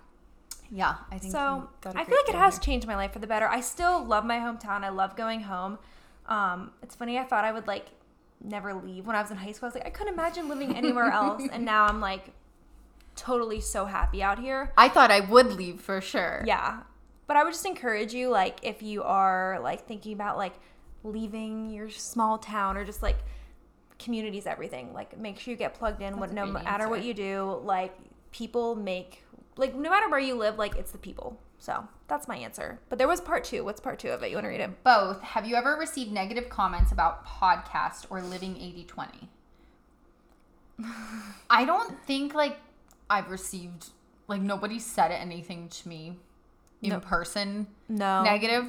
yeah, 0.72 0.96
I 1.12 1.18
think. 1.18 1.32
So 1.34 1.44
you 1.56 1.68
got 1.82 1.96
a 1.96 2.00
I 2.00 2.06
feel 2.06 2.16
like 2.18 2.30
it 2.30 2.36
has 2.36 2.54
here. 2.56 2.62
changed 2.68 2.86
my 2.88 2.96
life 2.96 3.12
for 3.14 3.20
the 3.20 3.28
better. 3.28 3.48
I 3.48 3.62
still 3.62 4.06
love 4.06 4.24
my 4.26 4.38
hometown. 4.38 4.84
I 4.84 4.90
love 4.90 5.16
going 5.18 5.42
home. 5.42 5.80
Um, 6.28 6.72
it's 6.84 6.96
funny. 6.96 7.18
I 7.18 7.24
thought 7.24 7.44
I 7.44 7.52
would 7.52 7.68
like 7.68 7.88
never 8.44 8.74
leave 8.74 9.06
when 9.08 9.16
I 9.16 9.22
was 9.22 9.32
in 9.32 9.38
high 9.38 9.52
school. 9.54 9.68
I 9.68 9.70
was 9.70 9.76
like, 9.76 9.88
I 9.88 9.90
couldn't 9.90 10.14
imagine 10.14 10.48
living 10.48 10.76
anywhere 10.78 11.10
else, 11.22 11.44
and 11.52 11.66
now 11.66 11.86
I'm 11.88 12.00
like 12.00 12.26
totally 13.16 13.60
so 13.60 13.86
happy 13.86 14.24
out 14.24 14.40
here. 14.40 14.72
I 14.78 14.88
thought 14.88 15.12
I 15.12 15.20
would 15.20 15.52
leave 15.54 15.82
for 15.82 16.00
sure. 16.00 16.44
Yeah, 16.48 16.84
but 17.32 17.38
I 17.38 17.46
would 17.46 17.54
just 17.54 17.66
encourage 17.66 18.14
you, 18.14 18.28
like, 18.28 18.60
if 18.62 18.84
you 18.84 19.04
are 19.04 19.58
like 19.64 19.88
thinking 19.88 20.12
about 20.12 20.36
like 20.36 20.52
leaving 21.06 21.70
your 21.70 21.90
small 21.90 22.38
town 22.38 22.76
or 22.76 22.84
just 22.84 23.02
like 23.02 23.20
communities, 23.98 24.46
everything. 24.46 24.92
Like, 24.92 25.18
make 25.18 25.40
sure 25.40 25.54
you 25.54 25.58
get 25.58 25.74
plugged 25.74 26.02
in. 26.02 26.20
What 26.20 26.36
That's 26.36 26.46
no 26.46 26.46
matter 26.46 26.90
what 26.90 27.06
you 27.06 27.14
do, 27.14 27.62
like 27.64 27.96
people 28.32 28.76
make 28.76 29.24
like 29.56 29.74
no 29.74 29.90
matter 29.90 30.10
where 30.10 30.20
you 30.20 30.36
live, 30.36 30.58
like 30.58 30.76
it's 30.76 30.92
the 30.92 30.98
people. 30.98 31.40
So 31.58 31.88
that's 32.10 32.28
my 32.28 32.36
answer. 32.36 32.82
But 32.90 32.98
there 33.00 33.08
was 33.08 33.22
part 33.22 33.46
two. 33.46 33.64
What's 33.64 33.80
part 33.80 33.98
two 33.98 34.10
of 34.10 34.22
it? 34.24 34.30
You 34.30 34.36
want 34.36 34.44
to 34.44 34.50
read 34.50 34.60
it? 34.60 34.84
Both. 34.84 35.22
Have 35.22 35.48
you 35.48 35.56
ever 35.56 35.78
received 35.78 36.12
negative 36.12 36.50
comments 36.50 36.92
about 36.92 37.26
podcast 37.26 38.08
or 38.10 38.22
living 38.22 38.58
80 38.58 38.84
20? 38.84 39.30
I 41.50 41.64
don't 41.64 41.98
think 42.06 42.34
like 42.34 42.58
I've 43.10 43.32
received 43.32 43.92
like 44.28 44.42
nobody 44.42 44.80
said 44.80 45.12
anything 45.12 45.70
to 45.70 45.88
me 45.88 46.18
in 46.82 46.90
No. 46.90 47.00
person 47.00 47.68
No. 47.90 48.24
negative. 48.24 48.66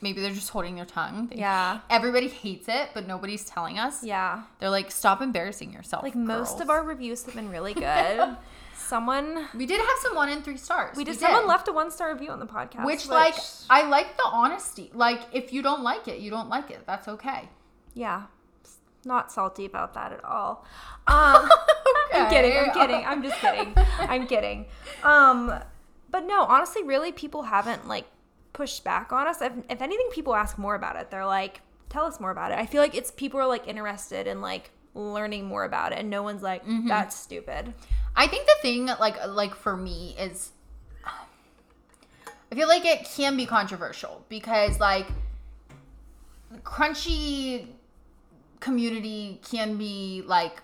Maybe 0.00 0.20
they're 0.20 0.30
just 0.32 0.50
holding 0.50 0.76
their 0.76 0.84
tongue. 0.84 1.32
Yeah. 1.34 1.80
Everybody 1.90 2.28
hates 2.28 2.68
it, 2.68 2.90
but 2.94 3.06
nobody's 3.08 3.44
telling 3.44 3.78
us. 3.80 4.04
Yeah. 4.04 4.42
They're 4.60 4.70
like, 4.70 4.92
stop 4.92 5.20
embarrassing 5.20 5.72
yourself. 5.72 6.04
Like 6.04 6.14
most 6.14 6.60
of 6.60 6.70
our 6.70 6.84
reviews 6.84 7.24
have 7.24 7.34
been 7.34 7.50
really 7.50 7.74
good. 7.74 8.36
someone 8.76 9.48
We 9.54 9.66
did 9.66 9.80
have 9.80 9.98
some 10.02 10.14
one 10.14 10.28
and 10.28 10.42
three 10.44 10.56
stars. 10.56 10.96
we 10.96 11.02
did 11.04 11.18
someone 11.18 11.46
left 11.46 11.66
a 11.68 11.72
one 11.72 11.90
star 11.90 12.12
review 12.12 12.30
on 12.30 12.38
the 12.38 12.46
podcast. 12.46 12.84
Which, 12.86 13.08
like, 13.08 13.34
I 13.68 13.88
like 13.88 14.16
the 14.16 14.24
honesty. 14.24 14.90
Like, 14.94 15.20
if 15.32 15.52
you 15.52 15.62
don't 15.62 15.82
like 15.82 16.06
it, 16.08 16.20
you 16.20 16.30
don't 16.30 16.48
like 16.48 16.70
it. 16.70 16.84
That's 16.86 17.08
okay. 17.08 17.48
yeah. 17.94 18.22
Not 19.04 19.30
salty 19.32 19.64
about 19.64 19.94
that 19.94 20.12
at 20.12 20.24
all. 20.24 20.64
Um 21.08 21.48
I'm 22.12 22.28
kidding. 22.30 22.56
I'm 22.56 22.70
kidding. 22.72 23.04
I'm 23.06 23.22
just 23.22 23.38
kidding. 23.40 23.72
I'm 24.00 24.26
kidding. 24.26 24.66
Um, 25.02 25.54
but 26.10 26.26
no, 26.26 26.44
honestly, 26.44 26.82
really, 26.82 27.12
people 27.12 27.42
haven't 27.42 27.86
like 27.88 28.06
pushed 28.52 28.84
back 28.84 29.12
on 29.12 29.26
us. 29.26 29.40
If, 29.42 29.52
if 29.68 29.82
anything, 29.82 30.08
people 30.12 30.34
ask 30.34 30.58
more 30.58 30.74
about 30.74 30.96
it. 30.96 31.10
They're 31.10 31.26
like, 31.26 31.60
"Tell 31.88 32.04
us 32.04 32.18
more 32.20 32.30
about 32.30 32.52
it." 32.52 32.58
I 32.58 32.66
feel 32.66 32.82
like 32.82 32.94
it's 32.94 33.10
people 33.10 33.40
are 33.40 33.46
like 33.46 33.68
interested 33.68 34.26
in 34.26 34.40
like 34.40 34.70
learning 34.94 35.46
more 35.46 35.64
about 35.64 35.92
it, 35.92 35.98
and 35.98 36.10
no 36.10 36.22
one's 36.22 36.42
like, 36.42 36.64
Mm-hmm. 36.64 36.88
"That's 36.88 37.16
stupid." 37.16 37.74
I 38.16 38.26
think 38.26 38.46
the 38.46 38.56
thing, 38.62 38.86
like, 38.86 39.16
like 39.28 39.54
for 39.54 39.76
me 39.76 40.16
is, 40.18 40.50
I 42.50 42.54
feel 42.54 42.66
like 42.66 42.84
it 42.84 43.04
can 43.04 43.36
be 43.36 43.46
controversial 43.46 44.24
because, 44.28 44.80
like, 44.80 45.06
crunchy 46.64 47.66
community 48.60 49.40
can 49.48 49.76
be 49.76 50.24
like 50.26 50.62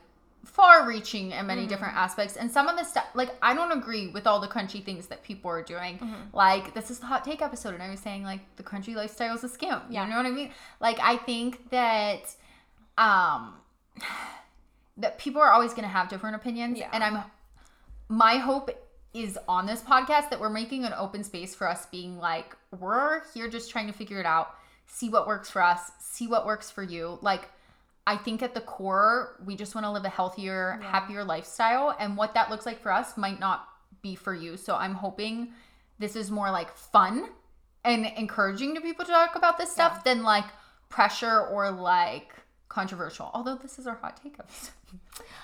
far 0.54 0.86
reaching 0.86 1.32
in 1.32 1.46
many 1.48 1.66
different 1.66 1.94
aspects 1.94 2.36
and 2.36 2.48
some 2.48 2.68
of 2.68 2.76
the 2.78 2.84
stuff 2.84 3.04
like 3.14 3.30
i 3.42 3.52
don't 3.52 3.72
agree 3.72 4.06
with 4.08 4.24
all 4.24 4.38
the 4.40 4.46
crunchy 4.46 4.80
things 4.84 5.08
that 5.08 5.20
people 5.24 5.50
are 5.50 5.62
doing 5.64 5.98
like 6.32 6.72
this 6.74 6.90
is 6.92 7.00
the 7.00 7.06
hot 7.06 7.24
take 7.24 7.42
episode 7.42 7.74
and 7.74 7.82
i 7.82 7.90
was 7.90 7.98
saying 7.98 8.22
like 8.22 8.38
the 8.54 8.62
crunchy 8.62 8.94
lifestyle 8.94 9.34
is 9.34 9.42
a 9.42 9.48
scam 9.48 9.82
Yeah. 9.90 10.04
you 10.04 10.10
know 10.10 10.16
what 10.16 10.26
i 10.26 10.30
mean 10.30 10.50
like 10.80 10.98
i 11.02 11.16
think 11.16 11.70
that 11.70 12.22
um 12.96 13.54
that 14.96 15.18
people 15.18 15.40
are 15.42 15.50
always 15.50 15.72
going 15.72 15.82
to 15.82 15.88
have 15.88 16.08
different 16.08 16.36
opinions 16.36 16.78
Yeah. 16.78 16.88
and 16.92 17.02
i'm 17.02 17.24
my 18.08 18.36
hope 18.36 18.70
is 19.12 19.36
on 19.48 19.66
this 19.66 19.80
podcast 19.80 20.30
that 20.30 20.38
we're 20.40 20.50
making 20.50 20.84
an 20.84 20.92
open 20.96 21.24
space 21.24 21.54
for 21.54 21.68
us 21.68 21.86
being 21.86 22.18
like 22.18 22.54
we're 22.78 23.22
here 23.32 23.48
just 23.48 23.70
trying 23.70 23.88
to 23.88 23.92
figure 23.92 24.20
it 24.20 24.26
out 24.26 24.54
see 24.86 25.08
what 25.08 25.26
works 25.26 25.50
for 25.50 25.62
us 25.62 25.90
see 25.98 26.26
what 26.28 26.46
works 26.46 26.70
for 26.70 26.82
you 26.82 27.18
like 27.22 27.48
i 28.06 28.16
think 28.16 28.42
at 28.42 28.54
the 28.54 28.60
core 28.60 29.36
we 29.44 29.56
just 29.56 29.74
want 29.74 29.84
to 29.84 29.90
live 29.90 30.04
a 30.04 30.08
healthier 30.08 30.78
Yeah. 30.80 30.90
happier 30.90 31.24
lifestyle 31.24 31.94
and 31.98 32.16
what 32.16 32.34
that 32.34 32.50
looks 32.50 32.66
like 32.66 32.80
for 32.80 32.92
us 32.92 33.16
might 33.16 33.40
not 33.40 33.68
be 34.02 34.14
for 34.14 34.34
you 34.34 34.56
so 34.56 34.74
i'm 34.76 34.94
hoping 34.94 35.52
this 35.98 36.16
is 36.16 36.30
more 36.30 36.50
like 36.50 36.76
fun 36.76 37.28
and 37.84 38.06
encouraging 38.16 38.74
to 38.74 38.80
people 38.80 39.04
to 39.04 39.10
talk 39.12 39.36
about 39.36 39.58
this 39.58 39.70
stuff 39.70 40.04
than 40.04 40.22
like 40.22 40.44
pressure 40.88 41.40
or 41.46 41.70
like 41.70 42.32
controversial 42.68 43.30
although 43.34 43.54
this 43.56 43.78
is 43.78 43.86
our 43.86 43.94
hot 43.96 44.20
take 44.22 44.34
episode 44.38 44.72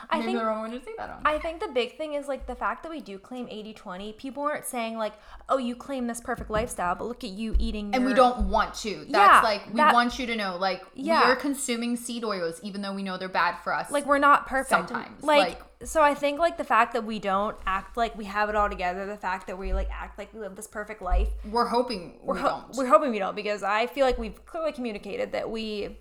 I 0.09 0.19
Maybe 0.19 0.27
think 0.29 0.39
the 0.39 0.45
wrong 0.45 0.61
one 0.61 0.71
to 0.73 0.81
say 0.85 0.93
that 0.97 1.11
on 1.11 1.23
I 1.25 1.39
think 1.39 1.61
the 1.61 1.69
big 1.69 1.97
thing 1.97 2.15
is 2.15 2.27
like 2.29 2.47
the 2.47 2.55
fact 2.55 2.83
that 2.85 2.91
we 2.91 3.01
do 3.01 3.19
claim 3.19 3.47
80-20. 3.47 4.17
People 4.17 4.45
aren't 4.45 4.65
saying 4.65 4.97
like, 4.97 5.13
"Oh, 5.49 5.59
you 5.59 5.75
claim 5.75 6.07
this 6.07 6.21
perfect 6.21 6.51
lifestyle, 6.51 6.95
but 6.95 7.05
look 7.05 7.25
at 7.25 7.31
you 7.31 7.57
eating." 7.59 7.93
and 7.95 8.05
we 8.07 8.15
don't 8.15 8.49
want 8.49 8.75
to. 8.77 9.05
That's 9.09 9.11
Yeah, 9.11 9.41
like 9.43 9.67
we 9.67 9.75
that- 9.77 9.93
want 9.93 10.19
you 10.21 10.27
to 10.27 10.37
know, 10.37 10.57
like 10.57 10.83
Yeah. 10.95 11.27
we're 11.29 11.35
consuming 11.37 11.97
seed 11.97 12.23
oils, 12.25 12.61
even 12.63 12.81
though 12.83 12.93
we 12.95 13.03
know 13.03 13.17
they're 13.17 13.29
bad 13.29 13.57
for 13.65 13.73
us. 13.75 13.91
like 13.91 14.07
we're 14.07 14.19
not 14.19 14.47
perfect 14.47 14.89
Sometimes, 14.89 15.23
like, 15.25 15.61
so 15.85 16.01
i 16.03 16.15
think 16.15 16.39
like 16.39 16.57
the 16.59 16.65
fact 16.65 16.93
that 16.93 17.05
we 17.05 17.19
don't 17.19 17.57
act 17.67 17.97
like 17.97 18.17
we 18.17 18.27
have 18.27 18.49
it 18.51 18.55
all 18.55 18.69
together 18.69 19.07
the 19.07 19.17
fact 19.17 19.47
that 19.49 19.57
we 19.59 19.73
like 19.73 19.89
act 19.91 20.17
like 20.19 20.33
we 20.35 20.39
live 20.41 20.55
this 20.55 20.67
perfect 20.69 21.01
life 21.03 21.29
we're 21.51 21.67
hoping 21.67 22.19
we 22.23 22.39
ho- 22.39 22.49
don't. 22.67 22.77
we're 22.77 22.87
hoping 22.87 23.11
we 23.11 23.19
don't 23.19 23.35
because 23.35 23.63
i 23.63 23.87
feel 23.87 24.05
like 24.07 24.19
we've 24.19 24.45
clearly 24.45 24.73
communicated 24.73 25.33
that 25.33 25.49
we 25.51 25.97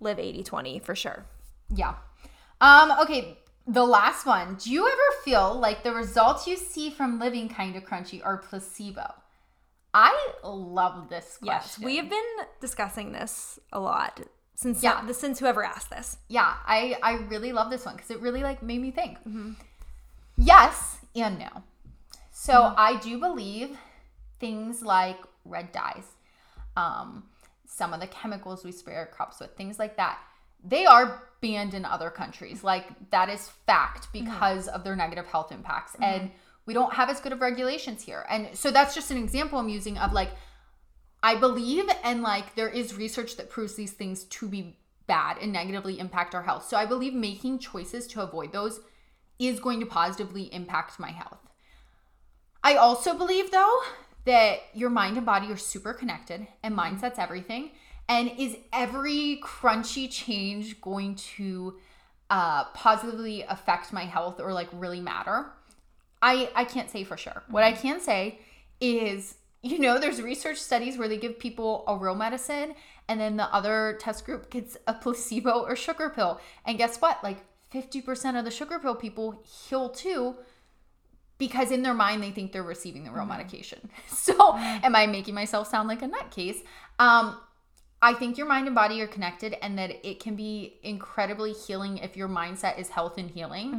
live 0.00 0.18
80-20 0.18 0.82
for 0.82 0.94
sure 0.94 1.26
yeah. 1.74 1.94
Um. 2.60 2.92
Okay. 3.02 3.38
The 3.66 3.84
last 3.84 4.24
one. 4.24 4.54
Do 4.54 4.70
you 4.70 4.86
ever 4.86 5.08
feel 5.24 5.58
like 5.58 5.82
the 5.82 5.92
results 5.92 6.46
you 6.46 6.56
see 6.56 6.90
from 6.90 7.18
living 7.18 7.48
kind 7.48 7.74
of 7.74 7.84
crunchy 7.84 8.24
are 8.24 8.36
placebo? 8.36 9.12
I 9.92 10.14
love 10.44 11.08
this 11.08 11.38
yes 11.42 11.62
question. 11.74 11.84
we 11.84 11.96
have 11.96 12.08
been 12.08 12.32
discussing 12.60 13.10
this 13.12 13.58
a 13.72 13.80
lot 13.80 14.20
since 14.54 14.80
Yeah. 14.82 15.04
yeah. 15.04 15.12
since 15.12 15.38
whoever 15.40 15.64
asked 15.64 15.90
this 15.90 16.18
yeah 16.28 16.54
i 16.66 16.96
i 17.02 17.12
really 17.28 17.52
love 17.52 17.70
this 17.70 17.84
one 17.84 17.96
because 17.96 18.10
it 18.10 18.20
really 18.20 18.42
like 18.42 18.62
made 18.62 18.80
me 18.80 18.90
think 18.90 19.18
Mm-hmm. 19.26 19.52
yes 20.36 20.98
and 21.14 21.38
no 21.38 21.62
so 22.30 22.52
Mm-hmm. 22.52 22.74
i 22.78 22.96
do 23.00 23.18
believe 23.18 23.76
things 24.38 24.82
like 24.82 25.18
red 25.44 25.72
dyes 25.72 26.04
um 26.76 27.24
some 27.76 27.92
of 27.92 28.00
the 28.00 28.06
chemicals 28.06 28.64
we 28.64 28.72
spray 28.72 28.96
our 28.96 29.06
crops 29.06 29.40
with 29.40 29.56
things 29.56 29.78
like 29.78 29.96
that 29.96 30.18
they 30.64 30.86
are 30.86 31.22
banned 31.42 31.74
in 31.74 31.84
other 31.84 32.10
countries 32.10 32.64
like 32.64 32.86
that 33.10 33.28
is 33.28 33.48
fact 33.66 34.08
Mm-hmm. 34.12 34.24
because 34.24 34.68
of 34.68 34.84
their 34.84 34.96
negative 34.96 35.26
health 35.26 35.52
impacts 35.52 35.94
and 36.00 36.30
we 36.64 36.74
don't 36.74 36.94
have 36.94 37.10
as 37.10 37.20
good 37.20 37.32
of 37.32 37.40
regulations 37.40 38.02
here 38.02 38.24
and 38.30 38.48
so 38.54 38.70
that's 38.70 38.94
just 38.94 39.10
an 39.10 39.18
example 39.18 39.58
i'm 39.58 39.68
using 39.68 39.98
of 39.98 40.12
like 40.12 40.30
I 41.22 41.34
believe 41.34 41.86
and 42.04 42.22
like 42.22 42.54
there 42.54 42.68
is 42.68 42.94
research 42.94 43.36
that 43.36 43.50
proves 43.50 43.74
these 43.74 43.92
things 43.92 44.24
to 44.24 44.48
be 44.48 44.76
bad 45.06 45.38
and 45.38 45.52
negatively 45.52 45.98
impact 45.98 46.34
our 46.34 46.42
health. 46.42 46.68
So 46.68 46.76
I 46.76 46.86
believe 46.86 47.14
making 47.14 47.58
choices 47.58 48.06
to 48.08 48.22
avoid 48.22 48.52
those 48.52 48.80
is 49.38 49.58
going 49.58 49.80
to 49.80 49.86
positively 49.86 50.52
impact 50.54 51.00
my 51.00 51.10
health. 51.10 51.38
I 52.62 52.76
also 52.76 53.16
believe 53.16 53.50
though 53.50 53.80
that 54.26 54.58
your 54.74 54.90
mind 54.90 55.16
and 55.16 55.24
body 55.24 55.50
are 55.50 55.56
super 55.56 55.94
connected 55.94 56.46
and 56.62 56.76
mindset's 56.76 57.18
everything. 57.18 57.70
And 58.08 58.30
is 58.38 58.56
every 58.72 59.40
crunchy 59.42 60.10
change 60.10 60.80
going 60.80 61.14
to 61.36 61.78
uh, 62.28 62.64
positively 62.66 63.42
affect 63.42 63.92
my 63.92 64.04
health 64.04 64.40
or 64.40 64.52
like 64.52 64.68
really 64.72 65.00
matter? 65.00 65.46
I 66.20 66.50
I 66.54 66.64
can't 66.64 66.90
say 66.90 67.04
for 67.04 67.16
sure. 67.16 67.42
What 67.48 67.62
I 67.62 67.72
can 67.72 68.00
say 68.00 68.40
is, 68.80 69.36
you 69.62 69.78
know, 69.78 69.98
there's 69.98 70.20
research 70.20 70.58
studies 70.58 70.98
where 70.98 71.08
they 71.08 71.18
give 71.18 71.38
people 71.38 71.84
a 71.86 71.96
real 71.96 72.14
medicine 72.14 72.74
and 73.08 73.20
then 73.20 73.36
the 73.36 73.52
other 73.54 73.96
test 74.00 74.24
group 74.24 74.50
gets 74.50 74.76
a 74.86 74.94
placebo 74.94 75.60
or 75.62 75.76
sugar 75.76 76.10
pill. 76.10 76.40
And 76.64 76.78
guess 76.78 77.00
what? 77.00 77.22
Like 77.22 77.38
50% 77.72 78.38
of 78.38 78.44
the 78.44 78.50
sugar 78.50 78.78
pill 78.78 78.94
people 78.94 79.42
heal 79.44 79.88
too 79.88 80.36
because 81.38 81.70
in 81.70 81.82
their 81.82 81.94
mind 81.94 82.22
they 82.22 82.30
think 82.30 82.52
they're 82.52 82.62
receiving 82.62 83.04
the 83.04 83.10
real 83.10 83.26
medication. 83.26 83.90
So, 84.08 84.56
am 84.56 84.96
I 84.96 85.06
making 85.06 85.34
myself 85.34 85.68
sound 85.68 85.88
like 85.88 86.02
a 86.02 86.08
nutcase? 86.08 86.62
Um 86.98 87.38
I 88.02 88.12
think 88.12 88.36
your 88.36 88.46
mind 88.46 88.66
and 88.66 88.74
body 88.74 89.00
are 89.00 89.06
connected 89.06 89.56
and 89.62 89.78
that 89.78 90.06
it 90.06 90.20
can 90.20 90.36
be 90.36 90.78
incredibly 90.82 91.52
healing 91.52 91.98
if 91.98 92.16
your 92.16 92.28
mindset 92.28 92.78
is 92.78 92.90
health 92.90 93.16
and 93.16 93.30
healing. 93.30 93.72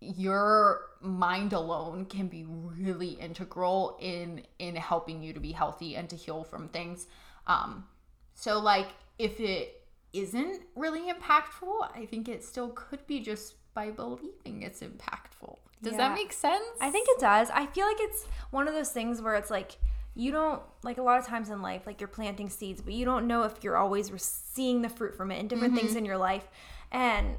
Your 0.00 0.82
mind 1.00 1.52
alone 1.52 2.04
can 2.06 2.28
be 2.28 2.44
really 2.46 3.10
integral 3.10 3.96
in 4.00 4.42
in 4.58 4.76
helping 4.76 5.22
you 5.22 5.32
to 5.32 5.40
be 5.40 5.52
healthy 5.52 5.96
and 5.96 6.08
to 6.10 6.16
heal 6.16 6.44
from 6.44 6.68
things. 6.68 7.06
Um 7.46 7.86
so 8.34 8.60
like 8.60 8.88
if 9.18 9.40
it 9.40 9.82
isn't 10.12 10.62
really 10.74 11.12
impactful 11.12 11.90
i 11.94 12.06
think 12.06 12.28
it 12.28 12.42
still 12.42 12.70
could 12.70 13.06
be 13.06 13.20
just 13.20 13.54
by 13.74 13.90
believing 13.90 14.62
it's 14.62 14.80
impactful 14.80 15.58
does 15.82 15.92
Yeah. 15.92 15.98
that 15.98 16.14
make 16.14 16.32
sense 16.32 16.64
I 16.80 16.90
think 16.90 17.08
it 17.10 17.20
does. 17.20 17.50
I 17.50 17.66
feel 17.66 17.86
like 17.86 18.00
it's 18.00 18.26
one 18.50 18.68
of 18.68 18.74
those 18.74 18.90
things 18.90 19.20
where 19.22 19.34
it's 19.34 19.50
like 19.50 19.78
you 20.14 20.32
don't 20.32 20.60
like 20.82 20.98
a 20.98 21.02
lot 21.02 21.18
of 21.18 21.26
times 21.26 21.48
in 21.48 21.62
life, 21.62 21.86
like 21.86 22.00
you're 22.00 22.08
planting 22.08 22.50
seeds, 22.50 22.82
but 22.82 22.92
you 22.92 23.04
don't 23.04 23.26
know 23.28 23.44
if 23.44 23.62
you're 23.62 23.76
always 23.76 24.10
seeing 24.20 24.82
the 24.82 24.88
fruit 24.88 25.14
from 25.14 25.30
it 25.30 25.38
and 25.38 25.48
different 25.48 25.74
things 25.74 25.90
mm-hmm. 25.90 25.98
in 25.98 26.04
your 26.04 26.18
life. 26.18 26.48
And 26.90 27.36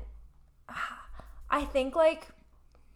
I 1.49 1.65
think 1.65 1.95
like 1.95 2.29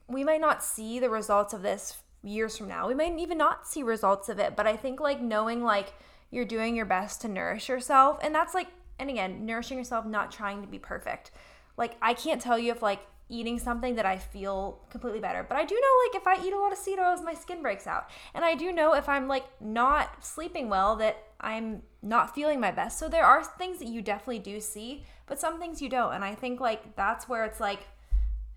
we 0.08 0.24
might 0.24 0.42
not 0.42 0.64
see 0.64 1.00
the 1.00 1.10
results 1.10 1.54
of 1.54 1.64
this 1.64 1.98
years 2.24 2.58
from 2.58 2.68
now. 2.68 2.88
We 2.88 2.96
might 2.96 3.18
even 3.20 3.38
not 3.38 3.68
see 3.68 3.84
results 3.84 4.30
of 4.30 4.40
it, 4.40 4.56
but 4.56 4.68
I 4.68 4.78
think 4.78 5.00
like 5.00 5.22
knowing 5.22 5.64
like 5.64 5.94
you're 6.32 6.46
doing 6.46 6.76
your 6.76 6.86
best 6.86 7.22
to 7.22 7.28
nourish 7.28 7.70
yourself, 7.70 8.20
and 8.22 8.34
that's 8.34 8.54
like, 8.54 8.68
and 9.00 9.10
again, 9.10 9.46
nourishing 9.46 9.78
yourself, 9.78 10.06
not 10.06 10.32
trying 10.32 10.62
to 10.62 10.68
be 10.68 10.80
perfect. 10.80 11.32
Like 11.78 11.98
I 12.02 12.14
can't 12.14 12.42
tell 12.42 12.58
you 12.58 12.72
if 12.72 12.82
like 12.82 13.02
eating 13.34 13.58
something 13.58 13.96
that 13.96 14.06
I 14.06 14.18
feel 14.18 14.80
completely 14.90 15.20
better. 15.20 15.44
But 15.48 15.58
I 15.58 15.66
do 15.66 15.76
know 15.76 16.08
like 16.08 16.22
if 16.22 16.28
I 16.28 16.46
eat 16.46 16.54
a 16.54 16.60
lot 16.60 16.72
of 16.72 16.78
seed 16.78 17.00
oils, 17.00 17.22
my 17.24 17.34
skin 17.34 17.62
breaks 17.62 17.88
out. 17.88 18.10
And 18.34 18.46
I 18.46 18.54
do 18.54 18.72
know 18.72 18.94
if 18.94 19.10
I'm 19.10 19.28
like 19.28 19.46
not 19.60 20.24
sleeping 20.24 20.70
well 20.70 20.96
that 20.98 21.18
I'm 21.42 21.82
not 22.02 22.36
feeling 22.36 22.60
my 22.60 22.72
best. 22.72 23.00
So 23.00 23.10
there 23.10 23.26
are 23.26 23.44
things 23.44 23.80
that 23.80 23.88
you 23.88 24.02
definitely 24.02 24.40
do 24.40 24.60
see, 24.60 25.04
but 25.26 25.40
some 25.40 25.60
things 25.60 25.82
you 25.82 25.90
don't. 25.90 26.14
And 26.14 26.24
I 26.24 26.36
think 26.36 26.60
like 26.60 26.96
that's 26.96 27.28
where 27.28 27.44
it's 27.44 27.60
like 27.60 27.88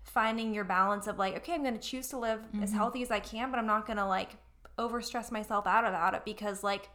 finding 0.03 0.53
your 0.53 0.63
balance 0.63 1.07
of 1.07 1.17
like, 1.17 1.35
okay, 1.37 1.53
I'm 1.53 1.63
gonna 1.63 1.79
choose 1.79 2.07
to 2.09 2.17
live 2.17 2.41
as 2.61 2.69
mm-hmm. 2.69 2.77
healthy 2.77 3.01
as 3.01 3.11
I 3.11 3.19
can, 3.19 3.49
but 3.49 3.57
I'm 3.57 3.67
not 3.67 3.87
gonna 3.87 4.07
like 4.07 4.37
over 4.77 5.01
stress 5.01 5.31
myself 5.31 5.65
out 5.65 5.85
about 5.85 6.13
it 6.13 6.23
because 6.23 6.63
like 6.63 6.89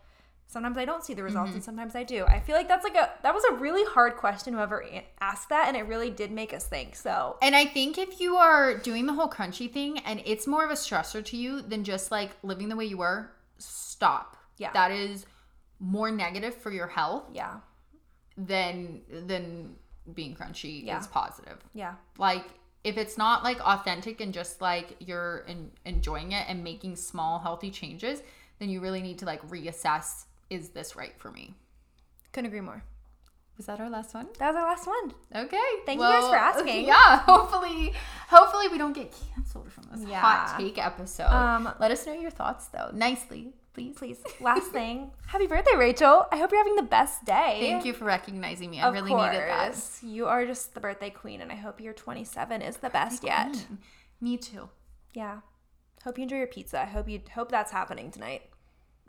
sometimes 0.53 0.77
I 0.77 0.85
don't 0.85 1.05
see 1.05 1.15
the 1.15 1.23
results 1.23 1.53
and 1.53 1.61
mm-hmm. 1.61 1.65
sometimes 1.65 1.95
I 1.97 2.03
do. 2.03 2.25
I 2.27 2.39
feel 2.41 2.55
like 2.55 2.69
that's 2.69 2.85
like 2.85 2.95
a 2.95 3.11
that 3.23 3.35
was 3.35 3.43
a 3.51 3.55
really 3.55 3.85
hard 3.91 4.17
question 4.17 4.55
whoever 4.55 4.85
asked 5.21 5.49
that 5.49 5.69
and 5.69 5.77
it 5.77 5.87
really 5.87 6.11
did 6.11 6.31
make 6.31 6.53
us 6.53 6.67
think. 6.67 6.95
So 6.95 7.37
And 7.41 7.57
I 7.57 7.65
think 7.65 7.99
if 7.99 8.21
you 8.21 8.37
are 8.37 8.77
doing 8.77 9.07
the 9.07 9.15
whole 9.15 9.29
crunchy 9.29 9.73
thing 9.73 9.99
and 10.01 10.23
it's 10.25 10.47
more 10.47 10.65
of 10.65 10.71
a 10.71 10.75
stressor 10.75 11.25
to 11.25 11.37
you 11.37 11.63
than 11.63 11.85
just 11.85 12.11
like 12.11 12.31
living 12.43 12.69
the 12.69 12.77
way 12.77 12.85
you 12.85 12.99
were, 12.99 13.31
stop. 13.59 14.37
Yeah. 14.59 14.73
That 14.73 14.91
is 14.91 15.27
more 15.81 16.11
negative 16.11 16.55
for 16.55 16.71
your 16.71 16.87
health 16.87 17.25
yeah, 17.33 17.57
than 18.37 19.01
than 19.09 19.77
being 20.15 20.35
crunchy 20.37 20.85
Yeah. 20.85 21.01
is 21.01 21.07
positive. 21.07 21.59
yeah. 21.75 21.95
Like 22.19 22.45
if 22.85 22.97
it's 22.97 23.17
not 23.17 23.45
like 23.45 23.61
authentic 23.61 24.21
and 24.21 24.35
just 24.35 24.61
like 24.61 24.97
you're 24.99 25.45
en- 25.49 25.71
enjoying 25.85 26.33
it 26.33 26.45
and 26.49 26.65
making 26.65 26.97
small 26.97 27.39
healthy 27.39 27.71
changes, 27.71 28.23
then 28.59 28.69
you 28.69 28.81
really 28.81 29.03
need 29.03 29.19
to 29.19 29.25
like 29.25 29.43
reassess 29.49 30.25
is 30.53 30.71
this 30.71 30.95
right 30.97 31.15
for 31.19 31.31
me? 31.31 31.55
Couldn't 32.33 32.47
agree 32.49 32.61
more. 32.61 32.83
Was 33.57 33.67
that 33.67 33.81
our 33.81 33.91
last 33.91 34.15
one? 34.15 34.29
That 34.39 34.49
was 34.49 34.57
our 34.57 34.69
last 34.69 34.87
one. 34.87 35.13
Okay. 35.45 35.69
Thank 35.87 36.01
you 36.01 36.07
guys 36.07 36.29
for 36.29 36.37
asking. 36.37 36.85
Yeah, 36.93 37.19
hopefully, 37.21 37.93
hopefully 38.29 38.69
we 38.69 38.79
don't 38.79 38.95
get 38.95 39.15
canceled 39.35 39.71
from 39.71 39.85
this 39.93 40.09
Yeah. 40.09 40.21
hot 40.21 40.59
take 40.59 40.79
episode. 40.79 41.27
Um, 41.29 41.73
Let 41.79 41.91
us 41.91 42.07
know 42.07 42.15
your 42.15 42.31
thoughts 42.31 42.67
though, 42.69 42.91
nicely, 42.93 43.53
please. 43.75 43.95
Please, 43.97 44.19
last 44.41 44.69
thing. 44.79 45.11
Happy 45.27 45.47
birthday, 45.47 45.77
Rachel. 45.77 46.27
I 46.33 46.39
hope 46.39 46.51
you're 46.51 46.61
having 46.61 46.77
the 46.77 46.83
best 46.83 47.25
day. 47.27 47.59
Thank 47.61 47.85
you 47.85 47.93
for 47.93 48.05
recognizing 48.07 48.71
me. 48.71 48.81
I 48.81 48.89
Of 48.89 48.95
really 48.95 49.11
course. 49.11 49.33
needed 49.33 49.49
that. 49.49 49.77
You 50.03 50.27
are 50.29 50.47
just 50.47 50.75
the 50.75 50.81
birthday 50.81 51.11
queen, 51.11 51.41
and 51.43 51.53
I 51.53 51.57
hope 51.57 51.81
your 51.81 51.93
27 51.93 52.63
is 52.63 52.79
the 52.79 52.91
best 52.91 53.23
yet. 53.23 53.67
Me 54.21 54.37
too. 54.39 54.71
Yeah. 55.15 55.41
Hope 56.05 56.17
you 56.19 56.23
enjoy 56.25 56.39
your 56.39 56.47
pizza. 56.47 56.81
I 56.81 56.87
hope 56.87 57.09
you 57.09 57.21
hope 57.35 57.51
that's 57.51 57.71
happening 57.71 58.11
tonight. 58.11 58.43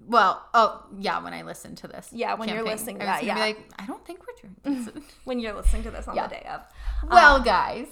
Well, 0.06 0.44
oh 0.54 0.86
yeah, 1.00 1.24
when 1.24 1.34
I 1.34 1.44
listen 1.44 1.76
to 1.78 1.88
this. 1.88 2.10
Yeah, 2.12 2.34
when 2.34 2.50
you're 2.50 2.64
listening 2.64 3.00
to 3.00 3.06
that, 3.06 3.24
yeah. 3.24 3.36
Be 3.36 3.40
like, 3.40 3.60
I 3.80 3.86
don't 3.86 4.06
think 4.06 4.20
we're 4.28 4.50
doing 4.66 4.84
this. 4.94 5.04
When 5.24 5.40
you're 5.40 5.54
listening 5.54 5.84
to 5.84 5.92
this 5.92 6.08
on 6.08 6.16
Yeah. 6.16 6.28
the 6.28 6.36
day 6.36 6.48
of. 6.52 6.62
well, 7.10 7.36
um, 7.38 7.44
guys, 7.44 7.88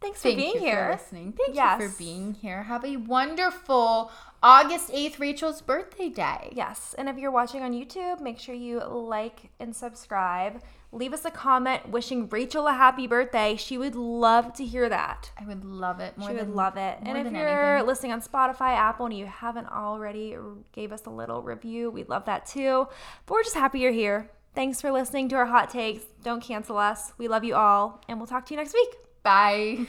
Thanks 0.00 0.20
for 0.20 0.28
Thank 0.30 0.38
being 0.38 0.54
you 0.54 0.60
here. 0.60 0.86
for 0.86 0.92
listening. 0.94 1.32
Thank 1.32 1.54
you 1.56 1.88
for 1.88 1.96
being 1.96 2.34
here. 2.34 2.64
Have 2.64 2.84
a 2.84 2.96
wonderful 2.96 4.10
August 4.42 4.90
8th, 4.90 5.20
Rachel's 5.20 5.60
birthday 5.62 6.08
day. 6.08 6.52
Yes, 6.56 6.92
and 6.98 7.08
if 7.08 7.18
you're 7.18 7.30
watching 7.30 7.62
on 7.62 7.72
YouTube, 7.72 8.20
make 8.20 8.40
sure 8.40 8.54
you 8.54 8.80
like 8.80 9.50
and 9.60 9.76
subscribe. 9.76 10.60
Leave 10.94 11.14
us 11.14 11.24
a 11.24 11.30
comment 11.30 11.88
wishing 11.88 12.28
Rachel 12.28 12.66
a 12.66 12.74
happy 12.74 13.06
birthday. 13.06 13.56
She 13.56 13.78
would 13.78 13.94
love 13.94 14.52
to 14.54 14.64
hear 14.64 14.90
that. 14.90 15.32
I 15.40 15.46
would 15.46 15.64
love 15.64 16.00
it. 16.00 16.18
More 16.18 16.28
she 16.28 16.34
than, 16.34 16.48
would 16.48 16.54
love 16.54 16.76
it. 16.76 17.02
more 17.02 17.16
And 17.16 17.26
if 17.26 17.32
you're 17.32 17.48
anything. 17.48 17.86
listening 17.86 18.12
on 18.12 18.20
Spotify, 18.20 18.76
Apple, 18.76 19.06
and 19.06 19.16
you 19.16 19.24
haven't 19.24 19.68
already 19.68 20.36
gave 20.72 20.92
us 20.92 21.06
a 21.06 21.10
little 21.10 21.40
review, 21.42 21.90
we'd 21.90 22.10
love 22.10 22.26
that 22.26 22.44
too. 22.44 22.86
But 23.24 23.32
we're 23.32 23.42
just 23.42 23.56
happy 23.56 23.80
you're 23.80 23.90
here. 23.90 24.30
Thanks 24.54 24.82
for 24.82 24.92
listening 24.92 25.30
to 25.30 25.36
our 25.36 25.46
hot 25.46 25.70
takes. 25.70 26.04
Don't 26.22 26.42
cancel 26.42 26.76
us. 26.76 27.14
We 27.16 27.26
love 27.26 27.42
you 27.42 27.54
all, 27.54 28.02
and 28.06 28.18
we'll 28.18 28.26
talk 28.26 28.44
to 28.46 28.54
you 28.54 28.58
next 28.58 28.74
week. 28.74 28.90
Bye. 29.22 29.86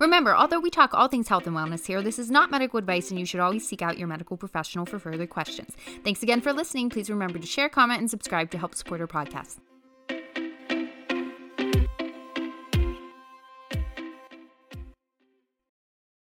Remember, 0.00 0.34
although 0.34 0.58
we 0.58 0.70
talk 0.70 0.94
all 0.94 1.06
things 1.06 1.28
health 1.28 1.46
and 1.46 1.54
wellness 1.54 1.86
here, 1.86 2.02
this 2.02 2.18
is 2.18 2.28
not 2.30 2.50
medical 2.50 2.78
advice 2.78 3.10
and 3.10 3.20
you 3.20 3.26
should 3.26 3.40
always 3.40 3.66
seek 3.68 3.82
out 3.82 3.98
your 3.98 4.08
medical 4.08 4.36
professional 4.36 4.86
for 4.86 4.98
further 4.98 5.26
questions. 5.26 5.76
Thanks 6.04 6.22
again 6.22 6.40
for 6.40 6.52
listening. 6.52 6.88
Please 6.88 7.10
remember 7.10 7.38
to 7.38 7.46
share, 7.46 7.68
comment, 7.68 8.00
and 8.00 8.10
subscribe 8.10 8.50
to 8.52 8.58
help 8.58 8.74
support 8.74 9.00
our 9.00 9.06
podcast. 9.06 9.58